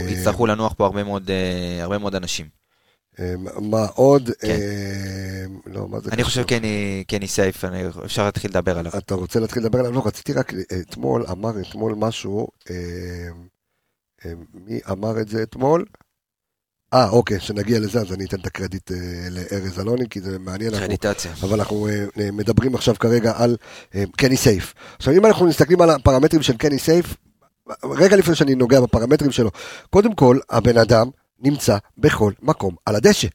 יצטרכו 0.09 0.47
לנוח 0.47 0.72
פה 0.76 0.84
הרבה 1.80 1.99
מאוד 1.99 2.14
אנשים. 2.14 2.60
מה 3.61 3.87
עוד? 3.95 4.31
כן. 4.41 4.49
אה, 4.49 5.45
לא, 5.66 5.89
מה 5.89 6.01
זה 6.01 6.11
אני? 6.12 6.25
חושב 6.25 6.43
קני, 6.43 7.05
קני 7.09 7.29
סייף, 7.29 7.64
אני- 7.64 7.83
אפשר 8.05 8.25
להתחיל 8.25 8.51
לדבר 8.51 8.79
עליו. 8.79 8.93
אתה 8.99 9.14
רוצה 9.14 9.41
להתחיל 9.41 9.62
לדבר 9.62 9.79
עליו? 9.79 9.93
לא, 9.93 10.03
רציתי 10.07 10.33
רק, 10.33 10.53
אה, 10.55 10.61
אתמול 10.81 11.25
אמר 11.31 11.61
אתמול 11.61 11.95
משהו, 11.97 12.49
אה, 12.71 12.75
אה, 14.25 14.33
מי 14.66 14.81
אמר 14.91 15.21
את 15.21 15.29
זה 15.29 15.43
אתמול? 15.43 15.85
אה, 16.95 17.09
אוקיי, 17.09 17.39
כשנגיע 17.39 17.79
לזה 17.81 18.01
אז 18.01 18.12
אני 18.12 18.25
אתן 18.25 18.41
את 18.41 18.47
הקרדיט 18.47 18.93
אה, 18.93 18.97
לארז 19.31 19.81
אלוני, 19.81 20.09
כי 20.09 20.21
זה 20.21 20.39
מעניין. 20.39 20.71
אנחנו- 20.71 20.87
קרדיטציה. 20.87 21.33
אבל 21.43 21.59
אנחנו 21.59 21.89
אה, 21.89 22.31
מדברים 22.33 22.75
עכשיו 22.75 22.95
כרגע 22.99 23.33
על 23.37 23.57
אה, 23.95 24.05
קני 24.16 24.37
סייף. 24.37 24.75
עכשיו, 24.97 25.14
אם 25.14 25.27
אנחנו 25.27 25.47
מסתכלים 25.47 25.81
על 25.81 25.91
הפרמטרים 25.91 26.43
של 26.43 26.57
קני 26.57 26.79
סייף, 26.79 27.14
רגע 27.85 28.16
לפני 28.16 28.35
שאני 28.35 28.55
נוגע 28.55 28.81
בפרמטרים 28.81 29.33
שלו, 29.33 29.51
קודם 29.91 30.14
כל, 30.14 30.39
הבן 30.51 30.77
אדם 30.79 31.11
נמצא 31.41 31.76
בכל 31.99 32.32
מקום 32.43 32.74
על 32.86 32.97
הדשא. 32.97 33.28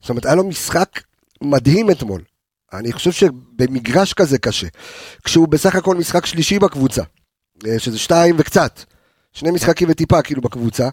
זאת 0.00 0.10
אומרת, 0.10 0.24
היה 0.26 0.34
לו 0.34 0.44
משחק 0.44 1.00
מדהים 1.42 1.90
אתמול. 1.90 2.22
אני 2.72 2.92
חושב 2.92 3.12
שבמגרש 3.12 4.12
כזה 4.12 4.38
קשה, 4.38 4.66
כשהוא 5.24 5.48
בסך 5.48 5.74
הכל 5.74 5.96
משחק 5.96 6.26
שלישי 6.26 6.58
בקבוצה, 6.58 7.02
אה, 7.66 7.78
שזה 7.78 7.98
שתיים 7.98 8.34
וקצת, 8.38 8.80
שני 9.32 9.50
משחקים 9.50 9.88
וטיפה 9.90 10.22
כאילו 10.22 10.42
בקבוצה, 10.42 10.88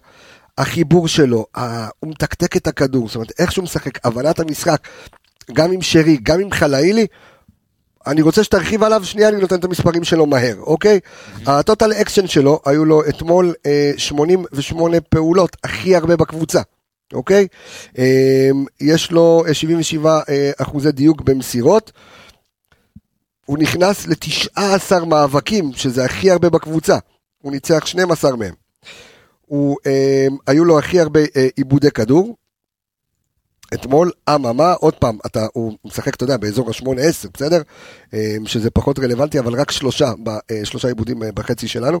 החיבור 0.58 1.08
שלו, 1.08 1.46
ה- 1.56 1.88
הוא 2.00 2.10
מתקתק 2.10 2.56
את 2.56 2.66
הכדור, 2.66 3.06
זאת 3.08 3.14
אומרת, 3.16 3.32
איך 3.38 3.52
שהוא 3.52 3.62
משחק, 3.64 4.06
הבנת 4.06 4.40
המשחק, 4.40 4.88
גם 5.52 5.72
עם 5.72 5.82
שרי, 5.82 6.16
גם 6.22 6.40
עם 6.40 6.50
חלאילי, 6.52 7.06
אני 8.06 8.22
רוצה 8.22 8.44
שתרחיב 8.44 8.82
עליו, 8.82 9.04
שנייה 9.04 9.28
אני 9.28 9.40
נותן 9.40 9.58
את 9.58 9.64
המספרים 9.64 10.04
שלו 10.04 10.26
מהר, 10.26 10.56
אוקיי? 10.60 11.00
ה 11.46 11.54
total 11.54 11.92
action 11.92 12.26
שלו, 12.26 12.60
היו 12.64 12.84
לו 12.84 13.02
אתמול 13.08 13.54
אה, 13.66 13.92
88 13.96 15.00
פעולות, 15.00 15.56
הכי 15.64 15.96
הרבה 15.96 16.16
בקבוצה, 16.16 16.60
אוקיי? 17.12 17.46
אה, 17.98 18.50
יש 18.80 19.10
לו 19.10 19.44
אה, 19.48 19.54
77 19.54 20.20
אה, 20.28 20.50
אחוזי 20.58 20.92
דיוק 20.92 21.20
במסירות. 21.20 21.92
הוא 23.46 23.58
נכנס 23.58 24.06
ל-19 24.06 25.04
מאבקים, 25.04 25.72
שזה 25.72 26.04
הכי 26.04 26.30
הרבה 26.30 26.50
בקבוצה. 26.50 26.98
הוא 27.42 27.52
ניצח 27.52 27.86
12 27.86 28.36
מהם. 28.36 28.54
הוא, 29.46 29.76
אה, 29.86 30.26
היו 30.46 30.64
לו 30.64 30.78
הכי 30.78 31.00
הרבה 31.00 31.20
אה, 31.36 31.48
עיבודי 31.56 31.90
כדור. 31.90 32.36
אתמול, 33.74 34.10
אממה, 34.34 34.72
עוד 34.72 34.94
פעם, 34.94 35.18
אתה, 35.26 35.46
הוא 35.52 35.78
משחק, 35.84 36.14
אתה 36.14 36.24
יודע, 36.24 36.36
באזור 36.36 36.70
ה-8-10, 36.70 37.28
בסדר? 37.34 37.62
אה, 38.14 38.36
שזה 38.46 38.70
פחות 38.70 38.98
רלוונטי, 38.98 39.38
אבל 39.38 39.60
רק 39.60 39.70
שלושה, 39.70 40.12
אה, 40.50 40.64
שלושה 40.64 40.88
עיבודים 40.88 41.22
אה, 41.22 41.32
בחצי 41.32 41.68
שלנו. 41.68 42.00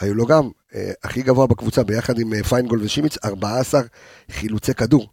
היו 0.00 0.14
לו 0.14 0.26
גם 0.26 0.50
הכי 1.04 1.22
גבוה 1.22 1.46
בקבוצה, 1.46 1.84
ביחד 1.84 2.18
עם 2.18 2.42
פיינגול 2.42 2.82
ושימיץ, 2.82 3.16
14 3.24 3.80
חילוצי 4.30 4.74
כדור, 4.74 5.08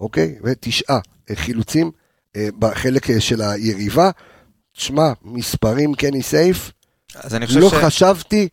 אוקיי? 0.00 0.38
ותשעה 0.44 0.98
חילוצים 1.34 1.90
בחלק 2.36 3.18
של 3.18 3.42
היריבה. 3.42 4.10
שמע, 4.74 5.12
מספרים 5.22 5.94
קני 5.94 6.22
סייף, 6.22 6.70
אז 7.14 7.34
אני 7.34 7.46
חושב 7.46 7.60
לא 7.60 7.70
ש... 7.70 7.74
חשבתי 7.74 8.48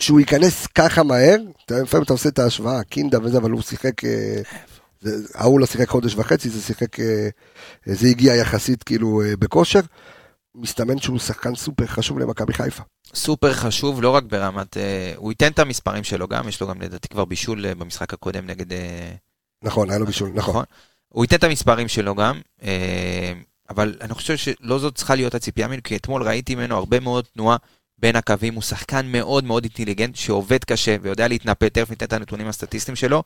שהוא 0.00 0.20
ייכנס 0.20 0.66
ככה 0.66 1.02
מהר, 1.02 1.36
לפעמים 1.70 2.04
אתה 2.04 2.12
עושה 2.12 2.28
את 2.28 2.38
ההשוואה, 2.38 2.82
קינדה 2.84 3.18
וזה, 3.22 3.38
אבל 3.38 3.50
הוא 3.50 3.62
שיחק, 3.62 3.92
ההוא 5.34 5.60
לא 5.60 5.66
שיחק 5.66 5.88
חודש 5.88 6.14
וחצי, 6.14 6.48
זה 6.50 6.62
שיחק, 6.62 7.00
אה, 7.00 7.28
אה, 7.88 7.94
זה 7.94 8.08
הגיע 8.08 8.34
יחסית 8.34 8.82
כאילו 8.82 9.22
אה, 9.22 9.36
בכושר. 9.36 9.80
מסתמן 10.54 10.98
שהוא 10.98 11.18
שחקן 11.18 11.54
סופר 11.54 11.86
חשוב 11.86 12.18
למכבי 12.18 12.52
חיפה. 12.52 12.82
סופר 13.14 13.52
חשוב, 13.52 14.02
לא 14.02 14.10
רק 14.10 14.24
ברמת... 14.24 14.76
הוא 15.16 15.32
ייתן 15.32 15.52
את 15.52 15.58
המספרים 15.58 16.04
שלו 16.04 16.28
גם, 16.28 16.48
יש 16.48 16.60
לו 16.60 16.68
גם 16.68 16.82
לדעתי 16.82 17.08
כבר 17.08 17.24
בישול 17.24 17.74
במשחק 17.74 18.12
הקודם 18.12 18.46
נגד... 18.46 18.66
נכון, 19.64 19.90
היה 19.90 19.98
לו 19.98 20.06
בישול, 20.06 20.30
נכון. 20.34 20.50
נכון. 20.50 20.64
הוא 21.08 21.24
ייתן 21.24 21.36
את 21.36 21.44
המספרים 21.44 21.88
שלו 21.88 22.14
גם, 22.14 22.40
אבל 23.70 23.96
אני 24.00 24.14
חושב 24.14 24.36
שלא 24.36 24.78
זאת 24.78 24.94
צריכה 24.94 25.14
להיות 25.14 25.34
הציפייה 25.34 25.68
ממנו, 25.68 25.82
כי 25.84 25.96
אתמול 25.96 26.22
ראיתי 26.22 26.54
ממנו 26.54 26.76
הרבה 26.76 27.00
מאוד 27.00 27.24
תנועה 27.24 27.56
בין 27.98 28.16
הקווים, 28.16 28.54
הוא 28.54 28.62
שחקן 28.62 29.06
מאוד 29.06 29.44
מאוד 29.44 29.64
אינטליגנט, 29.64 30.16
שעובד 30.16 30.64
קשה 30.64 30.96
ויודע 31.02 31.28
להתנפל, 31.28 31.68
תכף 31.68 31.90
ניתן 31.90 32.06
את 32.06 32.12
הנתונים 32.12 32.46
הסטטיסטיים 32.46 32.96
שלו. 32.96 33.22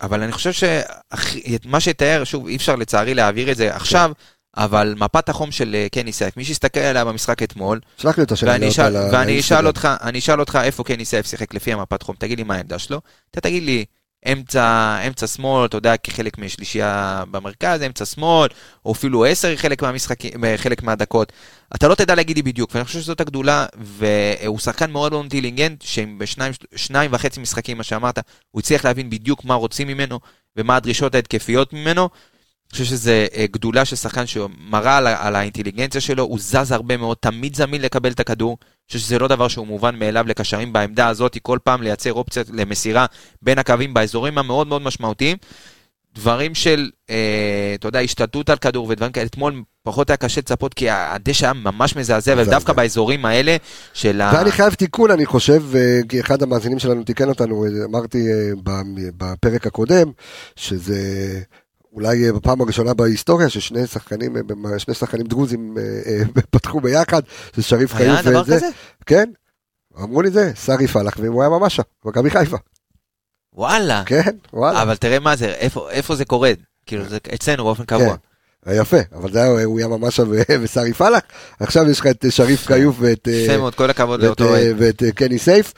אבל 0.00 0.22
אני 0.22 0.32
חושב 0.32 0.52
שמה 0.52 1.80
שתיאר, 1.80 2.24
שוב, 2.24 2.46
אי 2.46 2.56
אפשר 2.56 2.76
לצערי 2.76 3.14
להעביר 3.14 3.50
את 3.50 3.56
זה 3.56 3.76
עכשיו, 3.76 4.12
אבל 4.56 4.94
מפת 4.98 5.28
החום 5.28 5.50
של 5.50 5.74
אה, 5.74 5.86
קני 5.92 6.12
סייף, 6.12 6.36
מי 6.36 6.44
שהסתכל 6.44 6.80
עליה 6.80 7.04
במשחק 7.04 7.42
אתמול, 7.42 7.80
שלח 7.98 8.18
לי 8.18 8.22
אותה 8.22 8.36
שאני 8.36 8.50
ואני. 9.12 9.38
אותך, 9.66 9.88
אני 10.02 10.18
אשאל 10.18 10.40
אותך 10.40 10.58
איפה 10.62 10.84
קני 10.84 11.04
סייף 11.04 11.26
שיחק 11.26 11.54
לפי 11.54 11.72
המפת 11.72 12.02
חום, 12.02 12.16
תגיד 12.18 12.38
לי 12.38 12.44
מה 12.44 12.54
העמדה 12.54 12.78
שלו, 12.78 13.00
אתה 13.30 13.40
תגיד 13.40 13.62
לי 13.62 13.84
אמצע, 14.32 14.98
אמצע 15.06 15.26
שמאל, 15.26 15.64
אתה 15.64 15.76
יודע, 15.76 15.96
כחלק 15.96 16.38
משלישייה 16.38 17.24
במרכז, 17.30 17.82
אמצע 17.82 18.04
שמאל, 18.04 18.48
או 18.84 18.92
אפילו 18.92 19.24
עשר 19.24 19.56
חלק 19.56 19.82
מהמשחקים, 19.82 20.44
חלק 20.56 20.82
מהדקות, 20.82 21.32
אתה 21.74 21.88
לא 21.88 21.94
תדע 21.94 22.14
להגיד 22.14 22.36
לי 22.36 22.42
בדיוק, 22.42 22.70
ואני 22.74 22.84
חושב 22.84 23.00
שזאת 23.00 23.20
הגדולה, 23.20 23.66
והוא 23.74 24.58
שחקן 24.58 24.90
מאוד 24.90 25.12
מאוד 25.12 25.22
אינטליגנט, 25.22 25.82
שאם 25.82 26.18
בשניים 26.18 26.52
שניים 26.76 27.10
וחצי 27.14 27.40
משחקים, 27.40 27.76
מה 27.78 27.82
שאמרת, 27.82 28.18
הוא 28.50 28.60
הצליח 28.60 28.84
להבין 28.84 29.10
בדיוק 29.10 29.44
מה 29.44 29.54
רוצים 29.54 29.88
ממנו, 29.88 30.20
ומה 30.56 30.76
הדרישות 30.76 31.14
ההתקפיות 31.14 31.72
ממנו. 31.72 32.08
אני 32.66 32.72
חושב 32.72 32.84
שזה 32.84 33.26
אה, 33.34 33.46
גדולה 33.50 33.84
של 33.84 33.96
שחקן 33.96 34.26
שמראה 34.26 34.96
על, 34.96 35.06
על 35.06 35.36
האינטליגנציה 35.36 36.00
שלו, 36.00 36.22
הוא 36.22 36.38
זז 36.40 36.72
הרבה 36.72 36.96
מאוד, 36.96 37.16
תמיד 37.20 37.56
זמין 37.56 37.82
לקבל 37.82 38.10
את 38.10 38.20
הכדור. 38.20 38.56
אני 38.60 38.86
חושב 38.86 38.98
שזה 38.98 39.18
לא 39.18 39.28
דבר 39.28 39.48
שהוא 39.48 39.66
מובן 39.66 39.98
מאליו 39.98 40.24
לקשרים 40.28 40.72
בעמדה 40.72 41.08
הזאת, 41.08 41.36
כל 41.42 41.58
פעם 41.64 41.82
לייצר 41.82 42.12
אופציות 42.12 42.46
למסירה 42.52 43.06
בין 43.42 43.58
הקווים 43.58 43.94
באזורים 43.94 44.38
המאוד 44.38 44.66
מאוד 44.66 44.82
משמעותיים. 44.82 45.36
דברים 46.16 46.54
של, 46.54 46.90
אה, 47.10 47.72
אתה 47.74 47.88
יודע, 47.88 48.00
השתלטות 48.00 48.50
על 48.50 48.56
כדור 48.56 48.88
ודברים 48.88 49.12
כאלה, 49.12 49.26
אתמול 49.26 49.62
פחות 49.82 50.10
היה 50.10 50.16
קשה 50.16 50.40
לצפות, 50.40 50.74
כי 50.74 50.90
הדשא 50.90 51.46
היה 51.46 51.52
ממש 51.52 51.96
מזעזע, 51.96 52.34
מזעזע. 52.34 52.50
ודווקא 52.50 52.72
באזורים 52.72 53.24
האלה 53.24 53.56
של 53.94 54.20
ה... 54.20 54.32
ואני 54.34 54.52
חייב 54.52 54.74
תיקון, 54.74 55.10
אני 55.10 55.26
חושב, 55.26 55.62
אה, 55.74 56.00
כי 56.08 56.20
אחד 56.20 56.42
המאזינים 56.42 56.78
שלנו 56.78 57.04
תיקן 57.04 57.28
אותנו, 57.28 57.64
אה, 57.64 57.68
אמרתי 57.84 58.26
בפרק 59.16 59.66
הקודם, 59.66 60.10
שזה 60.56 61.40
אולי 61.96 62.26
אה, 62.26 62.32
בפעם 62.32 62.60
הראשונה 62.60 62.94
בהיסטוריה 62.94 63.48
ששני 63.48 63.86
שחקנים, 63.86 64.36
אה, 64.36 64.78
שני 64.78 64.94
שחקנים 64.94 65.26
דרוזים 65.26 65.76
אה, 65.78 66.22
פתחו 66.50 66.80
ביחד, 66.80 67.22
זה 67.54 67.62
שריף 67.62 67.94
היה 67.94 68.16
חיוף 68.16 68.26
דבר 68.26 68.42
וזה. 68.42 68.56
כזה? 68.56 68.68
כן, 69.06 69.30
אמרו 70.02 70.22
לי 70.22 70.30
זה, 70.30 70.52
שריף 70.64 70.96
הלך 70.96 71.14
והוא 71.18 71.42
היה 71.42 71.50
ממשה, 71.50 71.82
מכבי 72.04 72.30
חיפה. 72.30 72.56
וואלה. 73.52 74.02
כן, 74.06 74.36
וואלה. 74.52 74.82
אבל 74.82 74.96
תראה 74.96 75.18
מה 75.18 75.36
זה, 75.36 75.46
איפה, 75.46 75.90
איפה 75.90 76.14
זה 76.14 76.24
קורה? 76.24 76.52
כאילו, 76.86 77.08
זה 77.08 77.18
אצלנו 77.34 77.64
באופן 77.64 77.84
קבוע. 77.84 78.16
כן. 78.16 78.72
יפה, 78.72 78.96
אבל 79.14 79.32
זה 79.32 79.42
היה, 79.42 79.64
הוא 79.64 79.78
היה 79.78 79.88
ממשה 79.88 80.22
ו- 80.22 80.42
ושריף 80.60 81.02
הלך, 81.02 81.22
עכשיו 81.60 81.90
יש 81.90 82.00
לך 82.00 82.06
את 82.06 82.24
שריף 82.30 82.66
חיוף 82.66 82.96
ואת... 83.00 83.26
יפה 83.26 83.56
מאוד, 83.56 83.74
כל 83.74 83.90
הכבוד 83.90 84.20
ואת, 84.20 84.26
לאותו 84.26 84.48
אוהד. 84.48 84.76
ואת 84.78 85.02
קני 85.14 85.38
סייף. 85.38 85.72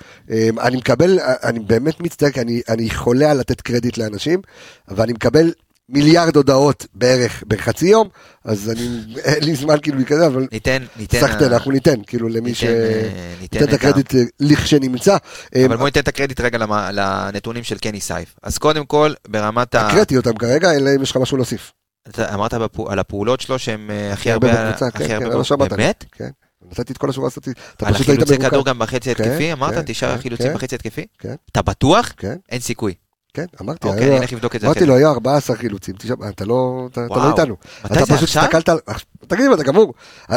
אני 0.61 0.77
מקבל, 0.77 1.19
אני 1.21 1.59
באמת 1.61 2.01
מצטער, 2.01 2.31
כי 2.31 2.41
אני, 2.41 2.63
אני 2.69 2.91
חולה 2.91 3.31
על 3.31 3.39
לתת 3.39 3.61
קרדיט 3.61 3.99
לאנשים, 3.99 4.41
ואני 4.89 5.13
מקבל 5.13 5.53
מיליארד 5.89 6.37
הודעות 6.37 6.87
בערך 6.95 7.45
בחצי 7.47 7.89
יום, 7.89 8.09
אז 8.45 8.71
אני, 8.71 9.01
אין 9.25 9.45
לי 9.45 9.55
זמן 9.55 9.77
כאילו 9.83 9.97
להיכנס, 9.97 10.23
אבל 10.23 10.47
ניתן, 10.53 10.85
ניתן... 10.97 11.21
סחטן, 11.21 11.53
אנחנו 11.53 11.71
ניתן, 11.71 12.03
כאילו 12.07 12.29
למי 12.29 12.41
ניתן, 12.41 12.55
ש... 12.55 12.65
אה, 12.65 13.35
ניתן 13.41 13.65
את 13.65 13.73
הקרדיט 13.73 14.15
אה, 14.15 14.23
לכשנמצא. 14.41 15.17
אה, 15.57 15.67
אבל 15.67 15.77
בוא 15.77 15.85
ניתן 15.85 16.01
את 16.01 16.09
הקרדיט 16.09 16.41
רגע 16.41 16.59
לנתונים 16.93 17.65
של 17.65 17.79
קני 17.79 18.01
סייף. 18.01 18.35
אז 18.43 18.59
קודם 18.59 18.87
כל, 18.87 19.13
ברמת 19.29 19.75
ה... 19.75 19.89
הקראתי 19.89 20.17
אותם 20.17 20.37
כרגע, 20.37 20.73
אלא 20.73 20.91
אם 20.97 21.03
יש 21.03 21.11
לך 21.11 21.17
משהו 21.17 21.37
להוסיף. 21.37 21.73
אתה 22.09 22.35
אמרת 22.35 22.55
על 22.89 22.99
הפעולות 22.99 23.41
שלו 23.41 23.59
שהם 23.59 23.91
אה, 23.91 24.13
הכי 24.13 24.31
הרבה 24.31 24.53
הרבה... 24.53 24.71
בקבוצה, 24.71 24.91
כן, 24.91 25.07
כן. 25.09 25.77
באמת? 25.77 26.05
כן, 26.13 26.29
נתתי 26.71 26.93
את 26.93 26.99
כל 26.99 27.11
השורה 27.11 27.27
הסטטיסטית. 27.27 27.63
אתה 27.77 27.87
על 27.87 27.95
פשוט 27.95 28.09
היית 28.09 28.23
החילוצי 28.23 28.43
מרוכז. 28.43 28.51
כדור 28.51 28.65
גם 28.65 28.79
בחצי 28.79 29.15
כן, 29.15 29.25
התקפי? 29.25 29.53
אמרת 29.53 29.75
כן, 29.75 29.83
תשעה 29.87 30.17
כן, 30.17 30.23
חילוצים. 30.23 30.55
בחצי 30.55 30.75
התקפי? 30.75 31.07
כן. 31.19 31.35
אתה 31.53 31.63
בטוח? 31.63 32.13
כן, 32.17 32.37
אין 32.49 32.61
סיכוי. 32.61 32.95
כן, 33.39 33.47
אמרתי, 33.61 33.89
אוקיי, 33.89 34.09
אני 34.09 34.19
אלך 34.19 34.33
לבדוק 34.33 34.57
את 34.57 34.61
זה. 34.61 34.67
אמרתי 34.67 34.87
לו. 34.87 34.95
היו 34.95 35.11
14 35.11 35.57
חילוצים, 35.57 35.95
אתה 36.29 36.45
לא 36.45 36.89
לא. 36.97 37.31
איתנו. 37.31 37.57
אתה 37.87 38.07
פשוט? 38.07 38.23
הסתכלת 38.23 38.69
על... 38.69 38.79
תגיד 39.27 39.47
לי, 39.49 39.55
אתה 39.55 39.63
גמור. 39.63 39.95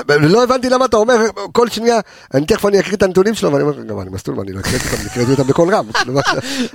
לא 0.09 0.43
הבנתי 0.43 0.69
למה 0.69 0.85
אתה 0.85 0.97
אומר 0.97 1.15
כל 1.51 1.69
שנייה, 1.69 1.99
אני 2.33 2.45
תכף 2.45 2.65
אני 2.65 2.79
אקריא 2.79 2.95
את 2.95 3.03
הנתונים 3.03 3.33
שלו, 3.35 3.51
ואני 3.51 3.63
אומר, 3.63 3.83
גם 3.83 4.01
אני 4.01 4.09
מסטול, 4.09 4.35
מה, 4.35 4.41
אני 4.41 4.53
לא 4.53 4.59
הקראתי 4.59 4.85
אותם, 4.85 5.21
אני 5.21 5.31
אותם 5.31 5.43
בקול 5.43 5.75
רם. 5.75 5.91
כאילו, 5.91 6.19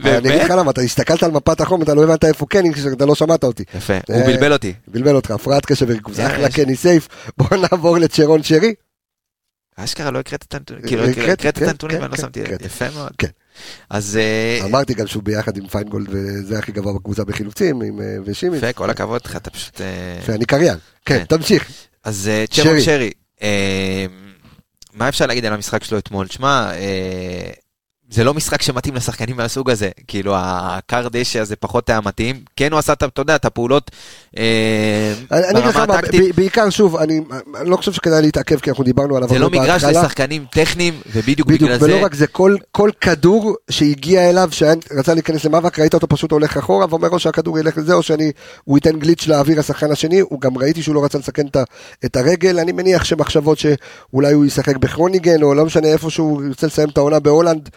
אני 0.05 0.29
אגיד 0.29 0.43
לך 0.43 0.51
למה, 0.51 0.71
אתה 0.71 0.81
הסתכלת 0.81 1.23
על 1.23 1.31
מפת 1.31 1.61
החום, 1.61 1.83
אתה 1.83 1.95
לא 1.95 2.05
הבנת 2.05 2.25
איפה 2.25 2.47
כן, 2.51 2.73
כשאתה 2.73 3.07
לא 3.07 3.15
שמעת 3.15 3.45
אותי. 3.45 3.65
יפה, 3.75 3.93
אה, 3.95 4.01
הוא 4.07 4.27
בלבל 4.27 4.53
אותי. 4.53 4.73
בלבל 4.89 5.17
אותך, 5.17 5.31
הפרעת 5.31 5.67
קשב 5.67 5.87
וריכוז, 5.89 6.21
אה, 6.21 6.27
אחלה 6.27 6.51
קני 6.51 6.77
סייף. 6.77 7.09
בוא 7.39 7.57
נעבור 7.57 7.99
לצ'רון 7.99 8.43
שרי. 8.43 8.75
אשכרה 9.77 10.11
לא 10.11 10.19
הקראת 10.19 10.45
את 10.49 10.55
הנתונים, 10.55 10.83
כאילו 10.83 11.05
הקראתי, 11.05 11.33
הקראת 11.33 11.49
את 11.49 11.59
כן, 11.59 11.69
הנתונים 11.69 11.97
כן, 11.97 12.03
ואני 12.03 12.13
לא 12.13 12.17
כן, 12.17 12.23
שמתי 12.23 12.43
לב. 12.43 12.67
יפה 12.67 12.85
מאוד. 12.95 13.13
אז 13.91 14.17
אה, 14.17 14.67
אמרתי 14.67 14.95
גם 14.95 15.07
שהוא 15.07 15.23
ביחד 15.23 15.57
עם 15.57 15.69
פיינגולד, 15.69 16.09
וזה 16.11 16.59
הכי 16.59 16.73
גבוה 16.73 16.93
בקבוצה 16.93 17.25
בחילוצים, 17.25 17.83
עם 17.83 18.01
אה, 18.01 18.17
ושימי. 18.25 18.57
יפה, 18.57 18.73
כל 18.73 18.91
הכבוד 18.91 19.21
לך, 19.25 19.37
אתה 19.37 19.51
פשוט... 19.51 19.81
אה, 19.81 19.87
ואני 20.27 20.45
קריין. 20.45 20.79
כן, 21.05 21.19
כן. 21.19 21.25
תמשיך. 21.25 21.71
אז 22.05 22.31
צ'רון 22.51 22.69
שרי. 22.69 22.83
שרי, 22.83 23.11
אה, 23.43 24.07
מה 24.95 25.09
אפשר 25.09 25.27
להגיד 25.27 25.45
על 25.45 25.53
המשחק 25.53 25.85
שלו 25.85 25.99
אתמול? 25.99 26.27
שמע, 26.27 26.71
זה 28.11 28.25
לא 28.25 28.35
משחק 28.35 28.63
שמתאים 28.63 28.95
לשחקנים 28.95 29.37
מהסוג 29.37 29.71
הזה, 29.71 29.91
כאילו 30.09 30.35
הקר 30.37 31.09
דשא 31.09 31.41
הזה 31.41 31.57
פחות 31.57 31.91
היה 31.91 32.01
מתאים, 32.01 32.41
כן 32.57 32.73
הוא 32.73 32.79
עשה, 32.79 32.93
אתה 32.93 33.21
יודע, 33.21 33.37
את 33.37 33.45
הפעולות 33.45 33.91
אה, 34.39 35.15
אני 35.31 35.61
ברמה 35.61 35.87
מה, 35.87 35.99
הטקטית, 35.99 36.35
בעיקר, 36.35 36.71
שוב, 36.71 36.97
אני 36.97 37.21
אני 37.61 37.71
לא 37.71 37.77
חושב 37.77 37.93
שכדאי 37.93 38.23
להתעכב, 38.23 38.59
כי 38.59 38.71
אנחנו 38.71 38.85
דיברנו 38.85 39.17
עליו 39.17 39.29
זה 39.29 39.39
לא 39.39 39.51
מגרש 39.51 39.85
בהתחלה. 39.85 40.03
לשחקנים 40.03 40.45
טכניים, 40.51 40.95
ובדיוק 41.07 41.49
בדיוק, 41.49 41.63
בגלל 41.63 41.79
זה, 41.79 41.85
ולא 41.85 42.05
רק 42.05 42.15
זה, 42.15 42.27
כל, 42.27 42.57
כל 42.73 42.91
כדור 43.01 43.57
שהגיע 43.71 44.31
אליו, 44.31 44.49
שרצה 44.53 45.15
להיכנס 45.15 45.45
למאבק, 45.45 45.79
ראית 45.79 45.95
אותו 45.95 46.09
פשוט 46.09 46.33
הולך 46.33 46.57
אחורה, 46.57 46.87
ואומר 46.91 47.09
או 47.09 47.19
שהכדור 47.19 47.59
ילך 47.59 47.79
לזה, 47.79 47.95
או 47.95 48.03
שאני, 48.03 48.33
הוא 48.65 48.77
ייתן 48.77 48.99
גליץ' 48.99 49.27
לאוויר 49.27 49.61
השחקן 49.61 49.93
השני, 49.93 50.21
הוא 50.21 50.41
גם 50.41 50.59
ראיתי 50.59 50.83
שהוא 50.83 50.95
לא 50.95 51.05
רצה 51.05 51.19
לסכן 51.19 51.47
את 52.05 52.17
הרגל, 52.17 52.59
אני 52.59 52.73
מניח 52.73 53.05
שמחשבות 53.05 53.59
שאולי 53.59 54.33
הוא 54.33 54.45
ישחק 54.45 54.77
בכרוניגן, 54.77 55.43
או 55.43 55.55
לא 55.55 55.65
משנה 55.65 55.89
איפה 55.89 56.11
שהוא 56.11 56.45
ירצה 56.45 56.67
לסיים 56.67 56.89
את 56.89 56.99
העונה 56.99 57.21
בהולנד, 57.21 57.69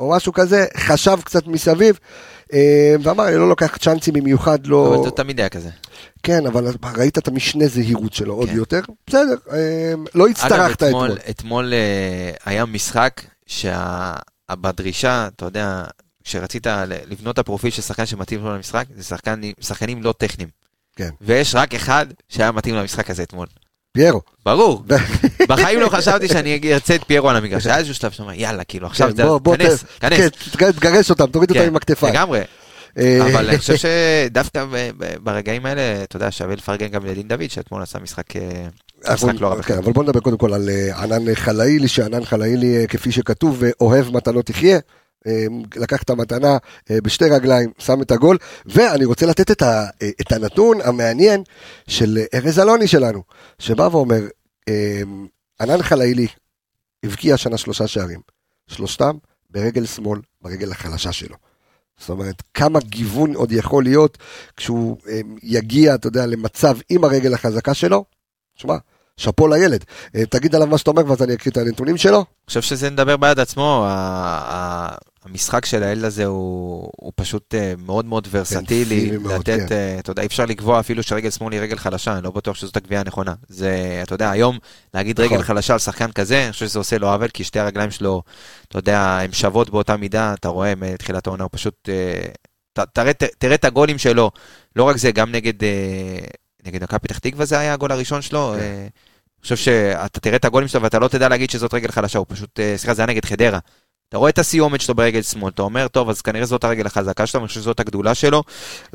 או 0.00 0.10
משהו 0.10 0.32
כזה, 0.32 0.66
חשב 0.76 1.18
קצת 1.24 1.46
מסביב, 1.46 1.98
אה, 2.52 2.94
ואמר, 3.02 3.28
אני 3.28 3.36
לא 3.36 3.48
לוקח 3.48 3.76
צ'אנסים 3.76 4.14
במיוחד, 4.14 4.66
לא... 4.66 4.94
אבל 4.94 5.04
זה 5.04 5.10
תמיד 5.10 5.40
היה 5.40 5.48
כזה. 5.48 5.70
כן, 6.22 6.46
אבל 6.46 6.66
ראית 6.96 7.18
את 7.18 7.28
המשנה 7.28 7.68
זהירות 7.68 8.12
שלו 8.12 8.34
עוד 8.34 8.48
כן. 8.48 8.56
יותר, 8.56 8.80
בסדר, 9.06 9.34
אה, 9.52 9.92
לא 10.14 10.26
אגב, 10.26 10.30
הצטרכת 10.30 10.82
אתמול, 10.82 11.10
אתמול. 11.10 11.18
אתמול 11.30 11.72
אה, 11.72 12.30
היה 12.44 12.64
משחק 12.66 13.20
שבדרישה, 13.46 15.28
אתה 15.36 15.44
יודע, 15.44 15.84
כשרצית 16.24 16.66
לבנות 16.86 17.34
את 17.34 17.38
הפרופיל 17.38 17.70
של 17.70 17.82
שחקן 17.82 18.06
שמתאים 18.06 18.44
לו 18.44 18.54
למשחק, 18.54 18.84
זה 18.96 19.02
שחקן, 19.04 19.40
שחקנים 19.60 20.02
לא 20.02 20.14
טכניים. 20.18 20.48
כן. 20.96 21.10
ויש 21.20 21.54
רק 21.54 21.74
אחד 21.74 22.06
שהיה 22.28 22.52
מתאים 22.52 22.74
למשחק 22.74 23.10
הזה 23.10 23.22
אתמול. 23.22 23.46
פיירו. 23.92 24.20
ברור. 24.46 24.82
בחיים 25.48 25.80
לא 25.80 25.88
חשבתי 25.88 26.28
שאני 26.28 26.60
ארצה 26.72 26.94
את 26.94 27.04
פיירו 27.06 27.30
על 27.30 27.36
המגרש. 27.36 27.66
היה 27.66 27.78
איזשהו 27.78 27.94
שלב 27.94 28.10
שאומר, 28.10 28.32
יאללה, 28.32 28.64
כאילו, 28.64 28.86
עכשיו 28.86 29.08
כן, 29.08 29.16
זה, 29.16 29.24
בוא- 29.24 29.38
בוא 29.38 29.56
כנס, 29.56 29.84
כנס. 30.00 30.30
כן, 30.58 30.72
תגרש 30.72 31.10
אותם, 31.10 31.26
תוריד 31.26 31.50
אותם 31.50 31.60
כן, 31.60 31.66
עם 31.66 31.76
הכתפיים. 31.76 32.14
לגמרי. 32.14 32.40
אה, 32.98 33.18
אבל 33.32 33.48
אני 33.48 33.58
חושב 33.58 33.74
שדווקא 33.76 34.64
ברגעים 35.22 35.66
האלה, 35.66 35.82
אתה 36.02 36.16
יודע, 36.16 36.30
שווה 36.30 36.54
לפרגן 36.56 36.88
גם 36.88 37.06
לדין 37.06 37.28
דוד, 37.28 37.50
שאתמול 37.50 37.82
עשה 37.82 37.98
משחק 37.98 38.36
אה, 38.36 38.42
משחק 39.14 39.32
לא 39.40 39.46
רע 39.48 39.54
כן, 39.54 39.60
בכלל. 39.60 39.76
אבל 39.78 39.92
בוא 39.92 40.02
נדבר 40.04 40.20
קודם 40.20 40.36
כל 40.36 40.54
על 40.54 40.68
אה, 40.68 41.02
ענן 41.02 41.34
חלאילי, 41.34 41.88
שענן 41.88 42.24
חלאילי, 42.24 42.84
כפי 42.88 43.12
שכתוב, 43.12 43.62
אוהב 43.80 44.10
מתנות 44.16 44.46
תחיה. 44.46 44.78
אה, 45.26 45.46
לקח 45.76 46.02
את 46.02 46.10
המתנה 46.10 46.56
אה, 46.90 47.00
בשתי 47.00 47.24
רגליים, 47.24 47.70
שם 47.78 48.02
את 48.02 48.10
הגול, 48.10 48.38
ואני 48.66 49.04
רוצה 49.04 49.26
לתת 49.26 49.50
את, 49.50 49.62
ה, 49.62 49.86
אה, 50.02 50.10
את 50.20 50.32
הנתון 50.32 50.80
המעניין 50.84 51.42
של 51.88 52.18
אה, 52.18 52.38
ארז 52.38 52.58
אלוני 52.58 52.86
שלנו, 52.86 53.22
שבא 53.58 53.88
ואומר, 53.92 54.22
אה, 54.68 55.02
ענן 55.60 55.82
חלאילי 55.82 56.26
הבקיע 57.04 57.34
השנה 57.34 57.58
שלושה 57.58 57.86
שערים, 57.86 58.20
שלושתם 58.66 59.16
ברגל 59.50 59.86
שמאל, 59.86 60.20
ברגל 60.42 60.70
החלשה 60.70 61.12
שלו. 61.12 61.36
זאת 61.98 62.10
אומרת, 62.10 62.42
כמה 62.54 62.78
גיוון 62.80 63.34
עוד 63.34 63.52
יכול 63.52 63.84
להיות 63.84 64.18
כשהוא 64.56 64.96
אה, 65.08 65.20
יגיע, 65.42 65.94
אתה 65.94 66.06
יודע, 66.06 66.26
למצב 66.26 66.76
עם 66.88 67.04
הרגל 67.04 67.34
החזקה 67.34 67.74
שלו. 67.74 68.04
שמע, 68.54 68.76
שאפו 69.16 69.48
לילד. 69.48 69.84
תגיד 70.30 70.54
עליו 70.54 70.66
מה 70.66 70.78
שאתה 70.78 70.90
אומר, 70.90 71.10
ואז 71.10 71.22
אני 71.22 71.34
אקריא 71.34 71.52
את 71.52 71.56
הנתונים 71.56 71.96
שלו. 71.96 72.16
אני 72.16 72.24
חושב 72.46 72.62
שזה 72.62 72.90
מדבר 72.90 73.16
בעד 73.16 73.40
עצמו, 73.40 73.86
המשחק 75.24 75.64
של 75.64 75.82
הילד 75.82 76.04
הזה 76.04 76.24
הוא, 76.24 76.90
הוא 76.96 77.12
פשוט 77.16 77.54
אה, 77.54 77.74
מאוד 77.78 78.04
מאוד 78.04 78.28
ורסטילי, 78.30 79.10
לתת, 79.18 79.58
כן. 79.68 79.74
אה, 79.74 79.96
אתה 79.98 80.10
יודע, 80.10 80.22
אי 80.22 80.26
אפשר 80.26 80.44
לקבוע 80.44 80.80
אפילו 80.80 81.02
שרגל 81.02 81.30
שמאל 81.30 81.52
היא 81.52 81.60
רגל 81.60 81.78
חלשה, 81.78 82.14
אני 82.14 82.24
לא 82.24 82.30
בטוח 82.30 82.56
שזאת 82.56 82.76
הקביעה 82.76 83.00
הנכונה. 83.00 83.34
זה, 83.48 84.00
אתה 84.02 84.14
יודע, 84.14 84.30
היום 84.30 84.58
להגיד 84.94 85.20
נכון. 85.20 85.34
רגל 85.34 85.42
חלשה 85.44 85.72
על 85.72 85.78
שחקן 85.78 86.12
כזה, 86.12 86.44
אני 86.44 86.52
חושב 86.52 86.66
שזה 86.66 86.78
עושה 86.78 86.98
לו 86.98 87.08
עוול, 87.08 87.28
כי 87.28 87.44
שתי 87.44 87.58
הרגליים 87.58 87.90
שלו, 87.90 88.22
אתה 88.68 88.78
יודע, 88.78 89.18
הן 89.22 89.32
שוות 89.32 89.70
באותה 89.70 89.96
מידה, 89.96 90.34
אתה 90.34 90.48
רואה 90.48 90.74
מתחילת 90.76 91.26
העונה, 91.26 91.44
הוא 91.44 91.50
פשוט, 91.52 91.88
אה, 91.88 92.20
ת, 92.72 92.78
תראה, 92.78 93.12
ת, 93.12 93.22
תראה 93.38 93.54
את 93.54 93.64
הגולים 93.64 93.98
שלו, 93.98 94.30
לא 94.76 94.84
רק 94.84 94.96
זה, 94.96 95.12
גם 95.12 95.32
נגד, 95.32 95.54
נגד 96.66 96.82
מכבי 96.82 96.98
פתח 96.98 97.18
תקווה 97.18 97.44
זה 97.44 97.58
היה 97.58 97.72
הגול 97.72 97.92
הראשון 97.92 98.22
שלו. 98.22 98.54
כן. 98.56 98.62
אני 98.62 99.42
חושב 99.42 99.56
שאתה 99.56 100.20
תראה 100.20 100.36
את 100.36 100.44
הגולים 100.44 100.68
שלו 100.68 100.82
ואתה 100.82 100.98
לא 100.98 101.08
תדע 101.08 101.28
להגיד 101.28 101.50
שזאת 101.50 101.74
רגל 101.74 101.88
חלשה, 101.88 102.18
הוא 102.18 102.26
פשוט, 102.28 102.60
סליחה, 102.76 102.94
זה 102.94 103.02
היה 103.02 103.06
נגד 103.06 103.24
חדרה. 103.24 103.58
אתה 104.10 104.18
רואה 104.18 104.30
את 104.30 104.38
הסיומת 104.38 104.80
שלו 104.80 104.94
ברגל 104.94 105.22
שמאל, 105.22 105.50
אתה 105.54 105.62
אומר, 105.62 105.88
טוב, 105.88 106.08
אז 106.10 106.20
כנראה 106.22 106.46
זאת 106.46 106.64
הרגל 106.64 106.86
החזקה 106.86 107.26
שלו, 107.26 107.40
אני 107.40 107.48
חושב 107.48 107.60
שזאת 107.60 107.80
הגדולה 107.80 108.14
שלו. 108.14 108.42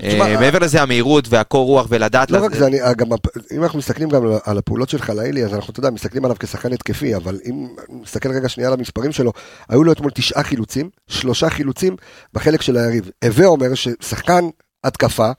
תשמע, 0.01 0.25
אה, 0.25 0.39
מעבר 0.39 0.59
לזה, 0.59 0.81
המהירות 0.81 1.25
והקור 1.29 1.65
רוח 1.65 1.85
ולדעת... 1.89 2.31
לא 2.31 2.45
רק 2.45 2.55
זה, 2.55 2.67
הפ- 3.11 3.51
אם 3.51 3.63
אנחנו 3.63 3.79
מסתכלים 3.79 4.09
גם 4.09 4.25
על- 4.25 4.39
על 4.43 4.57
הפעולות 4.57 4.89
של 4.89 4.99
חלאילי, 4.99 5.45
אז 5.45 5.53
אנחנו, 5.53 5.71
אתה 5.71 5.79
יודע, 5.79 5.89
מסתכלים 5.89 6.25
עליו 6.25 6.37
כשחקן 6.39 6.73
התקפי, 6.73 7.15
אבל 7.15 7.39
אם 7.49 7.67
נסתכל 7.89 8.29
רגע 8.29 8.49
שנייה 8.49 8.69
על 8.69 8.79
המספרים 8.79 9.11
שלו, 9.11 9.31
היו 9.69 9.83
לו 9.83 9.91
אתמול 9.91 10.11
תשעה 10.11 10.43
חילוצים, 10.43 10.89
שלושה 11.07 11.49
חילוצים 11.49 11.95
בחלק 12.33 12.61
של 12.61 12.77
היריב. 12.77 13.09
הווה 13.25 13.45
אומר 13.45 13.73
ששחקן 13.73 14.45
התקפה, 14.83 15.31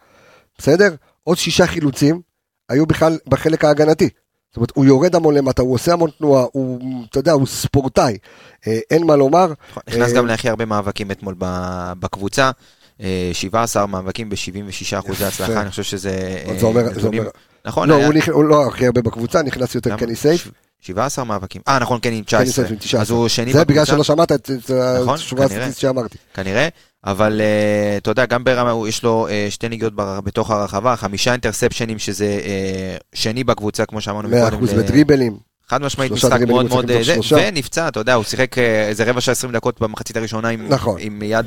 בסדר? 0.58 0.94
עוד 1.24 1.36
שישה 1.36 1.66
חילוצים 1.66 2.20
היו 2.68 2.86
בכלל 2.86 3.18
בחלק 3.28 3.64
ההגנתי. 3.64 4.08
זאת 4.56 4.58
אומרת, 4.58 4.72
הוא 4.74 4.84
יורד 4.84 5.14
המון 5.14 5.34
למטה, 5.34 5.62
הוא 5.62 5.74
עושה 5.74 5.92
המון 5.92 6.10
תנועה, 6.18 6.44
הוא, 6.52 6.80
אתה 7.10 7.18
יודע, 7.18 7.32
הוא 7.32 7.46
ספורטאי. 7.46 8.16
אה, 8.66 8.78
אין 8.90 9.06
מה 9.06 9.16
לומר. 9.16 9.52
נכנס 9.88 10.10
אה, 10.10 10.16
גם 10.16 10.26
להכי 10.26 10.48
הרבה 10.48 10.64
מאבקים 10.64 11.10
אתמול 11.10 11.34
בקבוצה. 12.00 12.50
אה, 13.00 13.30
17 13.32 13.86
מאבקים 13.86 14.28
ב-76 14.28 14.98
אחוזי. 14.98 15.24
הצלחה, 15.24 15.60
אני 15.60 15.70
חושב 15.70 15.82
שזה 15.82 16.10
אה, 16.48 16.58
זה 16.60 16.66
אומר, 16.66 17.00
זה 17.00 17.06
אומר, 17.06 17.28
נכון, 17.64 17.88
לא, 17.88 17.98
הוא, 18.32 18.44
לא 18.44 18.66
הכי 18.66 18.86
הרבה 18.86 19.02
בקבוצה, 19.02 19.42
נכנס 19.42 19.74
יותר 19.74 19.96
קני 19.96 20.16
סייף. 20.16 20.44
ש- 20.44 20.48
17 20.80 21.24
מאבקים. 21.24 21.62
אה, 21.68 21.78
נכון, 21.78 21.98
כן, 22.02 22.08
עם 22.12 22.14
קני 22.14 22.24
19. 22.24 22.52
סייף 22.52 22.70
עם 22.70 22.76
19. 22.76 23.00
אז 23.02 23.10
הוא 23.10 23.28
שני 23.28 23.52
זה 23.52 23.64
בגלל 23.64 23.82
בקבוצה. 23.84 23.92
שלא 23.92 24.04
שמעת 24.04 24.32
את 24.32 24.50
נכון, 25.02 25.18
כנראה. 25.18 25.44
הסטטיסטית 25.44 25.76
שאמרתי. 25.78 26.18
כנראה, 26.34 26.68
אבל 27.06 27.40
uh, 27.40 27.42
אתה 28.02 28.10
יודע, 28.10 28.26
גם 28.26 28.44
ברמה, 28.44 28.70
הוא- 28.70 28.88
יש 28.88 29.02
לו 29.02 29.26
uh, 29.28 29.50
שתי 29.50 29.68
נגיעות 29.68 29.94
בר, 29.94 30.20
בתוך 30.20 30.50
הרחבה, 30.50 30.96
חמישה 30.96 31.32
אינטרספשנים, 31.32 31.98
שזה 31.98 32.40
uh, 32.42 33.04
שני 33.14 33.44
בקבוצה, 33.44 33.86
כמו 33.86 34.00
שאמרנו 34.00 34.28
100% 34.28 34.32
ל- 34.32 34.76
בדריבלים. 34.82 35.36
חד 35.68 35.82
משמעית 35.82 36.12
משחק 36.12 36.40
מאוד 36.40 36.68
מאוד 36.68 36.86
זה. 37.02 37.14
ונפצע, 37.48 37.88
אתה 37.88 38.00
יודע, 38.00 38.14
הוא 38.14 38.24
שיחק 38.24 38.58
איזה 38.58 39.04
רבע 39.04 39.20
שעה 39.20 39.32
20 39.32 39.52
דקות 39.52 39.80
במחצית 39.80 40.16
הראשונה 40.16 40.48
עם, 40.48 40.66
נכון. 40.68 40.96
עם 41.00 41.22
יד, 41.24 41.46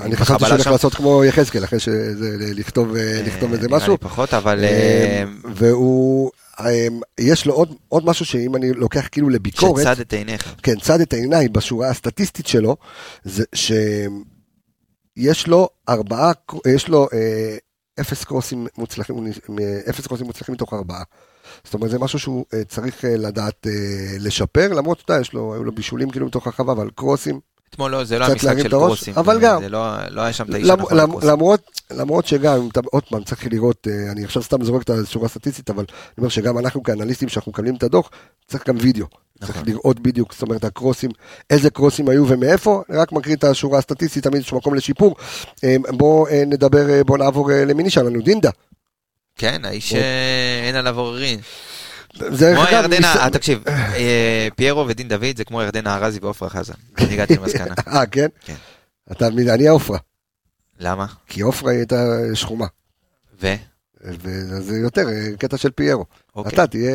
אני 0.00 0.16
חשבתי 0.16 0.44
שהוא 0.44 0.52
הולך. 0.54 0.66
לעשות 0.66 0.94
כמו 0.94 1.24
יחזקאל, 1.24 1.64
אחרי 1.64 1.80
שזה, 1.80 2.26
לכתוב 2.54 2.94
לכתוב 3.26 3.52
איזה 3.52 3.66
נראה 3.66 3.78
לי 3.78 3.84
משהו. 3.84 3.98
פחות, 4.00 4.34
אבל 4.34 4.64
והוא, 5.54 6.30
יש 7.20 7.46
לו 7.46 7.54
עוד- 7.54 7.74
עוד 7.88 8.06
משהו 8.06 8.24
שאם 8.26 8.56
אני 8.56 8.72
לוקח 8.72 9.08
כאילו 9.12 9.28
לביקורת, 9.28 9.82
שצד 9.82 10.00
את 10.00 10.12
עיניך. 10.12 10.54
כן, 10.62 10.74
צד 10.80 11.00
את 11.00 11.12
העיניים 11.12 11.52
בשורה 11.52 11.88
הסטטיסטית 11.88 12.46
שלו, 12.46 12.76
זה 13.24 13.44
שיש 15.18 15.46
לו 15.46 15.68
ארבעה, 15.88 16.32
יש 16.74 16.88
לו 16.88 17.08
אה, 17.12 17.56
אפס 18.00 18.24
קרוסים 18.24 18.66
מוצלחים, 18.78 19.16
אפס 19.90 20.06
קרוסים 20.06 20.26
מוצלחים 20.26 20.54
מתוך 20.54 20.74
ארבעה. 20.74 21.02
זאת 21.64 21.74
אומרת, 21.74 21.90
זה 21.90 21.98
משהו 21.98 22.18
שהוא 22.18 22.44
אה, 22.54 22.64
צריך 22.64 23.04
אה, 23.04 23.16
לדעת 23.16 23.66
אה, 23.66 23.72
לשפר, 24.20 24.72
למרות 24.72 24.98
שאתה 24.98 25.12
יודע, 25.12 25.20
יש 25.20 25.32
לו, 25.32 25.54
היו 25.54 25.64
לו 25.64 25.72
בישולים 25.72 26.10
כאילו 26.10 26.26
מתוך 26.26 26.46
הרחבה, 26.46 26.72
אבל 26.72 26.90
קרוסים, 26.94 27.40
אתמול 27.74 27.90
לא, 27.90 28.04
זה 28.04 28.18
לא 28.18 28.24
המשחק 28.24 28.58
של 28.62 28.74
הראש, 28.74 28.86
קרוסים. 28.86 29.14
אבל 29.16 29.40
גם- 29.40 29.60
זה 29.62 29.68
לא 29.68 29.86
לא 30.10 30.20
היה 30.20 30.32
שם 30.32 30.44
את 30.48 30.54
האיש 30.54 30.70
הנכון 30.70 30.96
למ. 30.96 31.10
למרות, 31.22 31.60
למרות 31.90 32.26
שגם, 32.26 32.68
אתה, 32.72 32.80
עוד 32.90 33.02
פעם, 33.10 33.24
צריך 33.24 33.46
לראות, 33.52 33.88
אה, 33.90 34.12
אני 34.12 34.24
עכשיו 34.24 34.42
סתם 34.42 34.64
זורק 34.64 34.82
את 34.82 34.90
השורה 34.90 35.26
הסטטיסטית, 35.26 35.70
אבל 35.70 35.84
אני 35.88 36.14
אומר 36.18 36.28
שגם 36.28 36.58
אנחנו 36.58 36.82
כאנליסטים, 36.82 37.28
שאנחנו 37.28 37.52
מקבלים 37.52 37.74
את 37.74 37.82
הדוח, 37.82 38.10
צריך 38.48 38.68
גם 38.68 38.76
וידאו. 38.80 39.06
צריך 39.40 39.50
נכון. 39.50 39.62
לראות 39.68 40.00
בדיוק, 40.00 40.32
זאת 40.32 40.42
אומרת, 40.42 40.64
הקרוסים, 40.64 41.10
איזה 41.50 41.70
קרוסים 41.70 42.08
היו 42.08 42.28
ומאיפה, 42.28 42.82
רק 42.90 43.12
מקריא 43.12 43.36
את 43.36 43.44
השורה 43.44 43.78
הסטטיסטית, 43.78 44.24
תמיד 44.24 44.40
יש 44.40 44.52
מקום 44.52 44.74
לשיפור. 44.74 45.16
אה, 45.64 45.76
בואו 45.88 46.26
אה, 46.28 46.42
נדבר, 46.46 47.02
בואו 47.06 47.18
נעבור 47.18 47.52
אה, 47.52 47.64
למיני 47.64 47.90
שלנו, 47.90 48.20
דינדה. 48.22 48.50
כן, 49.36 49.60
האיש 49.64 49.92
בוא. 49.92 50.00
אה, 50.00 50.62
אין 50.66 50.76
עליו 50.76 50.98
עוררין. 50.98 51.40
זה 52.14 52.52
כמו 52.56 52.64
ירדנה, 52.72 53.14
אה, 53.14 53.30
תקשיב, 53.30 53.62
אה, 53.68 54.48
פיירו 54.56 54.86
ודין 54.88 55.08
דוד 55.08 55.36
זה 55.36 55.44
כמו 55.44 55.62
ירדנה 55.62 55.94
ארזי 55.96 56.18
ועופרה 56.22 56.48
חזה. 56.48 56.72
אני 56.98 57.12
הגעתי 57.14 57.36
למסקנה. 57.36 57.74
אה, 57.94 58.06
כן? 58.06 58.26
כן. 58.40 58.54
אתה, 59.12 59.26
אני 59.26 59.68
עופרה, 59.68 59.98
למה? 60.78 61.06
כי 61.26 61.40
עופרה 61.40 61.72
הייתה 61.72 61.96
שחומה, 62.34 62.66
ו? 63.42 63.54
וזה 64.04 64.76
יותר 64.76 65.08
אה, 65.08 65.36
קטע 65.38 65.56
של 65.56 65.70
פיירו. 65.70 66.04
אוקיי. 66.36 66.52
אתה 66.54 66.66
תהיה 66.66 66.90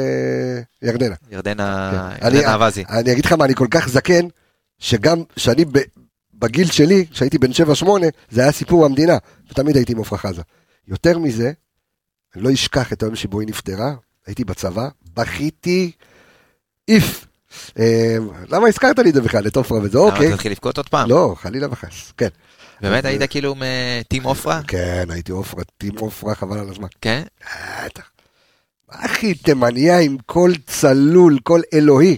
ירדנה. 0.82 1.16
ירדנה 1.32 1.92
כן. 2.20 2.26
אני- 2.26 2.38
ירדנה. 2.38 2.68
אני 3.00 3.12
אגיד 3.12 3.26
לך 3.26 3.32
מה, 3.34 3.46
אני 3.46 3.56
כל 3.56 3.68
כך 3.72 3.90
זקן, 3.90 4.28
שגם 4.80 5.24
כשאני 5.36 5.66
ב- 5.66 5.80
בגיל 6.34 6.72
שלי, 6.72 7.06
כשהייתי 7.12 7.38
בן 7.38 7.52
7-8, 7.52 7.86
זה 8.30 8.42
היה 8.42 8.52
סיפור 8.52 8.86
המדינה, 8.86 9.18
ותמיד 9.52 9.76
הייתי 9.76 9.94
עם 9.94 10.02
עפרה 10.02 10.18
חזה. 10.20 10.42
יותר 10.88 11.18
מזה, 11.20 11.52
אני 12.36 12.44
לא 12.44 12.54
אשכח 12.54 12.94
את 12.94 13.04
היום 13.04 13.16
שבו 13.16 13.40
היא 13.40 13.48
נפטרה, 13.48 13.94
הייתי 14.30 14.44
בצבא, 14.44 14.88
בכיתי 15.14 15.92
איף. 16.88 17.26
אה, 17.80 18.18
למה 18.50 18.68
הזכרת 18.68 19.00
לי 19.00 19.10
את 19.10 19.14
זה 19.14 19.22
בכלל, 19.22 19.48
את 19.48 19.58
עפרה 19.58 19.80
וזה, 19.80 19.98
למה 19.98 20.08
אוקיי. 20.08 20.28
אתה 20.28 20.34
מתחיל 20.34 20.52
לבכות 20.52 20.78
עוד 20.78 20.90
פעם? 20.90 21.10
לא, 21.10 21.36
חלילה 21.38 21.68
וחס, 21.72 22.14
כן. 22.18 22.28
באמת 22.82 23.06
היית 23.06 23.22
כאילו 23.30 23.56
מטים 23.56 24.24
עופרה? 24.24 24.62
כן, 24.68 25.06
הייתי 25.10 25.32
עופרה, 25.32 25.64
טים 25.78 25.98
עופרה, 25.98 26.36
חבל 26.36 26.60
על 26.60 26.70
הזמן. 26.70 26.88
כן? 27.02 27.24
בטח. 27.86 28.10
אחי, 28.90 29.34
תימניה 29.34 30.00
עם 30.00 30.18
קול 30.26 30.56
צלול, 30.66 31.40
קול 31.44 31.62
אלוהי. 31.74 32.18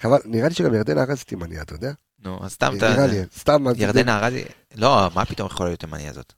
חבל, 0.00 0.18
נראה 0.24 0.48
לי 0.48 0.54
שגם 0.54 0.74
ירדנה 0.74 1.02
ארז 1.02 1.22
תימניה, 1.22 1.62
אתה 1.62 1.74
יודע? 1.74 1.92
נו, 2.24 2.44
אז 2.44 2.52
סתם 2.52 2.74
אתה... 2.76 2.90
נראה 2.94 3.06
לי, 3.06 3.22
סתם. 3.38 3.64
ירדנה 3.76 4.18
ארזי, 4.18 4.44
לא, 4.74 5.10
מה 5.14 5.24
פתאום 5.24 5.46
יכול 5.46 5.66
להיות 5.66 5.80
תימניה 5.80 6.10
הזאת? 6.10 6.32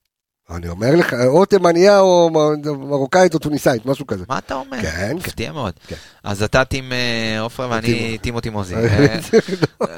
אני 0.51 0.69
אומר 0.69 0.95
לך, 0.97 1.15
או 1.27 1.45
תימניה 1.45 2.01
או 2.01 2.31
מרוקאית 2.79 3.35
או 3.35 3.39
טוניסאית, 3.39 3.87
משהו 3.87 4.07
כזה. 4.07 4.25
מה 4.29 4.39
אתה 4.39 4.55
אומר? 4.55 4.83
כן, 4.83 4.91
כן. 4.91 5.17
מפתיע 5.17 5.53
מאוד. 5.53 5.73
כן. 5.89 5.97
אז 6.25 6.43
אתה 6.43 6.65
טים 6.65 6.93
אה, 6.93 7.41
עופרה 7.41 7.69
ואני 7.71 7.87
טימו. 7.87 8.19
טימותי 8.19 8.51
מוזי. 8.51 8.75
אה, 8.79 9.17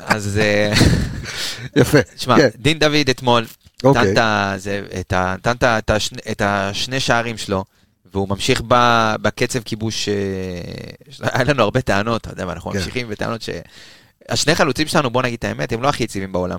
אז 0.06 0.38
אה, 0.42 0.72
יפה. 1.80 2.02
תשמע, 2.02 2.36
כן, 2.36 2.48
דין 2.58 2.78
דוד 2.78 3.08
אתמול, 3.10 3.46
נתן 3.78 3.88
אוקיי. 3.88 4.14
נתן 5.44 5.52
את 6.30 6.42
השני- 6.44 7.00
שערים 7.00 7.38
שלו, 7.38 7.64
והוא 8.12 8.28
ממשיך 8.28 8.62
ב- 8.68 9.14
בקצב 9.22 9.58
כיבוש, 9.62 10.08
אה, 10.08 10.14
היה 11.32 11.44
לנו 11.44 11.62
הרבה 11.62 11.80
טענות, 11.80 12.20
אתה 12.20 12.30
יודע, 12.30 12.44
ואנחנו 12.48 12.70
כן. 12.70 12.78
ממשיכים 12.78 13.08
בטענות 13.08 13.42
ש... 13.42 13.50
השני 14.28 14.54
חלוצים 14.54 14.86
שלנו, 14.86 15.10
בוא 15.10 15.22
נגיד 15.22 15.38
את 15.38 15.44
האמת, 15.44 15.72
הם 15.72 15.82
לא 15.82 15.88
הכי 15.88 16.04
יציבים 16.04 16.32
בעולם. 16.32 16.58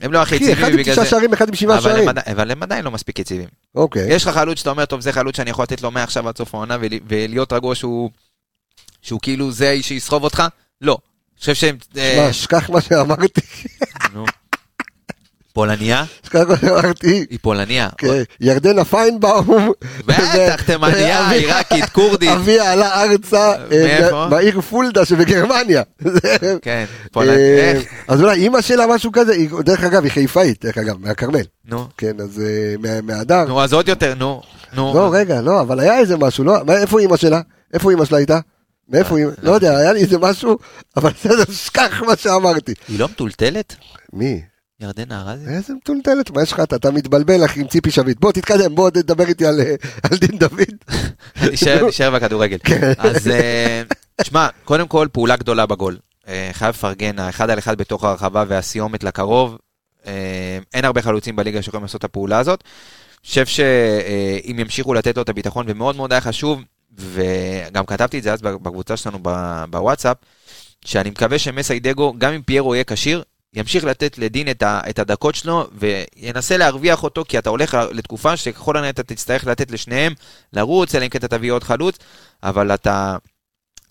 הם 0.00 0.12
לא 0.12 0.22
הכי 0.22 0.36
אחי, 0.36 0.44
אחד 0.44 0.52
יציבים 0.52 0.72
עם 0.72 0.76
בגלל 0.82 0.92
תשעה 0.94 1.04
זה, 1.04 1.10
שערים, 1.10 1.32
אחד 1.32 1.48
עם 1.48 1.54
שבעה 1.54 1.80
שערים. 1.80 2.08
אבל 2.08 2.50
הם 2.50 2.62
עדיין 2.62 2.84
לא 2.84 2.90
מספיק 2.90 3.18
יציבים. 3.18 3.48
אוקיי. 3.74 4.14
יש 4.14 4.26
לך 4.26 4.34
חלוץ 4.34 4.58
שאתה 4.58 4.70
אומר, 4.70 4.84
טוב, 4.84 5.00
זה 5.00 5.12
חלוץ 5.12 5.36
שאני 5.36 5.50
יכול 5.50 5.62
לתת 5.62 5.82
לו 5.82 5.90
מעכשיו 5.90 6.28
עד 6.28 6.36
סוף 6.38 6.54
העונה 6.54 6.76
ול- 6.80 7.00
ולהיות 7.08 7.52
רגוע 7.52 7.74
שהוא 7.74 8.10
שהוא 9.02 9.20
כאילו 9.22 9.52
זה 9.52 9.68
האיש 9.68 9.88
שיסחוב 9.88 10.24
אותך? 10.24 10.42
לא. 10.80 10.98
אני 11.34 11.40
חושב 11.40 11.54
שהם... 11.54 11.76
אה, 11.96 12.14
שמע, 12.16 12.32
שכח 12.32 12.70
מה 12.70 12.80
שאמרתי. 12.80 13.40
פולניה? 15.56 16.04
שכח 16.26 16.40
מה 16.48 16.56
שאמרתי. 16.60 17.26
היא 17.30 17.38
פולניה. 17.42 17.88
כן, 17.98 18.22
ירדנה 18.40 18.84
פיינבאום. 18.84 19.70
בטח, 20.06 20.62
תימניה, 20.66 21.30
עיראקית, 21.30 21.84
כורדית. 21.84 22.30
אביה 22.30 22.72
עלה 22.72 23.02
ארצה 23.02 23.52
אה? 23.72 24.28
בעיר 24.28 24.60
פולדה 24.60 25.04
שבגרמניה. 25.04 25.82
כן, 26.62 26.84
פולניה. 27.12 27.34
אה? 27.36 27.80
אז 28.08 28.22
אולי 28.22 28.40
אימא 28.42 28.60
שלה 28.60 28.86
משהו 28.86 29.12
כזה, 29.12 29.32
היא- 29.32 29.50
דרך 29.64 29.84
אגב 29.84 30.02
היא 30.02 30.12
חיפאית, 30.12 30.64
דרך 30.64 30.78
אגב, 30.78 30.94
מהכרמל. 31.00 31.42
נו, 31.64 31.84
כן, 31.98 32.20
אז 32.20 32.40
אה, 32.44 32.74
מה- 32.78 33.00
מהדר. 33.16 33.44
נו, 33.44 33.62
אז 33.62 33.72
עוד 33.72 33.88
יותר, 33.88 34.14
נו. 34.14 34.42
לא, 34.74 35.10
רגע, 35.12 35.40
לא, 35.40 35.60
אבל 35.60 35.80
היה 35.80 35.98
איזה 35.98 36.16
משהו, 36.16 36.44
לא? 36.44 36.56
איפה 36.68 36.98
אימא 37.00 37.16
שלה? 37.16 37.40
איפה 37.74 37.90
אימא 37.90 38.04
שלה 38.04 38.18
הייתה? 38.18 38.38
מאיפה 38.88 39.16
אימא? 39.16 39.30
לא 39.42 39.52
יודע, 39.52 39.76
היה 39.78 39.92
לי 39.92 40.00
איזה 40.00 40.18
משהו, 40.18 40.58
אבל 40.96 41.10
בסדר, 41.10 41.44
שכח 41.52 42.02
מה 42.06 42.16
שאמרתי. 42.16 42.72
היא 42.88 42.98
לא 42.98 43.08
מטולטלת? 43.08 43.74
מי? 44.12 44.42
ירדנה 44.80 45.20
ארזי? 45.20 45.48
איזה 45.48 45.74
מטולטלת, 45.74 46.30
מה 46.30 46.42
יש 46.42 46.52
לך? 46.52 46.60
אתה- 46.60 46.90
מתבלבל, 46.90 47.44
אחי, 47.44 47.60
עם 47.60 47.66
ציפי 47.68 47.90
שביט. 47.90 48.20
בוא, 48.20 48.32
תתקדם, 48.32 48.74
בוא, 48.74 48.90
תדבר 48.90 49.24
איתי 49.28 49.46
על 49.46 49.60
אה, 49.60 49.74
על 50.10 50.18
דין 50.18 50.38
דוד. 50.38 50.60
נשאר 51.88 52.10
בכדורגל. 52.10 52.58
כן. 52.64 52.92
אז 52.98 53.28
אה, 53.28 53.82
שמע, 54.22 54.48
קודם 54.64 54.88
כל 54.88 55.08
פעולה 55.12 55.36
גדולה 55.36 55.66
בגול. 55.66 55.98
אה, 56.28 56.50
חייב 56.52 56.68
לפרגן, 56.74 57.18
האחד 57.18 57.50
על 57.50 57.58
אחד 57.58 57.78
בתוך 57.78 58.04
הרחבה 58.04 58.44
והסיומת 58.48 59.04
לקרוב. 59.04 59.56
אין 60.74 60.84
הרבה 60.84 61.02
חלוצים 61.02 61.36
בליגה 61.36 61.62
שיכולים 61.62 61.82
לעשות 61.84 61.98
את 61.98 62.04
הפעולה 62.04 62.38
הזאת. 62.38 62.64
חושב 63.26 63.46
שאם 63.46 64.58
ימשיכו 64.58 64.94
לתת 64.94 65.16
לו 65.16 65.22
את 65.22 65.28
הביטחון, 65.28 65.66
ומאוד 65.68 65.96
מאוד 65.96 66.12
היה 66.12 66.20
חשוב, 66.20 66.62
וגם 66.98 67.86
כתבתי 67.86 68.18
את 68.18 68.22
זה 68.22 68.32
אז 68.32 68.42
בקבוצה 68.42 68.96
שלנו 68.96 69.18
בוואטסאפ, 69.70 70.16
שאני 70.84 71.10
מקווה 71.10 71.38
שמסיידגו, 71.38 72.14
גם 72.18 72.32
אם 72.32 72.42
פיירו 72.42 72.74
יהיה 72.74 72.84
כשיר, 72.84 73.22
ימשיך 73.56 73.84
לתת 73.84 74.18
לדין 74.18 74.50
את, 74.50 74.62
ה, 74.62 74.80
את 74.90 74.98
הדקות 74.98 75.34
שלו, 75.34 75.66
וינסה 75.72 76.56
להרוויח 76.56 77.02
אותו, 77.02 77.24
כי 77.28 77.38
אתה 77.38 77.50
הולך 77.50 77.78
לתקופה 77.92 78.36
שככל 78.36 78.76
הנראה 78.76 78.90
אתה 78.90 79.02
תצטרך 79.02 79.46
לתת 79.46 79.70
לשניהם 79.70 80.12
לרוץ, 80.52 80.94
אלא 80.94 81.04
אם 81.04 81.08
כן 81.08 81.18
אתה 81.18 81.28
תביא 81.28 81.52
עוד 81.52 81.64
חלוץ, 81.64 81.98
אבל 82.42 82.74
אתה, 82.74 83.16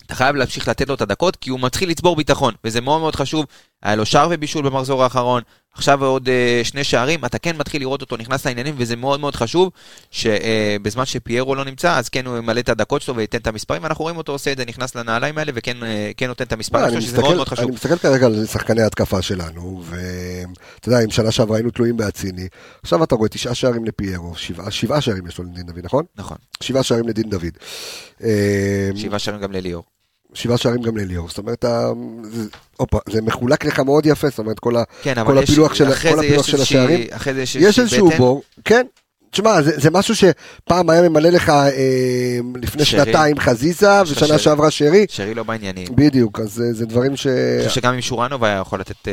אתה 0.06 0.14
חייב 0.14 0.36
להמשיך 0.36 0.68
לתת 0.68 0.88
לו 0.88 0.94
את 0.94 1.00
הדקות, 1.00 1.36
כי 1.36 1.50
הוא 1.50 1.60
מתחיל 1.60 1.90
לצבור 1.90 2.16
ביטחון, 2.16 2.54
וזה 2.64 2.80
מאוד 2.80 3.00
מאוד 3.00 3.16
חשוב. 3.16 3.46
היה 3.82 3.96
לו 3.96 4.06
שער 4.06 4.28
ובישול 4.30 4.64
במחזור 4.64 5.02
האחרון, 5.02 5.42
עכשיו 5.76 6.04
עוד 6.04 6.28
אה, 6.28 6.60
שני 6.64 6.84
שערים, 6.84 7.24
אתה 7.24 7.38
כן 7.38 7.56
מתחיל 7.56 7.82
לראות 7.82 8.00
אותו 8.00 8.16
נכנס 8.16 8.46
לעניינים, 8.46 8.74
וזה 8.78 8.96
מאוד 8.96 9.20
מאוד 9.20 9.36
חשוב, 9.36 9.70
שבזמן 10.10 11.04
שפיירו 11.04 11.54
לא 11.54 11.64
נמצא, 11.64 11.98
אז 11.98 12.08
כן 12.08 12.26
הוא 12.26 12.38
ימלא 12.38 12.60
את 12.60 12.68
הדקות 12.68 13.02
שלו 13.02 13.16
וייתן 13.16 13.38
את 13.38 13.46
המספרים, 13.46 13.82
ואנחנו 13.82 14.02
רואים 14.02 14.16
אותו 14.16 14.32
עושה 14.32 14.52
את 14.52 14.56
זה, 14.56 14.64
נכנס 14.64 14.94
לנעליים 14.94 15.38
האלה, 15.38 15.52
וכן 15.54 15.82
אה, 15.82 16.10
כן 16.16 16.26
נותן 16.26 16.44
את 16.44 16.52
המספרים, 16.52 16.84
אני 16.84 16.92
אני 16.92 17.00
חושב 17.00 17.10
שזה 17.12 17.22
מאוד 17.22 17.36
מאוד 17.36 17.48
חשוב. 17.48 17.64
אני 17.64 17.74
מסתכל 17.74 17.96
כרגע 17.96 18.26
על 18.26 18.46
שחקני 18.46 18.82
ההתקפה 18.82 19.22
שלנו, 19.22 19.82
ואתה 19.84 20.88
יודע, 20.88 21.04
אם 21.04 21.10
שנה 21.10 21.30
שעברה 21.30 21.56
היינו 21.56 21.70
תלויים 21.70 21.96
באצילי, 21.96 22.48
עכשיו 22.82 23.04
אתה 23.04 23.14
רואה 23.14 23.28
תשעה 23.28 23.54
שערים 23.54 23.84
לפיירו, 23.84 24.34
שבעה 24.36 24.70
שבעה 24.70 25.00
שערים 25.00 25.26
יש 25.26 25.38
לו 25.38 25.44
לדין 25.44 25.66
דוד, 25.66 25.84
נכון? 25.84 26.04
נכון, 26.16 26.36
שבעה 26.60 26.82
שערים 26.82 27.08
לדין 27.08 27.30
דוד. 27.30 27.56
אה, 28.24 28.90
שבעה 28.96 29.18
שערים 29.18 29.40
גם 29.40 29.52
לליאור. 29.52 29.95
שבעה 30.34 30.56
שערים 30.58 30.82
גם 30.82 30.96
לליאור, 30.96 31.28
זאת 31.28 31.38
אומרת, 31.38 31.64
זה- 32.22 32.48
הופה, 32.76 32.98
זה 33.08 33.22
מחולק 33.22 33.64
לך 33.64 33.80
מאוד 33.80 34.06
יפה, 34.06 34.28
זאת 34.28 34.38
אומרת, 34.38 34.58
כל 34.58 34.74
כן, 35.02 35.14
כל 35.26 35.38
הפילוח 35.38 35.74
של- 35.74 35.84
כל 35.94 36.18
הפילוח 36.18 36.46
של 36.46 36.62
השערים. 36.62 37.06
אחרי 37.10 37.34
זה 37.34 37.42
יש 37.58 37.78
איזשהו. 37.78 38.10
בור, 38.18 38.42
כן. 38.64 38.86
תשמע, 39.36 39.62
זה, 39.62 39.72
זה 39.76 39.90
משהו 39.90 40.14
שפעם 40.14 40.90
היה 40.90 41.08
ממלא 41.08 41.28
לך 41.28 41.48
אה, 41.48 41.70
לפני 42.62 42.84
שרי. 42.84 43.04
שנתיים 43.04 43.38
חזיזה, 43.38 44.02
ושנה 44.02 44.28
שרי. 44.28 44.38
שעברה 44.38 44.70
שרי. 44.70 45.06
שרי 45.08 45.34
לא 45.34 45.42
בעניינים. 45.42 45.88
בדיוק, 45.94 46.40
אז 46.40 46.60
אה, 46.60 46.72
זה 46.72 46.86
דברים 46.86 47.16
ש... 47.16 47.26
אני 47.26 47.68
חושב 47.68 47.80
שגם 47.80 47.94
עם 47.94 48.00
שורנוב 48.00 48.44
היה 48.44 48.58
יכול 48.58 48.80
לתת 48.80 49.08
אה, 49.08 49.12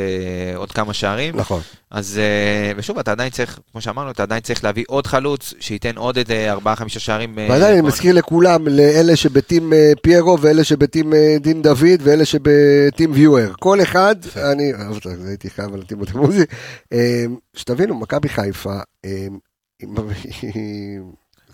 עוד 0.56 0.72
כמה 0.72 0.92
שערים. 0.92 1.36
נכון. 1.36 1.60
אז, 1.90 2.18
אה, 2.18 2.72
ושוב, 2.76 2.98
אתה 2.98 3.12
עדיין 3.12 3.30
צריך, 3.30 3.58
כמו 3.72 3.80
שאמרנו, 3.80 4.10
אתה 4.10 4.22
עדיין 4.22 4.40
צריך 4.40 4.64
להביא 4.64 4.84
עוד 4.88 5.06
חלוץ, 5.06 5.54
שייתן 5.60 5.96
עוד 5.96 6.16
איזה 6.18 6.46
ארבעה-חמישה 6.50 7.00
שערים. 7.00 7.38
אה, 7.38 7.46
ועדיין 7.50 7.72
אני 7.72 7.80
מזכיר 7.80 8.14
לכולם, 8.14 8.68
לאלה 8.68 9.16
שבטים 9.16 9.72
אה, 9.72 9.92
פיירו 10.02 10.40
ואלה 10.40 10.64
שבטים 10.64 11.14
אה, 11.14 11.36
דין 11.40 11.62
דוד 11.62 12.00
ואלה 12.02 12.24
שבטים 12.24 13.12
ויואר. 13.12 13.52
כל 13.60 13.82
אחד, 13.82 14.16
אני, 14.36 14.72
אהבת, 14.74 15.02
זה 15.02 15.28
הייתי 15.28 15.50
חייב 15.50 15.74
על 15.74 15.80
הטימות 15.80 16.08
המוזי. 16.14 16.44
אה, 16.92 17.24
שתבינו, 17.54 17.94
מכבי 17.94 18.28
חיפה, 18.28 18.74
אה, 19.04 19.26
היא- 20.42 21.00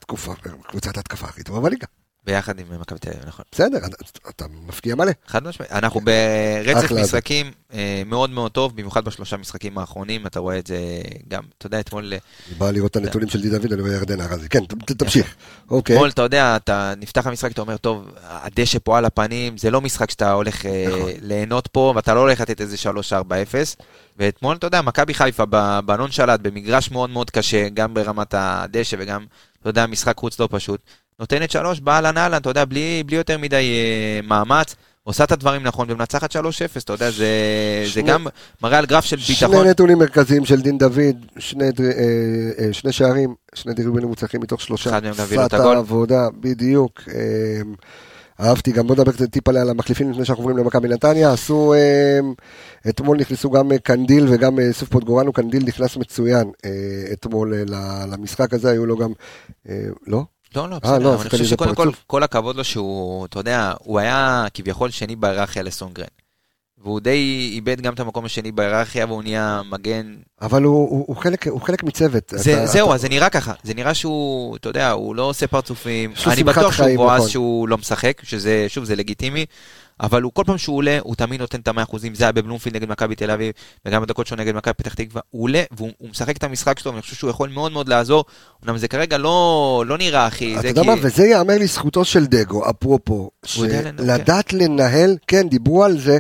תקופה, 0.01 0.35
קבוצת 0.63 0.97
ההתקפה 0.97 1.27
הכי 1.27 1.43
טובה 1.43 1.61
בליגה. 1.61 1.87
ביחד 2.25 2.59
עם 2.59 2.67
מכבי 2.81 2.99
תל 2.99 3.11
אביב, 3.11 3.23
נכון. 3.27 3.45
בסדר, 3.53 3.79
אתה- 4.29 4.45
מפקיע 4.67 4.95
מלא. 4.95 5.13
חד 5.27 5.45
משמעית. 5.49 5.73
אנחנו 5.73 6.01
ברצף. 6.01 6.93
משחקים 6.93 7.51
אה, 7.73 8.03
מאוד 8.07 8.31
מאוד 8.31 8.53
טוב, 8.53 8.77
במיוחד 8.77 9.05
בשלושה 9.05 9.37
משחקים 9.37 9.79
האחרונים, 9.79 10.27
אתה 10.27 10.41
רואה 10.41 10.59
את 10.59 10.67
זה 10.67 10.79
גם, 11.29 11.43
אתה 11.59 11.67
יודע, 11.67 11.81
אתמול... 11.81 12.13
אה, 12.13 12.19
אני 12.49 12.55
בא 12.59 12.71
לראות 12.71 12.91
את 12.91 12.97
הנתונים 12.97 13.29
של 13.29 13.41
דין 13.43 13.51
דוד, 13.51 13.73
אני 13.73 13.83
רואה 13.83 13.93
ירדן 13.95 14.21
ארזי. 14.21 14.49
כן, 14.49 14.65
תמשיך. 14.99 15.35
אוקיי. 15.71 15.97
אתמול, 15.97 16.09
אתה 16.09 16.23
יודע, 16.23 16.57
אתה 16.57 16.95
נפתח 16.97 17.27
המשחק, 17.27 17.53
אתה 17.53 17.61
אומר, 17.61 17.77
טוב, 17.77 18.09
הדשא 18.23 18.79
פה 18.85 18.99
על 18.99 19.05
הפנים, 19.05 19.59
זה 19.59 19.71
לא 19.71 19.81
משחק 19.81 20.11
שאתה 20.11 20.33
הולך 20.33 20.67
אה, 20.67 20.85
נכון. 20.89 21.11
ליהנות 21.23 21.67
פה, 21.67 21.93
ואתה 21.97 22.15
לא 22.15 22.21
הולך 22.21 22.41
לתת 22.41 22.61
איזה 22.61 22.77
3-4-0. 23.11 23.15
ואתמול, 24.19 24.57
אתה 24.57 24.67
יודע, 24.67 24.83
מכבי 24.83 25.15
חיפה 25.15 25.45
בנון 25.85 26.11
שלט, 26.11 26.41
במגרש 26.41 26.91
מאוד 26.91 27.11
מאוד 27.11 27.31
קשה, 27.31 27.69
גם 27.69 27.95
ברמת 27.95 28.35
הדשא 28.35 28.97
וגם, 28.99 29.27
אתה 29.61 29.69
יודע, 29.71 29.87
משחק 29.87 30.17
חוץ 30.17 30.41
לא 30.41 30.49
פשוט. 30.51 30.81
נותנת 31.21 31.51
שלוש, 31.51 31.81
באהלן 31.81 32.17
אהלן, 32.17 32.37
אתה 32.41 32.51
יודע, 32.51 32.65
בלי, 32.65 33.03
בלי 33.07 33.17
יותר 33.17 33.39
מדי 33.39 33.57
אה, 33.57 34.21
מאמץ, 34.29 34.75
עושה 35.03 35.25
את 35.25 35.33
הדברים 35.33 35.63
נכון 35.63 35.91
ומנצחת 35.91 36.37
3-0, 36.37 36.39
אתה 36.85 36.93
יודע, 36.93 37.11
זה, 37.11 37.27
זה 37.85 37.91
שני- 37.91 38.03
גם 38.03 38.27
מראה 38.63 38.79
על 38.79 38.87
גרף 38.87 39.05
של 39.05 39.19
שני 39.19 39.35
ביטחון. 39.47 39.67
נתונים 39.67 39.99
מרכזיים 39.99 40.45
של 40.45 40.61
דין 40.61 40.79
דוד, 40.79 40.99
שני 41.39 41.65
אה, 41.65 41.71
אה, 42.59 42.73
שני 42.73 42.93
שערים, 42.93 43.35
שני 43.55 43.75
דריבלים 43.75 44.09
מוצלחים 44.09 44.41
מתוך 44.41 44.61
שלושה. 44.61 44.91
אחד 44.91 45.05
מהם 45.05 45.15
גם 45.15 45.25
הביא 45.25 45.39
לו 45.39 45.47
את 45.47 45.55
הגול. 45.55 45.77
העבודה, 45.77 46.29
בדיוק. 46.41 47.01
אה, 47.15 47.61
אהבתי, 48.47 48.73
גם 48.73 48.87
בוא 48.87 48.95
נדבר 48.95 49.13
קצת 49.13 49.31
טיפה 49.31 49.51
על 49.51 49.71
המחליפים 49.71 50.11
לפני 50.11 50.25
שאנחנו 50.25 50.43
עוברים 50.45 50.59
למכבי 50.59 50.89
נתניה. 50.89 51.33
עשו, 51.33 51.75
אה, 51.75 52.21
אתמול 52.89 53.19
נכנסו 53.19 53.51
גם 53.51 53.73
אה, 53.73 53.79
קנדיל 53.79 54.27
וגם 54.31 54.59
אה, 54.59 54.65
יוסף 54.65 54.89
פוטגורנו, 54.89 55.33
קנדיל 55.33 55.63
נכנס 55.67 55.97
מצוין 55.97 56.51
אה, 56.65 56.71
אתמול 57.13 57.55
אה, 57.55 57.63
למשחק 58.07 58.55
הזה, 58.55 58.71
היו 58.71 58.87
לו 58.87 58.97
גם, 58.97 59.11
אה, 59.69 59.75
לא? 60.07 60.23
לא, 60.57 60.69
לא, 60.71 60.75
אה, 60.75 60.81
בסדר, 60.81 60.99
לא, 60.99 61.15
אבל 61.15 61.21
אני 61.21 61.31
חושב 61.31 61.45
שקודם 61.45 61.75
כל. 61.75 61.91
כל 62.07 62.23
הכבוד 62.23 62.57
לו 62.57 62.65
שהוא, 62.65 63.27
אתה 63.27 63.41
יודע, 63.41 63.73
הוא 63.79 63.99
היה 63.99 64.47
כביכול 64.55 64.91
שני 64.91 65.17
בהיררכיה 65.17 65.63
לסונגרן. 65.63 66.07
והוא 66.83 67.01
די 67.01 67.51
איבד 67.55 67.81
גם 67.81 67.95
את 67.95 68.01
המקום 68.01 68.25
השני 68.25 68.53
בהיררכיה, 68.53 69.07
והוא 69.07 69.23
נהיה 69.23 69.61
מגן. 69.71 70.15
אבל 70.43 70.63
הוא, 70.63 70.89
הוא, 70.91 71.05
הוא, 71.09 71.17
חלק, 71.17 71.49
הוא 71.49 71.61
חלק 71.61 71.83
מצוות. 71.83 72.33
זה, 72.37 72.53
אתה- 72.53 72.67
זהו, 72.67 72.89
אתה- 72.89 72.99
זה 72.99 73.09
נראה 73.09 73.29
ככה. 73.31 73.53
זה 73.63 73.75
נראה 73.75 73.95
שהוא, 73.95 74.57
אתה 74.57 74.69
יודע, 74.69 74.91
הוא 74.91 75.15
לא 75.15 75.23
עושה 75.23 75.47
פרצופים. 75.47 76.13
אני 76.27 76.45
בטוח 76.45 76.73
שהוא 76.73 76.89
מבואס 76.89 77.19
נכון. 77.19 77.29
שהוא 77.31 77.69
לא 77.69 77.79
משחק, 77.79 78.21
שזה, 78.25 78.65
שוב, 78.69 78.85
זה 78.85 78.97
לגיטימי. 78.97 79.47
אבל 80.01 80.23
הוא 80.23 80.33
כל 80.35 80.43
פעם 80.47 80.59
שהוא 80.59 80.77
עולה, 80.77 80.99
הוא 81.03 81.15
תמיד 81.15 81.41
נותן 81.41 81.61
את 81.61 81.69
המאה 81.69 81.83
אחוזים, 81.85 82.15
זה 82.15 82.25
היה 82.25 82.33
בבלומפילד 82.33 82.77
נגד 82.77 82.89
מכבי 82.89 83.15
תל 83.15 83.31
אביב, 83.31 83.53
וגם 83.87 84.03
בדקות 84.03 84.27
שלו 84.27 84.37
נגד 84.37 84.55
מכבי 84.55 84.75
פתח 84.75 84.95
תקווה, 84.95 85.23
הוא 85.31 85.43
עולה 85.45 85.63
והוא 85.77 85.91
הוא 85.99 86.11
משחק 86.11 86.37
את 86.37 86.45
המשחק 86.45 86.79
שלו, 86.79 86.93
ואני 86.93 87.03
חושב 87.03 87.17
שהוא 87.17 87.31
יכול 87.31 87.49
מאוד 87.49 87.73
מאוד 87.73 87.89
לעזור, 87.89 88.25
אמנם 88.65 88.79
זה 88.79 88.89
כרגע 88.89 89.19
לא, 89.19 89.85
לא 89.87 89.99
נראה, 89.99 90.27
אחי, 90.27 90.59
אתה 90.59 90.69
יודע 90.69 90.83
כי... 90.83 90.89
מה, 90.89 90.95
וזה 91.03 91.27
ייאמר 91.27 91.55
לזכותו 91.59 92.05
של 92.05 92.27
דגו, 92.27 92.71
אפרופו, 92.71 93.31
הוא 93.57 93.67
יודע 93.67 93.81
לנהל, 94.53 95.17
כן, 95.27 95.49
דיברו 95.49 95.85
על 95.85 95.99
זה 95.99 96.19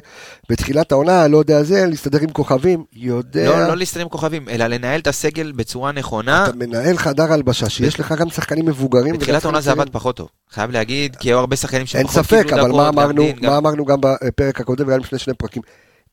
בתחילת 0.50 0.92
העונה, 0.92 1.28
לא 1.28 1.38
יודע 1.38 1.62
זה, 1.62 1.86
להסתדר 1.86 2.18
עם 2.22 2.30
כוכבים, 2.30 2.84
יודע, 2.92 3.50
לא, 3.50 3.68
לא 3.68 3.76
להסתדר 3.76 4.02
עם 4.02 4.08
כוכבים, 4.08 4.48
אלא 4.48 4.66
לנהל 4.66 5.00
את 5.00 5.06
הסגל 5.06 5.52
בצורה 5.52 5.92
נכונה. 5.92 6.44
אתה 6.44 6.56
מנהל 6.56 6.98
חדר 6.98 7.32
הלבשה, 7.32 7.68
שיש 7.68 8.00
לך 8.00 8.14
גם 8.18 8.30
שחקנים 8.30 8.66
מבוגרים. 8.66 9.14
בתחילת 9.14 9.44
העונה 9.44 9.60
זה 9.60 9.70
עבד 9.72 9.88
פחות 9.90 10.16
טוב, 10.16 10.28
חייב 10.50 10.70
להגיד, 10.70 11.16
כי 11.16 11.28
היו 11.28 11.38
הרבה 11.38 11.56
שחקנים 11.56 11.86
אין 11.94 12.06
שפחות 12.08 12.24
ספק, 12.24 12.44
קיבלו 12.48 12.62
אבל 12.62 12.70
דקות, 12.70 12.88
אמרנו, 12.88 13.22
דין, 13.22 13.36
גם- 13.36 13.50
מה 13.50 13.58
אמרנו 13.58 13.69
גם 13.76 14.00
בפרק 14.00 14.60
הקודם, 14.60 14.86
והיה 14.86 14.98
לפני 14.98 15.18
שני 15.18 15.34
פרקים. 15.34 15.62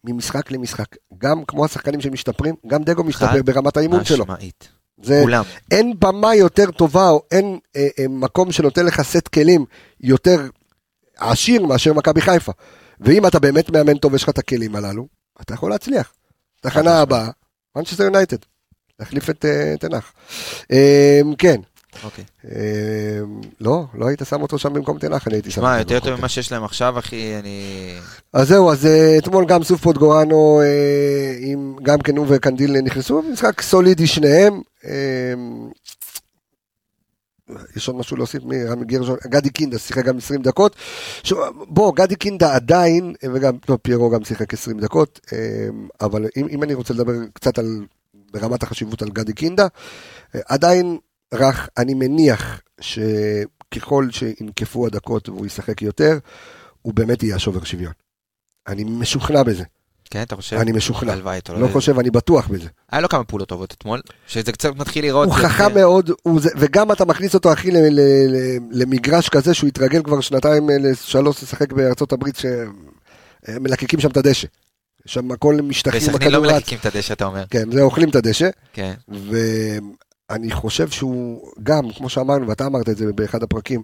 ממשחק 0.03 0.51
למשחק. 0.51 0.85
גם 1.17 1.45
כמו 1.45 1.65
השחקנים 1.65 2.01
שמשתפרים, 2.01 2.55
גם 2.67 2.83
דגו 2.83 3.03
משתפר 3.03 3.43
ברמת 3.43 3.77
האימון 3.77 4.03
שלו. 4.03 4.23
משמעית. 4.23 4.67
זה, 5.01 5.19
כולם. 5.23 5.43
אין 5.71 5.93
במה 5.99 6.35
יותר 6.35 6.71
טובה, 6.71 7.09
או 7.09 7.21
אין 7.31 7.59
אה, 7.75 7.87
אה, 7.99 8.05
מקום 8.09 8.51
שנותן 8.51 8.85
לך 8.85 9.01
סט 9.01 9.27
כלים 9.27 9.65
יותר 10.01 10.47
עשיר 11.17 11.65
מאשר 11.65 11.93
מכבי 11.93 12.21
חיפה. 12.21 12.51
ואם 12.99 13.27
אתה 13.27 13.39
באמת 13.39 13.69
מאמן 13.69 13.97
טוב 13.97 14.13
ויש 14.13 14.23
לך 14.23 14.29
את 14.29 14.37
הכלים 14.37 14.75
הללו, 14.75 15.07
אתה 15.41 15.53
יכול 15.53 15.71
להצליח. 15.71 16.13
תחנה 16.61 17.01
הבאה, 17.01 17.29
מנצ'סטר 17.75 18.03
יונייטד. 18.03 18.37
להחליף 18.99 19.29
את 19.29 19.45
אה, 19.45 19.75
תנח. 19.79 20.13
אה, 20.71 21.21
כן. 21.37 21.61
אוקיי. 22.03 22.23
אה, 22.45 23.19
לא, 23.61 23.85
לא 23.93 24.07
היית 24.07 24.21
שם 24.29 24.41
אותו 24.41 24.57
שם 24.57 24.73
במקום 24.73 24.99
תנח, 24.99 25.27
אני 25.27 25.35
הייתי 25.35 25.51
שם 25.51 25.61
שמע, 25.61 25.79
אותו 25.79 25.79
יותר 25.79 25.95
במקום 25.95 26.09
טוב 26.11 26.19
ממה 26.19 26.29
שיש 26.29 26.51
להם 26.51 26.63
עכשיו, 26.63 26.99
אחי, 26.99 27.39
אני... 27.39 27.95
אז 28.33 28.47
זהו, 28.47 28.71
אז 28.71 28.85
אה, 28.85 29.17
אתמול 29.17 29.45
גם 29.45 29.63
סוף 29.63 29.81
פוטגורנו, 29.81 30.61
אה, 30.61 31.53
גם 31.83 31.99
כן 31.99 32.17
הוא 32.17 32.25
וקנדיל 32.29 32.81
נכנסו, 32.81 33.21
משחק 33.21 33.61
סולידי 33.61 34.07
שניהם. 34.07 34.61
אה, 34.85 35.33
יש 37.75 37.87
עוד 37.87 37.97
משהו 37.97 38.17
להוסיף 38.17 38.43
מרמי 38.43 38.85
גרשון, 38.85 39.17
גדי 39.27 39.49
קינדה 39.49 39.79
שיחק 39.79 40.05
גם 40.05 40.17
20 40.17 40.41
דקות. 40.41 40.75
ש... 41.23 41.33
בוא, 41.67 41.93
גדי 41.95 42.15
קינדה 42.15 42.55
עדיין, 42.55 43.13
וגם, 43.33 43.57
טוב, 43.57 43.77
פיירו 43.77 44.09
גם 44.09 44.23
שיחק 44.23 44.53
20 44.53 44.79
דקות, 44.79 45.19
אה, 45.33 45.37
אבל 46.01 46.25
אם, 46.37 46.47
אם 46.49 46.63
אני 46.63 46.73
רוצה 46.73 46.93
לדבר 46.93 47.13
קצת 47.33 47.59
על, 47.59 47.85
ברמת 48.33 48.63
החשיבות 48.63 49.01
על 49.01 49.09
גדי 49.09 49.33
קינדה, 49.33 49.67
אה, 50.35 50.41
עדיין 50.47 50.97
רך, 51.33 51.69
אני 51.77 51.93
מניח 51.93 52.61
שככל 52.81 54.07
שינקפו 54.11 54.87
הדקות 54.87 55.29
והוא 55.29 55.45
ישחק 55.45 55.81
יותר, 55.81 56.17
הוא 56.81 56.93
באמת 56.93 57.23
יהיה 57.23 57.35
השובר 57.35 57.63
שוויון. 57.63 57.93
אני 58.67 58.83
משוכנע 58.83 59.43
בזה, 59.43 59.63
כן, 60.09 60.21
אתה 60.21 60.35
חושב? 60.35 60.55
אני 60.55 60.71
משוכנע. 60.71 61.13
אתה 61.37 61.53
לא 61.53 61.67
חושב, 61.67 61.99
אני 61.99 62.11
בטוח 62.11 62.47
בזה. 62.47 62.67
היה 62.91 63.01
לו 63.01 63.09
כמה 63.09 63.23
פעולות 63.23 63.49
טובות 63.49 63.73
אתמול, 63.73 64.01
שזה 64.27 64.51
קצת 64.51 64.75
מתחיל 64.75 65.05
לראות... 65.05 65.27
הוא 65.27 65.35
חכם 65.35 65.73
מאוד, 65.73 66.11
וגם 66.57 66.91
אתה 66.91 67.05
מכניס 67.05 67.33
אותו, 67.33 67.53
אחי, 67.53 67.69
למגרש 68.71 69.29
כזה 69.29 69.53
שהוא 69.53 69.67
התרגל 69.67 70.03
כבר 70.03 70.21
שנתיים, 70.21 70.69
אה, 70.69 70.75
שלוש, 70.95 71.43
לשחק 71.43 71.73
בארצות 71.73 72.13
הברית, 72.13 72.41
שמלקקים 73.47 73.99
שם 73.99 74.09
את 74.09 74.17
הדשא. 74.17 74.47
שם 75.05 75.31
הכל 75.31 75.55
משטחים 75.63 75.99
בסכנין 75.99 76.31
לא 76.31 76.39
בכדור. 76.39 76.53
מלקקים 76.53 76.77
את 76.81 76.85
הדשא, 76.85 77.13
אתה 77.13 77.25
אומר. 77.25 77.43
כן, 77.49 77.71
זה 77.71 77.81
אוכלים 77.81 78.09
את 78.09 78.15
הדשא, 78.15 78.49
כן. 78.73 78.93
ואני 80.29 80.51
חושב 80.51 80.89
שהוא 80.89 81.51
גם, 81.63 81.91
כמו 81.97 82.09
שאמרנו, 82.09 82.47
ואתה 82.47 82.65
אמרת 82.65 82.89
את 82.89 82.97
זה 82.97 83.13
באחד 83.13 83.43
הפרקים, 83.43 83.81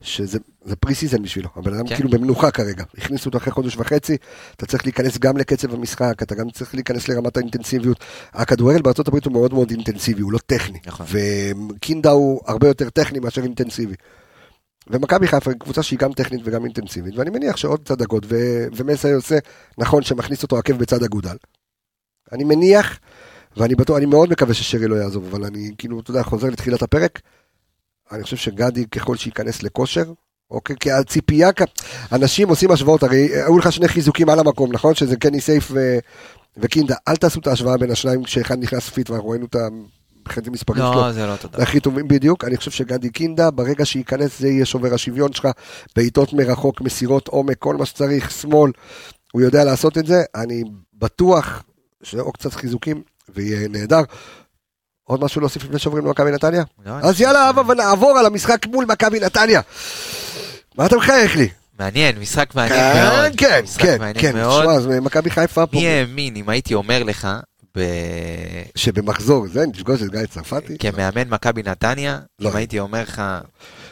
שזה 0.00 0.38
זה 0.64 0.76
pre-season 0.76 1.22
בשבילו, 1.22 1.48
הבן 1.56 1.74
אדם 1.74 1.86
כן. 1.86 1.94
כאילו 1.94 2.10
במנוחה 2.10 2.50
כרגע, 2.50 2.84
הכניסו 2.98 3.26
אותו 3.26 3.38
אחרי 3.38 3.52
חודש 3.52 3.76
וחצי, 3.76 4.16
אתה 4.56 4.66
צריך 4.66 4.84
להיכנס 4.84 5.18
גם 5.18 5.36
לקצב 5.36 5.74
המשחק, 5.74 6.22
אתה 6.22 6.34
גם 6.34 6.50
צריך 6.50 6.74
להיכנס 6.74 7.08
לרמת 7.08 7.36
האינטנסיביות. 7.36 8.04
הכדורגל 8.32 8.80
הברית 9.06 9.24
הוא 9.24 9.32
מאוד 9.32 9.52
מאוד 9.54 9.70
אינטנסיבי, 9.70 10.22
הוא 10.22 10.32
לא 10.32 10.38
טכני, 10.46 10.78
נכון. 10.86 11.06
וקינדה 11.10 12.10
הוא 12.10 12.40
הרבה 12.46 12.68
יותר 12.68 12.90
טכני 12.90 13.18
מאשר 13.18 13.42
אינטנסיבי. 13.42 13.94
ומכבי 14.86 15.26
חיפה 15.26 15.50
היא 15.50 15.58
קבוצה 15.58 15.82
שהיא 15.82 15.98
גם 15.98 16.12
טכנית 16.12 16.40
וגם 16.44 16.64
אינטנסיבית, 16.64 17.16
ואני 17.16 17.30
מניח 17.30 17.56
שעוד 17.56 17.80
קצת 17.84 17.98
דקות, 17.98 18.26
ו- 18.28 18.66
ומסאי 18.76 19.12
עושה, 19.12 19.38
נכון 19.78 20.02
שמכניס 20.02 20.42
אותו 20.42 20.58
עקב 20.58 20.72
בצד 20.72 21.02
אגודל. 21.02 21.36
אני 22.32 22.44
מניח, 22.44 22.98
ואני 23.56 23.74
בטוח, 23.74 23.96
אני 23.96 24.06
מאוד 24.06 24.30
מקווה 24.30 24.54
ששרי 24.54 24.86
לא 24.86 24.96
יעזוב, 24.96 25.26
אבל 25.30 25.44
אני 25.44 25.70
כאילו, 25.78 26.00
אתה 26.00 26.10
יודע, 26.10 26.22
חוזר 26.22 26.48
לתחילת 26.48 26.82
הפרק, 26.82 27.20
אני 28.12 28.22
חושב 28.22 28.36
שגדי 28.36 28.86
ככל 28.86 29.16
שייכנס 29.16 29.62
לכושר, 29.62 30.12
אוקיי? 30.50 30.76
כי 30.80 30.92
הציפייה, 30.92 31.50
אנשים 32.12 32.48
עושים 32.48 32.70
השוואות, 32.70 33.02
הרי 33.02 33.28
היו 33.34 33.58
לך 33.58 33.72
שני 33.72 33.88
חיזוקים 33.88 34.28
על 34.28 34.38
המקום, 34.38 34.72
נכון? 34.72 34.94
שזה 34.94 35.16
קני 35.16 35.40
סייף 35.40 35.70
ו... 35.74 35.98
וקינדה, 36.56 36.94
אל 37.08 37.16
תעשו 37.16 37.40
את 37.40 37.46
ההשוואה 37.46 37.76
בין 37.76 37.90
השניים 37.90 38.24
כשאחד 38.24 38.58
נכנס 38.58 38.88
fit, 38.88 39.10
ואנחנו 39.10 39.28
ראינו 39.28 39.46
את 39.46 39.56
החצי 40.26 40.50
מספרים 40.50 40.82
שלו. 40.82 40.94
לא, 40.94 41.12
זה 41.12 41.26
לא 41.26 41.36
תודה. 41.36 41.62
הכי 41.62 41.80
טובים 41.80 42.08
בדיוק, 42.08 42.44
אני 42.44 42.56
חושב 42.56 42.70
שגדי 42.70 43.10
קינדה, 43.10 43.50
ברגע 43.50 43.84
שייכנס 43.84 44.40
זה 44.40 44.48
יהיה 44.48 44.66
שובר 44.66 44.94
השוויון 44.94 45.32
שלך, 45.32 45.48
בעיטות 45.96 46.32
מרחוק, 46.32 46.80
מסירות 46.80 47.28
עומק, 47.28 47.58
כל 47.58 47.76
מה 47.76 47.86
שצריך, 47.86 48.30
שמאל, 48.30 48.72
הוא 49.32 49.42
יודע 49.42 49.64
לעשות 49.64 49.98
את 49.98 50.06
זה, 50.06 50.22
אני 50.34 50.64
בטוח 50.98 51.62
שעוד 52.02 52.34
קצת 52.34 52.52
חיזוקים, 52.52 53.02
ויהיה 53.34 53.68
נהדר. 53.68 54.00
עוד 55.04 55.24
משהו 55.24 55.40
להוסיף 55.40 55.64
לפני 55.64 55.78
שעוברים 55.78 56.06
למכבי 56.06 56.30
נתניה? 56.30 56.62
לא, 56.86 56.92
אז 57.02 57.20
יאללה, 57.20 57.50
אבא, 57.50 57.62
ונעבור 57.68 58.18
על 58.18 58.26
המשחק 58.26 58.66
מול 58.66 58.84
מכבי 58.84 59.20
נתניה. 59.20 59.60
מה 60.78 60.86
אתה 60.86 60.96
מחייך 60.96 61.36
לי? 61.36 61.48
מעניין, 61.78 62.18
משחק 62.18 62.54
מעניין 62.54 62.94
כן, 62.94 63.02
מאוד. 63.02 63.32
כן, 63.36 63.64
כן, 63.78 63.98
כן. 64.18 64.30
תשמע, 64.30 64.72
אז 64.72 64.86
מכבי 64.86 65.30
חיפה 65.30 65.66
פה, 65.66 65.78
מי 65.78 65.86
האמין 65.88 66.36
אם 66.36 66.48
הייתי 66.48 66.74
אומר 66.74 67.02
לך, 67.02 67.28
ב- 67.76 68.62
שבמחזור 68.74 69.46
זה 69.48 69.66
נפגוש 69.66 70.02
את 70.02 70.10
גיא 70.10 70.26
צרפתי? 70.26 70.78
כמאמן 70.78 71.28
מכבי 71.28 71.62
נתניה, 71.62 72.18
לא. 72.38 72.50
אם 72.50 72.56
הייתי 72.56 72.78
אומר 72.78 73.02
לך, 73.02 73.22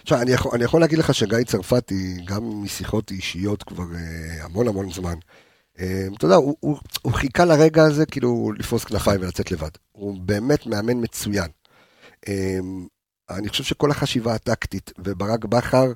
עכשיו, 0.02 0.22
אני 0.22 0.32
יכול, 0.32 0.52
אני 0.54 0.64
יכול 0.64 0.80
להגיד 0.80 0.98
לך 0.98 1.14
שגיא 1.14 1.38
צרפתי, 1.46 2.16
גם 2.24 2.62
משיחות 2.62 3.10
אישיות 3.10 3.62
כבר 3.62 3.84
אה, 3.94 4.44
המון 4.44 4.68
המון 4.68 4.92
זמן, 4.92 5.14
אתה 6.16 6.24
יודע, 6.24 6.36
הוא, 6.36 6.56
הוא, 6.60 6.76
הוא 7.02 7.12
חיכה 7.12 7.44
לרגע 7.44 7.84
הזה 7.84 8.06
כאילו 8.06 8.52
לפרוס 8.58 8.84
כנפיים 8.84 9.20
ולצאת 9.20 9.50
לבד. 9.50 9.70
הוא 9.92 10.20
באמת 10.20 10.66
מאמן 10.66 11.02
מצוין. 11.02 11.48
אה, 12.28 12.58
אני 13.30 13.48
חושב 13.48 13.64
שכל 13.64 13.90
החשיבה 13.90 14.34
הטקטית, 14.34 14.92
וברק 14.98 15.44
בכר 15.44 15.92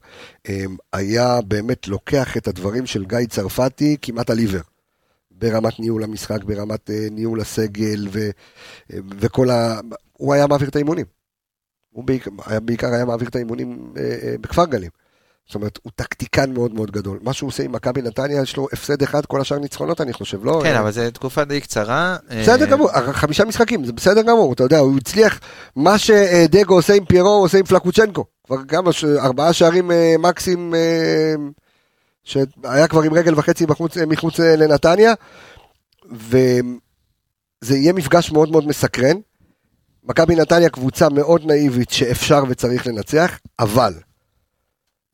אה, 0.48 0.64
היה 0.92 1.40
באמת 1.40 1.88
לוקח 1.88 2.36
את 2.36 2.48
הדברים 2.48 2.86
של 2.86 3.04
גיא 3.04 3.26
צרפתי 3.28 3.96
כמעט 4.02 4.30
על 4.30 4.38
עיוור. 4.38 4.62
ברמת 5.30 5.80
ניהול 5.80 6.04
המשחק, 6.04 6.44
ברמת 6.44 6.90
אה, 6.90 7.06
ניהול 7.10 7.40
הסגל, 7.40 8.08
ו, 8.12 8.30
וכל 8.90 9.50
ה... 9.50 9.80
הוא 10.12 10.34
היה 10.34 10.46
מעביר 10.46 10.68
את 10.68 10.76
האימונים. 10.76 11.06
הוא 11.90 12.04
בעיקר, 12.04 12.30
היה, 12.46 12.60
בעיקר 12.60 12.86
היה 12.94 13.04
מעביר 13.04 13.28
את 13.28 13.36
האימונים 13.36 13.92
אה, 13.96 14.16
אה, 14.22 14.34
בכפר 14.40 14.64
גלים. 14.64 14.90
זאת 15.46 15.54
אומרת, 15.54 15.78
הוא 15.82 15.92
טקטיקן 15.96 16.52
מאוד 16.52 16.74
מאוד 16.74 16.90
גדול. 16.90 17.18
מה 17.22 17.32
שהוא 17.32 17.48
עושה 17.48 17.62
עם 17.62 17.72
מכבי 17.72 18.02
נתניה, 18.02 18.42
יש 18.42 18.56
לו 18.56 18.68
הפסד 18.72 19.02
אחד, 19.02 19.26
כל 19.26 19.40
השאר 19.40 19.58
ניצחונות, 19.58 20.00
אני 20.00 20.12
חושב, 20.12 20.44
לא? 20.44 20.60
כן, 20.64 20.74
אה, 20.74 20.80
אבל 20.80 20.90
זו 20.90 21.02
תקופה 21.12 21.44
די 21.44 21.60
קצרה. 21.60 22.16
בסדר 22.42 22.64
אה, 22.64 22.70
גמור, 22.70 22.90
חמישה 23.12 23.44
משחקים, 23.44 23.84
זה 23.84 23.92
בסדר 23.92 24.22
גמור, 24.22 24.52
אתה 24.52 24.62
יודע, 24.62 24.78
הוא 24.78 24.96
הצליח, 24.98 25.40
מה 25.76 25.98
שדגו 25.98 26.74
עושה 26.74 26.94
עם 26.94 27.04
פיירו, 27.04 27.28
הוא 27.30 27.44
עושה 27.44 27.58
עם 27.58 27.64
פלקוצ'נקו. 27.64 28.24
כבר 28.68 28.90
ש- 28.90 29.04
ארבעה 29.04 29.52
שערים 29.52 29.90
אה, 29.90 30.14
מקסים, 30.18 30.74
אה, 30.74 31.34
שהיה 32.24 32.88
כבר 32.88 33.02
עם 33.02 33.14
רגל 33.14 33.38
וחצי 33.38 33.66
בחוץ, 33.66 33.96
אה, 33.96 34.06
מחוץ 34.06 34.40
אה, 34.40 34.56
לנתניה, 34.56 35.14
וזה 36.12 37.76
יהיה 37.76 37.92
מפגש 37.92 38.32
מאוד 38.32 38.50
מאוד 38.50 38.66
מסקרן. 38.68 39.16
מכבי 40.04 40.34
נתניה 40.36 40.68
קבוצה 40.68 41.08
מאוד 41.08 41.46
נאיבית 41.46 41.90
שאפשר 41.90 42.44
וצריך 42.48 42.86
לנצח, 42.86 43.38
אבל 43.58 43.94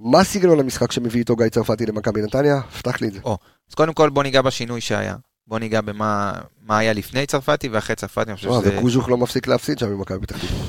מה 0.00 0.24
סגנון 0.24 0.60
המשחק 0.60 0.92
שמביא 0.92 1.20
איתו 1.20 1.36
גיא 1.36 1.48
צרפתי 1.48 1.86
למכבי 1.86 2.22
נתניה? 2.22 2.62
פתח 2.62 3.00
לי 3.00 3.08
את 3.08 3.12
זה. 3.12 3.20
אז 3.68 3.74
קודם 3.74 3.94
כל 3.94 4.10
בוא 4.10 4.22
ניגע 4.22 4.42
בשינוי 4.42 4.80
שהיה. 4.80 5.16
בוא 5.46 5.58
ניגע 5.58 5.80
במה 5.80 6.32
מה 6.62 6.78
היה 6.78 6.92
לפני 6.92 7.26
צרפתי 7.26 7.68
ואחרי 7.68 7.96
צרפתי, 7.96 8.30
אני 8.30 8.36
חושב 8.36 8.50
שזה... 8.50 8.78
וקוז'וך 8.78 9.08
לא 9.08 9.16
מפסיק 9.16 9.46
להפסיד 9.46 9.78
שם 9.78 9.92
ממכבי 9.92 10.20
פתח 10.20 10.36
תקווה. 10.36 10.66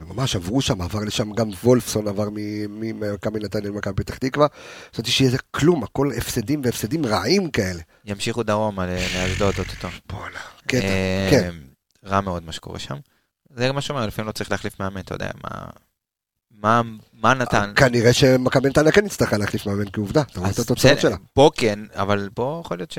וממש 0.00 0.36
עברו 0.36 0.60
שם, 0.60 0.82
עבר 0.82 1.00
לשם 1.00 1.32
גם 1.32 1.50
וולפסון 1.64 2.08
עבר 2.08 2.28
ממכבי 2.32 3.38
נתניה 3.38 3.70
למכבי 3.70 4.04
פתח 4.04 4.18
תקווה. 4.18 4.46
חשבתי 4.92 5.10
שיהיה 5.10 5.30
זה 5.30 5.38
כלום, 5.50 5.84
הכל 5.84 6.10
הפסדים 6.16 6.60
והפסדים 6.64 7.06
רעים 7.06 7.50
כאלה. 7.50 7.82
ימשיכו 8.04 8.42
דרומה 8.42 8.86
לאשדוד 8.86 9.54
אוטוטו. 9.58 9.88
בואנה, 10.08 10.38
קטע, 10.66 10.78
אה, 10.78 11.28
כן. 11.30 11.54
רע 12.04 12.20
מאוד 12.20 12.42
מה 12.44 12.52
שקורה 12.52 12.78
שם. 12.78 12.96
זה 13.50 13.72
מה 13.72 13.80
שאומר, 13.80 14.06
לפעמים 14.06 14.26
לא 14.26 14.32
צריך 14.32 14.50
להחליף 14.50 14.80
מאמן, 14.80 15.00
אתה 15.00 15.14
יודע, 15.14 15.30
מה... 15.44 15.50
מה, 16.50 16.82
מה 17.12 17.34
נתן? 17.34 17.72
כנראה 17.76 18.12
שמכבי 18.12 18.68
נתניה 18.68 18.92
כן 18.92 19.06
יצטרכה 19.06 19.36
להחליף 19.36 19.66
מאמן 19.66 19.84
כעובדה, 19.92 20.22
אתה 20.22 20.40
רואה 20.40 20.50
את 20.50 20.58
התוצאות 20.58 21.00
שלה. 21.00 21.16
פה 21.32 21.50
כן, 21.54 21.78
אבל 21.94 22.28
פה 22.34 22.62
יכול 22.64 22.76
להיות 22.76 22.90
ש... 22.90 22.98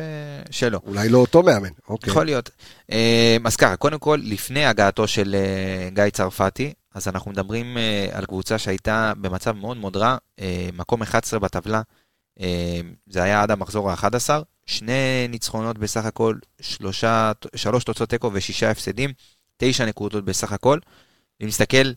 שלא. 0.51 0.79
אולי 0.85 1.09
לא 1.09 1.17
אותו 1.17 1.43
מאמן, 1.43 1.69
אוקיי. 1.89 2.11
יכול 2.11 2.25
להיות. 2.25 2.49
אה, 2.91 3.37
אז 3.45 3.55
ככה, 3.55 3.75
קודם 3.75 3.99
כל, 3.99 4.19
לפני 4.23 4.65
הגעתו 4.65 5.07
של 5.07 5.35
אה, 5.35 5.89
גיא 5.89 6.09
צרפתי, 6.09 6.73
אז 6.93 7.07
אנחנו 7.07 7.31
מדברים 7.31 7.77
אה, 7.77 8.07
על 8.11 8.25
קבוצה 8.25 8.57
שהייתה 8.57 9.13
במצב 9.21 9.51
מאוד 9.51 9.77
מאוד 9.77 9.97
רע, 9.97 10.17
מקום 10.73 11.01
11 11.01 11.39
בטבלה, 11.39 11.81
זה 13.07 13.23
היה 13.23 13.41
עד 13.41 13.51
המחזור 13.51 13.91
ה-11, 13.91 14.29
שני 14.65 15.27
ניצחונות 15.29 15.77
בסך 15.77 16.05
הכל, 16.05 16.35
שלושה, 16.61 17.31
שלוש 17.55 17.83
תוצאות 17.83 18.09
תיקו 18.09 18.31
ושישה 18.33 18.71
הפסדים, 18.71 19.13
תשע 19.57 19.85
נקודות 19.85 20.25
בסך 20.25 20.51
הכל. 20.51 20.79
אם 21.41 21.47
נסתכל 21.47 21.91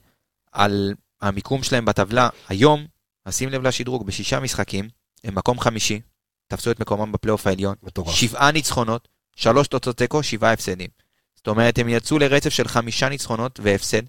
על 0.53 0.95
המיקום 1.23 1.63
שלהם 1.63 1.85
בטבלה 1.85 2.29
היום, 2.49 2.87
אז 3.25 3.37
שים 3.37 3.49
לב 3.49 3.63
לשדרוג, 3.63 4.07
בשישה 4.07 4.41
משחקים, 4.41 4.89
הם 5.25 5.35
מקום 5.35 5.61
חמישי, 5.61 6.01
תפסו 6.49 6.71
את 6.71 6.81
מקומם 6.81 7.13
בפלייאוף 7.13 7.47
העליון, 7.47 7.75
מטורף. 7.83 8.15
שבעה 8.15 8.51
ניצחונות, 8.51 9.09
שלוש 9.37 9.69
תוצאות 9.69 9.97
תיקו, 9.97 10.23
שבעה 10.23 10.53
הפסדים. 10.53 10.89
זאת 11.37 11.49
אומרת, 11.49 11.79
הם 11.79 11.89
יצאו 11.89 12.19
לרצף 12.19 12.49
של 12.51 12.69
חמישה 12.69 13.09
ניצחונות 13.09 13.61
והפסד. 13.63 14.03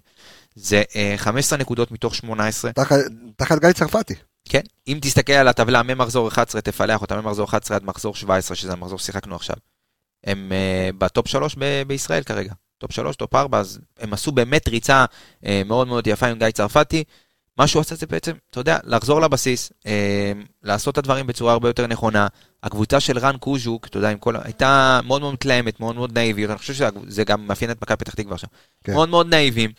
זה 0.54 0.82
אה, 0.96 1.14
15 1.16 1.58
נקודות 1.58 1.90
מתוך 1.92 2.14
18. 2.14 2.72
תחת- 2.72 2.96
תחת 3.36 3.58
גיא 3.60 3.72
צרפתי. 3.72 4.14
כן, 4.48 4.60
אם 4.88 4.98
תסתכל 5.02 5.32
על 5.32 5.48
הטבלה 5.48 5.82
ממחזור 5.82 6.28
11, 6.28 6.60
תפלח 6.60 7.02
אותה 7.02 7.20
ממחזור 7.20 7.44
11 7.48 7.76
עד 7.76 7.84
מחזור 7.84 8.14
17, 8.14 8.56
שזה 8.56 8.72
המחזור 8.72 8.98
ששיחקנו 8.98 9.36
עכשיו. 9.36 9.56
הם 10.24 10.52
אה, 10.52 10.96
ב 10.98 11.05
top 11.05 11.28
3 11.28 11.54
ב- 11.58 11.82
בישראל 11.86 12.22
כרגע. 12.22 12.52
top 12.82 12.92
3, 12.92 13.16
top 13.16 13.34
4, 13.34 13.58
אז 13.58 13.78
הם 14.00 14.12
עשו 14.12 14.32
באמת 14.32 14.68
ריצה 14.68 15.04
אה, 15.04 15.46
מאוד 15.66 15.88
מאוד 15.88 16.06
יפה 16.06 16.26
עם 16.26 16.38
גיא 16.38 16.50
צרפתי. 16.50 17.04
מה 17.58 17.66
שהוא 17.66 17.80
עשה 17.80 17.94
זה 17.94 18.06
בעצם, 18.06 18.32
אתה 18.50 18.60
יודע, 18.60 18.78
לחזור 18.84 19.20
לבסיס, 19.20 19.72
אה, 19.86 20.32
לעשות 20.62 20.92
את 20.92 20.98
הדברים 20.98 21.26
בצורה 21.26 21.52
הרבה 21.52 21.68
יותר 21.68 21.86
נכונה. 21.86 22.26
הקבוצה 22.62 23.00
של 23.00 23.18
רן 23.18 23.36
קוז'וך, 23.36 23.86
אתה 23.86 23.98
יודע, 23.98 24.10
עם 24.10 24.18
כל, 24.18 24.36
הייתה 24.44 25.00
מאוד 25.04 25.20
מאוד 25.20 25.32
מתלהמת, 25.32 25.80
מאוד 25.80 25.94
מאוד 25.94 26.18
נאיבית, 26.18 26.50
אני 26.50 26.58
חושב 26.58 26.74
שזה 26.74 27.24
גם 27.24 27.46
מאפיין 27.46 27.70
את 27.70 27.82
מכבי 27.82 27.96
פתח 27.96 28.14
תקווה 28.14 28.34
עכשיו. 28.34 28.50
כן. 28.84 28.92
מאוד 28.92 29.08
מאוד 29.08 29.26
נאיבים. 29.26 29.70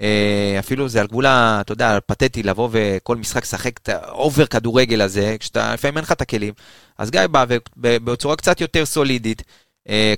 אה, 0.00 0.56
אפילו 0.58 0.88
זה 0.88 1.00
על 1.00 1.06
גבול, 1.06 1.26
אתה 1.26 1.72
יודע, 1.72 1.98
פתטי 2.06 2.42
לבוא 2.42 2.68
וכל 2.72 3.16
משחק 3.16 3.42
לשחק 3.42 3.78
את 3.78 3.88
ה 3.88 4.00
over 4.00 4.46
כדורגל 4.46 5.00
הזה, 5.00 5.36
כשאתה, 5.40 5.74
לפעמים 5.74 5.96
אין 5.96 6.04
לך 6.04 6.12
את 6.12 6.20
הכלים. 6.20 6.52
אז 6.98 7.10
גיא 7.10 7.26
בא 7.30 7.44
בצורה 7.76 8.36
קצת 8.36 8.60
יותר 8.60 8.86
סולידית, 8.86 9.42
אה, 9.42 9.44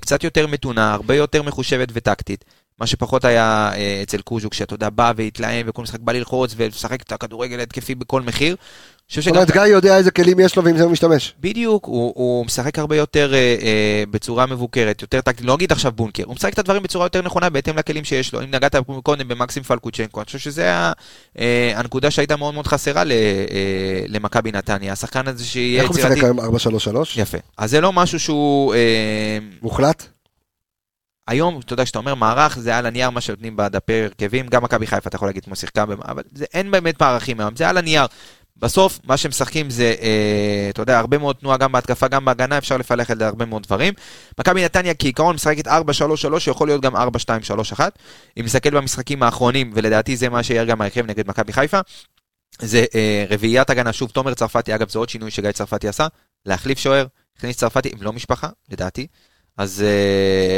קצת 0.01 0.23
יותר 0.23 0.47
מתונה, 0.47 0.93
הרבה 0.93 1.15
יותר 1.15 1.43
מחושבת 1.43 1.87
וטקטית. 1.93 2.45
מה 2.79 2.87
שפחות 2.87 3.25
היה 3.25 3.71
אה, 3.75 3.99
אצל 4.03 4.21
קוז'וק, 4.21 4.53
שאתה 4.53 4.73
יודע, 4.73 4.89
בא 4.89 5.13
והתלהם 5.15 5.65
וכל 5.69 5.81
משחק 5.81 5.99
בא 5.99 6.13
ללחוץ 6.13 6.53
ולשחק 6.57 7.01
את 7.01 7.11
הכדורגל 7.11 7.59
התקפי 7.59 7.95
בכל 7.95 8.21
מחיר. 8.21 8.55
זאת 9.09 9.27
אומרת, 9.27 9.51
גיא 9.51 9.61
יודע 9.61 9.97
איזה 9.97 10.11
כלים 10.11 10.39
יש 10.39 10.55
לו 10.55 10.63
ועם 10.63 10.77
זה 10.77 10.83
הוא 10.83 10.91
משתמש. 10.91 11.33
בדיוק, 11.39 11.85
הוא, 11.85 12.13
הוא 12.15 12.45
משחק 12.45 12.79
הרבה 12.79 12.95
יותר 12.95 13.33
אה, 13.33 13.37
אה, 13.39 14.03
בצורה 14.11 14.45
מבוקרת, 14.45 15.01
יותר 15.01 15.21
טקטית, 15.21 15.45
לא 15.45 15.55
נגיד 15.55 15.71
עכשיו 15.71 15.91
בונקר, 15.91 16.23
הוא 16.25 16.35
משחק 16.35 16.53
את 16.53 16.59
הדברים 16.59 16.83
בצורה 16.83 17.05
יותר 17.05 17.21
נכונה 17.21 17.49
בהתאם 17.49 17.77
לכלים 17.77 18.03
שיש 18.03 18.33
לו. 18.33 18.41
אם 18.41 18.51
נגעת 18.51 18.75
קודם 19.03 19.27
במקסים 19.27 19.63
פלקוצ'נקו, 19.63 20.19
אני 20.19 20.25
חושב 20.25 20.39
שזה 20.39 20.71
אה, 21.39 21.73
הנקודה 21.75 22.11
שהייתה 22.11 22.35
מאוד 22.35 22.53
מאוד 22.53 22.67
חסרה 22.67 23.01
אה, 23.01 23.05
למכבי 24.07 24.51
נתניה, 24.51 24.93
השחקן 24.93 25.27
הזה 25.27 25.45
שיהיה 25.45 25.83
יצירתי. 25.83 25.99
איך 25.99 26.23
הוא 26.23 26.35
משחק 26.35 26.67
היום 26.91 27.05
4-3-3? 27.05 27.09
יפה. 27.15 27.37
אז 27.57 27.71
זה 27.71 27.81
לא 27.81 27.93
משהו 27.93 28.19
שהוא... 28.19 28.73
אה, 28.73 29.37
מוחלט? 29.61 30.12
היום, 31.27 31.59
אתה 31.65 31.73
יודע, 31.73 31.83
כשאתה 31.83 31.99
אומר 31.99 32.15
מערך, 32.15 32.59
זה 32.59 32.77
על 32.77 32.85
הנייר 32.85 33.09
מה 33.09 33.21
שנותנים 33.21 33.55
בדפי 33.55 34.03
הרכבים, 34.03 34.47
גם 34.47 34.63
מכבי 34.63 34.87
חיפה, 34.87 35.09
אתה 35.09 35.15
יכול 35.15 35.27
להגיד 35.27 35.45
כמו 35.45 35.55
שיחקה, 35.55 35.83
אבל 35.83 36.23
זה, 36.31 36.45
אין 36.53 36.71
באמת 36.71 37.01
מערכים 37.01 37.39
היום, 37.39 37.55
זה 37.55 37.69
על 37.69 37.77
הנייר. 37.77 38.05
בסוף, 38.57 38.99
מה 39.03 39.17
שמשחקים 39.17 39.69
זה, 39.69 39.95
אה, 40.01 40.67
אתה 40.69 40.81
יודע, 40.81 40.99
הרבה 40.99 41.17
מאוד 41.17 41.35
תנועה 41.35 41.57
גם 41.57 41.71
בהתקפה, 41.71 42.07
גם 42.07 42.25
בהגנה, 42.25 42.57
אפשר 42.57 42.77
לפלח 42.77 43.11
את 43.11 43.19
זה 43.19 43.27
הרבה 43.27 43.45
מאוד 43.45 43.63
דברים. 43.63 43.93
מכבי 44.39 44.65
נתניה 44.65 44.93
כעיקרון 44.93 45.35
משחקת 45.35 45.67
4-3-3, 45.67 45.71
שיכול 46.39 46.67
להיות 46.67 46.81
גם 46.81 46.95
4-2-3-1. 46.95 46.99
אם 48.39 48.45
נסתכל 48.45 48.69
במשחקים 48.69 49.23
האחרונים, 49.23 49.71
ולדעתי 49.75 50.17
זה 50.17 50.29
מה 50.29 50.43
שיהיה 50.43 50.65
גם 50.65 50.81
ההרכב 50.81 51.05
נגד 51.05 51.27
מכבי 51.27 51.53
חיפה, 51.53 51.79
זה 52.59 52.85
אה, 52.95 53.25
רביעיית 53.29 53.69
הגנה, 53.69 53.93
שוב, 53.93 54.11
תומר 54.11 54.33
צרפתי, 54.33 54.75
אגב, 54.75 54.89
זה 54.89 54.99
עוד 54.99 55.09
שינוי 55.09 55.31
שגיא 55.31 55.51
צרפתי 55.51 55.87
עשה, 55.87 56.07
להחליף 56.45 56.79
שוער, 56.79 57.05
הכניס 57.37 57.57
צרפתי, 57.57 57.89
עם 57.93 58.01
לא 58.01 58.13
משפחה, 58.13 58.49
לדעתי. 58.69 59.07
אז 59.57 59.83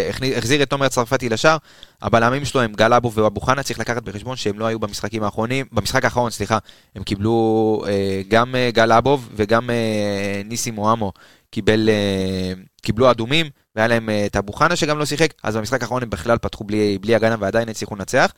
uh, 0.09 0.23
החזיר 0.37 0.63
את 0.63 0.69
תומר 0.69 0.87
צרפתי 0.87 1.29
לשער, 1.29 1.57
הבלמים 2.01 2.45
שלו 2.45 2.61
הם 2.61 2.73
גל 2.73 2.93
אבו 2.93 3.11
ואבו 3.11 3.41
חנה, 3.41 3.63
צריך 3.63 3.79
לקחת 3.79 4.03
בחשבון 4.03 4.35
שהם 4.35 4.59
לא 4.59 4.65
היו 4.65 4.79
במשחקים 4.79 5.23
האחרונים, 5.23 5.65
במשחק 5.71 6.05
האחרון, 6.05 6.31
סליחה, 6.31 6.57
הם 6.95 7.03
קיבלו 7.03 7.83
uh, 7.85 7.89
גם 8.27 8.55
uh, 8.55 8.75
גל 8.75 8.91
אבוב 8.91 9.29
וגם 9.35 9.69
uh, 9.69 10.47
ניסי 10.47 10.71
מואמו 10.71 11.11
קיבל, 11.51 11.89
uh, 11.89 12.81
קיבלו 12.81 13.11
אדומים, 13.11 13.49
והיה 13.75 13.87
להם 13.87 14.09
uh, 14.09 14.11
את 14.25 14.35
אבו 14.35 14.53
חנה 14.53 14.75
שגם 14.75 14.99
לא 14.99 15.05
שיחק, 15.05 15.33
אז 15.43 15.57
במשחק 15.57 15.81
האחרון 15.81 16.03
הם 16.03 16.09
בכלל 16.09 16.37
פתחו 16.37 16.63
בלי, 16.63 16.97
בלי 17.01 17.15
הגנה 17.15 17.35
ועדיין 17.39 17.69
הצליחו 17.69 17.95
לנצח. 17.95 18.31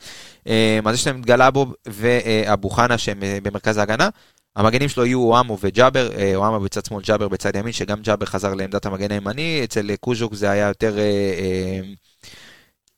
אה, 0.46 0.50
אז 0.86 0.96
יש 0.96 1.08
להם 1.08 1.20
את 1.20 1.26
גל 1.26 1.42
אבוב 1.42 1.74
ואבו 1.88 2.70
חנה 2.70 2.98
שהם 2.98 3.20
אה, 3.20 3.44
במרכז 3.44 3.78
ההגנה. 3.78 4.10
המגנים 4.58 4.90
שלו 4.90 5.06
יהיו 5.06 5.20
אוהמו 5.20 5.58
וג'אבר, 5.62 6.10
אה, 6.18 6.36
אוהמו 6.36 6.60
בצד 6.60 6.86
שמאל, 6.86 7.04
ג'אבר 7.04 7.28
בצד 7.28 7.56
ימין, 7.56 7.74
שגם 7.74 8.02
ג'אבר 8.02 8.26
חזר 8.26 8.54
לעמדת 8.54 8.86
המגן 8.86 9.12
הימני, 9.12 9.62
אצל 9.64 9.96
קוז'וך 9.96 10.34
זה 10.34 10.50
היה 10.50 10.68
יותר 10.68 10.98
אה, 10.98 11.80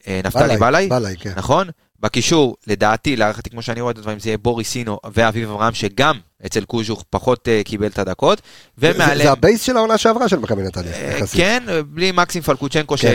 אה, 0.07 0.21
נפתלי 0.23 0.57
בלאי, 0.57 0.89
כן. 1.19 1.33
נכון? 1.35 1.67
בקישור, 1.99 2.55
לדעתי, 2.67 3.15
להערכתי, 3.15 3.49
כמו 3.49 3.61
שאני 3.61 3.81
רואה 3.81 3.91
את 3.91 3.97
הדברים, 3.97 4.19
זה 4.19 4.29
יהיה 4.29 4.37
בוריס 4.37 4.69
אינו 4.69 4.99
ואביב 5.13 5.49
אברהם, 5.49 5.73
שגם 5.73 6.19
אצל 6.45 6.63
קוז'וך 6.63 7.03
פחות 7.09 7.47
אה, 7.47 7.63
קיבל 7.63 7.87
את 7.87 7.99
הדקות. 7.99 8.41
ומעליהם... 8.77 9.17
זה, 9.17 9.23
זה 9.23 9.31
ה 9.31 9.37
base 9.37 9.61
של 9.61 9.77
העונה 9.77 9.97
שעברה 9.97 10.29
של 10.29 10.39
מכבי 10.39 10.63
נתניה, 10.63 11.19
אה, 11.19 11.37
כן, 11.37 11.63
בלי 11.87 12.11
מקסים 12.11 12.41
פלקושצ'נקו 12.41 12.95
כן. 12.97 13.11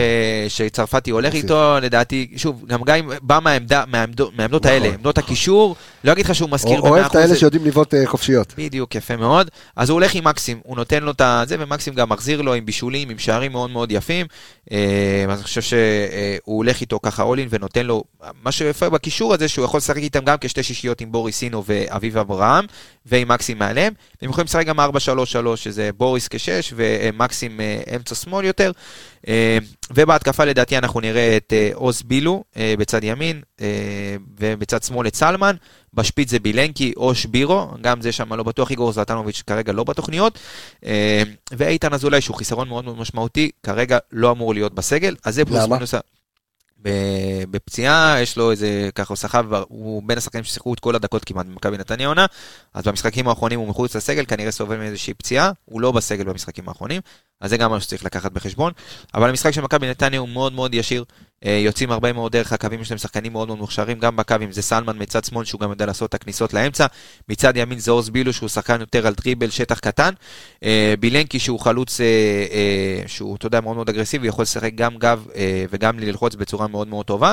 ש... 0.48 0.56
שצרפתי 0.56 1.10
הולך 1.10 1.34
איתו, 1.34 1.76
לדעתי, 1.82 2.32
שוב, 2.36 2.64
גם 2.66 2.80
גיא 2.84 2.94
בא 3.22 3.38
מהעמדה, 3.42 3.84
מהעמדות, 3.86 4.32
מהעמדות 4.36 4.66
נכון, 4.66 4.82
האלה, 4.82 4.94
עמדות 4.94 5.18
נכון. 5.18 5.30
הקישור, 5.30 5.76
לא 6.04 6.12
אגיד 6.12 6.24
לך 6.24 6.34
שהוא 6.34 6.50
מזכיר 6.50 6.80
במאה 6.80 6.80
אחוז. 6.80 6.98
אוהב 7.00 7.06
את 7.06 7.16
האלה 7.16 7.36
שיודעים 7.36 7.64
לבעוט 7.64 7.94
uh, 7.94 7.96
חופשיות. 8.04 8.54
בדיוק, 8.58 8.94
יפה 8.94 9.16
מאוד. 9.16 9.50
אז 9.76 9.90
הוא 9.90 9.94
הולך 9.94 10.14
עם 10.14 10.24
מקסים, 10.24 10.60
הוא 10.64 10.76
נותן 10.76 11.02
לו 11.02 11.10
את 11.10 11.48
זה, 11.48 11.56
ומקסים 11.58 11.94
גם 11.94 12.08
מחזיר 12.08 12.42
לו 12.42 12.54
עם 12.54 12.66
בישולים, 12.66 13.10
עם 13.10 13.18
שערים 13.18 13.52
מאוד 13.52 13.70
מאוד 13.70 13.92
יפים. 13.92 14.26
Uh, 14.26 14.72
אז 15.28 15.38
אני 15.38 15.44
חושב 15.44 15.62
שהוא 15.62 16.56
הולך 16.56 16.80
איתו 16.80 17.00
ככה 17.02 17.22
אולין 17.22 17.48
ונותן 17.50 17.86
לו, 17.86 18.04
מה 18.42 18.52
שיפה 18.52 18.88
בקישור 18.88 19.34
הזה, 19.34 19.48
שהוא 19.48 19.64
יכול 19.64 19.78
לשחק 19.78 19.96
איתם 19.96 20.24
גם 20.24 20.36
כשתי 20.40 20.62
שישיות 20.62 21.00
עם 21.00 21.12
בוריס 21.12 21.36
סינו 21.36 21.64
ואביב 21.66 22.18
אברהם. 22.18 22.64
ועם 23.14 23.28
מקסים 23.28 23.58
מעליהם. 23.58 23.92
הם 24.22 24.30
יכולים 24.30 24.44
לשחק 24.44 24.66
גם 24.66 24.80
4-3-3, 24.80 24.82
שזה 25.56 25.90
בוריס 25.96 26.28
כשש, 26.28 26.72
ומקסים 26.76 27.60
אה, 27.60 27.96
אמצע 27.96 28.14
שמאל 28.14 28.44
יותר. 28.44 28.72
אה, 29.28 29.58
ובהתקפה 29.90 30.44
לדעתי 30.44 30.78
אנחנו 30.78 31.00
נראה 31.00 31.36
את 31.36 31.52
אה, 31.52 31.70
עוז 31.74 32.02
בילו 32.02 32.44
בצד 32.78 33.04
ימין, 33.04 33.42
ובצד 34.40 34.82
שמאל 34.82 35.06
את 35.06 35.14
סלמן. 35.14 35.56
בשפיץ 35.94 36.30
זה 36.30 36.38
בילנקי 36.38 36.92
או 36.96 37.14
שבירו, 37.14 37.68
גם 37.80 38.00
זה 38.00 38.12
שם 38.12 38.32
לא 38.32 38.42
בטוח, 38.42 38.70
איגור 38.70 38.92
זלטנוביץ' 38.92 39.42
כרגע 39.46 39.72
לא 39.72 39.84
בתוכניות. 39.84 40.38
ואיתן 41.52 41.92
אזולאי, 41.94 42.20
שהוא 42.20 42.36
חיסרון 42.36 42.68
מאוד 42.68 42.84
מאוד 42.84 42.98
משמעותי, 42.98 43.50
כרגע 43.62 43.98
לא 44.12 44.30
אמור 44.30 44.54
להיות 44.54 44.74
בסגל. 44.74 45.16
אז 45.24 45.34
זה 45.34 45.44
פלוס 45.44 45.64
מינוס... 45.68 45.94
בפציעה, 47.50 48.16
יש 48.20 48.36
לו 48.36 48.50
איזה, 48.50 48.90
ככה 48.94 49.16
סחב, 49.16 49.46
הוא 49.68 50.02
בין 50.06 50.18
השחקנים 50.18 50.44
ששיחקו 50.44 50.74
את 50.74 50.80
כל 50.80 50.94
הדקות 50.94 51.24
כמעט 51.24 51.46
במכבי 51.46 51.78
נתניה 51.78 52.08
עונה, 52.08 52.26
אז 52.74 52.84
במשחקים 52.84 53.28
האחרונים 53.28 53.58
הוא 53.58 53.68
מחוץ 53.68 53.96
לסגל, 53.96 54.24
כנראה 54.24 54.50
סובל 54.50 54.76
מאיזושהי 54.76 55.14
פציעה, 55.14 55.50
הוא 55.64 55.80
לא 55.80 55.92
בסגל 55.92 56.24
במשחקים 56.24 56.68
האחרונים, 56.68 57.00
אז 57.40 57.50
זה 57.50 57.56
גם 57.56 57.72
משהו 57.72 57.86
שצריך 57.86 58.04
לקחת 58.04 58.32
בחשבון. 58.32 58.72
אבל 59.14 59.28
המשחק 59.28 59.50
של 59.50 59.60
מכבי 59.60 59.90
נתניה 59.90 60.20
הוא 60.20 60.28
מאוד 60.28 60.52
מאוד 60.52 60.74
ישיר, 60.74 61.04
יוצאים 61.44 61.90
הרבה 61.90 62.12
מאוד 62.12 62.32
דרך 62.32 62.52
הקווים, 62.52 62.80
יש 62.80 62.90
להם 62.90 62.98
שחקנים 62.98 63.32
מאוד 63.32 63.48
מאוד 63.48 63.58
מוכשרים, 63.58 63.98
גם 63.98 64.16
בקווים 64.16 64.52
זה 64.52 64.62
סלמן 64.62 64.96
מצד 64.98 65.24
שמאל, 65.24 65.44
שהוא 65.44 65.60
גם 65.60 65.70
יודע 65.70 65.86
לעשות 65.86 66.08
את 66.08 66.14
הכניסות 66.14 66.54
לאמצע, 66.54 66.86
מצד 67.28 67.56
ימין 67.56 67.78
זה 67.78 67.90
אורס 67.90 68.08
בילו, 68.08 68.32
שהוא 68.32 68.48
שחקן 68.48 68.80
יותר 68.80 69.06
על 69.06 69.14
דריבל, 69.14 69.50
שטח 69.50 69.78
קטן, 69.78 70.10
אה, 70.64 70.94
בילנקי 71.00 71.38
שהוא 71.38 71.60
חלוץ, 71.60 72.00
אה, 72.00 73.02
שהוא, 73.06 73.36
אתה 73.36 73.46
יודע, 73.46 73.60
מאוד 73.60 73.76
מאוד 73.76 73.88
אגרסיבי, 73.88 74.28
יכול 74.28 74.42
לשחק 74.42 74.74
גם 74.74 74.96
גב 74.96 75.26
וגם 75.70 75.98
ללחוץ 75.98 76.34
בצורה 76.34 76.68
מאוד 76.68 76.88
מאוד 76.88 77.06
טובה. 77.06 77.32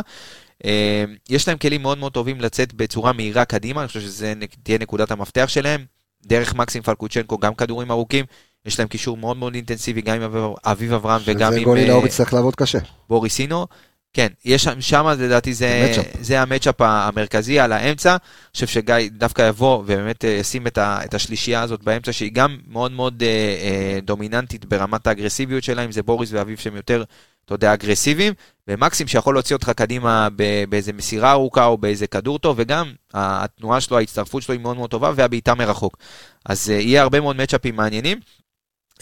יש 1.29 1.47
להם 1.47 1.57
כלים 1.57 1.81
מאוד 1.81 1.97
מאוד 1.97 2.11
טובים 2.11 2.41
לצאת 2.41 2.73
בצורה 2.73 3.13
מהירה 3.13 3.45
קדימה, 3.45 3.81
אני 3.81 3.87
חושב 3.87 4.01
שזה 4.01 4.33
תהיה 4.63 4.77
נקודת 4.77 5.11
המפתח 5.11 5.45
שלהם. 5.47 5.85
דרך 6.25 6.55
מקסים 6.55 6.81
פלקוצ'נקו, 6.81 7.37
גם 7.37 7.55
כדורים 7.55 7.91
ארוכים. 7.91 8.25
יש 8.65 8.79
להם 8.79 8.87
קישור 8.87 9.17
מאוד 9.17 9.37
מאוד 9.37 9.55
אינטנסיבי, 9.55 10.01
גם 10.01 10.21
עם 10.21 10.53
אביב 10.65 10.93
אברהם 10.93 11.21
וגם 11.25 11.47
עם... 11.47 11.53
שזה 11.53 11.65
גולי 11.65 11.87
נאור 11.87 12.05
יצטרך 12.05 12.33
לעבוד 12.33 12.55
קשה. 12.55 12.79
בוריסינו. 13.09 13.67
כן, 14.13 14.27
יש 14.45 14.63
שם, 14.63 14.81
שם 14.81 15.07
לדעתי 15.19 15.53
זה, 15.53 15.93
זה 16.21 16.41
המצ'אפ 16.41 16.81
המרכזי 16.81 17.59
על 17.59 17.71
האמצע. 17.71 18.11
אני 18.11 18.19
חושב 18.53 18.67
שגיא 18.67 18.95
דווקא 19.11 19.47
יבוא 19.47 19.77
ובאמת 19.77 20.25
אה, 20.25 20.29
ישים 20.29 20.67
את, 20.67 20.77
ה, 20.77 20.99
את 21.05 21.13
השלישייה 21.13 21.61
הזאת 21.61 21.83
באמצע, 21.83 22.13
שהיא 22.13 22.31
גם 22.33 22.57
מאוד 22.67 22.91
מאוד 22.91 23.23
אה, 23.23 23.27
אה, 23.27 23.99
דומיננטית 24.01 24.65
ברמת 24.65 25.07
האגרסיביות 25.07 25.63
שלה, 25.63 25.85
אם 25.85 25.91
זה 25.91 26.03
בוריס 26.03 26.29
ואביב 26.33 26.59
שהם 26.59 26.75
יותר, 26.75 27.03
אתה 27.45 27.53
יודע, 27.53 27.73
אגרסיביים, 27.73 28.33
ומקסים 28.67 29.07
שיכול 29.07 29.35
להוציא 29.35 29.55
אותך 29.55 29.69
קדימה 29.69 30.27
באיזה 30.69 30.93
מסירה 30.93 31.31
ארוכה 31.31 31.65
או 31.65 31.77
באיזה 31.77 32.07
כדור 32.07 32.39
טוב, 32.39 32.55
וגם 32.59 32.93
התנועה 33.13 33.81
שלו, 33.81 33.97
ההצטרפות 33.97 34.43
שלו 34.43 34.53
היא 34.53 34.61
מאוד 34.61 34.77
מאוד 34.77 34.89
טובה, 34.89 35.11
והבעיטה 35.15 35.55
מרחוק. 35.55 35.97
אז 36.45 36.69
אה, 36.69 36.75
יהיה 36.75 37.01
הרבה 37.01 37.21
מאוד 37.21 37.35
מצ'אפים 37.35 37.75
מעניינים. 37.75 38.19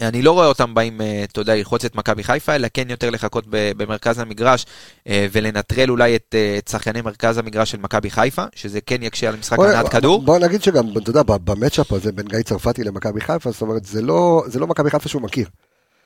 אני 0.01 0.21
לא 0.21 0.31
רואה 0.31 0.47
אותם 0.47 0.73
באים, 0.73 1.01
אה, 1.01 1.23
אתה 1.23 1.41
יודע, 1.41 1.55
ללחוץ 1.55 1.85
את 1.85 1.95
מכבי 1.95 2.23
חיפה, 2.23 2.55
אלא 2.55 2.67
כן 2.73 2.89
יותר 2.89 3.09
לחכות 3.09 3.45
במרכז 3.49 4.19
המגרש 4.19 4.65
אה, 5.07 5.27
ולנטרל 5.31 5.89
אולי 5.89 6.15
את, 6.15 6.35
אה, 6.37 6.55
את 6.57 6.67
שחקני 6.67 7.01
מרכז 7.01 7.37
המגרש 7.37 7.71
של 7.71 7.77
מכבי 7.77 8.09
חיפה, 8.09 8.43
שזה 8.55 8.81
כן 8.81 9.03
יקשה 9.03 9.29
על 9.29 9.35
משחק 9.35 9.59
הנעת 9.59 9.89
כדור. 9.89 10.21
בוא 10.21 10.39
נגיד 10.39 10.63
שגם, 10.63 10.97
אתה 10.97 11.09
יודע, 11.09 11.21
במצ'אפ 11.23 11.93
הזה 11.93 12.11
בין 12.11 12.25
גיא 12.27 12.41
צרפתי 12.41 12.83
למכבי 12.83 13.21
חיפה, 13.21 13.51
זאת 13.51 13.61
אומרת, 13.61 13.85
זה 13.85 14.01
לא, 14.01 14.43
זה 14.47 14.59
לא 14.59 14.67
מכבי 14.67 14.89
חיפה 14.89 15.09
שהוא 15.09 15.21
מכיר. 15.21 15.47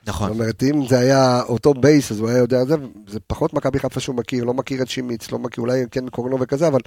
נכון. 0.07 0.27
זאת 0.27 0.39
אומרת, 0.39 0.63
אם 0.63 0.87
זה 0.87 0.99
היה 0.99 1.41
אותו 1.41 1.73
בייס, 1.73 2.11
אז 2.11 2.19
הוא 2.19 2.29
היה 2.29 2.37
יודע 2.37 2.61
את 2.61 2.67
זה, 2.67 2.75
זה 3.07 3.19
פחות 3.27 3.53
מכבי 3.53 3.79
חיפה 3.79 3.99
שהוא 3.99 4.15
מכיר, 4.15 4.43
לא 4.43 4.53
מכיר 4.53 4.81
את 4.81 4.89
שימיץ, 4.89 5.31
לא 5.31 5.39
מכיר, 5.39 5.61
אולי 5.61 5.83
כן 5.91 6.09
קורנו 6.09 6.37
וכזה, 6.39 6.67
אבל... 6.67 6.79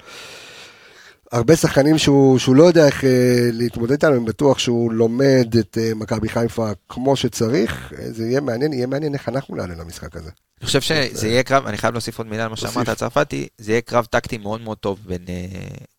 הרבה 1.32 1.56
שחקנים 1.56 1.98
שהוא, 1.98 2.38
שהוא 2.38 2.56
לא 2.56 2.64
יודע 2.64 2.86
איך 2.86 3.04
אה, 3.04 3.48
להתמודד 3.52 3.92
איתם, 3.92 4.12
אני 4.12 4.24
בטוח 4.24 4.58
שהוא 4.58 4.92
לומד 4.92 5.56
את 5.60 5.78
אה, 5.80 5.94
מכבי 5.94 6.28
חיפה 6.28 6.70
כמו 6.88 7.16
שצריך. 7.16 7.92
אה, 7.98 8.12
זה 8.12 8.26
יהיה 8.26 8.40
מעניין, 8.40 8.72
יהיה 8.72 8.86
מעניין 8.86 9.14
איך 9.14 9.28
אנחנו 9.28 9.56
נעלה 9.56 9.74
למשחק 9.74 10.16
הזה. 10.16 10.30
אני 10.60 10.66
חושב 10.66 10.80
שזה 10.80 11.28
יהיה 11.28 11.42
קרב, 11.42 11.66
אני 11.66 11.76
חייב 11.76 11.94
להוסיף 11.94 12.18
עוד 12.18 12.26
מילה 12.26 12.42
על 12.44 12.50
מה. 12.50 12.56
שאמרת, 12.56 12.88
הצרפתי, 12.88 13.48
זה 13.58 13.72
יהיה 13.72 13.80
קרב 13.80 14.04
טקטי 14.04 14.38
מאוד 14.38 14.60
מאוד 14.60 14.78
טוב 14.78 14.98
בין... 15.06 15.24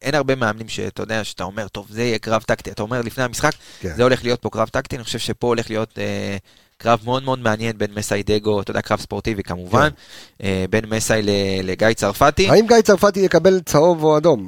אין 0.01 0.15
הרבה 0.15 0.35
מאמנים 0.35 0.69
שאתה 0.69 1.03
יודע, 1.03 1.23
שאתה 1.23 1.43
אומר, 1.43 1.67
טוב, 1.67 1.87
זה 1.89 2.03
יהיה 2.03 2.19
קרב 2.19 2.41
טקטי, 2.41 2.71
אתה 2.71 2.81
אומר 2.81 3.01
לפני 3.01 3.23
המשחק, 3.23 3.51
כן. 3.79 3.95
זה 3.95 4.03
הולך 4.03 4.23
להיות 4.23 4.41
פה 4.41 4.49
קרב 4.49 4.67
טקטי, 4.67 4.95
אני 4.95 5.03
חושב 5.03 5.19
שפה 5.19 5.47
הולך 5.47 5.69
להיות 5.69 5.99
אה, 5.99 6.37
קרב 6.77 6.99
מאוד 7.05 7.23
מאוד 7.23 7.39
מעניין 7.39 7.77
בין 7.77 7.93
מסאי 7.93 8.23
דגו, 8.23 8.61
אתה 8.61 8.71
יודע, 8.71 8.81
קרב 8.81 8.99
ספורטיבי 8.99 9.43
כמובן, 9.43 9.89
אה, 10.43 10.65
בין 10.69 10.85
מסאי 10.85 11.21
לגיא 11.63 11.93
צרפתי. 11.93 12.49
האם 12.49 12.67
גיא 12.67 12.81
צרפתי 12.81 13.19
יקבל 13.19 13.59
צהוב 13.59 14.03
או 14.03 14.17
אדום? 14.17 14.47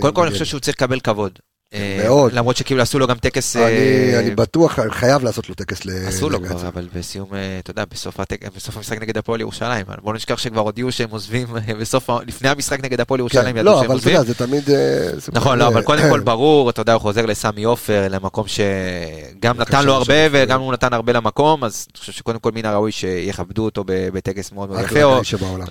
קודם 0.00 0.14
כל 0.14 0.22
אני 0.22 0.30
חושב 0.30 0.44
שהוא 0.44 0.60
צריך 0.60 0.76
לקבל 0.76 1.00
כבוד. 1.00 1.38
אה, 1.74 2.00
מאוד. 2.04 2.32
למרות 2.32 2.56
שכאילו 2.56 2.82
עשו 2.82 2.98
לו 2.98 3.06
גם 3.06 3.16
טקס... 3.16 3.56
אני, 3.56 3.64
אה, 3.64 4.18
אני 4.18 4.30
בטוח, 4.30 4.78
חייב 4.90 5.24
לעשות 5.24 5.48
לו 5.48 5.54
טקס 5.54 5.84
ל... 5.84 5.90
עשו 6.06 6.30
לו 6.30 6.42
כבר. 6.42 6.68
אבל 6.68 6.88
בסיום, 6.94 7.34
אה, 7.34 7.58
אתה 7.58 7.70
יודע, 7.70 7.84
בסוף, 7.90 8.20
הטק... 8.20 8.44
בסוף 8.56 8.76
המשחק 8.76 9.02
נגד 9.02 9.18
הפועל 9.18 9.40
ירושלים. 9.40 9.86
אבל 9.88 9.96
בוא 10.02 10.14
נשכח 10.14 10.38
שכבר 10.38 10.60
הודיעו 10.60 10.92
שהם 10.92 11.10
עוזבים 11.10 11.48
בסוף, 11.80 12.10
לפני 12.26 12.48
המשחק 12.48 12.84
נגד 12.84 13.00
הפועל 13.00 13.20
ירושלים, 13.20 13.54
כן, 13.54 13.60
ידעו 13.60 13.64
לא, 13.64 13.72
שהם 13.72 13.78
אבל 13.78 13.84
אתה 13.86 13.92
עוזבים. 13.92 14.14
יודע, 14.14 14.26
זה 14.26 14.34
תמיד... 14.34 14.64
זה 14.64 15.32
נכון, 15.32 15.58
לא, 15.58 15.68
אבל 15.68 15.82
קודם 15.82 16.02
כל 16.10 16.20
ברור, 16.20 16.70
אתה 16.70 16.80
יודע, 16.80 16.92
הוא 16.92 17.00
חוזר 17.00 17.26
לסמי 17.26 17.64
עופר, 17.64 18.06
למקום 18.10 18.44
שגם 18.48 19.56
נתן 19.56 19.84
לו 19.84 19.94
הרבה 19.94 20.14
וגם 20.30 20.60
הוא 20.60 20.72
נתן 20.72 20.92
הרבה 20.92 21.12
למקום, 21.12 21.64
אז 21.64 21.86
אני 21.94 22.00
חושב 22.00 22.12
שקודם 22.12 22.38
כל 22.38 22.50
מן 22.54 22.64
הראוי 22.64 22.92
שיכבדו 22.92 23.64
אותו 23.64 23.84
בטקס 23.86 24.52
מאוד 24.52 24.70
מאוד 24.70 24.80
יפה. 24.84 25.20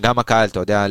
גם 0.02 0.19
הקהל, 0.19 0.49
אתה 0.49 0.60
יודע, 0.60 0.88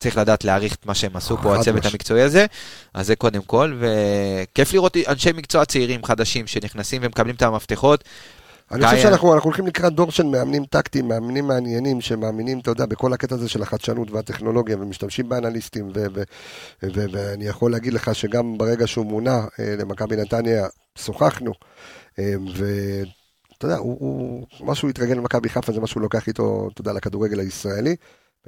צריך 0.00 0.16
לדעת 0.16 0.44
להעריך 0.44 0.74
את 0.74 0.86
מה 0.86 0.94
שהם 0.94 1.16
עשו 1.16 1.36
פה, 1.36 1.56
הצוות 1.56 1.84
מש. 1.84 1.92
המקצועי 1.92 2.22
הזה, 2.22 2.46
אז 2.94 3.06
זה 3.06 3.16
קודם 3.16 3.42
כל, 3.42 3.78
וכיף 3.80 4.72
לראות 4.72 4.96
אנשי 5.08 5.32
מקצוע 5.32 5.64
צעירים 5.64 6.04
חדשים 6.04 6.46
שנכנסים 6.46 7.02
ומקבלים 7.04 7.34
את 7.34 7.42
המפתחות. 7.42 8.04
אני 8.72 8.84
חושב 8.84 9.02
שאנחנו 9.02 9.34
אנחנו 9.34 9.48
הולכים 9.48 9.66
לקראת 9.66 9.92
דור 9.92 10.10
של 10.10 10.22
מאמנים 10.22 10.64
טקטיים, 10.64 11.08
מאמנים 11.08 11.46
מעניינים, 11.46 12.00
שמאמינים, 12.00 12.58
אתה 12.58 12.70
יודע, 12.70 12.86
בכל 12.86 13.12
הקטע 13.12 13.34
הזה 13.34 13.48
של 13.48 13.62
החדשנות 13.62 14.10
והטכנולוגיה, 14.10 14.76
ומשתמשים 14.76 15.28
באנליסטים, 15.28 15.92
ואני 16.82 17.44
יכול 17.44 17.70
להגיד 17.72 17.92
לך 17.92 18.14
שגם 18.14 18.58
ברגע 18.58 18.86
שהוא 18.86 19.06
מונה 19.06 19.44
אה, 19.60 19.74
למכבי 19.78 20.16
נתניה, 20.16 20.66
שוחחנו, 20.98 21.52
אה, 22.18 22.34
ואתה 22.54 23.66
יודע, 23.66 23.76
הוא, 23.76 23.96
הוא, 24.00 24.46
מה 24.66 24.74
שהוא 24.74 24.90
התרגל 24.90 25.14
למכבי 25.14 25.48
חיפה 25.48 25.72
זה 25.72 25.80
מה 25.80 25.86
שהוא 25.86 26.02
לוקח 26.02 26.28
איתו, 26.28 26.68
אתה 26.72 26.80
יודע, 26.80 26.92
לכדורגל 26.92 27.40
הישראלי. 27.40 27.96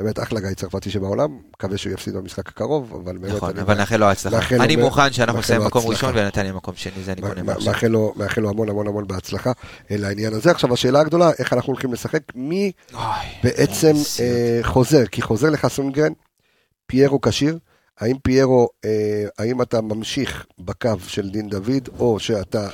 באמת 0.03 0.19
אחלה 0.19 0.41
גיא 0.41 0.55
צרפתי 0.55 0.91
שבעולם, 0.91 1.39
מקווה 1.57 1.79
שהוא 1.79 1.93
יפסיד 1.93 2.15
במשחק 2.15 2.49
הקרוב, 2.49 3.01
אבל 3.05 3.19
באמת... 3.19 3.35
נכון, 3.35 3.59
אבל 3.59 3.75
נאחל 3.75 3.97
לו 3.97 4.07
הצלחה. 4.07 4.57
אני 4.57 4.77
מוכן 4.77 5.13
שאנחנו 5.13 5.41
נסיים 5.41 5.63
מקום. 5.63 5.87
ראשון 5.87 6.13
ונתניה 6.17 6.53
מקום 6.53 6.75
שני, 6.77 7.03
זה 7.05 7.13
אני 7.13 7.21
קונה 7.21 7.43
מעכשיו. 7.43 8.13
מאחל 8.17 8.41
לו, 8.41 8.51
המון 8.51 8.69
המון 8.69 8.87
המון 8.87 9.07
בהצלחה 9.07 9.53
אה, 9.91 9.97
לעניין 9.97 10.33
הזה. 10.33 10.51
עכשיו 10.51 10.73
השאלה 10.73 11.01
הגדולה, 11.01 11.31
איך 11.39 11.53
אנחנו 11.53 11.73
הולכים 11.73 11.93
לשחק? 11.93 12.23
מי 12.35 12.73
בעצם. 13.45 13.93
אה, 14.21 14.61
חוזר? 14.63 15.07
כי 15.07 15.23
חוזר 15.23 15.51
לך 15.51 15.67
סונגרן, 15.69 16.13
פיירו 16.87 17.21
כשיר. 17.21 17.59
האם 18.01 18.17
פיירו, 18.23 18.69
אה, 18.85 19.25
האם 19.39 19.63
אתה 19.63 19.81
ממשיך 19.81 20.47
בקו 20.59 20.91
של 21.07 21.31
דין 21.31 21.49
דוד, 21.49 21.89
או 21.99 22.21
שאתה 22.21 22.69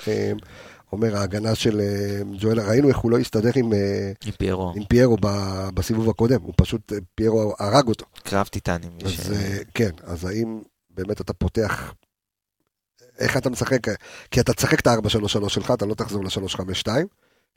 אומר 0.93 1.17
ההגנה 1.17 1.55
של 1.55 1.81
אה, 1.81 2.21
ג'ואל, 2.41 2.61
ראינו 2.61 2.89
איך 2.89 2.97
הוא 2.99 3.11
לא 3.11 3.19
הסתדר 3.19 3.51
עם, 3.57 3.73
אה, 3.73 4.13
עם 4.27 4.33
פיירו, 4.39 4.73
עם 4.77 4.85
פיירו 4.85 5.17
ב- 5.21 5.69
בסיבוב 5.75 6.11
הקודם, 6.11 6.43
הוא 6.43 6.55
פשוט, 6.57 6.93
אה, 6.93 6.99
פיירו 7.15 7.55
הרג 7.59 7.89
אותו. 7.89 8.07
קרב 8.23 8.47
טיטנים. 8.47 8.93
ש- 9.07 9.21
אז 9.21 9.33
אה, 9.33 9.59
כן, 9.75 9.91
אז 10.03 10.25
האם 10.25 10.61
באמת 10.91 11.21
אתה 11.21 11.33
פותח, 11.33 11.95
איך 13.19 13.37
אתה 13.37 13.51
משחק, 13.51 13.79
כי 14.31 14.41
אתה 14.41 14.53
תשחק 14.53 14.81
את 14.81 14.87
ה-4-3-3 14.87 15.49
שלך, 15.49 15.71
אתה 15.71 15.87
לא 15.87 15.95
תחזור 15.95 16.25
ל-3-5-2, 16.25 16.89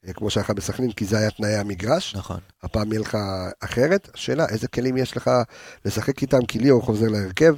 אה, 0.08 0.14
כמו 0.14 0.30
שהיה 0.30 0.44
לך 0.44 0.50
בסכנין, 0.52 0.92
כי 0.92 1.06
זה 1.06 1.18
היה 1.18 1.32
תנאי 1.32 1.56
המגרש, 1.56 2.16
נכון. 2.16 2.40
הפעם 2.64 2.92
יהיה 2.92 3.02
לך 3.02 3.18
אחרת. 3.60 4.10
השאלה, 4.14 4.46
איזה 4.50 4.68
כלים 4.68 4.98
יש 4.98 5.18
לך 5.18 5.32
לשחק 5.86 6.22
איתם, 6.22 6.46
כי 6.46 6.60
ליאור 6.60 6.82
חוזר 6.82 7.08
להרכב, 7.08 7.56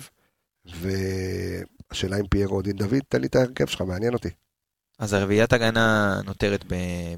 והשאלה 0.65 2.17
אם 2.19 2.27
פיירו 2.27 2.55
או 2.55 2.61
דין 2.61 2.75
דוד, 2.77 2.99
תן 3.09 3.21
לי 3.21 3.27
את 3.27 3.35
ההרכב 3.35 3.65
שלך, 3.65 3.81
מעניין 3.81 4.13
אותי. 4.13 4.29
אז 5.01 5.13
הרביעיית 5.13 5.53
הגנה 5.53 6.15
נותרת 6.25 6.65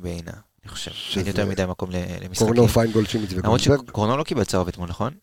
בעינה, 0.01 0.31
אני 0.64 0.72
חושב. 0.72 0.91
שזה- 0.91 1.19
אין 1.19 1.27
יותר 1.27 1.45
מדי 1.45 1.65
מקום 1.65 1.89
למשחקים. 2.22 2.53
קורנו, 2.53 2.68
פיינגולד, 2.68 3.07
שימיץ 3.07 3.31
למרות 3.31 3.61
וגולדברג, 3.61 3.88
שקורנו 3.89 4.18
לא 4.18 4.23
קיבל 4.23 4.43
צהוב 4.43 4.68
אתמול, 4.68 4.89
נכון? 4.89 5.14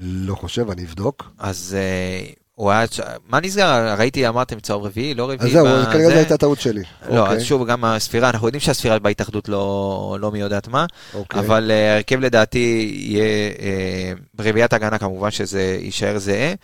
לא 0.00 0.34
חושב, 0.34 0.70
אני 0.70 0.84
אבדוק. 0.84 1.30
אז 1.38 1.76
אה, 1.78 2.26
הוא 2.52 2.70
היה... 2.70 2.84
מה 3.26 3.40
נסגר? 3.40 3.94
ראיתי, 3.98 4.28
אמרתם 4.28 4.60
צהוב 4.60 4.84
רביעי, 4.84 5.14
לא 5.14 5.24
רביעי. 5.30 5.48
אז 5.48 5.52
זהו, 5.52 5.66
ב- 5.66 5.84
כנראה 5.92 6.06
זה- 6.06 6.12
זו 6.12 6.18
הייתה 6.18 6.36
טעות 6.36 6.60
שלי. 6.60 6.82
לא, 7.10 7.20
אוקיי, 7.20 7.36
אז 7.36 7.42
שוב, 7.42 7.66
גם 7.66 7.84
הספירה, 7.84 8.30
אנחנו 8.30 8.46
יודעים 8.48 8.60
שהספירה 8.60 8.98
בהתאחדות 8.98 9.48
לא 9.48 10.16
לא 10.20 10.32
מי 10.32 10.38
יודעת 10.38 10.68
מה, 10.68 10.86
אוקיי. 11.14 11.40
אבל 11.40 11.70
אה, 11.70 11.92
ההרכב 11.92 12.20
לדעתי 12.20 12.58
יהיה 12.96 13.24
אה, 13.60 14.12
ברביעיית 14.34 14.72
הגנה 14.72 14.98
כמובן 14.98 15.30
שזה 15.30 15.78
יישאר 15.80 16.18
זהה. 16.18 16.54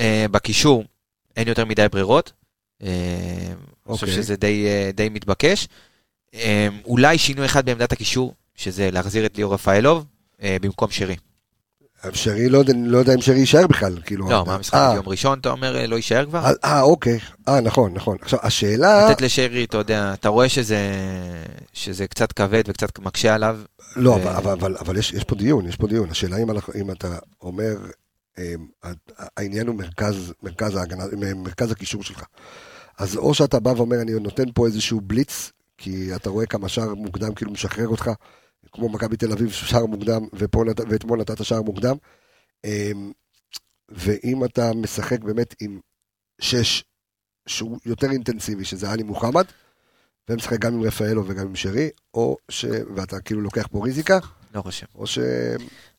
אה, 0.00 0.26
בקישור 0.30 0.84
אין 1.36 1.48
יותר 1.48 1.64
מדי 1.64 1.86
ברירות. 1.92 2.32
אה, 3.86 3.92
אני 3.92 3.94
חושב 3.94 4.06
אוקיי. 4.06 4.22
שזה 4.22 4.36
די, 4.36 4.66
אה, 4.66 4.90
די 4.94 5.08
מתבקש. 5.08 5.68
אה, 6.34 6.68
אולי 6.84 7.18
שינוי 7.18 7.46
אחד 7.46 7.66
בעמדת 7.66 7.92
הקישור, 7.92 8.34
שזה 8.54 8.90
להחזיר 8.90 9.26
את 9.26 9.36
ליאור 9.36 9.54
רפאלוב 9.54 10.04
אה, 10.42 10.56
במקום 10.60 10.90
שרי. 10.90 11.16
שרי, 12.12 12.48
לא 12.48 12.62
לא 12.84 12.98
יודע 12.98 13.14
אם 13.14 13.20
שרי 13.20 13.38
יישאר 13.38 13.66
בכלל, 13.66 13.98
כאילו. 14.06 14.30
לא, 14.30 14.44
מה 14.46 14.54
המשחק 14.54 14.74
אה, 14.74 14.92
ביום 14.92 15.08
ראשון, 15.08 15.38
אתה 15.38 15.50
אומר, 15.50 15.76
אה, 15.76 15.86
לא 15.86 15.96
יישאר 15.96 16.26
כבר? 16.26 16.44
אה, 16.44 16.52
אה, 16.64 16.82
אוקיי. 16.82 17.18
אה, 17.48 17.60
נכון, 17.60 17.94
נכון. 17.94 18.16
עכשיו, 18.22 18.38
השאלה... 18.42 19.10
לתת 19.10 19.20
לשרי, 19.20 19.64
אתה 19.64 19.76
יודע, 19.76 20.14
אתה 20.14 20.28
רואה 20.28 20.48
שזה, 20.48 20.78
שזה 21.72 22.06
קצת 22.06 22.32
כבד 22.32 22.62
וקצת 22.66 22.98
מקשה 22.98 23.34
עליו. 23.34 23.58
לא, 23.96 24.10
ו- 24.10 24.14
אבל, 24.14 24.28
אבל, 24.30 24.52
אבל, 24.52 24.76
אבל 24.80 24.96
יש, 24.96 25.12
יש 25.12 25.24
פה 25.24 25.34
דיון, 25.34 25.68
יש 25.68 25.76
פה 25.76 25.86
דיון. 25.86 26.10
השאלה 26.10 26.36
אם, 26.36 26.50
אם 26.80 26.90
אתה 26.90 27.18
אומר, 27.42 27.76
אה, 28.38 28.54
העניין 29.36 29.66
הוא 29.66 29.74
מרכז, 29.74 30.32
מרכז 30.42 30.76
ההגנה, 30.76 31.04
מרכז 31.36 31.70
הקישור 31.70 32.02
שלך. 32.02 32.22
אז 32.98 33.16
או 33.16 33.34
שאתה 33.34 33.60
בא 33.60 33.68
ואומר, 33.68 34.00
אני 34.00 34.12
נותן 34.12 34.52
פה 34.54 34.66
איזשהו 34.66 35.00
בליץ, 35.00 35.52
כי 35.78 36.16
אתה 36.16 36.30
רואה 36.30 36.46
כמה 36.46 36.68
שער 36.68 36.94
מוקדם 36.94 37.34
כאילו 37.34 37.52
משחרר 37.52 37.88
אותך, 37.88 38.10
כמו 38.72 38.88
מכבי 38.88 39.16
תל 39.16 39.32
אביב, 39.32 39.50
שער 39.50 39.86
מוקדם, 39.86 40.26
ופה, 40.32 40.64
ואתמול 40.88 41.20
נתת 41.20 41.44
שער 41.44 41.62
מוקדם. 41.62 41.96
אה, 42.64 42.90
ואם 43.88 44.44
אתה 44.44 44.70
משחק 44.74 45.20
באמת 45.20 45.54
עם 45.60 45.80
שש, 46.40 46.84
שהוא 47.46 47.78
יותר 47.86 48.10
אינטנסיבי, 48.10 48.64
שזה 48.64 48.90
עלי 48.90 49.02
מוחמד, 49.02 49.44
ומשחק 50.28 50.58
גם 50.58 50.74
עם 50.74 50.82
רפאלו 50.82 51.28
וגם 51.28 51.46
עם 51.46 51.56
שרי, 51.56 51.90
או 52.14 52.36
ש... 52.48 52.64
ואתה 52.96 53.20
כאילו 53.20 53.40
לוקח 53.40 53.66
פה 53.70 53.84
ריזיקה, 53.84 54.18
לא 54.54 54.62
חושב. 54.62 54.86
או 54.94 55.06
ש... 55.06 55.18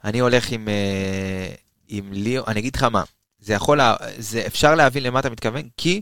אני 0.03 0.19
הולך 0.19 0.51
עם, 0.51 0.67
אה, 0.69 1.55
עם 1.87 2.13
ליאור, 2.13 2.47
אני 2.47 2.59
אגיד 2.59 2.75
לך 2.75 2.83
מה, 2.83 3.03
זה 3.39 3.53
יכול, 3.53 3.77
לה, 3.77 3.95
זה 4.17 4.43
אפשר 4.47 4.75
להבין 4.75 5.03
למה 5.03 5.19
אתה 5.19 5.29
מתכוון, 5.29 5.69
כי 5.77 6.01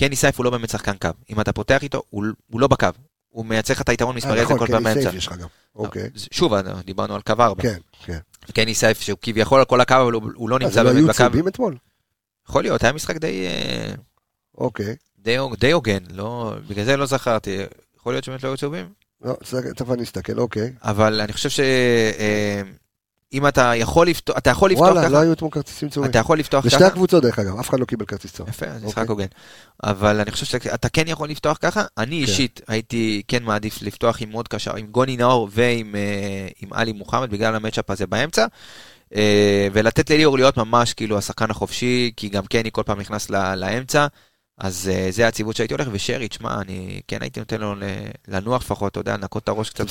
קני 0.00 0.16
סייף 0.16 0.38
הוא 0.38 0.44
לא 0.44 0.50
באמת 0.50 0.70
שחקן 0.70 0.96
קו. 0.96 1.08
אם 1.30 1.40
אתה 1.40 1.52
פותח 1.52 1.82
איתו, 1.82 2.02
הוא, 2.10 2.24
הוא 2.50 2.60
לא 2.60 2.66
בקו. 2.66 2.86
הוא 3.28 3.46
מייצר 3.46 3.74
לך 3.74 3.80
את 3.80 3.88
היתרון 3.88 4.16
מספרי 4.16 4.40
הזה 4.40 4.54
כל 4.58 4.66
כן, 4.66 4.72
פעם 4.72 4.82
באמצע. 4.82 5.10
אוקיי. 5.74 6.10
שוב, 6.30 6.54
דיברנו 6.84 7.14
על 7.14 7.20
קו 7.22 7.32
4. 7.40 7.62
כן, 7.62 7.78
כן. 8.04 8.18
קני 8.54 8.74
סייף 8.74 9.00
שהוא 9.00 9.18
כביכול 9.22 9.58
על 9.58 9.64
כל 9.64 9.80
הקו, 9.80 9.94
אבל 10.02 10.12
הוא, 10.12 10.50
לא 10.50 10.56
אז 10.56 10.62
נמצא 10.62 10.80
הם 10.80 10.86
לא 10.86 10.92
באמת 10.92 11.04
היו 11.04 11.08
בקו. 11.08 11.16
צהובים 11.16 11.48
אתמול? 11.48 11.76
יכול 12.48 12.62
להיות, 12.62 12.82
היה 12.82 12.92
משחק 12.92 13.16
די, 13.16 13.46
אה, 13.46 13.94
אוקיי. 14.58 14.96
די, 15.58 15.72
הוגן, 15.72 16.02
לא, 16.10 16.54
בגלל 16.68 16.84
זה 16.84 16.96
לא 16.96 17.06
זכרתי. 17.06 17.58
יכול 17.96 18.12
להיות 18.12 18.24
שבאמת 18.24 18.42
לא 18.42 18.48
היו 18.48 18.56
צהובים? 18.56 18.88
לא, 19.22 19.36
תכף 19.76 19.90
אני 19.90 20.02
אסתכל, 20.02 20.38
אוקיי. 20.38 20.72
אבל 20.82 21.20
אני 21.20 21.32
חושב 21.32 21.64
שאם 23.32 23.46
אתה 23.46 23.72
יכול 23.76 24.06
לפתוח, 24.06 24.38
אתה 24.38 24.50
יכול 24.50 24.70
לפתוח 24.70 24.86
וואלה, 24.86 25.02
לא 25.02 25.08
ככה, 25.08 25.20
היו 25.20 25.32
אתמול 25.32 25.50
כרטיסים 25.50 25.88
צהובים. 25.88 26.10
אתה 26.10 26.18
יכול 26.18 26.38
לפתוח 26.38 26.66
בשתי 26.66 26.78
ככה, 26.78 26.86
הקבוצות, 26.86 27.22
דרך 27.22 27.38
אגב, 27.38 27.58
אף 27.58 27.68
אחד 27.68 27.80
לא 27.80 27.84
קיבל 27.84 28.04
כרטיס 28.04 28.32
צהוב. 28.32 28.48
יפה, 28.48 28.66
זה 28.78 28.86
משחק 28.86 28.98
אוקיי. 28.98 29.12
הוגן. 29.12 29.26
אבל 29.84 30.20
אני 30.20 30.30
חושב 30.30 30.46
שאתה 30.46 30.88
כן 30.88 31.04
יכול 31.06 31.28
לפתוח 31.28 31.58
ככה, 31.60 31.84
אני 31.98 32.16
אישית 32.16 32.60
הייתי 32.68 33.22
כן 33.28 33.42
מעדיף 33.42 33.82
לפתוח 33.82 34.22
עם 34.22 34.32
עוד 34.32 34.48
קשר, 34.48 34.76
עם 34.76 34.86
גוני 34.86 35.16
נאור 35.16 35.48
ועם 35.52 35.94
אה, 35.96 36.48
עלי 36.70 36.92
מוחמד, 36.92 37.30
בגלל 37.30 37.54
המצ'אפ 37.54 37.90
הזה 37.90 38.06
באמצע. 38.06 38.46
אה, 39.14 39.68
ולתת 39.72 40.10
לליאור 40.10 40.36
להיות 40.36 40.56
ממש 40.56 40.94
כאילו 40.94 41.18
השחקן 41.18 41.50
החופשי, 41.50 42.12
כי 42.16 42.28
גם 42.28 42.46
קני 42.46 42.68
כל 42.72 42.82
פעם 42.82 43.00
נכנס 43.00 43.30
לאמצע. 43.30 44.06
אז 44.58 44.90
אה, 44.92 45.08
זה 45.10 45.28
הציוות 45.28 45.56
שהייתי 45.56 45.74
הולך, 45.74 45.88
ושרי, 45.92 46.28
תשמע, 46.28 46.60
אני 46.60 47.00
כן 47.08 47.22
הייתי 47.22 47.40
נותן 47.40 47.60
לו 47.60 47.74
לנוח 48.28 48.62
לפחות, 48.62 48.92
אתה 48.92 49.00
יודע, 49.00 49.16
לנקות 49.16 49.42
את 49.42 49.48
הראש 49.48 49.70
קצת. 49.70 49.86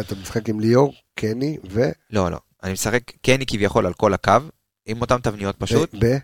אתה 0.00 0.14
משחק 0.14 0.48
עם 0.48 0.60
ליאור, 0.60 0.92
קני, 1.14 1.56
ו... 1.70 1.80
לא, 2.10 2.30
לא. 2.30 2.38
אני 2.62 2.72
משחק 2.72 3.02
קני 3.22 3.46
כביכול 3.46 3.86
על 3.86 3.92
כל 3.92 4.14
הקו, 4.14 4.32
עם 4.86 5.00
אותן 5.00 5.18
תבניות 5.18 5.56
פשוט. 5.58 5.94
ב... 5.98 6.16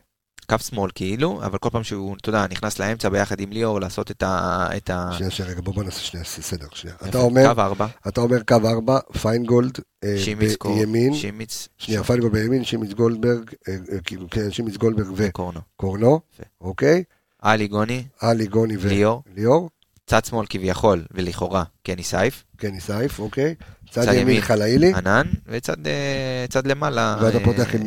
קו 0.46 0.58
שמאל 0.58 0.90
כאילו, 0.94 1.42
אבל 1.44 1.58
כל 1.58 1.70
פעם 1.70 1.84
שהוא, 1.84 2.16
אתה 2.20 2.28
יודע, 2.28 2.46
נכנס 2.50 2.78
לאמצע 2.78 3.08
ביחד 3.08 3.40
עם 3.40 3.52
ליאור 3.52 3.80
לעשות 3.80 4.10
את 4.10 4.22
ה... 4.22 4.66
את 4.76 4.90
ה... 4.90 5.10
שנייה, 5.12 5.30
שנייה, 5.30 5.50
רגע, 5.50 5.60
בוא 5.60 5.84
נעשה 5.84 6.00
שנייה 6.00 6.24
סדר, 6.24 6.66
שנייה. 6.72 6.96
אתה 7.08 7.18
אומר, 7.18 7.54
קו 7.54 7.60
ארבע, 7.60 7.86
אתה 8.08 8.20
אומר 8.20 8.42
קו 8.42 8.54
ארבע, 8.64 8.98
פיינגולד 9.22 9.78
אה, 10.04 10.14
שימיץ 10.18 10.56
בימין, 10.64 11.14
שימיץ, 11.14 11.68
שנייה, 11.78 12.04
פיינגולד 12.04 12.32
בימין, 12.32 12.64
שימיץ 12.64 12.92
גולדברג, 12.92 13.50
אה, 13.68 13.74
אה, 13.92 14.00
כאילו, 14.04 14.30
כן, 14.30 14.50
שימיץ 14.50 14.76
גולדברג 14.76 15.30
קורנו. 15.30 15.60
וקורנו, 15.76 16.20
יפה. 16.34 16.42
אוקיי? 16.60 17.04
עלי 17.42 17.68
גוני, 17.68 18.04
עלי, 18.20 18.46
גוני 18.46 18.76
ליאור, 18.76 19.22
וליאור, 19.32 19.70
צד 20.06 20.24
שמאל 20.24 20.46
כביכול, 20.48 21.04
ולכאורה, 21.10 21.64
קני 21.82 22.02
סייף, 22.02 22.44
קני 22.56 22.80
סייף, 22.80 23.18
אוקיי? 23.18 23.54
צד 24.02 24.12
ימין 24.14 24.40
חלאילי. 24.40 24.94
ענן, 24.94 25.26
וצד 25.46 25.86
אה, 25.86 26.46
למעלה 26.64 27.16
ואתה 27.22 27.38
אה, 27.38 27.44
פותח 27.44 27.74
אה, 27.74 27.80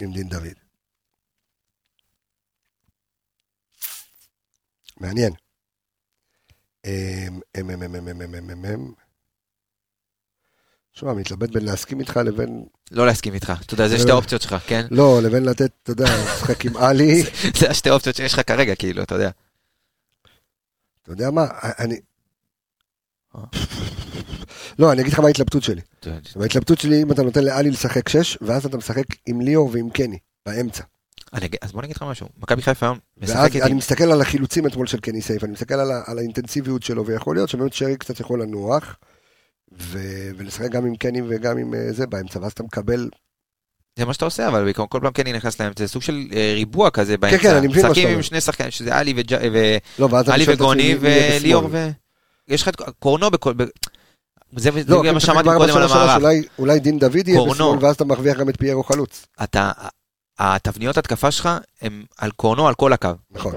עם 0.00 0.12
דין 0.12 0.28
דוד. 0.28 0.46
מעניין. 5.00 5.32
אמ, 6.86 7.40
אמ, 7.56 7.70
אמ, 8.64 8.92
תשמע, 10.94 11.12
מתלבט 11.12 11.50
בין 11.50 11.64
להסכים 11.64 12.00
איתך 12.00 12.16
לבין... 12.16 12.64
לא 12.90 13.06
להסכים 13.06 13.34
איתך, 13.34 13.52
אתה 13.66 13.74
יודע, 13.74 13.88
זה 13.88 13.98
שתי 13.98 14.08
לא. 14.08 14.12
האופציות 14.12 14.42
שלך, 14.42 14.56
כן? 14.66 14.86
לא, 14.90 15.20
לבין 15.22 15.44
לתת, 15.44 15.70
אתה 15.82 15.92
יודע, 15.92 16.04
משחק 16.04 16.64
עם 16.64 16.76
עלי. 16.76 17.22
זה 17.58 17.70
השתי 17.70 17.90
האופציות 17.90 18.16
שיש 18.16 18.34
לך 18.34 18.40
כרגע, 18.46 18.74
כאילו, 18.74 19.02
אתה 19.02 19.14
יודע. 19.14 19.30
אתה 21.02 21.12
יודע 21.12 21.30
מה, 21.30 21.46
אני, 21.78 22.00
לא, 24.78 24.92
אני 24.92 25.00
אגיד 25.02 25.12
לך 25.12 25.18
מה 25.18 25.26
ההתלבטות 25.26 25.62
שלי. 25.62 25.80
ההתלבטות 26.40 26.78
שלי, 26.78 27.02
אם 27.02 27.12
אתה 27.12 27.22
נותן 27.22 27.44
לעלי 27.44 27.70
לשחק 27.70 28.08
שש, 28.08 28.38
ואז 28.40 28.66
אתה 28.66 28.76
משחק 28.76 29.04
עם 29.26 29.40
ליאור 29.40 29.70
ועם 29.72 29.90
קני, 29.90 30.18
באמצע. 30.46 30.84
אני 31.32 31.48
אז 31.62 31.72
בוא 31.72 31.82
נגיד 31.82 31.96
לך 31.96 32.02
משהו, 32.02 32.28
מכבי 32.42 32.62
חיפה 32.62 32.86
היום 32.86 32.98
משחקת 33.20 33.62
אני 33.62 33.70
עם... 33.70 33.76
מסתכל 33.76 34.12
על 34.12 34.20
החילוצים 34.20 34.66
אתמול 34.66 34.86
של 34.86 35.00
קני 35.00 35.22
סייף, 35.22 35.44
אני 35.44 35.52
מסתכל 35.52 35.74
על, 35.74 36.18
האינטנסיביות 36.18 36.82
שלו, 36.82 37.06
ויכול 37.06 37.36
להיות 37.36 37.48
שבאמת 37.48 37.72
שרי 37.72 37.96
קצת 37.96 38.20
יכול 38.20 38.42
לנוח, 38.42 38.96
ו- 39.78 40.30
ולשחק 40.36 40.70
גם 40.70 40.86
עם 40.86 40.96
קני 40.96 41.22
וגם 41.28 41.58
עם 41.58 41.74
אה, 41.74 41.92
זה 41.92 42.06
באמצע, 42.06 42.38
ואז 42.42 42.52
אתה 42.52 42.62
מקבל... 42.62 43.08
זה 43.98 44.04
מה 44.04 44.14
שאתה 44.14 44.24
עושה, 44.24 44.48
אבל 44.48 44.64
בעיקרון 44.64 44.88
כל 44.90 44.98
פעם 45.02 45.12
קני 45.12 45.32
נכנס 45.32 45.60
לאמצע, 45.60 45.84
זה 45.84 45.88
סוג 45.88 46.02
של 46.02 46.24
אה, 46.32 46.52
ריבוע 46.54 46.90
כזה 46.90 47.16
באמצע. 47.16 47.38
כן, 47.38 47.54
אני 47.54 47.68
מבין 47.68 47.82
מה 47.82 47.88
משחקים 47.88 47.94
שאתה 47.94 48.08
עם 48.08 48.12
אומר. 48.12 48.22
שני 48.22 48.40
שחקנים, 48.40 48.70
שזה 48.70 48.96
עלי 48.96 49.14
ו- 49.52 49.76
לא, 49.98 50.08
ואז 50.10 50.26
אני 50.26 50.34
עלי 50.34 50.44
שואל 50.44 50.56
את 50.56 50.60
וגוני 50.60 50.92
עצמי, 50.92 51.08
מי 51.08 51.14
יהיה 51.14 51.40
וליאור 51.40 51.68
בשמאל? 51.68 51.90
יש 52.48 52.62
לך 52.62 52.68
את 52.68 52.76
קורנו 52.98 53.30
בכל... 53.30 53.52
ב- 53.56 53.64
זה 54.56 54.70
לא, 54.88 55.12
מה 55.12 55.20
שאמרתי 55.20 55.48
קודם 55.56 55.76
על 55.76 55.82
המערך. 55.82 56.16
אולי- 56.22 56.42
אולי 56.58 56.80
דין 56.80 56.98
דוד 56.98 57.28
יהיה. 57.28 57.40
בשמאל, 57.50 57.78
ואז 57.80 57.94
אתה 57.94 58.04
מרוויח 58.04 58.38
גם 58.38 58.48
את 58.48 58.56
פיירו 58.58 58.82
חלוץ. 58.84 59.26
אתה... 59.42 59.70
התבניות 60.38 60.98
התקפה 60.98 61.30
שלך 61.30 61.48
הם 61.82 62.04
על 62.18 62.30
קורנו 62.30 62.68
על 62.68 62.74
כל 62.74 62.92
הקו. 62.92 63.10
נכון. 63.30 63.54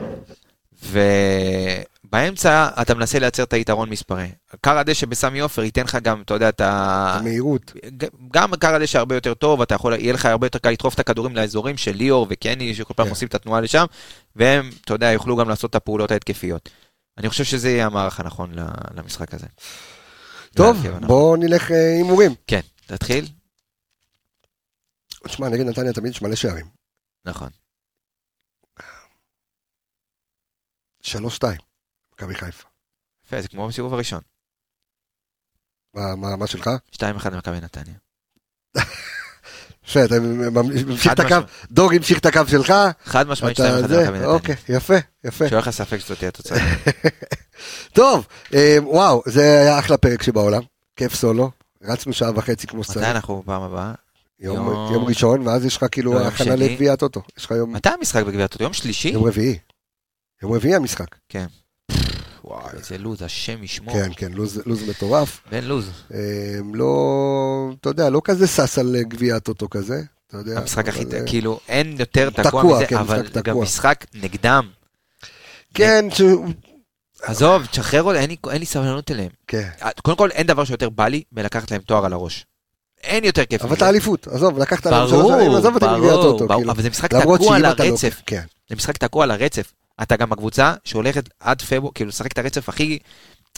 ובאמצע 2.04 2.68
אתה 2.82 2.94
מנסה 2.94 3.20
לייצר 3.20 3.44
את 3.44 3.54
היתרון 3.54 3.90
מספרי. 3.90 4.28
קר 4.62 4.78
הדשא 4.78 5.06
בסמי 5.06 5.40
עופר 5.40 5.64
ייתן 5.64 5.84
לך 5.84 5.98
גם, 6.04 6.22
אתה 6.22 6.34
יודע, 6.34 6.50
את 6.50 6.62
ה... 6.62 7.16
המהירות. 7.20 7.74
גם 8.32 8.56
קר 8.56 8.76
הדשא 8.76 9.00
הרבה 9.00 9.16
יותר 9.16 9.34
טוב, 9.34 9.62
אתה 9.62 9.76
יכול, 9.76 9.94
יהיה 9.94 10.14
לך 10.14 10.26
הרבה 10.26 10.46
יותר 10.48 10.60
קל 10.60 10.70
לדחוף 10.72 10.94
את 10.94 11.00
הכדורים 11.00 11.36
לאזורים 11.36 11.78
של 11.78 11.92
ליאור 11.96 12.28
וקני, 12.30 12.76
שכל 12.76 12.94
פעם 12.94 13.06
כן. 13.06 13.10
עושים 13.10 13.28
את 13.28 13.36
התנועה 13.36 13.62
לשם, 13.62 13.86
והם, 14.36 14.70
אתה 14.86 14.94
יודע, 14.94 15.12
יוכלו 15.12 15.36
גם 15.36 15.50
לעשות 15.50 15.70
את 15.70 15.76
הפעולות 15.76 16.12
ההתקפיות. 16.12 16.70
אני 17.18 17.30
חושב 17.30 17.44
שזה 17.44 17.70
יהיה 17.70 17.86
המערך 17.86 18.20
הנכון 18.20 18.52
למשחק 18.96 19.34
הזה. 19.34 19.48
טוב. 20.56 20.78
בואו 21.08 21.36
נלך 21.36 21.72
אה, 21.72 21.94
הימורים. 21.98 22.32
כן, 22.48 22.60
תתחיל? 22.86 23.26
תשמע, 25.28 25.50
נגד 25.50 25.66
נתניה 25.66 25.94
תמיד 25.94 26.12
יש 26.12 26.22
מלא 26.22 26.36
שערים. 26.36 26.66
נכון. 27.26 27.50
שלוש 31.02 31.36
שתיים, 31.36 31.58
מכבי 32.14 32.36
חיפה. 32.36 32.68
יפה, 33.26 33.42
זה 33.42 33.48
כמו 33.48 33.68
בסיבוב 33.68 33.94
הראשון. 33.94 34.22
מה- 35.94 36.16
מה 36.16 36.36
מה 36.36 36.48
שלך? 36.48 36.70
2-1 36.92 37.00
למכבי 37.32 37.60
נתניה. 37.62 37.96
יפה, 39.88 40.04
אתה 40.06 40.20
ממשיך 40.20 41.14
את 41.14 41.20
הקו. 41.20 41.36
דור 41.72 41.92
המשיך 41.94 42.20
את 42.20 42.26
הקו 42.26 42.42
שלך. 42.48 42.74
חד 43.06 43.28
משמעית 43.28 43.60
2-1 43.60 43.64
אתה 43.64 43.78
למכבי 43.78 43.88
זה, 43.96 44.04
נתניה. 44.04 44.26
אוקיי, 44.26 44.56
יפה, 44.70 44.94
יפה. 45.24 45.50
שלא 45.50 45.60
לך 45.60 45.70
ספק 45.70 45.98
שזאת 46.00 46.18
תהיה 46.18 46.30
התוצאה. 46.30 46.58
טוב, 47.94 48.28
אה, 48.54 48.78
וואו, 48.84 49.22
זה 49.26 49.42
היה 49.62 49.80
אחלה 49.80 49.98
פרק 49.98 50.24
שבעולם. 50.24 50.62
כיף 50.96 51.16
סולו. 51.16 51.52
רצנו 51.84 52.14
שעה 52.14 52.32
וחצי 52.36 52.68
כמו 52.68 52.80
מתי 52.80 52.92
שצריך. 52.92 53.06
אנחנו 53.08 53.42
בפעם 53.42 53.62
הבאה? 53.62 53.92
יום 54.40 54.56
יום- 54.58 54.94
יום 54.94 55.06
ראשון, 55.06 55.48
ואז 55.48 55.66
יש 55.66 55.78
לך 55.78 55.86
כאילו 55.92 56.14
לא, 56.14 56.28
הכנה. 56.28 56.56
לגביע 56.56 56.94
הטוטו. 56.94 57.22
לך 57.38 57.52
יום 57.52 57.74
מתי 57.74 57.90
המשחק 57.90 58.24
בגביע 58.24 58.46
הטוטו? 58.46 58.64
יום 58.64 58.74
שלישי? 58.74 59.10
יום 59.10 59.24
רביעי. 59.24 59.58
יום 60.44 60.52
רביעי 60.54 60.76
המשחק. 60.76 61.06
וואי, 62.48 62.64
איזה 62.78 62.98
לוז, 62.98 63.22
השם 63.22 63.64
ישמור. 63.64 63.94
כן, 63.94 64.10
כן, 64.18 64.32
לוז 64.32 64.62
לוז 64.66 64.90
מטורף. 64.90 65.42
בן 65.52 65.64
לוז. 65.64 65.90
אה, 66.14 66.20
לא, 66.74 66.96
אתה 67.82 67.90
יודע, 67.90 68.10
לא 68.10 68.22
כזה 68.24 68.48
שש 68.48 68.78
על 68.80 68.96
גביע 69.02 69.36
הטוטו 69.36 69.70
כזה. 69.70 70.02
אתה 70.28 70.38
יודע. 70.38 70.58
המשחק 70.60 70.88
הכי, 70.88 71.04
אבל, 71.04 71.16
אה, 71.16 71.26
כאילו, 71.26 71.60
אין 71.70 71.96
יותר 72.00 72.30
תקוע 72.30 72.64
מזה, 72.76 72.86
כן, 72.86 72.98
אבל 72.98 73.22
משחק 73.22 73.44
גם. 73.44 73.62
משחק 73.62 74.06
נגדם. 74.14 74.68
כן, 75.74 76.06
שהוא- 76.14 76.46
עזוב, 77.22 77.66
תשחרר 77.66 78.04
אותם, 78.04 78.20
אין 78.20 78.36
אין 78.52 78.60
לי 78.60 78.66
סבלנות 78.66 79.12
אליהם. 79.12 79.30
כן. 79.48 79.70
קודם 80.04 80.18
כל, 80.18 80.32
אין 80.32 80.48
דבר 80.48 80.64
שיותר 80.66 80.90
בא 80.90 81.08
לי 81.08 81.24
מלקחת 81.32 81.72
להם 81.72 81.82
תואר 81.82 82.06
על 82.06 82.14
הראש. 82.14 82.46
אין 83.04 83.24
יותר 83.24 83.46
כיף 83.46 83.62
אבל 83.62 83.76
את 83.76 83.82
האליפות, 83.82 84.28
עזוב, 84.28 84.60
לקחת 84.60 84.86
עליהם 84.86 85.08
שלוש 85.08 85.22
ברור, 85.22 85.58
עזוב 85.58 85.74
אותי 85.76 85.86
מגביע 85.86 86.00
ברור, 86.00 86.12
הטוטו. 86.30 86.48
ברור, 86.48 86.60
כאילו. 86.60 86.72
אבל 86.72 86.84
זה 86.84 86.90
משחק 86.90 87.14
תקוע 87.14 87.56
על. 87.56 87.66
הרצף. 87.66 88.22
כן. 88.26 88.42
זה 88.70 88.76
משחק 88.76 88.98
תקוע 88.98 89.24
על 89.24 89.32
הרצף. 89.32 89.74
אתה 90.02 90.16
גם 90.16 90.32
הקבוצה 90.32 90.74
שהולכת 90.84 91.30
עד 91.40 91.62
פברואר, 91.62 91.92
כאילו 91.96 92.10
לשחק 92.10 92.32
את 92.32 92.38
הרצף 92.38 92.70
הכי, 92.70 93.00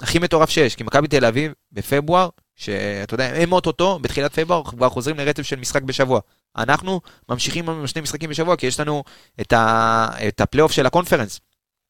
הכי 0.02 0.20
מטורף 0.20 0.50
שיש, 0.50 0.76
כי 0.76 0.84
מכבי 0.84 1.08
תל 1.08 1.26
אביב 1.26 1.52
בפברואר, 1.72 2.30
שאתה 2.56 3.14
יודע, 3.14 3.26
הם 3.36 3.52
אוטוטו, 3.52 4.00
בתחילת 4.00 4.40
פברואר 4.40 4.64
כבר 4.64 4.90
חוזרים 4.90 5.18
לרצף 5.18 5.44
של 5.44 5.56
משחק 5.56 5.82
בשבוע. 5.82 6.20
אנחנו 6.58 7.02
ממשיכים 7.30 7.70
עם 7.70 7.88
שני 7.88 8.02
משחקים 8.02 8.30
בשבוע, 8.30 8.56
כי 8.56 8.68
יש 8.68 8.80
לנו 8.80 9.04
את, 9.42 9.54
ה, 9.54 10.08
את 10.28 10.42
הפלייאוף 10.42 10.72
של 10.72 10.86
הקונפרנס. 10.86 11.40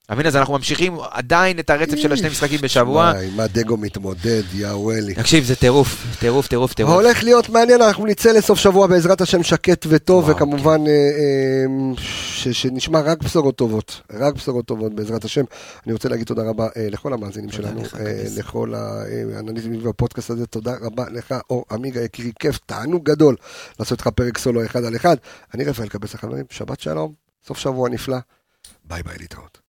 אתה 0.08 0.16
מבין? 0.16 0.28
אז 0.28 0.36
אנחנו 0.36 0.54
ממשיכים 0.54 0.98
עדיין 1.12 1.60
את 1.60 1.70
הרצף 1.70 1.96
של 1.98 2.14
השני 2.14 2.30
משחקים 2.30 2.60
בשבוע. 2.62 3.12
וואי, 3.16 3.30
מה 3.36 3.48
דגו 3.48 3.78
מתמודד, 3.78 4.42
יא 4.54 4.68
וואלי. 4.68 5.14
תקשיב, 5.16 5.44
זה 5.44 5.56
טירוף, 5.56 6.06
טירוף, 6.20 6.48
טירוף, 6.48 6.74
טירוף. 6.74 6.94
הולך 6.94 7.24
להיות 7.24 7.50
מעניין, 7.50 7.82
אנחנו 7.82 8.06
נצא 8.06 8.32
לסוף 8.32 8.60
שבוע 8.60 8.88
בעזרת 8.88 9.22
השם 9.22 9.44
שקט 9.44 9.86
וטוב, 9.90 10.24
וואו, 10.24 10.36
וכמובן 10.36 10.88
אה, 10.88 10.92
אה, 10.92 11.66
ש- 11.98 12.48
שנשמע 12.48 13.00
רק 13.02 13.24
בשורות 13.24 13.56
טובות, 13.56 14.02
רק 14.14 14.36
בשורות 14.36 14.66
טובות 14.66 14.94
בעזרת 14.96 15.26
השם. 15.26 15.44
אני 15.86 15.94
רוצה 15.94 16.10
להגיד 16.10 16.28
תודה 16.28 16.44
רבה 16.50 16.68
אה, 16.78 16.88
לכל 16.92 17.14
המאזינים 17.14 17.52
שלנו, 17.52 17.82
לך, 17.82 17.96
אה. 17.96 18.24
לכל 18.38 18.74
האנליסטים 18.76 19.84
בפודקאסט 19.84 20.30
הזה, 20.30 20.46
תודה 20.46 20.74
רבה 20.82 21.06
לך, 21.12 21.36
אור 21.50 21.66
עמיגה 21.72 22.02
יקירי, 22.02 22.32
כיף, 22.40 22.60
תענוג 22.66 23.04
גדול 23.10 23.36
לעשות 23.80 24.02
לך 24.02 24.08
פרק 24.08 24.38
סולו 24.38 24.66
אחד 24.66 24.84
על 24.84 24.96
אחד. 24.96 25.18
אני 25.54 25.64
רפאל 25.64 25.88
קבס 25.88 26.16
החברים, 26.16 26.46
שבת 26.50 26.80
שלום, 26.80 27.14
סוף 27.48 27.58
שבוע 27.58 27.90
נפלא, 27.90 28.18
ביי 28.86 29.04
ביי 29.04 29.16
להתראות. 29.20 29.58